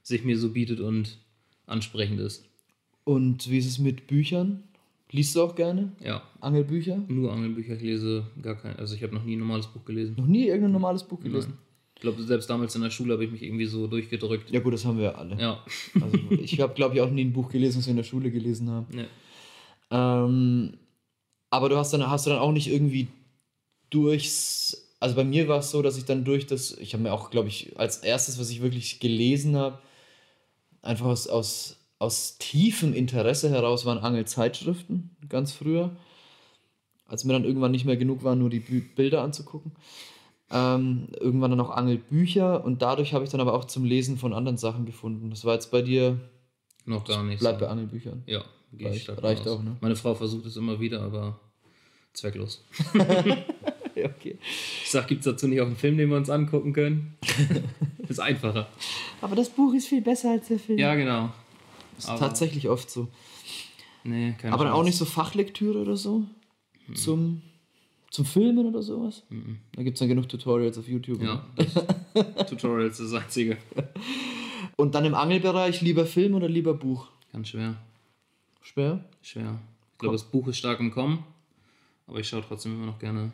sich 0.03 0.23
mir 0.23 0.39
so 0.39 0.53
bietet 0.53 0.79
und 0.79 1.17
ansprechend 1.65 2.21
ist. 2.21 2.45
Und 3.03 3.49
wie 3.49 3.57
ist 3.57 3.67
es 3.67 3.77
mit 3.77 4.07
Büchern? 4.07 4.63
Liest 5.11 5.35
du 5.35 5.43
auch 5.43 5.55
gerne? 5.55 5.91
Ja, 5.99 6.23
Angelbücher? 6.39 6.95
nur 7.09 7.33
Angelbücher. 7.33 7.75
Ich 7.75 7.81
lese 7.81 8.25
gar 8.41 8.55
kein. 8.55 8.77
Also 8.77 8.95
ich 8.95 9.03
habe 9.03 9.13
noch 9.13 9.25
nie 9.25 9.35
ein 9.35 9.39
normales 9.39 9.67
Buch 9.67 9.83
gelesen. 9.83 10.15
Noch 10.17 10.27
nie 10.27 10.45
irgendein 10.47 10.71
normales 10.71 11.03
Buch 11.03 11.19
gelesen? 11.19 11.55
Nein. 11.57 11.68
Ich 11.99 12.01
glaube, 12.01 12.23
selbst 12.23 12.49
damals 12.49 12.73
in 12.75 12.81
der 12.81 12.91
Schule 12.91 13.11
habe 13.11 13.25
ich 13.25 13.31
mich 13.31 13.43
irgendwie 13.43 13.65
so 13.65 13.85
durchgedrückt. 13.85 14.51
Ja 14.51 14.61
gut, 14.61 14.73
das 14.73 14.85
haben 14.85 14.99
wir 14.99 15.17
alle. 15.17 15.37
Ja. 15.37 15.65
Also 15.99 16.17
ich 16.31 16.61
habe, 16.61 16.73
glaube 16.73 16.95
ich, 16.95 17.01
auch 17.01 17.09
nie 17.09 17.25
ein 17.25 17.33
Buch 17.33 17.49
gelesen, 17.49 17.79
das 17.79 17.87
wir 17.87 17.91
in 17.91 17.97
der 17.97 18.05
Schule 18.05 18.31
gelesen 18.31 18.69
haben. 18.69 18.87
ja. 18.97 19.05
Ähm, 19.91 20.77
aber 21.49 21.67
du 21.67 21.75
hast 21.75 21.91
dann, 21.91 22.09
hast 22.09 22.25
du 22.25 22.29
dann 22.29 22.39
auch 22.39 22.53
nicht 22.53 22.67
irgendwie 22.67 23.09
durchs. 23.89 24.85
Also 25.01 25.13
bei 25.17 25.25
mir 25.25 25.49
war 25.49 25.59
es 25.59 25.71
so, 25.71 25.81
dass 25.81 25.97
ich 25.97 26.05
dann 26.05 26.23
durch 26.23 26.47
das. 26.47 26.71
Ich 26.77 26.93
habe 26.93 27.03
mir 27.03 27.11
auch, 27.11 27.31
glaube 27.31 27.49
ich, 27.49 27.77
als 27.77 27.97
erstes, 27.97 28.39
was 28.39 28.49
ich 28.49 28.61
wirklich 28.61 29.01
gelesen 29.01 29.57
habe, 29.57 29.79
einfach 30.81 31.07
aus, 31.07 31.27
aus, 31.27 31.75
aus 31.97 32.37
tiefem 32.37 32.93
Interesse 32.93 33.49
heraus 33.49 33.85
waren 33.85 33.97
Angelzeitschriften, 33.97 35.17
ganz 35.27 35.51
früher. 35.51 35.97
Als 37.07 37.25
mir 37.25 37.33
dann 37.33 37.43
irgendwann 37.43 37.71
nicht 37.71 37.83
mehr 37.83 37.97
genug 37.97 38.23
war, 38.23 38.37
nur 38.37 38.49
die 38.49 38.59
Bilder 38.59 39.21
anzugucken. 39.21 39.73
Ähm, 40.51 41.09
irgendwann 41.19 41.51
dann 41.51 41.59
auch 41.61 41.69
Angelbücher 41.69 42.63
und 42.65 42.81
dadurch 42.81 43.13
habe 43.13 43.23
ich 43.23 43.29
dann 43.29 43.39
aber 43.41 43.53
auch 43.53 43.65
zum 43.65 43.85
Lesen 43.85 44.17
von 44.17 44.33
anderen 44.33 44.57
Sachen 44.57 44.85
gefunden. 44.85 45.29
Das 45.29 45.45
war 45.45 45.53
jetzt 45.53 45.69
bei 45.71 45.81
dir, 45.83 46.19
Noch 46.85 47.05
gar 47.05 47.23
nicht. 47.23 47.39
bleibt 47.39 47.59
so. 47.59 47.65
bei 47.65 47.71
Angelbüchern. 47.71 48.23
Ja, 48.25 48.43
gehe 48.73 48.87
ich 48.87 48.93
Reicht- 48.93 49.03
stark 49.03 49.23
reicht 49.23 49.47
auch, 49.47 49.61
ne? 49.61 49.75
Meine 49.79 49.95
Frau 49.95 50.15
versucht 50.15 50.45
es 50.47 50.57
immer 50.57 50.79
wieder, 50.79 51.01
aber 51.01 51.39
zwecklos. 52.13 52.63
Ja, 53.95 54.05
okay. 54.05 54.37
Ich 54.83 54.91
sag, 54.91 55.07
gibt's 55.09 55.25
dazu 55.25 55.45
nicht 55.47 55.59
auch 55.59 55.65
einen 55.65 55.75
Film, 55.75 55.97
den 55.97 56.09
wir 56.09 56.15
uns 56.15 56.29
angucken 56.29 56.71
können? 56.71 57.17
ist 58.07 58.19
einfacher. 58.21 58.69
Aber 59.19 59.35
das 59.35 59.49
Buch 59.49 59.73
ist 59.73 59.87
viel 59.87 60.01
besser 60.01 60.31
als 60.31 60.47
der 60.47 60.57
Film. 60.57 60.79
Ja, 60.79 60.95
genau. 60.95 61.31
ist 61.97 62.07
aber- 62.07 62.19
tatsächlich 62.19 62.69
oft 62.69 62.89
so. 62.89 63.09
Nee, 64.05 64.35
keine 64.39 64.53
Aber 64.53 64.63
dann 64.63 64.71
auch 64.71 64.77
Chance. 64.77 64.89
nicht 64.89 64.97
so 64.99 65.03
Fachlektüre 65.05 65.79
oder 65.81 65.97
so? 65.97 66.23
Zum, 66.93 67.41
zum 68.11 68.25
Filmen 68.25 68.65
oder 68.65 68.81
sowas? 68.81 69.23
Da 69.75 69.83
gibt 69.83 69.95
es 69.95 69.99
dann 69.99 70.09
genug 70.09 70.27
Tutorials 70.29 70.77
auf 70.77 70.87
YouTube. 70.87 71.21
Ja, 71.21 71.45
ne? 71.57 71.67
das 72.35 72.49
Tutorials 72.49 72.99
ist 72.99 73.13
das 73.13 73.23
einzige. 73.23 73.57
Und 74.75 74.95
dann 74.95 75.05
im 75.05 75.13
Angelbereich 75.13 75.81
lieber 75.81 76.05
Film 76.05 76.35
oder 76.35 76.47
lieber 76.47 76.73
Buch? 76.73 77.07
Ganz 77.33 77.49
schwer. 77.49 77.75
Schwer? 78.61 79.03
Schwer. 79.21 79.59
Ich 79.93 79.99
glaube, 79.99 80.15
das 80.15 80.23
Buch 80.23 80.47
ist 80.47 80.57
stark 80.57 80.79
im 80.79 80.91
Kommen, 80.91 81.23
aber 82.07 82.19
ich 82.19 82.27
schaue 82.29 82.43
trotzdem 82.47 82.73
immer 82.75 82.85
noch 82.85 82.99
gerne. 82.99 83.33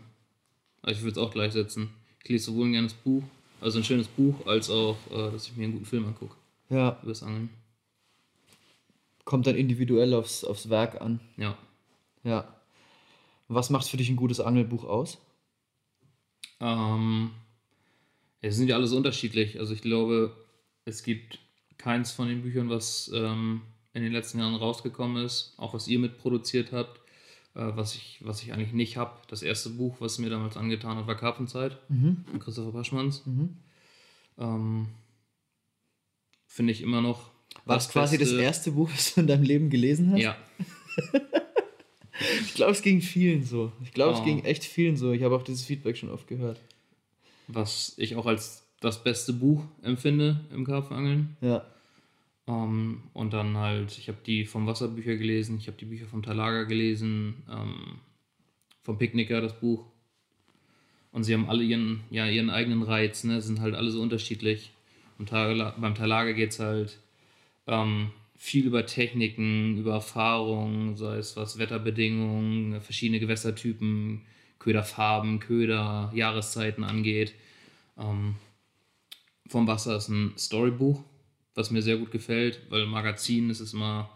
Also 0.81 0.97
ich 0.97 1.03
würde 1.03 1.19
es 1.19 1.25
auch 1.25 1.31
gleichsetzen. 1.31 1.89
Ich 2.23 2.29
lese 2.29 2.45
sowohl 2.45 2.67
ein 2.67 2.73
gerne 2.73 2.93
Buch, 2.93 3.23
also 3.61 3.77
ein 3.77 3.83
schönes 3.83 4.07
Buch, 4.07 4.47
als 4.47 4.69
auch, 4.69 4.97
äh, 5.11 5.31
dass 5.31 5.47
ich 5.47 5.55
mir 5.55 5.65
einen 5.65 5.73
guten 5.73 5.85
Film 5.85 6.05
angucke. 6.05 6.35
Ja, 6.69 6.97
Übers 7.03 7.21
Angeln. 7.21 7.49
kommt 9.23 9.45
dann 9.45 9.55
individuell 9.55 10.13
aufs, 10.15 10.43
aufs 10.43 10.69
Werk 10.69 11.01
an. 11.01 11.19
Ja. 11.37 11.55
Ja. 12.23 12.47
Was 13.47 13.69
macht 13.69 13.87
für 13.87 13.97
dich 13.97 14.09
ein 14.09 14.15
gutes 14.15 14.39
Angelbuch 14.39 14.83
aus? 14.83 15.19
Ähm, 16.59 17.31
es 18.41 18.55
sind 18.55 18.67
ja 18.67 18.75
alles 18.75 18.91
unterschiedlich. 18.91 19.59
Also 19.59 19.73
ich 19.73 19.81
glaube, 19.81 20.35
es 20.85 21.03
gibt 21.03 21.39
keins 21.77 22.11
von 22.11 22.27
den 22.27 22.41
Büchern, 22.41 22.69
was 22.69 23.11
ähm, 23.13 23.61
in 23.93 24.03
den 24.03 24.11
letzten 24.11 24.39
Jahren 24.39 24.55
rausgekommen 24.55 25.23
ist, 25.23 25.53
auch 25.57 25.73
was 25.73 25.87
ihr 25.87 25.99
mitproduziert 25.99 26.71
habt, 26.71 26.99
äh, 27.53 27.71
was, 27.75 27.95
ich, 27.95 28.19
was 28.23 28.41
ich 28.41 28.53
eigentlich 28.53 28.73
nicht 28.73 28.97
habe. 28.97 29.19
Das 29.27 29.43
erste 29.43 29.69
Buch, 29.69 29.97
was 29.99 30.17
mir 30.19 30.29
damals 30.29 30.57
angetan 30.57 30.97
hat, 30.97 31.07
war 31.07 31.15
Karpfenzeit 31.15 31.77
von 32.25 32.39
Christopher 32.39 32.71
Paschmanns. 32.71 33.23
Ähm, 34.37 34.87
Finde 36.47 36.73
ich 36.73 36.81
immer 36.81 37.01
noch. 37.01 37.31
War 37.65 37.75
das 37.77 37.89
quasi 37.89 38.17
das 38.17 38.31
erste 38.31 38.71
Buch, 38.71 38.89
das 38.91 39.13
du 39.13 39.21
in 39.21 39.27
deinem 39.27 39.43
Leben 39.43 39.69
gelesen 39.69 40.11
hast? 40.11 40.21
Ja, 40.21 40.35
Ich 42.45 42.53
glaube, 42.53 42.71
es 42.71 42.81
ging 42.81 43.01
vielen 43.01 43.43
so. 43.43 43.71
Ich 43.83 43.91
glaube, 43.91 44.13
es 44.13 44.19
Oh. 44.21 44.23
ging 44.23 44.43
echt 44.45 44.63
vielen 44.63 44.95
so. 44.97 45.11
Ich 45.11 45.23
habe 45.23 45.35
auch 45.35 45.43
dieses 45.43 45.65
Feedback 45.65 45.97
schon 45.97 46.09
oft 46.09 46.27
gehört. 46.27 46.59
was 47.47 47.93
ich 47.97 48.15
auch 48.15 48.25
als 48.25 48.65
das 48.79 49.03
beste 49.03 49.31
Buch 49.33 49.63
empfinde 49.83 50.39
im 50.51 50.65
Karpfenangeln. 50.65 51.37
Ja. 51.41 51.63
Ähm, 52.47 53.03
und 53.13 53.33
dann 53.33 53.55
halt, 53.57 53.97
ich 53.97 54.07
habe 54.07 54.17
die 54.25 54.45
vom 54.45 54.65
Wasserbücher 54.67 55.15
gelesen, 55.15 55.57
ich 55.59 55.67
habe 55.67 55.77
die 55.77 55.85
Bücher 55.85 56.05
vom 56.07 56.23
Talaga 56.23 56.63
gelesen, 56.63 57.43
ähm, 57.51 57.99
vom 58.83 58.97
Picknicker 58.97 59.41
das 59.41 59.59
Buch. 59.59 59.85
Und 61.11 61.23
sie 61.23 61.33
haben 61.33 61.49
alle 61.49 61.63
ihren, 61.63 62.01
ja, 62.09 62.27
ihren 62.27 62.49
eigenen 62.49 62.81
Reiz, 62.83 63.23
ne? 63.23 63.41
sind 63.41 63.61
halt 63.61 63.75
alle 63.75 63.89
so 63.91 64.01
unterschiedlich. 64.01 64.71
Und 65.17 65.29
Tala 65.29 65.75
beim 65.79 65.95
Talaga 65.95 66.31
geht 66.33 66.49
es 66.51 66.59
halt 66.59 66.97
ähm, 67.67 68.09
viel 68.37 68.65
über 68.65 68.85
Techniken, 68.85 69.77
über 69.77 69.93
Erfahrungen, 69.93 70.97
sei 70.97 71.17
es 71.17 71.35
was 71.35 71.57
Wetterbedingungen, 71.57 72.81
verschiedene 72.81 73.19
Gewässertypen, 73.19 74.21
Köderfarben, 74.59 75.39
Köder, 75.39 76.11
Jahreszeiten 76.13 76.83
angeht. 76.83 77.33
Ähm, 77.97 78.35
vom 79.47 79.67
Wasser 79.67 79.97
ist 79.97 80.09
ein 80.09 80.33
Storybuch, 80.37 81.01
was 81.53 81.71
mir 81.71 81.81
sehr 81.81 81.97
gut 81.97 82.11
gefällt, 82.11 82.61
weil 82.69 82.85
Magazin 82.85 83.49
ist 83.49 83.59
es 83.59 83.73
immer, 83.73 84.09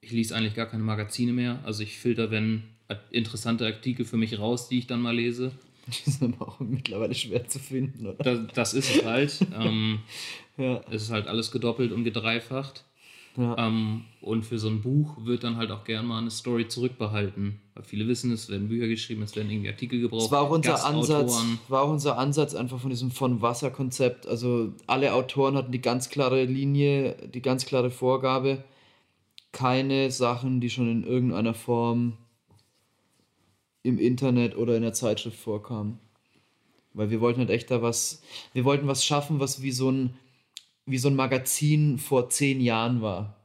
ich 0.00 0.12
lese 0.12 0.34
eigentlich 0.34 0.54
gar 0.54 0.66
keine 0.66 0.82
Magazine 0.82 1.32
mehr. 1.32 1.60
Also 1.64 1.82
ich 1.82 1.98
filter, 1.98 2.30
wenn 2.30 2.62
interessante 3.10 3.66
Artikel 3.66 4.04
für 4.04 4.16
mich 4.16 4.38
raus, 4.38 4.68
die 4.68 4.78
ich 4.78 4.86
dann 4.86 5.00
mal 5.00 5.14
lese. 5.14 5.52
Die 5.86 6.10
sind 6.10 6.34
aber 6.34 6.48
auch 6.48 6.60
mittlerweile 6.60 7.14
schwer 7.14 7.48
zu 7.48 7.58
finden, 7.58 8.06
oder? 8.06 8.22
Das, 8.22 8.40
das 8.54 8.74
ist 8.74 8.96
es 8.96 9.04
halt. 9.04 9.46
ähm, 9.58 10.00
Ja. 10.56 10.82
es 10.90 11.04
ist 11.04 11.10
halt 11.10 11.26
alles 11.26 11.50
gedoppelt 11.50 11.90
und 11.90 12.04
gedreifacht. 12.04 12.84
Ja. 13.36 13.56
Ähm, 13.58 14.04
und 14.20 14.44
für 14.44 14.58
so 14.58 14.68
ein 14.68 14.82
Buch 14.82 15.24
wird 15.24 15.44
dann 15.44 15.56
halt 15.56 15.70
auch 15.70 15.84
gern 15.84 16.06
mal 16.06 16.18
eine 16.18 16.30
Story 16.30 16.68
zurückbehalten. 16.68 17.60
Weil 17.74 17.84
viele 17.84 18.06
wissen, 18.08 18.32
es 18.32 18.48
werden 18.48 18.68
Bücher 18.68 18.88
geschrieben, 18.88 19.22
es 19.22 19.36
werden 19.36 19.50
irgendwie 19.50 19.70
Artikel 19.70 20.00
gebraucht. 20.00 20.24
Das 20.24 20.30
war 20.32 20.42
auch 20.42 20.50
unser 20.50 20.84
Ansatz, 20.84 21.42
war 21.68 21.82
auch 21.82 21.90
unser 21.90 22.18
Ansatz 22.18 22.54
einfach 22.54 22.80
von 22.80 22.90
diesem 22.90 23.10
von 23.10 23.40
Wasser 23.40 23.70
Konzept. 23.70 24.26
Also 24.26 24.74
alle 24.86 25.14
Autoren 25.14 25.56
hatten 25.56 25.72
die 25.72 25.80
ganz 25.80 26.08
klare 26.08 26.44
Linie, 26.44 27.16
die 27.32 27.40
ganz 27.40 27.64
klare 27.66 27.90
Vorgabe, 27.90 28.64
keine 29.52 30.10
Sachen, 30.10 30.60
die 30.60 30.70
schon 30.70 30.90
in 30.90 31.04
irgendeiner 31.04 31.54
Form 31.54 32.18
im 33.82 33.98
Internet 33.98 34.56
oder 34.56 34.76
in 34.76 34.82
der 34.82 34.92
Zeitschrift 34.92 35.38
vorkamen. 35.38 35.98
Weil 36.92 37.10
wir 37.10 37.20
wollten 37.20 37.40
halt 37.40 37.50
echt 37.50 37.70
da 37.70 37.82
was, 37.82 38.22
wir 38.52 38.64
wollten 38.64 38.88
was 38.88 39.04
schaffen, 39.04 39.40
was 39.40 39.62
wie 39.62 39.70
so 39.70 39.90
ein, 39.90 40.14
wie 40.90 40.98
so 40.98 41.08
ein 41.08 41.14
Magazin 41.14 41.98
vor 41.98 42.28
zehn 42.30 42.60
Jahren 42.60 43.02
war. 43.02 43.36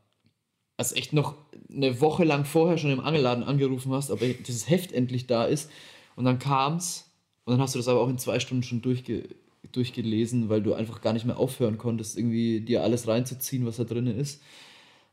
Als 0.77 0.91
echt 0.91 1.13
noch 1.13 1.35
eine 1.73 2.01
Woche 2.01 2.23
lang 2.23 2.45
vorher 2.45 2.77
schon 2.77 2.91
im 2.91 2.99
Angelladen 2.99 3.43
angerufen 3.43 3.91
hast, 3.93 4.11
ob 4.11 4.19
dieses 4.19 4.69
Heft 4.69 4.91
endlich 4.91 5.27
da 5.27 5.45
ist. 5.45 5.69
Und 6.15 6.25
dann 6.25 6.39
kam's 6.39 7.09
und 7.45 7.53
dann 7.53 7.61
hast 7.61 7.75
du 7.75 7.79
das 7.79 7.87
aber 7.87 8.01
auch 8.01 8.09
in 8.09 8.17
zwei 8.17 8.39
Stunden 8.39 8.63
schon 8.63 8.81
durchge 8.81 9.23
durchgelesen, 9.71 10.47
weil 10.47 10.61
du 10.61 10.73
einfach 10.73 11.01
gar 11.01 11.11
nicht 11.11 11.25
mehr 11.25 11.37
aufhören 11.37 11.77
konntest, 11.77 12.17
irgendwie 12.17 12.61
dir 12.61 12.83
alles 12.83 13.07
reinzuziehen, 13.07 13.65
was 13.65 13.77
da 13.77 13.83
drin 13.83 14.07
ist. 14.07 14.41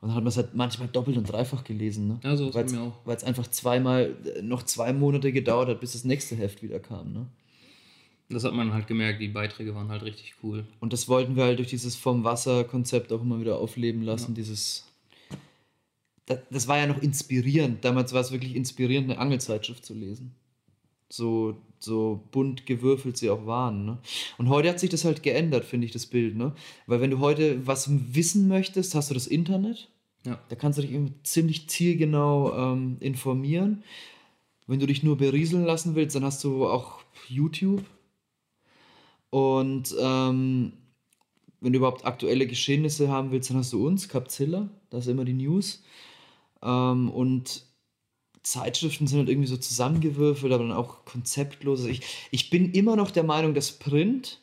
Und 0.00 0.08
dann 0.08 0.16
hat 0.16 0.24
man 0.24 0.28
es 0.28 0.36
halt 0.36 0.54
manchmal 0.54 0.88
doppelt 0.88 1.16
und 1.16 1.24
dreifach 1.24 1.64
gelesen. 1.64 2.08
Ne? 2.08 2.20
Ja, 2.22 2.36
so 2.36 2.48
ist 2.48 2.72
mir 2.72 2.80
auch. 2.80 2.92
Weil 3.04 3.16
es 3.16 3.24
einfach 3.24 3.46
zweimal, 3.48 4.16
äh, 4.36 4.42
noch 4.42 4.64
zwei 4.64 4.92
Monate 4.92 5.32
gedauert 5.32 5.68
hat, 5.68 5.80
bis 5.80 5.92
das 5.92 6.04
nächste 6.04 6.36
Heft 6.36 6.62
wieder 6.62 6.80
kam. 6.80 7.12
Ne? 7.12 7.26
Das 8.32 8.44
hat 8.44 8.54
man 8.54 8.72
halt 8.72 8.86
gemerkt, 8.86 9.20
die 9.20 9.28
Beiträge 9.28 9.74
waren 9.74 9.88
halt 9.88 10.02
richtig 10.02 10.34
cool. 10.42 10.66
Und 10.80 10.92
das 10.92 11.08
wollten 11.08 11.36
wir 11.36 11.44
halt 11.44 11.58
durch 11.58 11.68
dieses 11.68 11.96
vom 11.96 12.24
Wasser-Konzept 12.24 13.12
auch 13.12 13.22
immer 13.22 13.40
wieder 13.40 13.58
aufleben 13.58 14.02
lassen. 14.02 14.34
Dieses. 14.34 14.86
Das, 16.26 16.38
das 16.50 16.68
war 16.68 16.78
ja 16.78 16.86
noch 16.86 17.02
inspirierend. 17.02 17.84
Damals 17.84 18.12
war 18.12 18.20
es 18.20 18.32
wirklich 18.32 18.54
inspirierend, 18.56 19.10
eine 19.10 19.18
Angelzeitschrift 19.18 19.84
zu 19.84 19.94
lesen. 19.94 20.34
So, 21.08 21.58
so 21.78 22.26
bunt 22.30 22.64
gewürfelt 22.64 23.18
sie 23.18 23.28
auch 23.28 23.44
waren. 23.44 23.84
Ne? 23.84 23.98
Und 24.38 24.48
heute 24.48 24.70
hat 24.70 24.80
sich 24.80 24.88
das 24.88 25.04
halt 25.04 25.22
geändert, 25.22 25.64
finde 25.64 25.86
ich, 25.86 25.92
das 25.92 26.06
Bild. 26.06 26.36
Ne? 26.36 26.54
Weil 26.86 27.00
wenn 27.00 27.10
du 27.10 27.18
heute 27.18 27.66
was 27.66 27.90
wissen 28.14 28.48
möchtest, 28.48 28.94
hast 28.94 29.10
du 29.10 29.14
das 29.14 29.26
Internet. 29.26 29.90
Ja. 30.24 30.40
Da 30.48 30.56
kannst 30.56 30.78
du 30.78 30.82
dich 30.82 30.92
irgendwie 30.92 31.14
ziemlich 31.24 31.68
zielgenau 31.68 32.56
ähm, 32.56 32.96
informieren. 33.00 33.82
Wenn 34.66 34.78
du 34.78 34.86
dich 34.86 35.02
nur 35.02 35.18
berieseln 35.18 35.64
lassen 35.64 35.94
willst, 35.96 36.16
dann 36.16 36.24
hast 36.24 36.44
du 36.44 36.66
auch 36.66 37.00
YouTube. 37.28 37.84
Und 39.32 39.96
ähm, 39.98 40.74
wenn 41.62 41.72
du 41.72 41.78
überhaupt 41.78 42.04
aktuelle 42.04 42.46
Geschehnisse 42.46 43.08
haben 43.08 43.30
willst, 43.30 43.48
dann 43.48 43.56
hast 43.56 43.72
du 43.72 43.86
uns, 43.86 44.10
Capzilla, 44.10 44.68
da 44.90 44.98
ist 44.98 45.06
immer 45.06 45.24
die 45.24 45.32
News. 45.32 45.82
Ähm, 46.62 47.10
und 47.10 47.64
Zeitschriften 48.42 49.06
sind 49.06 49.20
halt 49.20 49.30
irgendwie 49.30 49.48
so 49.48 49.56
zusammengewürfelt, 49.56 50.52
aber 50.52 50.64
dann 50.64 50.76
auch 50.76 51.06
konzeptlos. 51.06 51.80
Also 51.80 51.90
ich, 51.90 52.02
ich 52.30 52.50
bin 52.50 52.72
immer 52.72 52.94
noch 52.94 53.10
der 53.10 53.22
Meinung, 53.22 53.54
dass 53.54 53.72
Print 53.72 54.38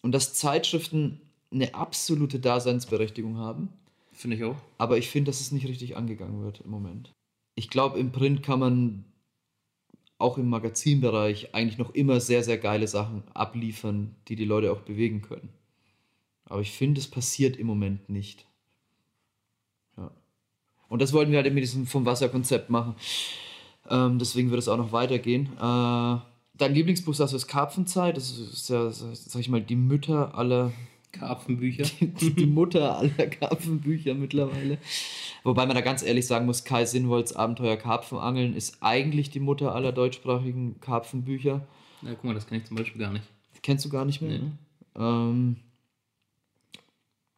und 0.00 0.12
dass 0.12 0.32
Zeitschriften 0.32 1.20
eine 1.50 1.74
absolute 1.74 2.40
Daseinsberechtigung 2.40 3.36
haben. 3.36 3.68
Finde 4.12 4.38
ich 4.38 4.44
auch. 4.44 4.56
Aber 4.78 4.96
ich 4.96 5.10
finde, 5.10 5.30
dass 5.30 5.42
es 5.42 5.52
nicht 5.52 5.68
richtig 5.68 5.98
angegangen 5.98 6.42
wird 6.42 6.62
im 6.64 6.70
Moment. 6.70 7.12
Ich 7.56 7.68
glaube, 7.68 7.98
im 7.98 8.10
Print 8.10 8.42
kann 8.42 8.58
man 8.58 9.04
auch 10.22 10.38
im 10.38 10.48
Magazinbereich 10.48 11.54
eigentlich 11.54 11.78
noch 11.78 11.94
immer 11.94 12.20
sehr, 12.20 12.42
sehr 12.42 12.58
geile 12.58 12.88
Sachen 12.88 13.24
abliefern, 13.34 14.14
die 14.28 14.36
die 14.36 14.44
Leute 14.44 14.72
auch 14.72 14.80
bewegen 14.80 15.20
können. 15.20 15.50
Aber 16.46 16.60
ich 16.60 16.70
finde, 16.70 17.00
es 17.00 17.08
passiert 17.08 17.56
im 17.56 17.66
Moment 17.66 18.08
nicht. 18.08 18.46
Ja. 19.96 20.10
Und 20.88 21.02
das 21.02 21.12
wollten 21.12 21.32
wir 21.32 21.42
halt 21.42 21.52
mit 21.52 21.62
diesem 21.62 21.86
vom 21.86 22.06
Wasser-Konzept 22.06 22.70
machen. 22.70 22.94
Ähm, 23.90 24.18
deswegen 24.18 24.50
wird 24.50 24.60
es 24.60 24.68
auch 24.68 24.76
noch 24.76 24.92
weitergehen. 24.92 25.46
Äh, 25.56 26.16
dein 26.54 26.74
Lieblingsbuch 26.74 27.14
sagst 27.14 27.32
du, 27.32 27.36
ist 27.36 27.48
Karpfenzeit. 27.48 28.16
Das 28.16 28.38
ist 28.38 28.68
ja, 28.68 28.90
sag 28.90 29.40
ich 29.40 29.48
mal, 29.48 29.62
die 29.62 29.76
Mütter 29.76 30.34
aller 30.36 30.72
Karpfenbücher. 31.12 31.84
Die, 32.00 32.34
die 32.34 32.46
Mutter 32.46 32.98
aller 32.98 33.26
Karpfenbücher 33.26 34.14
mittlerweile. 34.14 34.78
Wobei 35.44 35.66
man 35.66 35.76
da 35.76 35.82
ganz 35.82 36.02
ehrlich 36.02 36.26
sagen 36.26 36.46
muss, 36.46 36.64
Kai 36.64 36.84
Sinnwolds 36.84 37.34
Abenteuer 37.34 37.76
Karpfenangeln 37.76 38.54
ist 38.54 38.78
eigentlich 38.80 39.30
die 39.30 39.40
Mutter 39.40 39.74
aller 39.74 39.92
deutschsprachigen 39.92 40.80
Karpfenbücher. 40.80 41.66
Ja, 42.02 42.14
guck 42.14 42.24
mal, 42.24 42.34
das 42.34 42.46
kenne 42.46 42.60
ich 42.60 42.66
zum 42.66 42.76
Beispiel 42.76 43.00
gar 43.00 43.12
nicht. 43.12 43.24
Kennst 43.62 43.84
du 43.84 43.88
gar 43.88 44.04
nicht 44.04 44.20
mehr? 44.20 44.30
Nee. 44.30 44.38
Ne? 44.38 44.52
Ähm, 44.96 45.56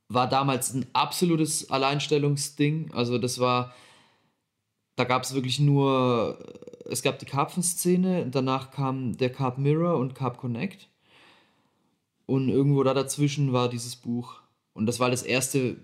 war 0.09 0.29
damals 0.29 0.73
ein 0.73 0.87
absolutes 0.93 1.71
Alleinstellungsding. 1.71 2.91
Also 2.93 3.19
das 3.19 3.39
war, 3.39 3.75
da 4.97 5.05
gab 5.05 5.23
es 5.23 5.35
wirklich 5.35 5.59
nur, 5.61 6.39
es 6.87 7.03
gab 7.03 7.19
die 7.19 7.27
Karpfenszene, 7.27 8.27
danach 8.31 8.71
kam 8.71 9.17
der 9.17 9.31
Carp 9.31 9.59
Mirror 9.59 9.99
und 9.99 10.15
Carp 10.15 10.39
Connect. 10.39 10.89
Und 12.27 12.49
irgendwo 12.49 12.83
da 12.83 12.95
dazwischen 12.95 13.53
war 13.53 13.69
dieses 13.69 13.97
Buch. 13.97 14.41
Und 14.73 14.87
das 14.87 15.01
war 15.01 15.11
das 15.11 15.23
erste, 15.23 15.77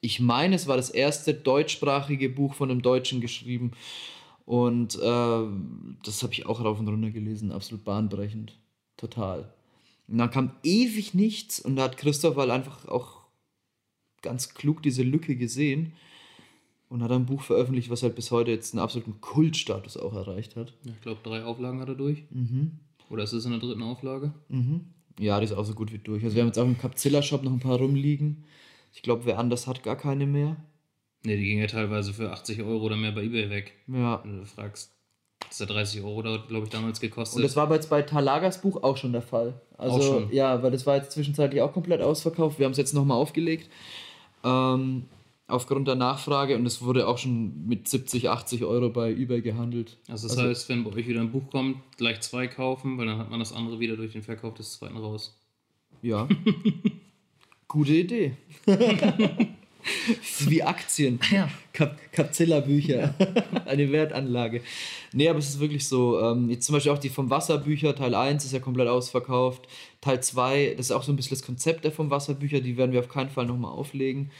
ich 0.00 0.20
meine, 0.20 0.54
es 0.54 0.66
war 0.66 0.76
das 0.76 0.90
erste 0.90 1.34
deutschsprachige 1.34 2.28
Buch 2.28 2.54
von 2.54 2.70
einem 2.70 2.82
Deutschen 2.82 3.20
geschrieben. 3.20 3.72
Und 4.46 4.96
äh, 4.96 4.98
das 6.04 6.22
habe 6.22 6.32
ich 6.32 6.46
auch 6.46 6.62
rauf 6.62 6.78
und 6.78 6.88
runter 6.88 7.10
gelesen, 7.10 7.52
absolut 7.52 7.84
bahnbrechend. 7.84 8.58
Total. 8.96 9.52
Und 10.06 10.18
dann 10.18 10.30
kam 10.30 10.52
ewig 10.62 11.14
nichts 11.14 11.60
und 11.60 11.76
da 11.76 11.84
hat 11.84 11.96
Christoph 11.96 12.36
halt 12.36 12.50
einfach 12.50 12.86
auch 12.86 13.22
ganz 14.22 14.54
klug 14.54 14.82
diese 14.82 15.02
Lücke 15.02 15.36
gesehen 15.36 15.92
und 16.88 17.02
hat 17.02 17.10
ein 17.10 17.26
Buch 17.26 17.42
veröffentlicht, 17.42 17.90
was 17.90 18.02
halt 18.02 18.14
bis 18.14 18.30
heute 18.30 18.50
jetzt 18.50 18.74
einen 18.74 18.82
absoluten 18.82 19.20
Kultstatus 19.20 19.96
auch 19.96 20.14
erreicht 20.14 20.56
hat. 20.56 20.74
Ja, 20.84 20.92
ich 20.92 21.00
glaube, 21.00 21.20
drei 21.22 21.44
Auflagen 21.44 21.80
hat 21.80 21.88
er 21.88 21.94
durch. 21.94 22.24
Mhm. 22.30 22.72
Oder 23.10 23.24
ist 23.24 23.32
es 23.32 23.44
in 23.44 23.52
der 23.52 23.60
dritten 23.60 23.82
Auflage? 23.82 24.32
Mhm. 24.48 24.86
Ja, 25.18 25.38
die 25.38 25.44
ist 25.44 25.52
auch 25.52 25.64
so 25.64 25.74
gut 25.74 25.92
wie 25.92 25.98
durch. 25.98 26.24
Also 26.24 26.34
wir 26.34 26.42
haben 26.42 26.48
jetzt 26.48 26.58
auch 26.58 26.64
im 26.64 26.78
Capzilla-Shop 26.78 27.42
noch 27.42 27.52
ein 27.52 27.60
paar 27.60 27.78
rumliegen. 27.78 28.44
Ich 28.92 29.02
glaube, 29.02 29.26
wer 29.26 29.38
anders 29.38 29.66
hat 29.66 29.82
gar 29.82 29.96
keine 29.96 30.26
mehr. 30.26 30.56
Ne, 31.24 31.36
die 31.36 31.44
gingen 31.44 31.60
ja 31.60 31.66
teilweise 31.66 32.12
für 32.12 32.32
80 32.32 32.62
Euro 32.62 32.84
oder 32.84 32.96
mehr 32.96 33.12
bei 33.12 33.22
Ebay 33.22 33.48
weg. 33.50 33.72
Ja. 33.86 34.20
Wenn 34.24 34.40
du 34.40 34.46
fragst. 34.46 34.92
Das 35.48 35.60
hat 35.60 35.70
30 35.70 36.02
Euro, 36.02 36.22
glaube 36.22 36.64
ich, 36.64 36.70
damals 36.70 37.00
gekostet. 37.00 37.36
Und 37.36 37.42
das 37.42 37.54
war 37.54 37.70
jetzt 37.72 37.90
bei 37.90 38.02
Talagers 38.02 38.60
Buch 38.60 38.82
auch 38.82 38.96
schon 38.96 39.12
der 39.12 39.22
Fall. 39.22 39.60
Also, 39.76 39.96
auch 39.96 40.02
schon. 40.02 40.32
Ja, 40.32 40.62
weil 40.62 40.70
das 40.70 40.86
war 40.86 40.96
jetzt 40.96 41.12
zwischenzeitlich 41.12 41.62
auch 41.62 41.72
komplett 41.72 42.00
ausverkauft. 42.00 42.58
Wir 42.58 42.64
haben 42.64 42.72
es 42.72 42.78
jetzt 42.78 42.94
nochmal 42.94 43.18
aufgelegt. 43.18 43.70
Ähm, 44.42 45.04
aufgrund 45.46 45.88
der 45.88 45.94
Nachfrage 45.94 46.56
und 46.56 46.64
es 46.66 46.82
wurde 46.82 47.06
auch 47.06 47.18
schon 47.18 47.66
mit 47.66 47.86
70, 47.86 48.30
80 48.30 48.64
Euro 48.64 48.88
bei 48.88 49.12
eBay 49.12 49.42
gehandelt. 49.42 49.98
Also 50.08 50.28
das 50.28 50.38
also, 50.38 50.48
heißt, 50.48 50.68
wenn 50.68 50.84
bei 50.84 50.92
euch 50.92 51.06
wieder 51.06 51.20
ein 51.20 51.32
Buch 51.32 51.50
kommt, 51.50 51.78
gleich 51.96 52.20
zwei 52.20 52.46
kaufen, 52.46 52.96
weil 52.98 53.06
dann 53.06 53.18
hat 53.18 53.30
man 53.30 53.40
das 53.40 53.52
andere 53.52 53.78
wieder 53.78 53.96
durch 53.96 54.12
den 54.12 54.22
Verkauf 54.22 54.54
des 54.54 54.72
zweiten 54.72 54.96
raus. 54.96 55.38
Ja. 56.02 56.28
Gute 57.68 57.92
Idee. 57.92 58.36
Das 58.64 58.78
ist 60.22 60.50
wie 60.50 60.62
Aktien. 60.62 61.18
Ja. 61.30 61.48
Kap 61.72 61.98
Capzilla-Bücher. 62.12 63.14
Eine 63.66 63.90
Wertanlage. 63.92 64.62
Nee, 65.12 65.28
aber 65.28 65.38
es 65.38 65.48
ist 65.48 65.60
wirklich 65.60 65.86
so. 65.86 66.20
Ähm, 66.20 66.48
jetzt 66.50 66.66
zum 66.66 66.74
Beispiel 66.74 66.92
auch 66.92 66.98
die 66.98 67.08
vom 67.08 67.30
Wasserbücher, 67.30 67.94
Teil 67.94 68.14
1 68.14 68.44
ist 68.44 68.52
ja 68.52 68.60
komplett 68.60 68.88
ausverkauft. 68.88 69.66
Teil 70.00 70.22
2, 70.22 70.74
das 70.76 70.86
ist 70.86 70.92
auch 70.92 71.02
so 71.02 71.12
ein 71.12 71.16
bisschen 71.16 71.36
das 71.36 71.44
Konzept 71.44 71.84
der 71.84 71.92
vom 71.92 72.10
Wasserbücher, 72.10 72.60
die 72.60 72.76
werden 72.76 72.92
wir 72.92 73.00
auf 73.00 73.08
keinen 73.08 73.30
Fall 73.30 73.46
nochmal 73.46 73.72
auflegen. 73.72 74.30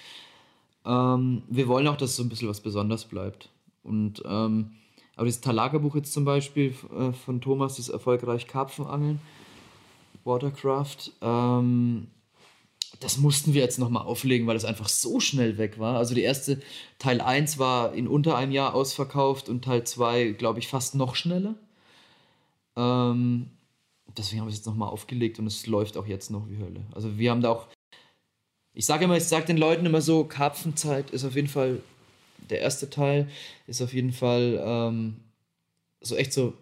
Ähm, 0.84 1.42
wir 1.48 1.68
wollen 1.68 1.86
auch, 1.88 1.96
dass 1.96 2.16
so 2.16 2.22
ein 2.22 2.28
bisschen 2.28 2.48
was 2.48 2.60
Besonderes 2.60 3.04
bleibt. 3.04 3.48
Und 3.82 4.22
ähm, 4.26 4.72
aber 5.16 5.26
dieses 5.26 5.40
Talagerbuch 5.40 5.94
jetzt 5.94 6.12
zum 6.12 6.24
Beispiel 6.24 6.74
äh, 6.96 7.12
von 7.12 7.40
Thomas, 7.40 7.76
das 7.76 7.88
erfolgreich 7.88 8.46
Karpfenangeln, 8.46 9.20
Watercraft, 10.24 11.12
ähm, 11.20 12.08
das 13.00 13.18
mussten 13.18 13.54
wir 13.54 13.62
jetzt 13.62 13.78
nochmal 13.78 14.04
auflegen, 14.04 14.46
weil 14.46 14.56
es 14.56 14.64
einfach 14.64 14.88
so 14.88 15.20
schnell 15.20 15.58
weg 15.58 15.78
war. 15.78 15.96
Also 15.96 16.14
die 16.14 16.22
erste 16.22 16.60
Teil 16.98 17.20
1 17.20 17.58
war 17.58 17.92
in 17.92 18.08
unter 18.08 18.36
einem 18.36 18.52
Jahr 18.52 18.74
ausverkauft 18.74 19.48
und 19.48 19.64
Teil 19.64 19.84
2, 19.84 20.32
glaube 20.32 20.58
ich, 20.58 20.68
fast 20.68 20.94
noch 20.94 21.14
schneller. 21.14 21.54
Ähm, 22.76 23.50
deswegen 24.16 24.40
haben 24.40 24.48
wir 24.48 24.52
es 24.52 24.58
jetzt 24.58 24.66
nochmal 24.66 24.88
aufgelegt 24.88 25.38
und 25.38 25.46
es 25.46 25.66
läuft 25.66 25.96
auch 25.96 26.06
jetzt 26.06 26.30
noch 26.30 26.48
wie 26.48 26.58
Hölle. 26.58 26.86
Also 26.92 27.18
wir 27.18 27.30
haben 27.30 27.40
da 27.40 27.50
auch 27.50 27.66
ich 28.74 28.86
sage 28.86 29.04
immer, 29.04 29.16
ich 29.16 29.24
sage 29.24 29.46
den 29.46 29.56
Leuten 29.56 29.86
immer 29.86 30.00
so, 30.00 30.24
Karpfenzeit 30.24 31.10
ist 31.10 31.24
auf 31.24 31.36
jeden 31.36 31.48
Fall, 31.48 31.80
der 32.50 32.60
erste 32.60 32.90
Teil 32.90 33.28
ist 33.66 33.80
auf 33.80 33.94
jeden 33.94 34.12
Fall 34.12 34.60
ähm, 34.64 35.16
so 36.00 36.16
echt 36.16 36.32
so 36.32 36.54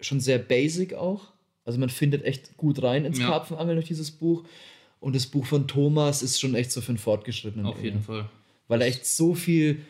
schon 0.00 0.20
sehr 0.20 0.38
basic 0.38 0.94
auch. 0.94 1.32
Also 1.64 1.78
man 1.78 1.88
findet 1.88 2.24
echt 2.24 2.56
gut 2.56 2.82
rein 2.82 3.04
ins 3.04 3.18
ja. 3.18 3.26
Karpfenangeln 3.26 3.76
durch 3.76 3.88
dieses 3.88 4.10
Buch. 4.10 4.44
Und 5.00 5.16
das 5.16 5.26
Buch 5.26 5.46
von 5.46 5.66
Thomas 5.66 6.22
ist 6.22 6.40
schon 6.40 6.54
echt 6.54 6.72
so 6.72 6.80
für 6.80 6.90
einen 6.90 6.98
Fortgeschrittenen. 6.98 7.66
Auf 7.66 7.82
jeden 7.82 8.02
Fall. 8.02 8.28
Weil 8.68 8.80
da 8.80 8.86
echt 8.86 9.06
so 9.06 9.34
viel 9.34 9.80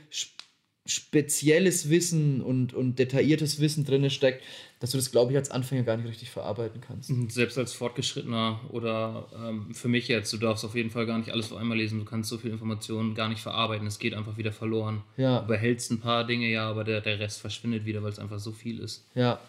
spezielles 0.86 1.88
Wissen 1.88 2.42
und, 2.42 2.74
und 2.74 2.98
detailliertes 2.98 3.58
Wissen 3.58 3.84
drin 3.84 4.08
steckt, 4.10 4.42
dass 4.84 4.90
du 4.90 4.98
das, 4.98 5.10
glaube 5.10 5.32
ich, 5.32 5.38
als 5.38 5.50
Anfänger 5.50 5.82
gar 5.82 5.96
nicht 5.96 6.06
richtig 6.06 6.28
verarbeiten 6.28 6.82
kannst. 6.82 7.10
Selbst 7.32 7.56
als 7.56 7.72
Fortgeschrittener 7.72 8.60
oder 8.68 9.28
ähm, 9.34 9.72
für 9.72 9.88
mich 9.88 10.08
jetzt, 10.08 10.30
du 10.30 10.36
darfst 10.36 10.62
auf 10.62 10.74
jeden 10.74 10.90
Fall 10.90 11.06
gar 11.06 11.16
nicht 11.16 11.30
alles 11.30 11.50
auf 11.50 11.58
einmal 11.58 11.78
lesen, 11.78 12.00
du 12.00 12.04
kannst 12.04 12.28
so 12.28 12.36
viel 12.36 12.50
Informationen 12.50 13.14
gar 13.14 13.30
nicht 13.30 13.40
verarbeiten, 13.40 13.86
es 13.86 13.98
geht 13.98 14.12
einfach 14.12 14.36
wieder 14.36 14.52
verloren. 14.52 15.00
Ja. 15.16 15.40
Du 15.40 15.46
behältst 15.46 15.90
ein 15.90 16.00
paar 16.00 16.26
Dinge, 16.26 16.50
ja, 16.50 16.68
aber 16.68 16.84
der, 16.84 17.00
der 17.00 17.18
Rest 17.18 17.40
verschwindet 17.40 17.86
wieder, 17.86 18.02
weil 18.02 18.10
es 18.10 18.18
einfach 18.18 18.38
so 18.38 18.52
viel 18.52 18.78
ist. 18.78 19.08
Ja. 19.14 19.40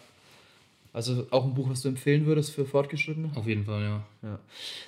Also 0.94 1.26
auch 1.28 1.44
ein 1.44 1.52
Buch, 1.52 1.68
was 1.68 1.82
du 1.82 1.88
empfehlen 1.88 2.24
würdest 2.24 2.52
für 2.52 2.64
Fortgeschrittene? 2.64 3.30
Auf 3.34 3.46
jeden 3.46 3.66
Fall, 3.66 3.82
ja. 3.82 4.06
ja. 4.22 4.38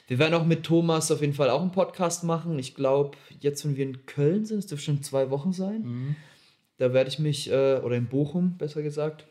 Wir 0.06 0.18
werden 0.18 0.32
auch 0.32 0.46
mit 0.46 0.62
Thomas 0.62 1.12
auf 1.12 1.20
jeden 1.20 1.34
Fall 1.34 1.50
auch 1.50 1.60
einen 1.60 1.72
Podcast 1.72 2.24
machen. 2.24 2.58
Ich 2.58 2.74
glaube, 2.74 3.18
jetzt, 3.40 3.66
wenn 3.66 3.76
wir 3.76 3.84
in 3.84 4.06
Köln 4.06 4.46
sind, 4.46 4.60
es 4.60 4.66
dürfte 4.66 4.86
schon 4.86 5.02
zwei 5.02 5.28
Wochen 5.28 5.52
sein. 5.52 5.82
Mhm. 5.82 6.16
Da 6.78 6.94
werde 6.94 7.10
ich 7.10 7.18
mich, 7.18 7.50
äh, 7.50 7.80
oder 7.84 7.96
in 7.96 8.06
Bochum 8.06 8.56
besser 8.56 8.80
gesagt, 8.80 9.26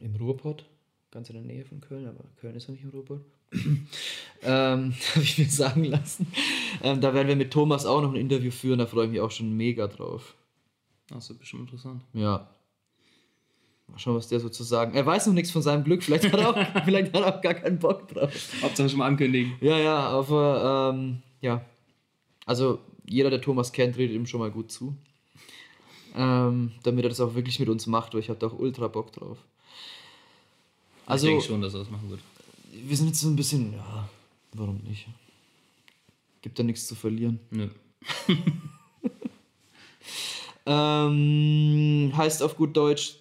im 0.00 0.14
Ruhrpott, 0.16 0.64
ganz 1.10 1.28
in 1.30 1.34
der 1.34 1.44
Nähe 1.44 1.64
von 1.64 1.80
Köln, 1.80 2.06
aber 2.06 2.24
Köln 2.40 2.54
ist 2.56 2.68
ja 2.68 2.72
nicht 2.72 2.84
im 2.84 2.90
Ruhrpott. 2.90 3.20
ähm, 3.52 4.94
Habe 5.14 5.22
ich 5.22 5.38
mir 5.38 5.48
sagen 5.48 5.84
lassen. 5.84 6.26
Ähm, 6.82 7.00
da 7.00 7.14
werden 7.14 7.28
wir 7.28 7.36
mit 7.36 7.52
Thomas 7.52 7.86
auch 7.86 8.02
noch 8.02 8.10
ein 8.10 8.16
Interview 8.16 8.50
führen, 8.50 8.78
da 8.78 8.86
freue 8.86 9.06
ich 9.06 9.12
mich 9.12 9.20
auch 9.20 9.30
schon 9.30 9.56
mega 9.56 9.86
drauf. 9.86 10.34
Das 11.08 11.28
wird 11.28 11.38
bestimmt 11.38 11.62
interessant. 11.62 12.02
Ja. 12.12 12.50
Mal 13.88 13.98
schauen, 13.98 14.16
was 14.16 14.26
der 14.26 14.40
so 14.40 14.48
zu 14.48 14.64
sagen. 14.64 14.94
Er 14.94 15.06
weiß 15.06 15.28
noch 15.28 15.34
nichts 15.34 15.52
von 15.52 15.62
seinem 15.62 15.84
Glück, 15.84 16.02
vielleicht 16.02 16.24
hat 16.32 16.40
er 16.40 16.50
auch, 16.50 16.56
vielleicht 16.84 17.14
hat 17.14 17.22
er 17.22 17.36
auch 17.36 17.40
gar 17.40 17.54
keinen 17.54 17.78
Bock 17.78 18.08
drauf. 18.08 18.32
Hauptsache 18.62 18.88
schon 18.88 18.98
mal 18.98 19.06
ankündigen. 19.06 19.54
Ja, 19.60 19.78
ja, 19.78 19.98
aber 19.98 20.92
ähm, 20.94 21.22
ja. 21.40 21.64
Also 22.44 22.80
jeder, 23.08 23.30
der 23.30 23.40
Thomas 23.40 23.72
kennt, 23.72 23.96
redet 23.96 24.16
ihm 24.16 24.26
schon 24.26 24.40
mal 24.40 24.50
gut 24.50 24.72
zu 24.72 24.96
ähm, 26.16 26.72
damit 26.82 27.04
er 27.04 27.10
das 27.10 27.20
auch 27.20 27.34
wirklich 27.34 27.60
mit 27.60 27.68
uns 27.68 27.86
macht, 27.86 28.14
weil 28.14 28.20
ich 28.20 28.30
hatte 28.30 28.46
auch 28.46 28.58
ultra 28.58 28.88
Bock 28.88 29.12
drauf. 29.12 29.38
Also, 31.06 31.26
ich 31.26 31.32
denke 31.32 31.46
schon, 31.46 31.62
dass 31.62 31.74
er 31.74 31.80
das 31.80 31.90
machen 31.90 32.10
wird. 32.10 32.20
Wir 32.72 32.96
sind 32.96 33.06
jetzt 33.06 33.20
so 33.20 33.28
ein 33.28 33.36
bisschen, 33.36 33.72
ja, 33.72 34.08
warum 34.52 34.78
nicht? 34.78 35.06
Gibt 36.42 36.58
da 36.58 36.62
nichts 36.62 36.86
zu 36.86 36.94
verlieren. 36.94 37.40
Nö. 37.50 37.68
ähm, 40.66 42.12
heißt 42.14 42.42
auf 42.42 42.56
gut 42.56 42.76
Deutsch, 42.76 43.16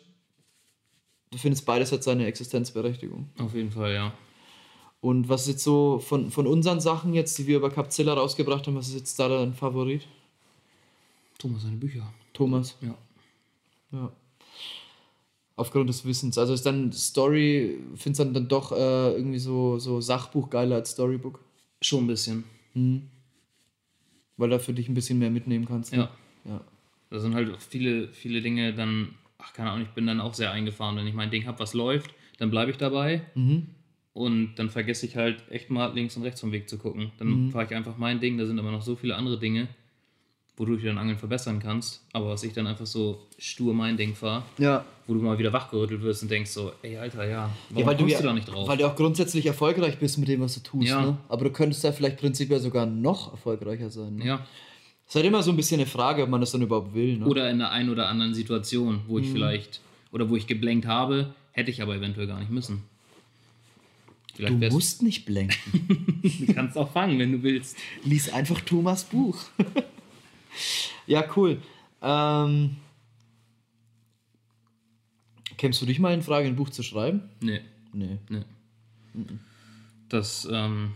du 1.32 1.38
findest 1.38 1.66
beides 1.66 1.92
hat 1.92 2.04
seine 2.04 2.26
Existenzberechtigung. 2.26 3.30
Auf 3.38 3.54
jeden 3.54 3.72
Fall, 3.72 3.94
ja. 3.94 4.14
Und 5.02 5.30
was 5.30 5.42
ist 5.42 5.48
jetzt 5.48 5.64
so 5.64 6.00
von, 6.00 6.32
von 6.32 6.48
unseren 6.48 6.80
Sachen 6.80 7.14
jetzt, 7.14 7.38
die 7.38 7.46
wir 7.46 7.58
über 7.58 7.70
Capzilla 7.70 8.14
rausgebracht 8.14 8.66
haben, 8.66 8.76
was 8.76 8.88
ist 8.88 8.96
jetzt 8.96 9.20
da 9.20 9.30
dein 9.30 9.54
Favorit? 9.54 10.08
Thomas 11.38 11.62
seine 11.62 11.78
Bücher. 11.78 12.12
Thomas. 12.34 12.76
Ja. 12.82 12.96
Ja. 13.92 14.12
Aufgrund 15.58 15.88
des 15.90 16.04
Wissens. 16.06 16.38
Also 16.38 16.54
ist 16.54 16.66
dann 16.66 16.92
Story, 16.92 17.80
findest 17.96 18.20
du 18.20 18.24
dann, 18.26 18.34
dann 18.34 18.48
doch 18.50 18.72
äh, 18.74 19.14
irgendwie 19.16 19.40
so, 19.40 19.80
so 19.80 20.02
Sachbuch 20.02 20.50
geiler 20.50 20.76
als 20.76 20.92
Storybook? 20.92 21.40
Schon 21.82 22.04
ein 22.04 22.08
bisschen. 22.08 22.44
Weil 24.38 24.50
da 24.50 24.60
für 24.60 24.74
dich 24.74 24.90
ein 24.90 24.94
bisschen 24.94 25.18
mehr 25.20 25.30
mitnehmen 25.30 25.66
kannst. 25.66 25.94
ne? 25.94 26.00
Ja. 26.00 26.12
ja. 26.52 26.62
Da 27.10 27.20
sind 27.20 27.36
halt 27.36 27.54
auch 27.54 27.62
viele, 27.62 28.10
viele 28.10 28.42
Dinge 28.42 28.74
dann, 28.74 29.16
ach 29.38 29.54
keine 29.54 29.72
Ahnung, 29.72 29.86
ich 29.86 29.94
bin 29.94 30.06
dann 30.08 30.20
auch 30.20 30.34
sehr 30.34 30.52
eingefahren. 30.52 30.98
Wenn 30.98 31.08
ich 31.08 31.14
mein 31.14 31.32
Ding 31.32 31.46
habe, 31.46 31.60
was 31.60 31.74
läuft, 31.74 32.14
dann 32.38 32.50
bleibe 32.50 32.72
ich 32.72 32.78
dabei. 32.78 33.22
Und 34.14 34.56
dann 34.56 34.70
vergesse 34.70 35.06
ich 35.06 35.16
halt 35.16 35.42
echt 35.50 35.70
mal 35.70 35.94
links 35.94 36.18
und 36.18 36.24
rechts 36.24 36.42
vom 36.42 36.52
Weg 36.52 36.68
zu 36.68 36.78
gucken. 36.78 37.12
Dann 37.18 37.52
fahre 37.52 37.66
ich 37.66 37.76
einfach 37.76 37.98
mein 37.98 38.20
Ding, 38.20 38.38
da 38.38 38.46
sind 38.46 38.60
aber 38.60 38.72
noch 38.72 38.82
so 38.82 38.96
viele 38.98 39.16
andere 39.16 39.40
Dinge, 39.40 39.70
wodurch 40.58 40.82
du 40.82 40.88
dein 40.88 40.98
Angeln 40.98 41.18
verbessern 41.18 41.60
kannst. 41.60 42.06
Aber 42.12 42.30
was 42.30 42.44
ich 42.44 42.52
dann 42.52 42.68
einfach 42.68 42.86
so 42.86 43.26
stur 43.38 43.74
mein 43.74 43.96
Ding 43.96 44.16
fahre, 44.16 44.44
Ja. 44.58 44.86
Wo 45.08 45.14
du 45.14 45.20
mal 45.22 45.38
wieder 45.38 45.54
wachgerüttelt 45.54 46.02
wirst 46.02 46.24
und 46.24 46.32
denkst 46.32 46.52
so, 46.52 46.72
ey 46.82 46.98
Alter, 46.98 47.28
ja, 47.28 47.50
warum 47.70 47.80
Ja, 47.80 47.86
weil 47.86 47.96
du, 47.96 48.02
kommst 48.02 48.14
ja, 48.14 48.22
du 48.22 48.28
da 48.28 48.34
nicht 48.34 48.48
drauf? 48.48 48.68
weil 48.68 48.78
du 48.78 48.88
auch 48.88 48.96
grundsätzlich 48.96 49.46
erfolgreich 49.46 49.98
bist 50.00 50.18
mit 50.18 50.28
dem, 50.28 50.42
was 50.42 50.56
du 50.56 50.62
tust. 50.62 50.90
Ja. 50.90 51.02
Ne? 51.02 51.18
Aber 51.30 51.46
du 51.46 51.52
könntest 51.52 51.84
da 51.84 51.92
vielleicht 51.92 52.18
prinzipiell 52.18 52.60
sogar 52.60 52.86
noch 52.86 53.32
erfolgreicher 53.32 53.90
sein. 53.90 54.16
Ne? 54.16 54.26
ja. 54.26 54.46
Es 55.08 55.12
ist 55.12 55.16
halt 55.18 55.26
immer 55.28 55.44
so 55.44 55.52
ein 55.52 55.58
bisschen 55.58 55.80
eine 55.80 55.88
Frage, 55.88 56.24
ob 56.24 56.30
man 56.30 56.42
das 56.42 56.52
dann 56.52 56.64
überhaupt 56.64 56.96
will. 56.96 57.18
Ne? 57.20 57.26
Oder 57.28 57.52
in 57.52 57.60
der 57.60 57.70
einen 57.70 57.92
oder 57.92 58.10
anderen 58.10 58.34
Situation, 58.34 59.02
wo 59.08 59.20
ich 59.20 59.30
vielleicht, 59.30 59.80
oder 60.12 60.30
wo 60.32 60.36
ich 60.36 60.48
geblenkt 60.48 60.88
habe, 60.88 61.36
hätte 61.52 61.70
ich 61.70 61.84
aber 61.84 61.96
eventuell 61.96 62.26
gar 62.26 62.40
nicht 62.40 62.50
müssen. 62.50 62.82
Vielleicht 64.34 64.62
du 64.62 64.70
musst 64.70 65.04
nicht 65.04 65.26
blenken. 65.26 66.22
du 66.48 66.54
kannst 66.54 66.78
auch 66.78 66.92
fangen, 66.92 67.20
wenn 67.20 67.32
du 67.32 67.44
willst. 67.44 67.78
Lies 68.04 68.34
einfach 68.34 68.60
Thomas 68.62 69.04
Buch. 69.04 69.38
ja, 71.08 71.24
cool. 71.36 71.62
Ähm, 72.02 72.76
kämst 75.58 75.82
du 75.82 75.86
dich 75.86 76.00
mal 76.00 76.14
in 76.14 76.22
Frage, 76.22 76.48
ein 76.48 76.56
Buch 76.56 76.70
zu 76.70 76.84
schreiben? 76.84 77.22
Nee, 77.42 77.62
Nee. 77.94 78.18
nee. 78.30 78.44
Das, 80.10 80.48
ähm, 80.52 80.92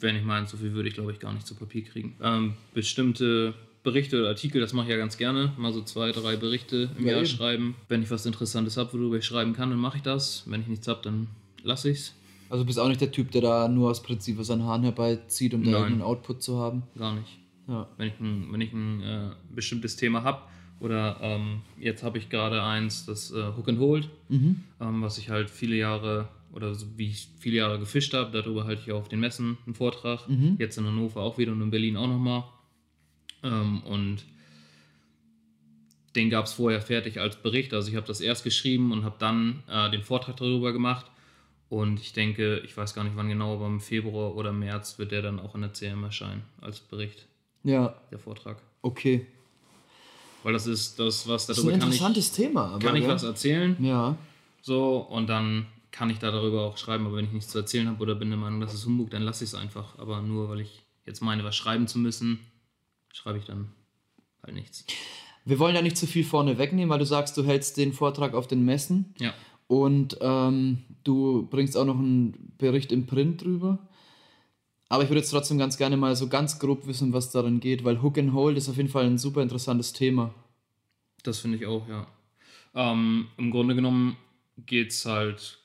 wenn 0.00 0.14
ich 0.16 0.22
meinen, 0.22 0.46
so 0.46 0.56
viel 0.56 0.72
würde 0.74 0.88
ich 0.88 0.94
glaube 0.94 1.12
ich 1.12 1.18
gar 1.20 1.32
nicht 1.32 1.46
zu 1.46 1.54
Papier 1.54 1.82
kriegen. 1.82 2.14
Ähm, 2.22 2.54
bestimmte 2.74 3.54
Berichte 3.82 4.18
oder 4.20 4.28
Artikel, 4.28 4.60
das 4.60 4.72
mache 4.72 4.86
ich 4.86 4.90
ja 4.92 4.96
ganz 4.98 5.16
gerne. 5.16 5.52
Mal 5.56 5.72
so 5.72 5.82
zwei, 5.82 6.12
drei 6.12 6.36
Berichte 6.36 6.90
im 6.98 7.04
Ja, 7.06 7.12
Jahr 7.12 7.20
eben. 7.20 7.28
schreiben. 7.28 7.74
Wenn 7.88 8.02
ich 8.02 8.10
was 8.10 8.26
Interessantes 8.26 8.76
habe, 8.76 8.92
worüber 8.92 9.16
ich 9.16 9.24
schreiben 9.24 9.54
kann, 9.54 9.70
dann 9.70 9.78
mache 9.78 9.96
ich 9.96 10.02
das. 10.02 10.44
Wenn 10.46 10.60
ich 10.60 10.66
nichts 10.68 10.86
habe, 10.88 11.00
dann 11.02 11.28
lasse 11.62 11.90
ich 11.90 11.98
es. 11.98 12.14
Also 12.50 12.64
bist 12.64 12.78
auch 12.78 12.88
nicht 12.88 13.00
der 13.00 13.10
Typ, 13.12 13.30
der 13.32 13.42
da 13.42 13.68
nur 13.68 13.90
aus 13.90 14.02
Prinzip 14.02 14.42
seinen 14.42 14.64
Hahn 14.64 14.82
herbeizieht, 14.82 15.52
um 15.54 15.62
da 15.64 15.70
Nein. 15.70 15.80
irgendeinen 15.80 16.02
Output 16.02 16.42
zu 16.42 16.58
haben. 16.58 16.82
Gar 16.96 17.14
nicht. 17.16 17.38
Ja. 17.66 17.86
wenn 17.98 18.08
ich 18.08 18.18
ein, 18.20 18.48
wenn 18.52 18.60
ich 18.62 18.72
ein 18.72 19.02
äh, 19.02 19.30
bestimmtes 19.54 19.96
Thema 19.96 20.22
habe. 20.22 20.40
Oder 20.80 21.18
ähm, 21.20 21.62
jetzt 21.78 22.02
habe 22.02 22.18
ich 22.18 22.28
gerade 22.28 22.62
eins, 22.62 23.04
das 23.04 23.32
äh, 23.32 23.52
Hook 23.56 23.68
and 23.68 23.80
Hold, 23.80 24.08
ähm, 24.30 25.02
was 25.02 25.18
ich 25.18 25.28
halt 25.28 25.50
viele 25.50 25.74
Jahre 25.76 26.28
oder 26.52 26.74
so 26.74 26.86
wie 26.96 27.08
ich 27.08 27.28
viele 27.40 27.56
Jahre 27.56 27.78
gefischt 27.78 28.14
habe. 28.14 28.30
Darüber 28.30 28.64
halte 28.64 28.82
ich 28.82 28.92
auch 28.92 29.00
auf 29.00 29.08
den 29.08 29.20
Messen 29.20 29.58
einen 29.66 29.74
Vortrag. 29.74 30.20
Jetzt 30.58 30.78
in 30.78 30.86
Hannover 30.86 31.20
auch 31.20 31.36
wieder 31.38 31.52
und 31.52 31.60
in 31.62 31.70
Berlin 31.70 31.96
auch 31.96 32.06
nochmal. 32.06 32.44
Ähm, 33.42 33.82
und 33.82 34.24
den 36.16 36.30
gab 36.30 36.46
es 36.46 36.52
vorher 36.54 36.80
fertig 36.80 37.20
als 37.20 37.36
Bericht. 37.36 37.74
Also 37.74 37.90
ich 37.90 37.96
habe 37.96 38.06
das 38.06 38.20
erst 38.20 38.44
geschrieben 38.44 38.92
und 38.92 39.04
habe 39.04 39.16
dann 39.18 39.62
äh, 39.68 39.90
den 39.90 40.02
Vortrag 40.02 40.36
darüber 40.36 40.72
gemacht. 40.72 41.06
Und 41.68 42.00
ich 42.00 42.12
denke, 42.14 42.60
ich 42.64 42.74
weiß 42.76 42.94
gar 42.94 43.04
nicht 43.04 43.14
wann 43.16 43.28
genau, 43.28 43.54
aber 43.54 43.66
im 43.66 43.80
Februar 43.80 44.34
oder 44.34 44.52
März 44.52 44.98
wird 44.98 45.12
der 45.12 45.20
dann 45.22 45.38
auch 45.38 45.54
in 45.54 45.60
der 45.60 45.74
CM 45.74 46.02
erscheinen 46.02 46.42
als 46.62 46.80
Bericht 46.80 47.26
Ja, 47.62 47.94
der 48.10 48.18
Vortrag. 48.18 48.62
okay. 48.82 49.26
Weil 50.48 50.54
das 50.54 50.66
ist 50.66 50.98
das, 50.98 51.28
was 51.28 51.44
Das 51.46 51.58
ist 51.58 51.64
ein 51.64 51.72
kann 51.72 51.78
ich, 51.80 51.84
interessantes 51.84 52.32
Thema. 52.32 52.68
Aber, 52.68 52.78
kann 52.78 52.96
ich 52.96 53.02
ja. 53.02 53.10
was 53.10 53.22
erzählen. 53.22 53.76
Ja. 53.84 54.16
So, 54.62 54.96
und 54.96 55.26
dann 55.28 55.66
kann 55.90 56.08
ich 56.08 56.20
da 56.20 56.30
darüber 56.30 56.62
auch 56.62 56.78
schreiben. 56.78 57.04
Aber 57.04 57.16
wenn 57.16 57.26
ich 57.26 57.32
nichts 57.32 57.50
zu 57.50 57.58
erzählen 57.58 57.86
habe 57.86 58.00
oder 58.02 58.14
bin 58.14 58.30
der 58.30 58.38
Meinung, 58.38 58.58
das 58.62 58.72
ist 58.72 58.86
Humbug, 58.86 59.10
dann 59.10 59.20
lasse 59.20 59.44
ich 59.44 59.50
es 59.50 59.54
einfach. 59.54 59.98
Aber 59.98 60.22
nur 60.22 60.48
weil 60.48 60.60
ich 60.60 60.80
jetzt 61.04 61.20
meine, 61.20 61.44
was 61.44 61.54
schreiben 61.54 61.86
zu 61.86 61.98
müssen, 61.98 62.38
schreibe 63.12 63.36
ich 63.36 63.44
dann 63.44 63.68
halt 64.42 64.54
nichts. 64.54 64.86
Wir 65.44 65.58
wollen 65.58 65.74
ja 65.74 65.82
nicht 65.82 65.98
zu 65.98 66.06
viel 66.06 66.24
vorne 66.24 66.56
wegnehmen, 66.56 66.88
weil 66.88 66.98
du 66.98 67.04
sagst, 67.04 67.36
du 67.36 67.44
hältst 67.44 67.76
den 67.76 67.92
Vortrag 67.92 68.32
auf 68.32 68.46
den 68.46 68.64
Messen 68.64 69.14
Ja. 69.18 69.34
und 69.66 70.16
ähm, 70.22 70.78
du 71.04 71.46
bringst 71.50 71.76
auch 71.76 71.84
noch 71.84 71.98
einen 71.98 72.54
Bericht 72.56 72.90
im 72.90 73.04
Print 73.04 73.42
drüber. 73.42 73.86
Aber 74.88 75.02
ich 75.02 75.10
würde 75.10 75.20
jetzt 75.20 75.30
trotzdem 75.30 75.58
ganz 75.58 75.76
gerne 75.76 75.96
mal 75.96 76.16
so 76.16 76.28
ganz 76.28 76.58
grob 76.58 76.86
wissen, 76.86 77.12
was 77.12 77.30
darin 77.30 77.60
geht, 77.60 77.84
weil 77.84 78.02
Hook 78.02 78.18
and 78.18 78.32
Hold 78.32 78.56
ist 78.56 78.68
auf 78.68 78.76
jeden 78.76 78.88
Fall 78.88 79.04
ein 79.04 79.18
super 79.18 79.42
interessantes 79.42 79.92
Thema. 79.92 80.34
Das 81.22 81.40
finde 81.40 81.58
ich 81.58 81.66
auch, 81.66 81.86
ja. 81.88 82.06
Ähm, 82.74 83.28
Im 83.36 83.50
Grunde 83.50 83.74
genommen 83.74 84.16
geht 84.66 84.90
es 84.90 85.04
halt 85.04 85.58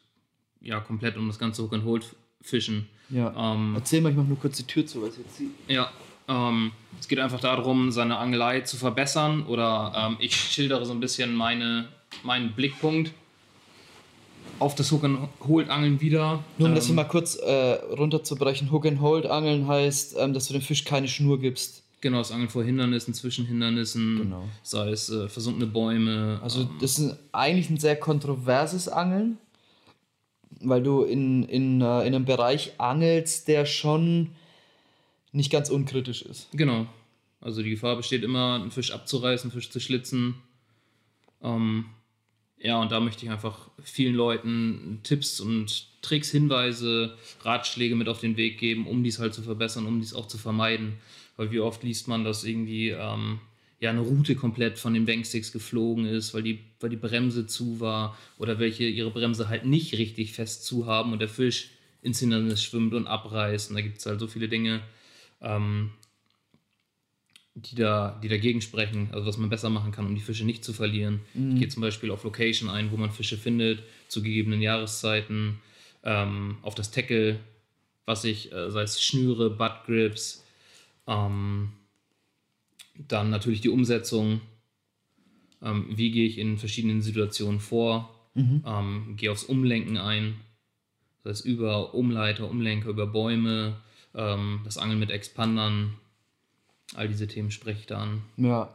ja 0.61 0.79
komplett 0.79 1.17
um 1.17 1.27
das 1.27 1.39
ganze 1.39 1.63
Hook 1.63 1.73
and 1.73 1.85
Hold 1.85 2.15
Fischen. 2.41 2.89
Ja. 3.09 3.33
Ähm, 3.37 3.73
Erzähl 3.75 4.01
mal, 4.01 4.09
ich 4.09 4.17
mach 4.17 4.25
nur 4.25 4.39
kurz 4.39 4.57
die 4.57 4.67
Tür 4.67 4.85
zu, 4.85 5.01
weil 5.01 5.09
es 5.09 5.17
jetzt 5.17 5.37
sie. 5.37 5.51
Ja, 5.67 5.91
ähm, 6.27 6.71
es 6.99 7.07
geht 7.07 7.19
einfach 7.19 7.39
darum, 7.39 7.91
seine 7.91 8.17
Angelei 8.17 8.61
zu 8.61 8.77
verbessern 8.77 9.45
oder 9.45 9.93
ähm, 9.95 10.17
ich 10.19 10.35
schildere 10.35 10.85
so 10.85 10.93
ein 10.93 10.99
bisschen 10.99 11.33
meine, 11.33 11.87
meinen 12.23 12.53
Blickpunkt 12.53 13.11
auf 14.59 14.75
das 14.75 14.91
Hook 14.91 15.03
and 15.03 15.19
Hold 15.47 15.69
Angeln 15.69 15.99
wieder. 16.01 16.43
Nur 16.57 16.69
um 16.69 16.75
das 16.75 16.85
hier 16.85 16.91
Ähm, 16.91 16.95
mal 16.97 17.03
kurz 17.05 17.35
äh, 17.35 17.73
runterzubrechen, 17.95 18.71
Hook 18.71 18.85
and 18.85 19.01
Hold 19.01 19.25
Angeln 19.25 19.67
heißt, 19.67 20.15
ähm, 20.19 20.33
dass 20.33 20.47
du 20.47 20.53
dem 20.53 20.61
Fisch 20.61 20.83
keine 20.85 21.07
Schnur 21.07 21.39
gibst. 21.39 21.83
Genau, 22.01 22.17
das 22.17 22.31
Angeln 22.31 22.49
vor 22.49 22.63
Hindernissen, 22.63 23.13
zwischen 23.13 23.45
Hindernissen, 23.45 24.17
Genau. 24.17 24.43
sei 24.61 24.89
es 24.89 25.09
äh, 25.09 25.29
versunkene 25.29 25.67
Bäume. 25.67 26.39
Also 26.43 26.61
ähm, 26.61 26.69
das 26.81 26.99
ist 26.99 27.15
eigentlich 27.31 27.69
ein 27.69 27.77
sehr 27.77 27.95
kontroverses 27.95 28.87
Angeln, 28.89 29.37
weil 30.59 30.83
du 30.83 31.03
in, 31.03 31.43
in, 31.43 31.81
äh, 31.81 32.01
in 32.01 32.13
einem 32.13 32.25
Bereich 32.25 32.73
angelst, 32.77 33.47
der 33.47 33.65
schon 33.65 34.29
nicht 35.31 35.51
ganz 35.51 35.69
unkritisch 35.69 36.21
ist. 36.23 36.49
Genau. 36.51 36.85
Also 37.41 37.61
die 37.63 37.71
Gefahr 37.71 37.95
besteht 37.95 38.23
immer, 38.23 38.55
einen 38.55 38.71
Fisch 38.71 38.91
abzureißen, 38.91 39.49
einen 39.49 39.59
Fisch 39.59 39.69
zu 39.69 39.79
schlitzen. 39.79 40.35
Ähm, 41.41 41.85
ja, 42.63 42.79
und 42.79 42.93
da 42.93 43.01
möchte 43.01 43.25
ich 43.25 43.31
einfach 43.31 43.69
vielen 43.83 44.15
Leuten 44.15 45.01
Tipps 45.03 45.41
und 45.41 45.85
Tricks, 46.01 46.31
Hinweise, 46.31 47.17
Ratschläge 47.41 47.95
mit 47.95 48.07
auf 48.07 48.21
den 48.21 48.37
Weg 48.37 48.57
geben, 48.57 48.87
um 48.87 49.03
dies 49.03 49.19
halt 49.19 49.33
zu 49.33 49.41
verbessern, 49.41 49.85
um 49.85 49.99
dies 49.99 50.13
auch 50.13 50.29
zu 50.29 50.37
vermeiden. 50.37 50.93
Weil 51.35 51.51
wie 51.51 51.59
oft 51.59 51.83
liest 51.83 52.07
man, 52.07 52.23
dass 52.23 52.45
irgendwie 52.45 52.89
ähm, 52.89 53.41
ja, 53.81 53.89
eine 53.89 53.99
Route 53.99 54.35
komplett 54.35 54.79
von 54.79 54.93
den 54.93 55.05
Banksticks 55.05 55.51
geflogen 55.51 56.05
ist, 56.05 56.33
weil 56.33 56.43
die, 56.43 56.59
weil 56.79 56.89
die 56.89 56.95
Bremse 56.95 57.47
zu 57.47 57.81
war 57.81 58.17
oder 58.37 58.59
welche 58.59 58.85
ihre 58.85 59.11
Bremse 59.11 59.49
halt 59.49 59.65
nicht 59.65 59.97
richtig 59.97 60.31
fest 60.31 60.65
zu 60.65 60.85
haben 60.85 61.11
und 61.11 61.19
der 61.19 61.27
Fisch 61.27 61.71
ins 62.01 62.19
Hindernis 62.19 62.63
schwimmt 62.63 62.93
und 62.93 63.07
abreißt. 63.07 63.71
Und 63.71 63.75
da 63.75 63.81
gibt 63.81 63.97
es 63.97 64.05
halt 64.05 64.21
so 64.21 64.27
viele 64.27 64.47
Dinge, 64.47 64.79
ähm, 65.41 65.91
die, 67.55 67.75
da, 67.75 68.19
die 68.23 68.29
dagegen 68.29 68.61
sprechen, 68.61 69.09
also 69.11 69.27
was 69.27 69.37
man 69.37 69.49
besser 69.49 69.69
machen 69.69 69.91
kann, 69.91 70.07
um 70.07 70.15
die 70.15 70.21
Fische 70.21 70.45
nicht 70.45 70.63
zu 70.63 70.73
verlieren. 70.73 71.21
Ich 71.53 71.59
gehe 71.59 71.69
zum 71.69 71.81
Beispiel 71.81 72.09
auf 72.11 72.23
Location 72.23 72.69
ein, 72.69 72.91
wo 72.91 72.97
man 72.97 73.11
Fische 73.11 73.37
findet, 73.37 73.83
zu 74.07 74.23
gegebenen 74.23 74.61
Jahreszeiten, 74.61 75.59
ähm, 76.03 76.57
auf 76.63 76.75
das 76.75 76.91
Tackle, 76.91 77.39
was 78.05 78.23
ich, 78.23 78.51
äh, 78.51 78.71
sei 78.71 78.81
es 78.81 79.01
Schnüre, 79.01 79.49
Butt 79.49 79.85
Grips, 79.85 80.43
ähm, 81.07 81.73
dann 83.07 83.29
natürlich 83.29 83.61
die 83.61 83.69
Umsetzung, 83.69 84.41
ähm, 85.61 85.87
wie 85.89 86.11
gehe 86.11 86.27
ich 86.27 86.37
in 86.37 86.57
verschiedenen 86.57 87.01
Situationen 87.01 87.59
vor, 87.59 88.09
ähm, 88.65 89.13
gehe 89.15 89.31
aufs 89.31 89.43
Umlenken 89.43 89.97
ein, 89.97 90.35
das 91.23 91.37
heißt 91.37 91.45
über 91.45 91.93
Umleiter, 91.93 92.49
Umlenker, 92.49 92.89
über 92.89 93.07
Bäume, 93.07 93.77
ähm, 94.15 94.61
das 94.65 94.77
Angeln 94.77 94.99
mit 94.99 95.11
Expandern, 95.11 95.93
all 96.95 97.07
diese 97.07 97.27
Themen 97.27 97.51
spreche 97.51 97.79
ich 97.81 97.87
da 97.87 97.99
an. 97.99 98.23
Ja. 98.37 98.73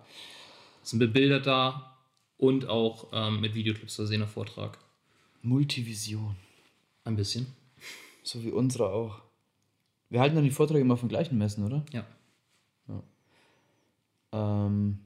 Das 0.81 0.89
ist 0.89 0.93
ein 0.95 0.99
bebilderter 0.99 1.97
und 2.37 2.67
auch 2.67 3.09
ähm, 3.13 3.41
mit 3.41 3.55
Videoclips 3.55 3.97
versehener 3.97 4.29
Vortrag. 4.29 4.79
Multivision. 5.43 6.37
Ein 7.05 7.17
bisschen. 7.17 7.47
So 8.23 8.45
wie 8.45 8.51
unsere 8.51 8.91
auch. 8.91 9.23
Wir 10.11 10.21
halten 10.21 10.37
dann 10.37 10.45
die 10.45 10.51
Vorträge 10.51 10.81
immer 10.81 10.97
von 10.97 11.09
gleichen 11.09 11.39
Messen, 11.39 11.65
oder? 11.65 11.85
Ja. 11.93 12.07
Ähm, 14.33 14.99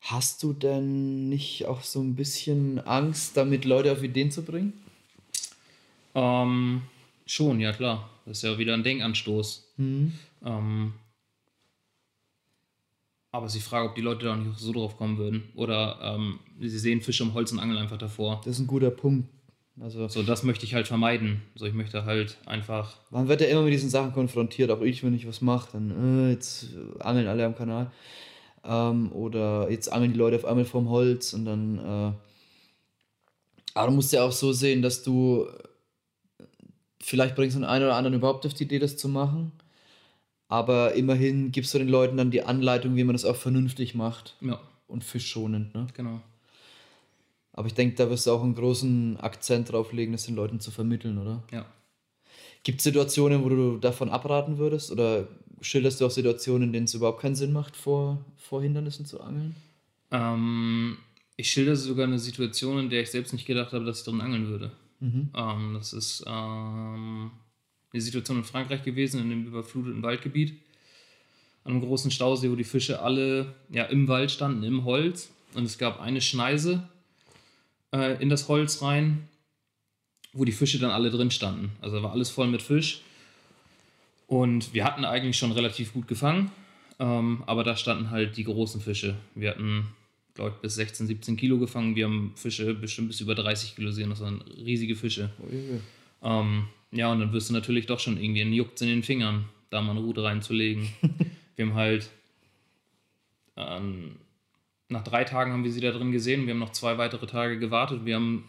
hast 0.00 0.42
du 0.42 0.52
denn 0.52 1.28
nicht 1.28 1.66
auch 1.66 1.82
so 1.82 2.00
ein 2.00 2.14
bisschen 2.14 2.78
Angst, 2.80 3.36
damit 3.36 3.64
Leute 3.64 3.92
auf 3.92 4.02
Ideen 4.02 4.30
zu 4.30 4.42
bringen? 4.42 4.72
Ähm, 6.14 6.82
schon, 7.26 7.60
ja 7.60 7.72
klar. 7.72 8.08
Das 8.24 8.38
ist 8.38 8.42
ja 8.42 8.58
wieder 8.58 8.74
ein 8.74 8.82
Denkanstoß. 8.82 9.74
Ähm, 9.78 10.94
aber 13.32 13.46
es 13.46 13.54
ist 13.54 13.64
die 13.64 13.68
Frage, 13.68 13.88
ob 13.88 13.94
die 13.94 14.00
Leute 14.00 14.26
da 14.26 14.36
nicht 14.36 14.58
so 14.58 14.72
drauf 14.72 14.96
kommen 14.96 15.18
würden. 15.18 15.44
Oder 15.54 15.98
ähm, 16.02 16.40
sie 16.60 16.78
sehen 16.78 17.02
Fische 17.02 17.22
im 17.24 17.34
Holz 17.34 17.52
und 17.52 17.58
angeln 17.58 17.78
einfach 17.78 17.98
davor. 17.98 18.40
Das 18.44 18.54
ist 18.54 18.60
ein 18.60 18.66
guter 18.66 18.90
Punkt. 18.90 19.28
Also, 19.78 20.08
So, 20.08 20.22
das 20.22 20.42
möchte 20.42 20.64
ich 20.64 20.74
halt 20.74 20.88
vermeiden. 20.88 21.42
So, 21.54 21.66
ich 21.66 21.74
möchte 21.74 22.06
halt 22.06 22.38
einfach. 22.46 22.96
man 23.10 23.28
wird 23.28 23.42
ja 23.42 23.48
immer 23.48 23.62
mit 23.62 23.74
diesen 23.74 23.90
Sachen 23.90 24.12
konfrontiert. 24.14 24.70
Auch 24.70 24.80
ich, 24.80 25.04
wenn 25.04 25.14
ich 25.14 25.26
was 25.28 25.42
mache, 25.42 25.68
dann, 25.72 26.28
äh, 26.28 26.30
jetzt 26.30 26.68
angeln 27.00 27.26
alle 27.26 27.44
am 27.44 27.54
Kanal. 27.54 27.90
Ähm, 28.64 29.12
oder 29.12 29.70
jetzt 29.70 29.92
angeln 29.92 30.12
die 30.12 30.18
Leute 30.18 30.36
auf 30.36 30.46
einmal 30.46 30.64
vom 30.64 30.88
Holz 30.88 31.34
und 31.34 31.44
dann, 31.44 31.78
äh, 31.78 32.12
Aber 33.74 33.88
du 33.88 33.92
musst 33.94 34.12
ja 34.14 34.22
auch 34.22 34.32
so 34.32 34.52
sehen, 34.54 34.80
dass 34.80 35.02
du 35.02 35.46
vielleicht 37.02 37.36
bringst 37.36 37.56
du 37.56 37.60
den 37.60 37.68
einen 37.68 37.84
oder 37.84 37.96
anderen 37.96 38.16
überhaupt 38.16 38.46
auf 38.46 38.54
die 38.54 38.64
Idee, 38.64 38.78
das 38.78 38.96
zu 38.96 39.08
machen. 39.08 39.52
Aber 40.48 40.94
immerhin 40.94 41.50
gibst 41.50 41.74
du 41.74 41.78
den 41.78 41.88
Leuten 41.88 42.16
dann 42.16 42.30
die 42.30 42.42
Anleitung, 42.42 42.96
wie 42.96 43.04
man 43.04 43.14
das 43.14 43.24
auch 43.24 43.36
vernünftig 43.36 43.94
macht. 43.94 44.36
Ja. 44.40 44.60
Und 44.86 45.02
fischschonend, 45.02 45.74
ne? 45.74 45.88
Genau. 45.94 46.20
Aber 47.52 47.66
ich 47.66 47.74
denke, 47.74 47.96
da 47.96 48.08
wirst 48.10 48.26
du 48.26 48.30
auch 48.30 48.42
einen 48.42 48.54
großen 48.54 49.16
Akzent 49.18 49.72
drauf 49.72 49.92
legen, 49.92 50.12
das 50.12 50.26
den 50.26 50.36
Leuten 50.36 50.60
zu 50.60 50.70
vermitteln, 50.70 51.18
oder? 51.18 51.42
Ja. 51.50 51.64
Gibt 52.62 52.78
es 52.78 52.84
Situationen, 52.84 53.42
wo 53.42 53.48
du 53.48 53.78
davon 53.78 54.10
abraten 54.10 54.58
würdest? 54.58 54.92
Oder 54.92 55.26
schilderst 55.60 56.00
du 56.00 56.06
auch 56.06 56.10
Situationen, 56.10 56.64
in 56.68 56.72
denen 56.72 56.84
es 56.84 56.94
überhaupt 56.94 57.22
keinen 57.22 57.34
Sinn 57.34 57.52
macht, 57.52 57.76
vor, 57.76 58.24
vor 58.36 58.62
Hindernissen 58.62 59.06
zu 59.06 59.20
angeln? 59.20 59.56
Ähm, 60.10 60.98
ich 61.36 61.50
schildere 61.50 61.76
sogar 61.76 62.06
eine 62.06 62.18
Situation, 62.18 62.78
in 62.78 62.90
der 62.90 63.02
ich 63.02 63.10
selbst 63.10 63.32
nicht 63.32 63.46
gedacht 63.46 63.72
habe, 63.72 63.84
dass 63.84 64.00
ich 64.00 64.04
drin 64.04 64.20
angeln 64.20 64.48
würde. 64.48 64.70
Mhm. 65.00 65.30
Ähm, 65.34 65.74
das 65.74 65.92
ist 65.92 66.24
ähm, 66.26 67.30
eine 67.92 68.02
Situation 68.02 68.38
in 68.38 68.44
Frankreich 68.44 68.82
gewesen, 68.82 69.20
in 69.20 69.32
einem 69.32 69.46
überfluteten 69.46 70.02
Waldgebiet. 70.02 70.54
An 71.64 71.72
einem 71.72 71.80
großen 71.82 72.10
Stausee, 72.10 72.50
wo 72.50 72.54
die 72.54 72.64
Fische 72.64 73.00
alle 73.00 73.54
ja, 73.70 73.84
im 73.84 74.06
Wald 74.08 74.30
standen, 74.30 74.62
im 74.62 74.84
Holz. 74.84 75.30
Und 75.54 75.64
es 75.64 75.78
gab 75.78 76.00
eine 76.00 76.20
Schneise 76.20 76.88
äh, 77.92 78.20
in 78.22 78.28
das 78.28 78.48
Holz 78.48 78.82
rein, 78.82 79.28
wo 80.32 80.44
die 80.44 80.52
Fische 80.52 80.78
dann 80.78 80.90
alle 80.90 81.10
drin 81.10 81.30
standen. 81.30 81.72
Also 81.80 82.02
war 82.02 82.12
alles 82.12 82.30
voll 82.30 82.46
mit 82.46 82.62
Fisch. 82.62 83.00
Und 84.26 84.74
wir 84.74 84.84
hatten 84.84 85.04
eigentlich 85.04 85.38
schon 85.38 85.52
relativ 85.52 85.92
gut 85.92 86.08
gefangen, 86.08 86.50
ähm, 86.98 87.42
aber 87.46 87.62
da 87.64 87.76
standen 87.76 88.10
halt 88.10 88.36
die 88.36 88.44
großen 88.44 88.80
Fische. 88.80 89.14
Wir 89.34 89.50
hatten, 89.50 89.86
glaube 90.34 90.52
ich, 90.54 90.56
bis 90.62 90.74
16, 90.74 91.06
17 91.06 91.36
Kilo 91.36 91.58
gefangen. 91.58 91.94
Wir 91.94 92.06
haben 92.06 92.32
Fische 92.34 92.74
bestimmt 92.74 93.08
bis 93.08 93.20
über 93.20 93.34
30 93.34 93.76
Kilo 93.76 93.88
gesehen. 93.88 94.10
Das 94.10 94.20
waren 94.20 94.42
riesige 94.42 94.96
Fische. 94.96 95.30
Ähm, 96.22 96.64
ja, 96.92 97.10
und 97.10 97.20
dann 97.20 97.32
wirst 97.32 97.50
du 97.50 97.54
natürlich 97.54 97.86
doch 97.86 98.00
schon 98.00 98.16
irgendwie 98.16 98.42
einen 98.42 98.52
Juckt 98.52 98.80
in 98.80 98.88
den 98.88 99.02
Fingern, 99.02 99.46
da 99.70 99.80
mal 99.80 99.92
eine 99.92 100.00
Rute 100.00 100.22
reinzulegen. 100.22 100.88
wir 101.56 101.66
haben 101.66 101.74
halt 101.74 102.10
ähm, 103.56 104.16
nach 104.88 105.02
drei 105.02 105.24
Tagen 105.24 105.52
haben 105.52 105.64
wir 105.64 105.72
sie 105.72 105.80
da 105.80 105.90
drin 105.90 106.12
gesehen. 106.12 106.46
Wir 106.46 106.54
haben 106.54 106.60
noch 106.60 106.72
zwei 106.72 106.98
weitere 106.98 107.26
Tage 107.26 107.58
gewartet. 107.58 108.04
Wir 108.04 108.16
haben 108.16 108.44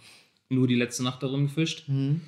nur 0.49 0.67
die 0.67 0.75
letzte 0.75 1.03
Nacht 1.03 1.23
darin 1.23 1.47
gefischt. 1.47 1.87
Mhm. 1.87 2.21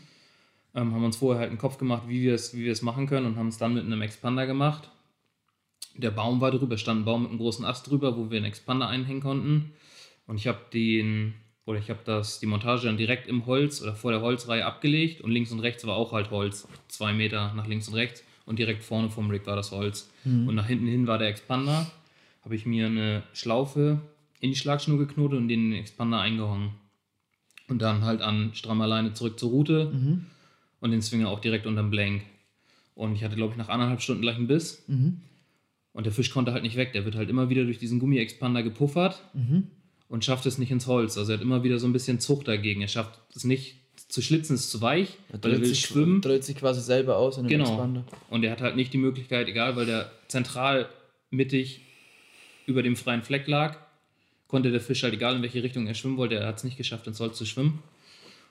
Ähm, 0.75 0.93
haben 0.93 1.03
uns 1.03 1.17
vorher 1.17 1.41
halt 1.41 1.49
einen 1.49 1.59
Kopf 1.59 1.77
gemacht, 1.77 2.03
wie 2.07 2.21
wir 2.21 2.33
es 2.33 2.55
wie 2.55 2.65
wir 2.65 2.71
es 2.71 2.81
machen 2.81 3.07
können 3.07 3.25
und 3.25 3.37
haben 3.37 3.47
es 3.47 3.57
dann 3.57 3.73
mit 3.73 3.85
einem 3.85 4.01
Expander 4.01 4.45
gemacht. 4.45 4.89
Der 5.95 6.11
Baum 6.11 6.41
war 6.41 6.51
drüber, 6.51 6.77
stand 6.77 7.01
ein 7.01 7.05
Baum 7.05 7.23
mit 7.23 7.31
einem 7.31 7.39
großen 7.39 7.65
Ast 7.65 7.89
drüber, 7.89 8.15
wo 8.17 8.29
wir 8.29 8.37
einen 8.37 8.45
Expander 8.45 8.87
einhängen 8.87 9.21
konnten. 9.21 9.73
Und 10.27 10.37
ich 10.37 10.47
habe 10.47 10.59
den, 10.71 11.33
oder 11.69 11.77
ich 11.77 11.91
habe 11.91 11.99
das, 12.03 12.39
die 12.39 12.47
Montage 12.47 12.87
dann 12.87 12.97
direkt 12.97 13.27
im 13.27 13.45
Holz 13.45 13.79
oder 13.79 13.95
vor 13.95 14.09
der 14.09 14.21
Holzreihe 14.21 14.65
abgelegt 14.65 15.21
und 15.21 15.29
links 15.29 15.51
und 15.51 15.59
rechts 15.59 15.85
war 15.85 15.95
auch 15.95 16.13
halt 16.13 16.31
Holz. 16.31 16.67
Zwei 16.87 17.13
Meter 17.13 17.53
nach 17.53 17.67
links 17.67 17.87
und 17.87 17.93
rechts 17.93 18.23
und 18.47 18.57
direkt 18.57 18.81
vorne 18.81 19.11
vom 19.11 19.29
Rig 19.29 19.45
war 19.45 19.55
das 19.55 19.71
Holz. 19.71 20.09
Und 20.47 20.55
nach 20.55 20.65
hinten 20.65 20.87
hin 20.87 21.05
war 21.05 21.19
der 21.19 21.27
Expander. 21.27 21.85
Habe 22.43 22.55
ich 22.55 22.65
mir 22.65 22.87
eine 22.87 23.21
Schlaufe 23.33 24.01
in 24.39 24.49
die 24.49 24.55
Schlagschnur 24.55 24.97
geknotet 24.97 25.37
und 25.37 25.47
den 25.47 25.71
Expander 25.73 26.19
eingehangen. 26.19 26.71
Und 27.67 27.83
dann 27.83 28.03
halt 28.03 28.21
an 28.23 28.49
strammer 28.55 28.87
Leine 28.87 29.13
zurück 29.13 29.37
zur 29.39 29.51
Route 29.51 29.91
und 30.79 30.89
den 30.89 31.03
Swinger 31.03 31.29
auch 31.29 31.39
direkt 31.39 31.67
unterm 31.67 31.91
Blank. 31.91 32.23
Und 32.95 33.13
ich 33.13 33.23
hatte, 33.23 33.35
glaube 33.35 33.51
ich, 33.51 33.57
nach 33.59 33.69
anderthalb 33.69 34.01
Stunden 34.01 34.23
gleich 34.23 34.37
einen 34.37 34.47
Biss. 34.47 34.85
Und 35.93 36.05
der 36.07 36.13
Fisch 36.13 36.31
konnte 36.31 36.51
halt 36.51 36.63
nicht 36.63 36.77
weg. 36.77 36.93
Der 36.93 37.05
wird 37.05 37.13
halt 37.13 37.29
immer 37.29 37.49
wieder 37.51 37.63
durch 37.63 37.77
diesen 37.77 37.99
Gummi-Expander 37.99 38.63
gepuffert 38.63 39.21
und 40.09 40.25
schafft 40.25 40.45
es 40.45 40.57
nicht 40.57 40.71
ins 40.71 40.87
Holz. 40.87 41.17
Also 41.17 41.31
er 41.31 41.37
hat 41.37 41.43
immer 41.43 41.63
wieder 41.63 41.79
so 41.79 41.87
ein 41.87 41.93
bisschen 41.93 42.19
Zucht 42.19 42.47
dagegen. 42.47 42.81
Er 42.81 42.87
schafft 42.87 43.19
es 43.35 43.43
nicht 43.45 43.75
zu 44.09 44.21
schlitzen, 44.21 44.55
ist 44.55 44.71
zu 44.71 44.81
weich, 44.81 45.17
weil 45.41 45.53
er 45.53 45.61
will 45.61 45.67
sich, 45.67 45.81
schwimmen. 45.81 46.19
dreht 46.21 46.43
sich 46.43 46.55
quasi 46.57 46.81
selber 46.81 47.17
aus 47.17 47.37
in 47.37 47.43
dem 47.43 47.49
Genau. 47.49 47.65
Expander. 47.69 48.03
Und 48.29 48.43
er 48.43 48.51
hat 48.51 48.61
halt 48.61 48.75
nicht 48.75 48.91
die 48.91 48.97
Möglichkeit, 48.97 49.47
egal, 49.47 49.75
weil 49.75 49.85
der 49.85 50.11
zentral 50.27 50.89
mittig 51.29 51.81
über 52.65 52.81
dem 52.81 52.95
freien 52.95 53.21
Fleck 53.21 53.47
lag, 53.47 53.77
konnte 54.47 54.71
der 54.71 54.81
Fisch 54.81 55.03
halt, 55.03 55.13
egal 55.13 55.35
in 55.35 55.41
welche 55.43 55.61
Richtung 55.61 55.85
er 55.85 55.93
schwimmen 55.93 56.17
wollte, 56.17 56.35
er 56.35 56.47
hat 56.47 56.57
es 56.57 56.63
nicht 56.63 56.77
geschafft, 56.77 57.05
ins 57.05 57.19
Holz 57.19 57.37
zu 57.37 57.45
schwimmen. 57.45 57.83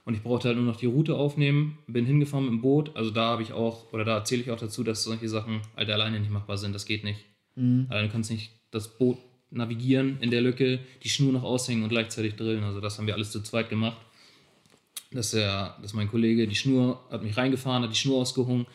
Und 0.05 0.15
ich 0.15 0.23
brauchte 0.23 0.49
halt 0.49 0.57
nur 0.57 0.65
noch 0.67 0.77
die 0.77 0.87
Route 0.87 1.17
aufnehmen, 1.17 1.77
bin 1.87 2.07
hingefahren 2.07 2.45
mit 2.45 2.53
dem 2.55 2.61
Boot. 2.63 2.97
Also 2.97 3.11
da 3.11 3.27
habe 3.27 3.43
ich 3.43 3.53
auch, 3.53 3.93
oder 3.93 4.05
da 4.05 4.17
erzähle 4.17 4.43
ich 4.43 4.51
auch 4.51 4.59
dazu, 4.59 4.83
dass 4.85 5.03
solche 5.03 5.29
Sachen 5.29 5.61
halt 5.77 5.91
alleine 5.91 6.19
nicht 6.21 6.31
machbar 6.31 6.57
sind. 6.57 6.73
Das 6.75 6.87
geht 6.87 7.03
nicht. 7.05 7.21
Alleine 7.57 8.07
du 8.07 8.13
kannst 8.13 8.31
nicht 8.31 8.53
das 8.71 8.97
Boot 8.97 9.19
navigieren 9.51 10.19
in 10.21 10.31
der 10.31 10.41
Lücke, 10.41 10.81
die 11.03 11.09
Schnur 11.09 11.33
noch 11.33 11.43
aushängen 11.43 11.83
und 11.83 11.89
gleichzeitig 11.89 12.37
drillen. 12.37 12.65
Also 12.65 12.81
das 12.81 12.99
haben 12.99 13.07
wir 13.07 13.15
alles 13.15 13.31
zu 13.31 13.43
zweit 13.43 13.71
gemacht. 13.71 13.97
Dass, 15.11 15.31
der, 15.31 15.77
dass 15.81 15.95
mein 15.95 16.09
Kollege 16.09 16.47
die 16.47 16.55
Schnur 16.55 17.03
hat 17.11 17.23
mich 17.23 17.37
reingefahren, 17.37 17.83
hat 17.83 17.93
die 17.93 17.97
Schnur 17.97 18.19
ausgehungen 18.19 18.67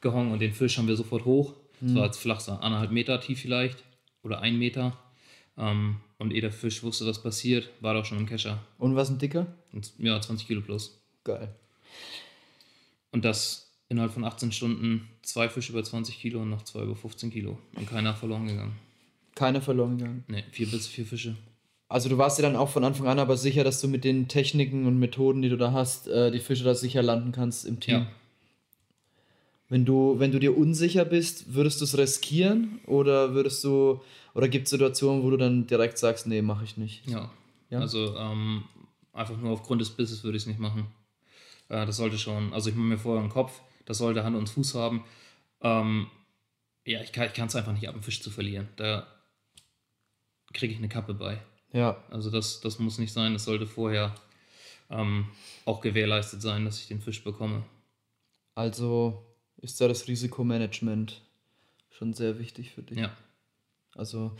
gehongen 0.00 0.32
und 0.32 0.40
den 0.40 0.52
Fisch 0.52 0.76
haben 0.76 0.86
wir 0.86 0.96
sofort 0.96 1.24
hoch. 1.24 1.54
Das 1.80 1.94
war 1.94 2.06
jetzt 2.06 2.18
flach, 2.18 2.40
so 2.40 2.52
anderthalb 2.52 2.90
Meter 2.90 3.20
tief 3.20 3.40
vielleicht 3.40 3.82
oder 4.22 4.40
ein 4.40 4.58
Meter. 4.58 4.98
Ähm, 5.56 5.96
und 6.18 6.32
ehe 6.32 6.40
der 6.40 6.52
Fisch 6.52 6.82
wusste, 6.82 7.06
was 7.06 7.22
passiert, 7.22 7.70
war 7.80 7.94
er 7.94 8.00
auch 8.00 8.04
schon 8.04 8.18
im 8.18 8.26
Kescher. 8.26 8.58
Und 8.78 8.96
was 8.96 9.08
ein 9.08 9.18
dicker? 9.18 9.46
Und, 9.72 9.92
ja, 9.98 10.20
20 10.20 10.46
Kilo 10.46 10.60
plus. 10.60 11.00
Geil. 11.24 11.54
Und 13.12 13.24
das 13.24 13.70
innerhalb 13.88 14.12
von 14.12 14.24
18 14.24 14.52
Stunden 14.52 15.08
zwei 15.22 15.48
Fische 15.48 15.72
über 15.72 15.82
20 15.82 16.18
Kilo 16.18 16.42
und 16.42 16.50
noch 16.50 16.62
zwei 16.62 16.82
über 16.82 16.96
15 16.96 17.30
Kilo. 17.30 17.58
Und 17.74 17.88
keiner 17.88 18.14
verloren 18.14 18.46
gegangen. 18.46 18.76
Keiner 19.38 19.60
verloren 19.60 19.98
gegangen. 19.98 20.24
Ne, 20.26 20.42
vier 20.50 20.66
bis 20.66 20.88
vier 20.88 21.06
Fische. 21.06 21.36
Also 21.88 22.08
du 22.08 22.18
warst 22.18 22.38
dir 22.38 22.42
dann 22.42 22.56
auch 22.56 22.68
von 22.68 22.82
Anfang 22.82 23.06
an 23.06 23.20
aber 23.20 23.36
sicher, 23.36 23.62
dass 23.62 23.80
du 23.80 23.86
mit 23.86 24.02
den 24.02 24.26
Techniken 24.26 24.86
und 24.86 24.98
Methoden, 24.98 25.40
die 25.42 25.48
du 25.48 25.56
da 25.56 25.72
hast, 25.72 26.08
äh, 26.08 26.32
die 26.32 26.40
Fische 26.40 26.64
da 26.64 26.74
sicher 26.74 27.02
landen 27.02 27.30
kannst 27.30 27.64
im 27.64 27.78
Team. 27.78 27.94
Ja. 27.94 28.06
Wenn 29.68 29.84
du, 29.84 30.18
wenn 30.18 30.32
du 30.32 30.40
dir 30.40 30.58
unsicher 30.58 31.04
bist, 31.04 31.54
würdest 31.54 31.80
du 31.80 31.84
es 31.84 31.96
riskieren 31.96 32.80
oder 32.86 33.32
würdest 33.32 33.62
du, 33.62 34.00
oder 34.34 34.48
gibt 34.48 34.64
es 34.64 34.70
Situationen, 34.70 35.22
wo 35.22 35.30
du 35.30 35.36
dann 35.36 35.66
direkt 35.66 35.98
sagst, 35.98 36.26
nee, 36.26 36.42
mache 36.42 36.64
ich 36.64 36.76
nicht. 36.76 37.06
Ja. 37.06 37.30
Ja? 37.70 37.80
Also 37.80 38.16
ähm, 38.16 38.64
einfach 39.12 39.36
nur 39.36 39.52
aufgrund 39.52 39.80
des 39.80 39.90
Bisses 39.90 40.24
würde 40.24 40.36
ich 40.36 40.42
es 40.42 40.46
nicht 40.48 40.58
machen. 40.58 40.86
Äh, 41.68 41.86
das 41.86 41.96
sollte 41.96 42.18
schon, 42.18 42.52
also 42.52 42.70
ich 42.70 42.76
mache 42.76 42.86
mir 42.86 42.98
vorher 42.98 43.22
im 43.22 43.30
Kopf, 43.30 43.60
das 43.84 43.98
sollte 43.98 44.24
Hand 44.24 44.36
und 44.36 44.48
Fuß 44.48 44.74
haben. 44.74 45.04
Ähm, 45.62 46.08
ja, 46.84 47.00
ich 47.02 47.12
kann 47.12 47.46
es 47.46 47.56
einfach 47.56 47.72
nicht 47.72 47.88
ab, 47.88 47.94
einen 47.94 48.02
Fisch 48.02 48.20
zu 48.20 48.30
verlieren. 48.30 48.68
Da 48.76 49.06
kriege 50.52 50.72
ich 50.72 50.78
eine 50.78 50.88
Kappe 50.88 51.14
bei. 51.14 51.40
Ja, 51.72 52.02
Also 52.10 52.30
das, 52.30 52.60
das 52.60 52.78
muss 52.78 52.98
nicht 52.98 53.12
sein, 53.12 53.34
das 53.34 53.44
sollte 53.44 53.66
vorher 53.66 54.14
ähm, 54.90 55.26
auch 55.66 55.80
gewährleistet 55.80 56.40
sein, 56.40 56.64
dass 56.64 56.80
ich 56.80 56.88
den 56.88 57.00
Fisch 57.00 57.22
bekomme. 57.22 57.62
also 58.54 59.22
ist 59.60 59.80
da 59.80 59.88
das 59.88 60.06
Risikomanagement 60.06 61.20
schon 61.90 62.12
sehr 62.14 62.38
wichtig 62.38 62.70
für 62.70 62.82
dich. 62.82 62.98
Ja. 62.98 63.10
Also 63.96 64.32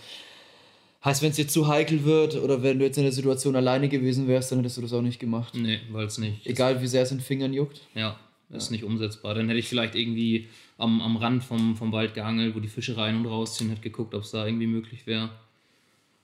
heißt, 1.04 1.22
wenn 1.22 1.30
es 1.30 1.36
dir 1.36 1.48
zu 1.48 1.66
heikel 1.66 2.04
wird 2.04 2.36
oder 2.36 2.62
wenn 2.62 2.78
du 2.78 2.84
jetzt 2.84 2.98
in 2.98 3.02
der 3.02 3.12
Situation 3.12 3.56
alleine 3.56 3.88
gewesen 3.88 4.28
wärst, 4.28 4.52
dann 4.52 4.60
hättest 4.60 4.76
du 4.76 4.82
das 4.82 4.92
auch 4.92 5.02
nicht 5.02 5.18
gemacht. 5.18 5.54
Nee, 5.54 5.80
weil 5.90 6.06
es 6.06 6.18
nicht. 6.18 6.46
Egal 6.46 6.80
wie 6.80 6.86
sehr 6.86 7.02
es 7.02 7.10
in 7.10 7.18
den 7.18 7.24
Fingern 7.24 7.52
juckt. 7.52 7.80
Ja, 7.94 8.18
ist 8.50 8.70
nicht 8.70 8.84
umsetzbar. 8.84 9.34
Dann 9.34 9.48
hätte 9.48 9.58
ich 9.58 9.68
vielleicht 9.68 9.94
irgendwie 9.96 10.48
am, 10.76 11.00
am 11.02 11.16
Rand 11.16 11.42
vom, 11.44 11.76
vom 11.76 11.90
Wald 11.92 12.14
geangelt, 12.14 12.54
wo 12.54 12.60
die 12.60 12.68
Fische 12.68 12.96
rein 12.96 13.16
und 13.16 13.26
rausziehen, 13.26 13.70
hätte 13.70 13.82
geguckt, 13.82 14.14
ob 14.14 14.22
es 14.22 14.30
da 14.30 14.46
irgendwie 14.46 14.68
möglich 14.68 15.06
wäre. 15.06 15.30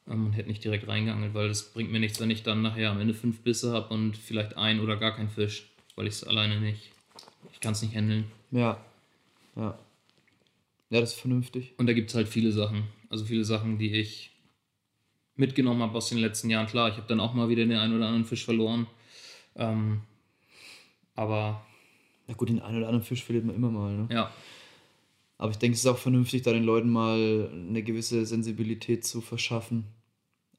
Ähm, 0.08 0.26
und 0.26 0.32
hätte 0.32 0.48
nicht 0.48 0.64
direkt 0.64 0.88
reingeangelt, 0.88 1.34
weil 1.34 1.48
das 1.48 1.72
bringt 1.72 1.92
mir 1.92 2.00
nichts, 2.00 2.20
wenn 2.20 2.30
ich 2.30 2.42
dann 2.42 2.62
nachher 2.62 2.90
am 2.90 3.00
Ende 3.00 3.14
fünf 3.14 3.40
Bisse 3.40 3.72
habe 3.72 3.92
und 3.92 4.16
vielleicht 4.16 4.56
ein 4.56 4.80
oder 4.80 4.96
gar 4.96 5.16
kein 5.16 5.30
Fisch, 5.30 5.70
weil 5.96 6.06
ich 6.06 6.14
es 6.14 6.24
alleine 6.24 6.60
nicht. 6.60 6.92
Ich 7.52 7.60
kann 7.60 7.72
es 7.72 7.82
nicht 7.82 7.94
handeln. 7.94 8.24
Ja. 8.50 8.84
Ja. 9.56 9.78
Ja, 10.90 11.00
das 11.00 11.14
ist 11.14 11.20
vernünftig. 11.20 11.72
Und 11.78 11.86
da 11.86 11.92
gibt 11.92 12.10
es 12.10 12.14
halt 12.14 12.28
viele 12.28 12.52
Sachen. 12.52 12.84
Also 13.08 13.24
viele 13.24 13.44
Sachen, 13.44 13.78
die 13.78 13.94
ich 13.94 14.30
mitgenommen 15.36 15.82
habe 15.82 15.96
aus 15.96 16.08
den 16.08 16.18
letzten 16.18 16.50
Jahren. 16.50 16.66
Klar, 16.66 16.88
ich 16.88 16.96
habe 16.96 17.06
dann 17.08 17.20
auch 17.20 17.34
mal 17.34 17.48
wieder 17.48 17.64
den 17.64 17.76
einen 17.76 17.96
oder 17.96 18.06
anderen 18.06 18.24
Fisch 18.24 18.44
verloren. 18.44 18.86
Ähm, 19.56 20.02
aber 21.14 21.64
Na 22.26 22.34
gut, 22.34 22.48
den 22.48 22.60
einen 22.60 22.78
oder 22.78 22.88
anderen 22.88 23.04
Fisch 23.04 23.24
verliert 23.24 23.44
man 23.44 23.56
immer 23.56 23.70
mal. 23.70 23.92
Ne? 23.92 24.08
ja, 24.10 24.32
Aber 25.38 25.50
ich 25.50 25.58
denke, 25.58 25.74
es 25.74 25.80
ist 25.80 25.86
auch 25.86 25.98
vernünftig, 25.98 26.42
da 26.42 26.52
den 26.52 26.64
Leuten 26.64 26.90
mal 26.90 27.50
eine 27.52 27.82
gewisse 27.82 28.24
Sensibilität 28.24 29.04
zu 29.04 29.20
verschaffen, 29.20 29.84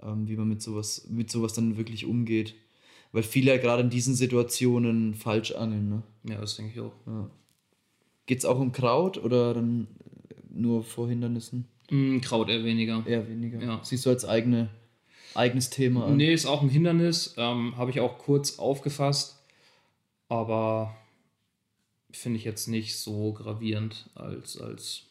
ähm, 0.01 0.27
wie 0.27 0.35
man 0.35 0.47
mit 0.47 0.61
sowas, 0.61 1.07
mit 1.09 1.31
sowas 1.31 1.53
dann 1.53 1.77
wirklich 1.77 2.05
umgeht. 2.05 2.55
Weil 3.11 3.23
viele 3.23 3.51
ja 3.51 3.57
gerade 3.57 3.83
in 3.83 3.89
diesen 3.89 4.15
Situationen 4.15 5.15
falsch 5.15 5.53
angeln. 5.53 5.89
Ne? 5.89 6.03
ja, 6.23 6.41
das 6.41 6.57
denke 6.57 6.73
ich 6.73 6.79
auch. 6.81 6.91
Geht 8.25 8.39
es 8.39 8.45
auch 8.45 8.59
um 8.59 8.71
Kraut 8.71 9.17
oder 9.17 9.53
dann 9.53 9.87
nur 10.53 10.83
vor 10.83 11.07
Hindernissen? 11.07 11.65
Mm, 11.89 12.19
Kraut 12.19 12.49
eher 12.49 12.63
weniger. 12.63 13.03
Eher 13.05 13.27
weniger. 13.29 13.61
Ja. 13.61 13.79
Siehst 13.83 14.05
du 14.05 14.09
als 14.09 14.25
eigene, 14.25 14.69
eigenes 15.33 15.69
Thema 15.69 16.07
an? 16.07 16.17
Nee, 16.17 16.33
ist 16.33 16.45
auch 16.45 16.61
ein 16.61 16.69
Hindernis. 16.69 17.35
Ähm, 17.37 17.77
Habe 17.77 17.91
ich 17.91 18.01
auch 18.01 18.17
kurz 18.17 18.59
aufgefasst. 18.59 19.41
Aber 20.27 20.95
finde 22.17 22.37
ich 22.39 22.45
jetzt 22.45 22.67
nicht 22.67 22.97
so 22.97 23.33
gravierend 23.33 24.09
als, 24.15 24.59
als 24.59 25.03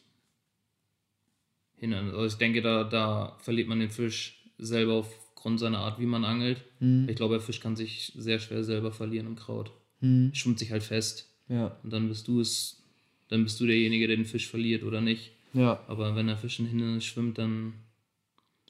Hindernis. 1.75 2.13
Also 2.13 2.25
ich 2.27 2.35
denke, 2.35 2.61
da, 2.61 2.83
da 2.83 3.35
verliert 3.39 3.67
man 3.67 3.79
den 3.79 3.89
Fisch 3.91 4.41
selber 4.57 4.93
aufgrund 4.93 5.59
seiner 5.59 5.79
Art, 5.79 5.99
wie 5.99 6.05
man 6.05 6.23
angelt. 6.25 6.63
Mhm. 6.79 7.07
Ich 7.09 7.15
glaube, 7.15 7.35
der 7.35 7.41
Fisch 7.41 7.59
kann 7.59 7.75
sich 7.75 8.13
sehr 8.15 8.39
schwer 8.39 8.63
selber 8.63 8.91
verlieren 8.91 9.27
im 9.27 9.35
Kraut. 9.35 9.71
Mhm. 9.99 10.33
Schwimmt 10.33 10.59
sich 10.59 10.71
halt 10.71 10.83
fest. 10.83 11.29
Ja. 11.47 11.75
Und 11.83 11.91
dann 11.91 12.07
bist 12.07 12.27
du 12.27 12.39
es, 12.41 12.81
dann 13.27 13.43
bist 13.43 13.59
du 13.59 13.65
derjenige, 13.65 14.07
der 14.07 14.15
den 14.17 14.25
Fisch 14.25 14.47
verliert 14.47 14.83
oder 14.83 15.01
nicht. 15.01 15.31
Ja. 15.53 15.83
Aber 15.87 16.15
wenn 16.15 16.27
der 16.27 16.37
Fisch 16.37 16.59
in 16.59 16.65
Hindernis 16.67 17.05
schwimmt, 17.05 17.37
dann 17.37 17.73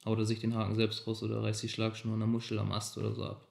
haut 0.06 0.20
er 0.20 0.26
sich 0.26 0.40
den 0.40 0.54
Haken 0.56 0.76
selbst 0.76 1.08
raus 1.08 1.24
oder 1.24 1.42
reißt 1.42 1.64
die 1.64 1.70
Schlagschnur 1.70 2.14
an 2.14 2.20
der 2.20 2.28
Muschel 2.28 2.60
am 2.60 2.72
Ast 2.72 2.98
oder 2.98 3.12
so 3.14 3.24
ab. 3.24 3.48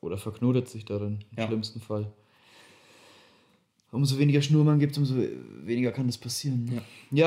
Oder 0.00 0.16
verknotet 0.18 0.68
sich 0.68 0.84
darin, 0.84 1.24
im 1.32 1.38
Ja. 1.38 1.46
schlimmsten 1.46 1.80
Fall. 1.80 2.12
Umso 3.92 4.18
weniger 4.18 4.40
Schnur 4.40 4.64
man 4.64 4.78
gibt, 4.78 4.96
umso 4.98 5.16
weniger 5.64 5.90
kann 5.90 6.06
das 6.06 6.16
passieren. 6.16 6.64
ne? 6.66 6.76
Ja. 6.76 6.82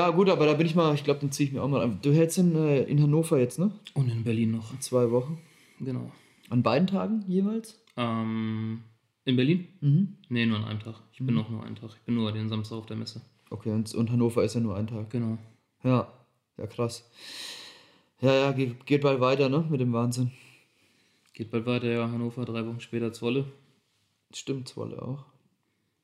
Ja, 0.06 0.10
gut, 0.10 0.30
aber 0.30 0.46
da 0.46 0.54
bin 0.54 0.66
ich 0.66 0.74
mal, 0.74 0.94
ich 0.94 1.04
glaube, 1.04 1.20
den 1.20 1.30
ziehe 1.30 1.48
ich 1.48 1.52
mir 1.54 1.62
auch 1.62 1.68
mal 1.68 1.82
an. 1.82 1.98
Du 2.00 2.12
hältst 2.12 2.38
in, 2.38 2.56
äh, 2.56 2.84
in 2.84 3.02
Hannover 3.02 3.38
jetzt, 3.38 3.58
ne? 3.58 3.70
Und 3.92 4.08
in 4.10 4.24
Berlin 4.24 4.52
noch. 4.52 4.78
Zwei 4.80 5.10
Wochen. 5.10 5.38
Genau. 5.78 6.10
An 6.48 6.62
beiden 6.62 6.86
Tagen 6.86 7.22
jeweils? 7.28 7.82
Ähm, 7.98 8.80
in 9.26 9.36
Berlin? 9.36 9.68
Mhm. 9.80 10.16
Nee, 10.30 10.46
nur 10.46 10.58
an 10.58 10.64
einem 10.64 10.80
Tag. 10.80 10.94
Ich 11.12 11.18
bin 11.18 11.34
noch 11.34 11.50
nur 11.50 11.62
einen 11.64 11.76
Tag. 11.76 11.90
Ich 11.94 12.02
bin 12.02 12.14
nur 12.14 12.32
den 12.32 12.48
Samstag 12.48 12.76
auf 12.76 12.86
der 12.86 12.96
Messe. 12.96 13.20
Okay, 13.50 13.70
und, 13.70 13.94
und 13.94 14.10
Hannover 14.10 14.42
ist 14.42 14.54
ja 14.54 14.60
nur 14.60 14.76
ein 14.76 14.86
Tag. 14.86 15.10
Genau. 15.10 15.36
Ja, 15.82 16.10
ja, 16.56 16.66
krass. 16.66 17.10
Ja, 18.20 18.32
ja, 18.34 18.52
geht, 18.52 18.86
geht 18.86 19.02
bald 19.02 19.20
weiter, 19.20 19.50
ne? 19.50 19.66
Mit 19.68 19.80
dem 19.82 19.92
Wahnsinn. 19.92 20.30
Geht 21.34 21.50
bald 21.50 21.66
weiter, 21.66 21.88
ja. 21.88 22.10
Hannover, 22.10 22.46
drei 22.46 22.66
Wochen 22.66 22.80
später 22.80 23.12
Zwolle. 23.12 23.44
Stimmt, 24.32 24.68
Zwolle 24.68 25.02
auch. 25.02 25.26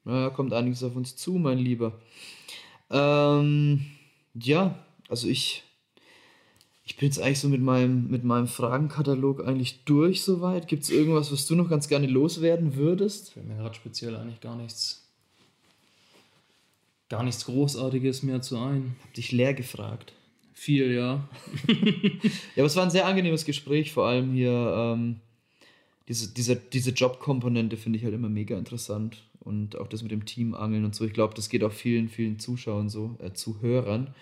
Naja, 0.04 0.30
kommt 0.30 0.52
einiges 0.52 0.82
auf 0.82 0.96
uns 0.96 1.16
zu, 1.16 1.32
mein 1.32 1.58
Lieber. 1.58 2.00
Ähm, 2.90 3.86
ja, 4.34 4.78
also 5.08 5.28
ich, 5.28 5.62
ich 6.84 6.96
bin 6.96 7.08
jetzt 7.08 7.20
eigentlich 7.20 7.40
so 7.40 7.48
mit 7.48 7.60
meinem, 7.60 8.08
mit 8.08 8.24
meinem 8.24 8.48
Fragenkatalog 8.48 9.46
eigentlich 9.46 9.84
durch 9.84 10.22
soweit. 10.22 10.68
Gibt 10.68 10.84
es 10.84 10.90
irgendwas, 10.90 11.30
was 11.32 11.46
du 11.46 11.54
noch 11.54 11.68
ganz 11.68 11.88
gerne 11.88 12.06
loswerden 12.06 12.76
würdest? 12.76 13.32
Fällt 13.32 13.46
mir 13.46 13.56
gerade 13.56 13.74
speziell 13.74 14.16
eigentlich 14.16 14.40
gar 14.40 14.56
nichts. 14.56 15.06
Gar 17.08 17.24
nichts 17.24 17.44
Großartiges 17.44 18.22
mehr 18.22 18.40
zu 18.40 18.56
ein. 18.58 18.96
Hab 19.02 19.14
dich 19.14 19.32
leer 19.32 19.52
gefragt. 19.52 20.12
Viel, 20.54 20.92
ja. 20.92 21.28
Ja, 22.54 22.62
aber 22.62 22.66
es 22.66 22.76
war 22.76 22.84
ein 22.84 22.90
sehr 22.90 23.06
angenehmes 23.06 23.44
Gespräch, 23.44 23.92
vor 23.92 24.06
allem 24.06 24.32
hier 24.32 24.50
ähm, 24.76 25.16
diese, 26.08 26.34
diese, 26.34 26.56
diese 26.56 26.90
Jobkomponente 26.90 27.76
finde 27.76 27.98
ich 27.98 28.04
halt 28.04 28.14
immer 28.14 28.28
mega 28.28 28.58
interessant. 28.58 29.22
Und 29.40 29.76
auch 29.78 29.88
das 29.88 30.02
mit 30.02 30.12
dem 30.12 30.26
Teamangeln 30.26 30.84
und 30.84 30.94
so. 30.94 31.04
Ich 31.04 31.14
glaube, 31.14 31.34
das 31.34 31.48
geht 31.48 31.64
auch 31.64 31.72
vielen, 31.72 32.08
vielen 32.08 32.38
Zuschauern 32.38 32.88
so, 32.88 33.16
äh, 33.20 33.32
Zuhörern. 33.32 34.14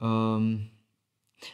Ähm, 0.00 0.70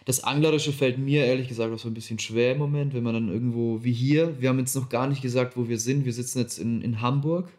das 0.04 0.24
Anglerische 0.24 0.72
fällt 0.72 0.98
mir 0.98 1.26
ehrlich 1.26 1.48
gesagt 1.48 1.72
auch 1.72 1.78
so 1.78 1.88
ein 1.88 1.94
bisschen 1.94 2.18
schwer 2.18 2.52
im 2.52 2.58
Moment, 2.58 2.94
wenn 2.94 3.02
man 3.02 3.14
dann 3.14 3.28
irgendwo 3.28 3.82
wie 3.84 3.92
hier, 3.92 4.40
wir 4.40 4.48
haben 4.48 4.58
jetzt 4.58 4.74
noch 4.74 4.88
gar 4.88 5.06
nicht 5.06 5.20
gesagt, 5.20 5.56
wo 5.56 5.68
wir 5.68 5.78
sind. 5.78 6.04
Wir 6.04 6.12
sitzen 6.12 6.38
jetzt 6.38 6.58
in, 6.58 6.80
in 6.80 7.00
Hamburg, 7.00 7.50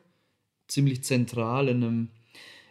ziemlich 0.67 1.03
zentral 1.03 1.67
in 1.67 1.83
einem, 1.83 2.09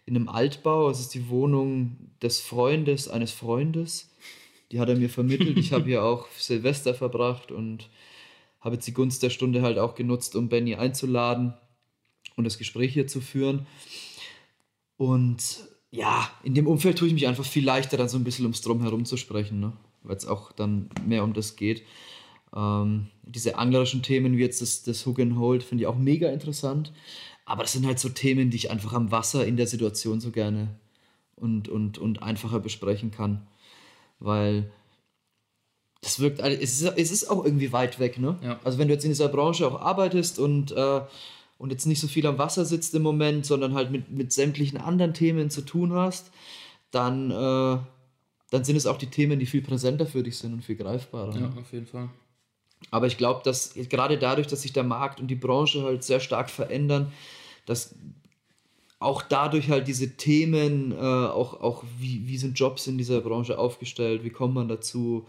in 0.07 0.17
einem 0.17 0.29
Altbau. 0.29 0.91
Es 0.91 1.01
ist 1.01 1.15
die 1.15 1.29
Wohnung 1.29 1.97
des 2.23 2.41
Freundes 2.41 3.09
eines 3.09 3.31
Freundes. 3.31 4.11
Die 4.73 4.81
hat 4.81 4.89
er 4.89 4.97
mir 4.97 5.11
vermittelt. 5.11 5.59
Ich 5.59 5.73
habe 5.73 5.85
hier 5.85 6.03
auch 6.05 6.27
Silvester 6.31 6.95
verbracht 6.95 7.53
und 7.53 7.91
habe 8.61 8.77
jetzt 8.77 8.87
die 8.87 8.95
Gunst 8.95 9.23
der 9.23 9.31
Stunde 9.31 9.63
halt 9.63 9.79
auch 9.79 9.95
genutzt, 9.95 10.35
um 10.37 10.49
Benny 10.49 10.75
einzuladen 10.75 11.55
und 12.37 12.45
das 12.45 12.59
Gespräch 12.59 12.93
hier 12.93 13.07
zu 13.07 13.21
führen. 13.21 13.67
Und 14.97 15.69
ja, 15.91 16.31
in 16.43 16.55
dem 16.55 16.67
Umfeld 16.67 16.99
tue 16.99 17.09
ich 17.09 17.15
mich 17.15 17.27
einfach 17.27 17.45
viel 17.45 17.65
leichter, 17.65 17.97
dann 17.97 18.09
so 18.09 18.19
ein 18.19 18.25
bisschen 18.25 18.45
ums 18.45 18.63
Drumherum 18.63 19.05
zu 19.05 19.17
sprechen, 19.17 19.61
ne? 19.61 19.73
weil 20.03 20.17
es 20.17 20.27
auch 20.27 20.53
dann 20.53 20.91
mehr 21.07 21.25
um 21.25 21.33
das 21.33 21.57
geht. 21.57 21.83
Ähm, 22.55 23.09
diese 23.23 23.59
anglerischen 23.59 24.03
Themen 24.03 24.37
wie 24.37 24.43
jetzt 24.43 24.61
das, 24.63 24.83
das 24.83 25.07
Hook 25.07 25.21
and 25.21 25.39
Hold 25.39 25.63
finde 25.63 25.83
ich 25.83 25.87
auch 25.87 25.97
mega 25.97 26.31
interessant. 26.31 26.93
Aber 27.45 27.63
das 27.63 27.73
sind 27.73 27.87
halt 27.87 27.99
so 27.99 28.09
Themen, 28.09 28.51
die 28.51 28.57
ich 28.57 28.71
einfach 28.71 28.93
am 28.93 29.11
Wasser 29.11 29.47
in 29.47 29.57
der 29.57 29.67
Situation 29.67 30.21
so 30.21 30.31
gerne 30.31 30.69
und, 31.37 31.69
und, 31.69 31.99
und 31.99 32.23
einfacher 32.23 32.61
besprechen 32.61 33.11
kann. 33.11 33.47
Weil 34.19 34.71
das 36.01 36.21
wirkt, 36.21 36.41
es 36.41 36.81
ist, 36.81 36.93
es 36.97 37.11
ist 37.11 37.31
auch 37.31 37.45
irgendwie 37.45 37.73
weit 37.73 37.99
weg, 37.99 38.19
ne? 38.19 38.39
Ja. 38.43 38.61
Also 38.65 38.79
wenn 38.79 38.89
du 38.89 38.95
jetzt 38.95 39.05
in 39.05 39.11
dieser 39.11 39.29
Branche 39.29 39.67
auch 39.67 39.81
arbeitest 39.81 40.39
und, 40.39 40.73
äh, 40.73 41.01
und 41.59 41.71
jetzt 41.71 41.87
nicht 41.87 42.01
so 42.01 42.09
viel 42.09 42.27
am 42.27 42.39
Wasser 42.39 42.65
sitzt 42.65 42.95
im 42.95 43.03
Moment, 43.03 43.47
sondern 43.47 43.75
halt 43.75 43.91
mit, 43.91 44.11
mit 44.11 44.33
sämtlichen 44.33 44.79
anderen 44.79 45.15
Themen 45.15 45.51
zu 45.51 45.63
tun 45.63 45.93
hast, 45.93 46.31
dann, 46.91 47.31
äh, 47.31 47.79
dann 48.51 48.65
sind 48.65 48.77
es 48.77 48.87
auch 48.87 48.99
die 48.99 49.07
Themen, 49.07 49.39
die 49.39 49.47
viel 49.47 49.63
präsenter 49.63 50.07
für 50.07 50.23
dich 50.23 50.39
sind 50.39 50.53
und 50.53 50.65
viel 50.65 50.77
greifbarer. 50.77 51.39
Ja, 51.39 51.53
auf 51.59 51.73
jeden 51.73 51.87
Fall. 51.87 52.09
Aber 52.91 53.07
ich 53.07 53.17
glaube, 53.17 53.41
dass 53.45 53.75
gerade 53.75 54.19
dadurch, 54.19 54.47
dass 54.47 54.63
sich 54.63 54.73
der 54.73 54.85
Markt 54.85 55.21
und 55.21 55.29
die 55.29 55.35
Branche 55.35 55.83
halt 55.83 56.05
sehr 56.05 56.21
stark 56.21 56.51
verändern, 56.51 57.13
dass 57.67 57.95
auch 58.99 59.23
dadurch 59.23 59.71
halt 59.71 59.89
diese 59.89 60.17
Themen, 60.17 60.93
äh, 60.93 60.97
auch, 60.97 61.61
auch 61.61 61.85
wie, 61.99 62.27
wie 62.27 62.39
sind 62.39 62.59
Jobs 62.59 62.87
in 62.87 62.99
dieser 62.99 63.21
Branche 63.21 63.59
aufgestellt, 63.59 64.25
wie 64.25 64.31
kommt 64.31 64.55
man 64.55 64.69
dazu, 64.69 65.27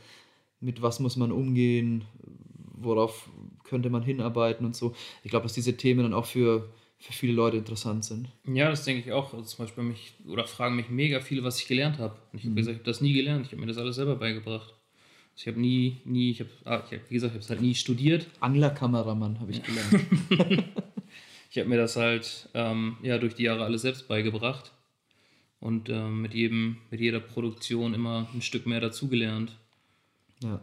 mit 0.60 0.82
was 0.82 1.00
muss 1.00 1.16
man 1.18 1.32
umgehen, 1.32 2.06
worauf 2.74 3.30
könnte 3.66 3.90
man 3.90 4.04
hinarbeiten 4.04 4.66
und 4.66 4.76
so. 4.76 4.96
Ich 5.24 5.32
glaube, 5.32 5.44
dass 5.44 5.54
diese 5.54 5.76
Themen 5.78 6.04
dann 6.04 6.14
auch 6.14 6.26
für, 6.26 6.70
für 7.00 7.14
viele 7.14 7.34
Leute 7.34 7.58
interessant 7.58 8.06
sind. 8.06 8.30
Ja, 8.46 8.70
das 8.70 8.86
denke 8.86 9.04
ich 9.06 9.12
auch. 9.12 9.34
Also 9.34 9.46
zum 9.46 9.66
Beispiel 9.66 9.84
mich, 9.84 10.14
oder 10.28 10.46
fragen 10.48 10.76
mich 10.76 10.90
mega 10.90 11.20
viele, 11.20 11.44
was 11.44 11.60
ich 11.60 11.68
gelernt 11.68 11.98
habe. 11.98 12.16
Und 12.32 12.40
ich 12.40 12.46
habe 12.46 12.56
gesagt, 12.56 12.76
ich 12.76 12.80
habe 12.80 12.90
das 12.92 13.02
nie 13.02 13.14
gelernt. 13.14 13.46
Ich 13.46 13.52
habe 13.52 13.62
mir 13.62 13.68
das 13.68 13.78
alles 13.78 13.96
selber 13.96 14.16
beigebracht. 14.16 14.74
Also 15.34 15.42
ich 15.42 15.48
habe 15.48 15.60
nie, 15.60 15.98
nie, 16.06 16.32
ich 16.32 16.40
habe, 16.40 16.50
ah, 16.64 16.84
ich 16.86 16.98
hab, 16.98 17.10
wie 17.10 17.14
gesagt, 17.16 17.32
ich 17.32 17.36
habe 17.36 17.44
es 17.44 17.50
halt 17.50 17.62
nie 17.62 17.76
studiert. 17.76 18.28
Anglerkameramann 18.40 19.40
habe 19.40 19.52
ich 19.52 19.62
gelernt. 19.62 20.66
Ich 21.56 21.60
habe 21.60 21.70
mir 21.70 21.78
das 21.78 21.96
halt 21.96 22.50
ja, 22.54 22.76
ja, 23.02 23.18
durch 23.18 23.36
die 23.36 23.44
Jahre 23.44 23.64
alles 23.64 23.84
selbst 23.84 24.10
beigebracht. 24.10 24.74
Und 25.62 25.88
ähm, 25.88 26.22
mit, 26.22 26.34
jedem, 26.34 26.80
mit 26.92 27.00
jeder 27.00 27.22
Produktion 27.22 27.94
immer 27.94 28.28
ein 28.34 28.42
Stück 28.42 28.66
mehr 28.66 28.82
dazugelernt. 28.82 29.56
ja. 30.44 30.62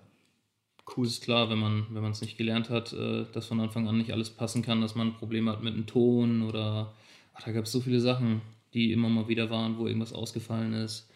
Cool. 0.97 1.07
ist 1.07 1.23
klar, 1.23 1.49
wenn 1.49 1.59
man 1.59 1.87
wenn 1.91 2.03
man 2.03 2.13
es 2.13 2.21
nicht 2.21 2.37
gelernt 2.37 2.69
hat, 2.71 2.93
äh, 2.93 3.25
dass 3.33 3.47
von 3.47 3.61
Anfang 3.61 3.87
an 3.89 3.99
nicht 3.99 4.13
alles 4.13 4.31
passen 4.31 4.63
kann, 4.63 4.81
dass 4.81 4.95
man 4.95 5.15
Probleme 5.15 5.51
hat 5.53 5.63
mit 5.63 5.75
dem 5.75 5.87
Ton 5.87 6.43
oder 6.43 6.93
ach, 7.35 7.43
da 7.45 7.53
gab 7.53 7.65
es 7.65 7.73
so 7.73 7.81
viele 7.81 8.01
Sachen, 8.01 8.43
die 8.75 8.93
immer 8.93 9.09
mal 9.09 9.29
wieder 9.29 9.49
waren, 9.51 9.79
wo 9.79 9.87
irgendwas 9.87 10.13
ausgefallen 10.13 10.73
ist, 10.75 11.09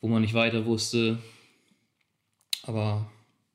wo 0.00 0.08
man 0.08 0.22
nicht 0.22 0.34
weiter 0.34 0.66
wusste. 0.66 1.18
Aber 2.64 3.10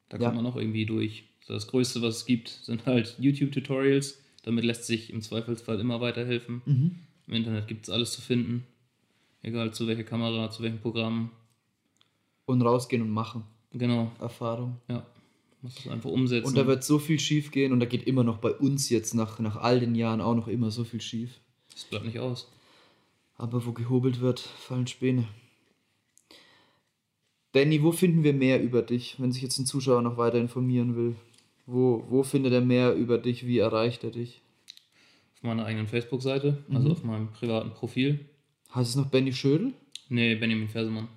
da 0.09 0.17
Ja. 0.17 0.23
kommt 0.29 0.37
man 0.41 0.45
auch 0.45 0.55
irgendwie 0.55 0.85
durch. 0.85 1.23
Das 1.47 1.67
Größte, 1.67 2.01
was 2.01 2.17
es 2.17 2.25
gibt, 2.25 2.49
sind 2.49 2.85
halt 2.85 3.15
YouTube-Tutorials. 3.19 4.21
Damit 4.43 4.63
lässt 4.63 4.85
sich 4.85 5.11
im 5.11 5.21
Zweifelsfall 5.21 5.79
immer 5.79 6.01
weiterhelfen. 6.01 6.61
Mhm. 6.65 6.95
Im 7.27 7.33
Internet 7.33 7.67
gibt 7.67 7.83
es 7.87 7.89
alles 7.89 8.13
zu 8.13 8.21
finden. 8.21 8.65
Egal 9.43 9.73
zu 9.73 9.85
welcher 9.87 10.03
Kamera, 10.03 10.49
zu 10.49 10.63
welchem 10.63 10.79
Programm. 10.79 11.29
Und 12.45 12.61
rausgehen 12.61 13.01
und 13.01 13.09
machen. 13.09 13.43
Genau, 13.73 14.11
Erfahrung. 14.19 14.77
ja. 14.87 15.05
Muss 15.65 15.79
es 15.79 15.87
einfach 15.87 16.11
umsetzen. 16.11 16.47
Und 16.47 16.57
da 16.57 16.67
wird 16.67 16.83
so 16.83 16.99
viel 16.99 17.19
schief 17.19 17.49
gehen 17.49 17.73
und 17.73 17.79
da 17.79 17.87
geht 17.87 18.05
immer 18.05 18.23
noch 18.23 18.37
bei 18.37 18.51
uns 18.51 18.91
jetzt 18.91 19.15
nach, 19.15 19.39
nach 19.39 19.55
all 19.55 19.79
den 19.79 19.95
Jahren 19.95 20.21
auch 20.21 20.35
noch 20.35 20.47
immer 20.47 20.69
so 20.69 20.83
viel 20.83 21.01
schief. 21.01 21.39
das 21.71 21.85
bleibt 21.85 22.05
nicht 22.05 22.19
aus. 22.19 22.47
Aber 23.35 23.65
wo 23.65 23.71
gehobelt 23.71 24.21
wird, 24.21 24.39
fallen 24.39 24.85
Späne. 24.85 25.27
Benny, 27.51 27.81
wo 27.81 27.91
finden 27.91 28.23
wir 28.23 28.33
mehr 28.33 28.61
über 28.61 28.83
dich, 28.83 29.15
wenn 29.17 29.31
sich 29.31 29.41
jetzt 29.41 29.57
ein 29.57 29.65
Zuschauer 29.65 30.03
noch 30.03 30.17
weiter 30.17 30.37
informieren 30.37 30.95
will? 30.95 31.15
Wo, 31.65 32.05
wo 32.09 32.21
findet 32.21 32.53
er 32.53 32.61
mehr 32.61 32.93
über 32.93 33.17
dich? 33.17 33.47
Wie 33.47 33.57
erreicht 33.57 34.03
er 34.03 34.11
dich? 34.11 34.41
Auf 35.37 35.41
meiner 35.41 35.65
eigenen 35.65 35.87
Facebook-Seite, 35.87 36.63
also 36.71 36.91
auf 36.91 37.03
meinem 37.03 37.31
privaten 37.31 37.71
Profil. 37.71 38.19
Heißt 38.75 38.91
es 38.91 38.95
noch 38.95 39.07
Benny 39.07 39.33
Schödel? 39.33 39.73
Nee, 40.09 40.35
Benjamin 40.35 40.69
Fersemann. 40.69 41.07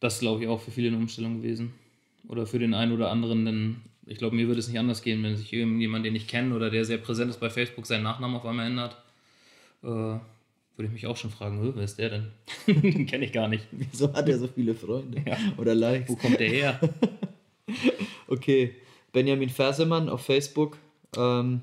Das 0.00 0.14
ist, 0.14 0.20
glaube 0.20 0.42
ich, 0.42 0.48
auch 0.48 0.62
für 0.62 0.70
viele 0.70 0.88
eine 0.88 0.96
Umstellung 0.96 1.42
gewesen. 1.42 1.74
Oder 2.26 2.46
für 2.46 2.58
den 2.58 2.74
einen 2.74 2.92
oder 2.92 3.10
anderen, 3.10 3.44
denn 3.44 3.76
ich 4.06 4.18
glaube, 4.18 4.36
mir 4.36 4.46
würde 4.48 4.60
es 4.60 4.68
nicht 4.68 4.78
anders 4.78 5.02
gehen, 5.02 5.22
wenn 5.22 5.36
sich 5.36 5.52
irgendjemand, 5.52 6.04
den 6.04 6.14
ich 6.16 6.26
kenne 6.26 6.54
oder 6.54 6.70
der 6.70 6.84
sehr 6.84 6.98
präsent 6.98 7.30
ist 7.30 7.40
bei 7.40 7.50
Facebook, 7.50 7.86
seinen 7.86 8.02
Nachnamen 8.02 8.36
auf 8.36 8.44
einmal 8.46 8.66
ändert. 8.66 8.96
Äh, 9.82 9.86
würde 9.86 10.86
ich 10.86 10.90
mich 10.92 11.06
auch 11.06 11.16
schon 11.16 11.30
fragen, 11.30 11.60
"Hä, 11.62 11.72
wer 11.74 11.84
ist 11.84 11.98
der 11.98 12.10
denn? 12.10 12.28
den 12.66 13.06
kenne 13.06 13.24
ich 13.26 13.32
gar 13.32 13.48
nicht. 13.48 13.66
Wieso 13.70 14.12
hat 14.12 14.28
er 14.28 14.38
so 14.38 14.48
viele 14.48 14.74
Freunde? 14.74 15.22
Ja. 15.26 15.36
Oder 15.56 15.74
Likes? 15.74 16.08
Wo 16.10 16.16
kommt 16.16 16.40
der 16.40 16.48
her? 16.48 16.80
Okay, 18.26 18.74
Benjamin 19.12 19.48
Fersemann 19.48 20.08
auf 20.08 20.22
Facebook. 20.22 20.76
Ähm, 21.16 21.62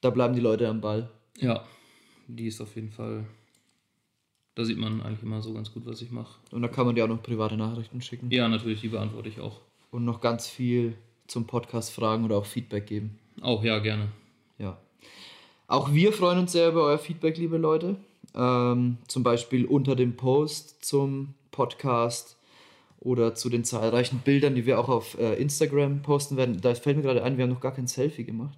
da 0.00 0.10
bleiben 0.10 0.34
die 0.34 0.40
Leute 0.40 0.68
am 0.68 0.80
Ball. 0.80 1.10
ja, 1.38 1.64
die 2.28 2.46
ist 2.46 2.60
auf 2.60 2.74
jeden 2.76 2.90
Fall. 2.90 3.26
Da 4.54 4.64
sieht 4.64 4.78
man 4.78 5.02
eigentlich 5.02 5.22
immer 5.22 5.40
so 5.42 5.52
ganz 5.52 5.72
gut, 5.72 5.84
was 5.86 6.00
ich 6.02 6.10
mache. 6.10 6.38
Und 6.50 6.62
da 6.62 6.68
kann 6.68 6.86
man 6.86 6.94
dir 6.94 7.04
auch 7.04 7.08
noch 7.08 7.22
private 7.22 7.56
Nachrichten 7.56 8.00
schicken. 8.00 8.30
Ja, 8.30 8.48
natürlich, 8.48 8.80
die 8.80 8.88
beantworte 8.88 9.28
ich 9.28 9.40
auch. 9.40 9.60
Und 9.92 10.04
noch 10.04 10.20
ganz 10.20 10.48
viel 10.48 10.96
zum 11.28 11.46
Podcast 11.46 11.92
fragen 11.92 12.24
oder 12.24 12.38
auch 12.38 12.46
Feedback 12.46 12.86
geben. 12.86 13.18
Auch 13.40 13.62
ja, 13.62 13.78
gerne. 13.78 14.08
Ja. 14.58 14.78
Auch 15.68 15.92
wir 15.92 16.12
freuen 16.12 16.40
uns 16.40 16.52
sehr 16.52 16.70
über 16.70 16.82
euer 16.82 16.98
Feedback, 16.98 17.38
liebe 17.38 17.58
Leute. 17.58 17.96
Ähm, 18.34 18.98
zum 19.06 19.22
Beispiel 19.22 19.66
unter 19.66 19.94
dem 19.94 20.16
Post 20.16 20.84
zum 20.84 21.34
Podcast 21.50 22.36
oder 23.00 23.34
zu 23.34 23.50
den 23.50 23.64
zahlreichen 23.64 24.20
Bildern, 24.20 24.54
die 24.54 24.64
wir 24.64 24.80
auch 24.80 24.88
auf 24.88 25.18
äh, 25.18 25.34
Instagram 25.34 26.02
posten 26.02 26.36
werden. 26.36 26.60
Da 26.60 26.74
fällt 26.74 26.96
mir 26.96 27.02
gerade 27.02 27.22
ein, 27.22 27.36
wir 27.36 27.44
haben 27.44 27.52
noch 27.52 27.60
gar 27.60 27.74
kein 27.74 27.86
Selfie 27.86 28.24
gemacht. 28.24 28.56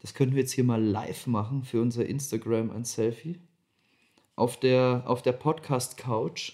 Das 0.00 0.14
könnten 0.14 0.34
wir 0.34 0.42
jetzt 0.42 0.52
hier 0.52 0.64
mal 0.64 0.82
live 0.82 1.26
machen 1.26 1.64
für 1.64 1.80
unser 1.80 2.06
Instagram 2.06 2.70
ein 2.70 2.84
Selfie. 2.84 3.38
Auf 4.36 4.60
der, 4.60 5.04
auf 5.06 5.22
der 5.22 5.32
Podcast-Couch 5.32 6.52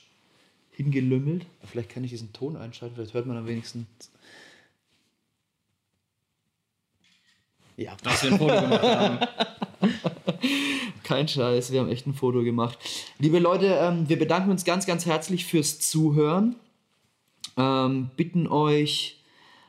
hingelümmelt. 0.76 1.46
Vielleicht 1.64 1.90
kann 1.90 2.04
ich 2.04 2.10
diesen 2.10 2.32
Ton 2.32 2.56
einschalten, 2.56 2.96
vielleicht 2.96 3.14
hört 3.14 3.26
man 3.26 3.36
am 3.36 3.46
wenigsten. 3.46 3.86
Ja. 7.76 7.96
Dass 8.02 8.22
wir 8.22 8.32
ein 8.32 8.38
Foto 8.38 8.60
gemacht 8.60 8.82
haben. 8.82 9.18
Kein 11.02 11.28
Scheiß, 11.28 11.72
wir 11.72 11.80
haben 11.80 11.88
echt 11.88 12.06
ein 12.06 12.14
Foto 12.14 12.42
gemacht. 12.42 12.78
Liebe 13.18 13.38
Leute, 13.38 13.66
ähm, 13.80 14.08
wir 14.08 14.18
bedanken 14.18 14.50
uns 14.50 14.64
ganz, 14.64 14.86
ganz 14.86 15.06
herzlich 15.06 15.44
fürs 15.44 15.78
Zuhören. 15.80 16.56
Ähm, 17.56 18.10
bitten 18.16 18.46
euch 18.46 19.20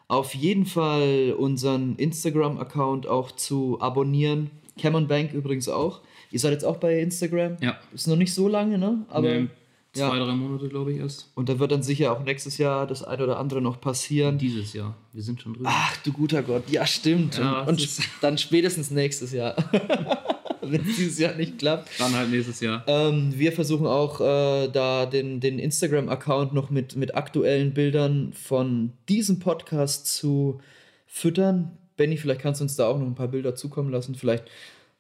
auf 0.08 0.36
jeden 0.36 0.66
Fall 0.66 1.36
unseren 1.38 1.96
Instagram-Account 1.98 3.08
auch 3.08 3.32
zu 3.32 3.82
abonnieren. 3.82 4.52
Cameron 4.80 5.08
Bank 5.08 5.34
übrigens 5.34 5.68
auch. 5.68 6.02
Ihr 6.32 6.40
seid 6.40 6.52
jetzt 6.52 6.66
auch 6.66 6.78
bei 6.78 7.00
Instagram. 7.00 7.58
Ja. 7.62 7.78
Ist 7.94 8.08
noch 8.08 8.16
nicht 8.16 8.34
so 8.34 8.48
lange, 8.48 8.78
ne? 8.78 9.06
Aber 9.10 9.28
nee, 9.28 9.48
zwei, 9.96 10.18
ja. 10.18 10.26
drei 10.26 10.34
Monate, 10.34 10.68
glaube 10.70 10.92
ich, 10.94 11.00
erst. 11.00 11.32
Und 11.36 11.50
da 11.50 11.60
wird 11.60 11.72
dann 11.72 11.84
sicher 11.84 12.12
auch 12.12 12.24
nächstes 12.24 12.58
Jahr 12.58 12.86
das 12.86 13.04
eine 13.04 13.24
oder 13.24 13.40
andere 13.40 13.62
noch 13.62 13.82
passieren. 13.82 14.38
Dieses 14.38 14.74
Jahr. 14.74 14.96
Wir 15.14 15.24
sind 15.24 15.42
schon 15.42 15.54
drüber. 15.54 15.70
Ach 15.72 15.98
du 15.98 16.12
guter 16.12 16.44
Gott. 16.44 16.70
Ja, 16.70 16.86
stimmt. 16.86 17.38
Ja, 17.38 17.62
und, 17.62 17.70
und 17.70 17.98
dann 18.22 18.38
spätestens 18.38 18.92
nächstes 18.92 19.32
Jahr. 19.32 19.56
wenn 20.62 20.82
es 20.82 20.96
dieses 20.96 21.20
Jahr 21.20 21.36
nicht 21.36 21.60
klappt. 21.60 21.90
Dann 22.00 22.14
halt 22.14 22.30
nächstes 22.30 22.60
Jahr. 22.60 22.84
Ähm, 22.88 23.34
wir 23.36 23.52
versuchen 23.52 23.88
auch 23.88 24.20
äh, 24.22 24.68
da 24.68 25.06
den, 25.06 25.40
den 25.40 25.60
Instagram-Account 25.60 26.54
noch 26.54 26.70
mit, 26.70 26.96
mit 26.96 27.16
aktuellen 27.16 27.74
Bildern 27.74 28.34
von 28.34 28.92
diesem 29.10 29.40
Podcast 29.40 30.08
zu 30.08 30.60
füttern. 31.08 31.78
Benny, 31.98 32.18
vielleicht 32.18 32.42
kannst 32.42 32.62
du 32.62 32.64
uns 32.64 32.76
da 32.76 32.88
auch 32.88 33.00
noch 33.00 33.06
ein 33.06 33.16
paar 33.16 33.30
Bilder 33.30 33.56
zukommen 33.56 33.92
lassen. 33.92 34.16
Vielleicht 34.16 34.46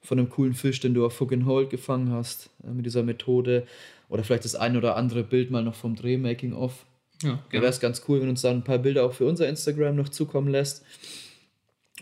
von 0.02 0.20
einem 0.20 0.30
coolen 0.30 0.54
Fisch, 0.54 0.80
den 0.80 0.94
du 0.94 1.06
auf 1.06 1.22
and 1.22 1.46
Hold 1.46 1.70
gefangen 1.70 2.12
hast, 2.12 2.50
äh, 2.64 2.72
mit 2.72 2.86
dieser 2.86 3.04
Methode. 3.04 3.66
Oder 4.10 4.24
vielleicht 4.24 4.46
das 4.46 4.56
ein 4.56 4.78
oder 4.78 4.96
andere 4.96 5.24
Bild 5.24 5.52
mal 5.52 5.64
noch 5.64 5.76
vom 5.76 5.96
Dreh-Making-Off. 5.96 6.86
Ja, 7.24 7.44
da 7.52 7.54
wäre 7.54 7.68
es 7.68 7.80
ganz 7.80 8.04
cool, 8.08 8.22
wenn 8.22 8.30
uns 8.30 8.42
dann 8.42 8.58
ein 8.58 8.64
paar 8.64 8.80
Bilder 8.80 9.06
auch 9.06 9.14
für 9.14 9.26
unser 9.26 9.48
Instagram 9.48 9.96
noch 9.96 10.10
zukommen 10.10 10.50
lässt. 10.50 10.84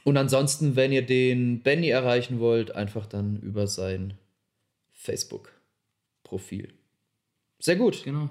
Und 0.04 0.18
ansonsten, 0.18 0.76
wenn 0.76 0.92
ihr 0.92 1.06
den 1.06 1.62
Benny 1.62 1.90
erreichen 1.90 2.40
wollt, 2.40 2.76
einfach 2.76 3.06
dann 3.06 3.40
über 3.42 3.68
sein 3.68 4.16
Facebook-Profil. 4.94 6.74
Sehr 7.60 7.76
gut. 7.76 8.04
Genau. 8.04 8.30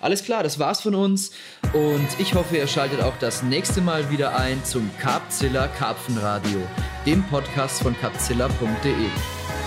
Alles 0.00 0.24
klar, 0.24 0.42
das 0.42 0.58
war's 0.58 0.80
von 0.80 0.94
uns 0.94 1.30
und 1.72 2.08
ich 2.18 2.34
hoffe, 2.34 2.56
ihr 2.56 2.66
schaltet 2.66 3.00
auch 3.00 3.16
das 3.18 3.42
nächste 3.42 3.80
Mal 3.80 4.10
wieder 4.10 4.36
ein 4.36 4.64
zum 4.64 4.90
Carpzilla 4.98 5.68
Karpfenradio, 5.68 6.60
dem 7.06 7.22
Podcast 7.24 7.82
von 7.82 7.96
carpzilla.de. 7.96 9.57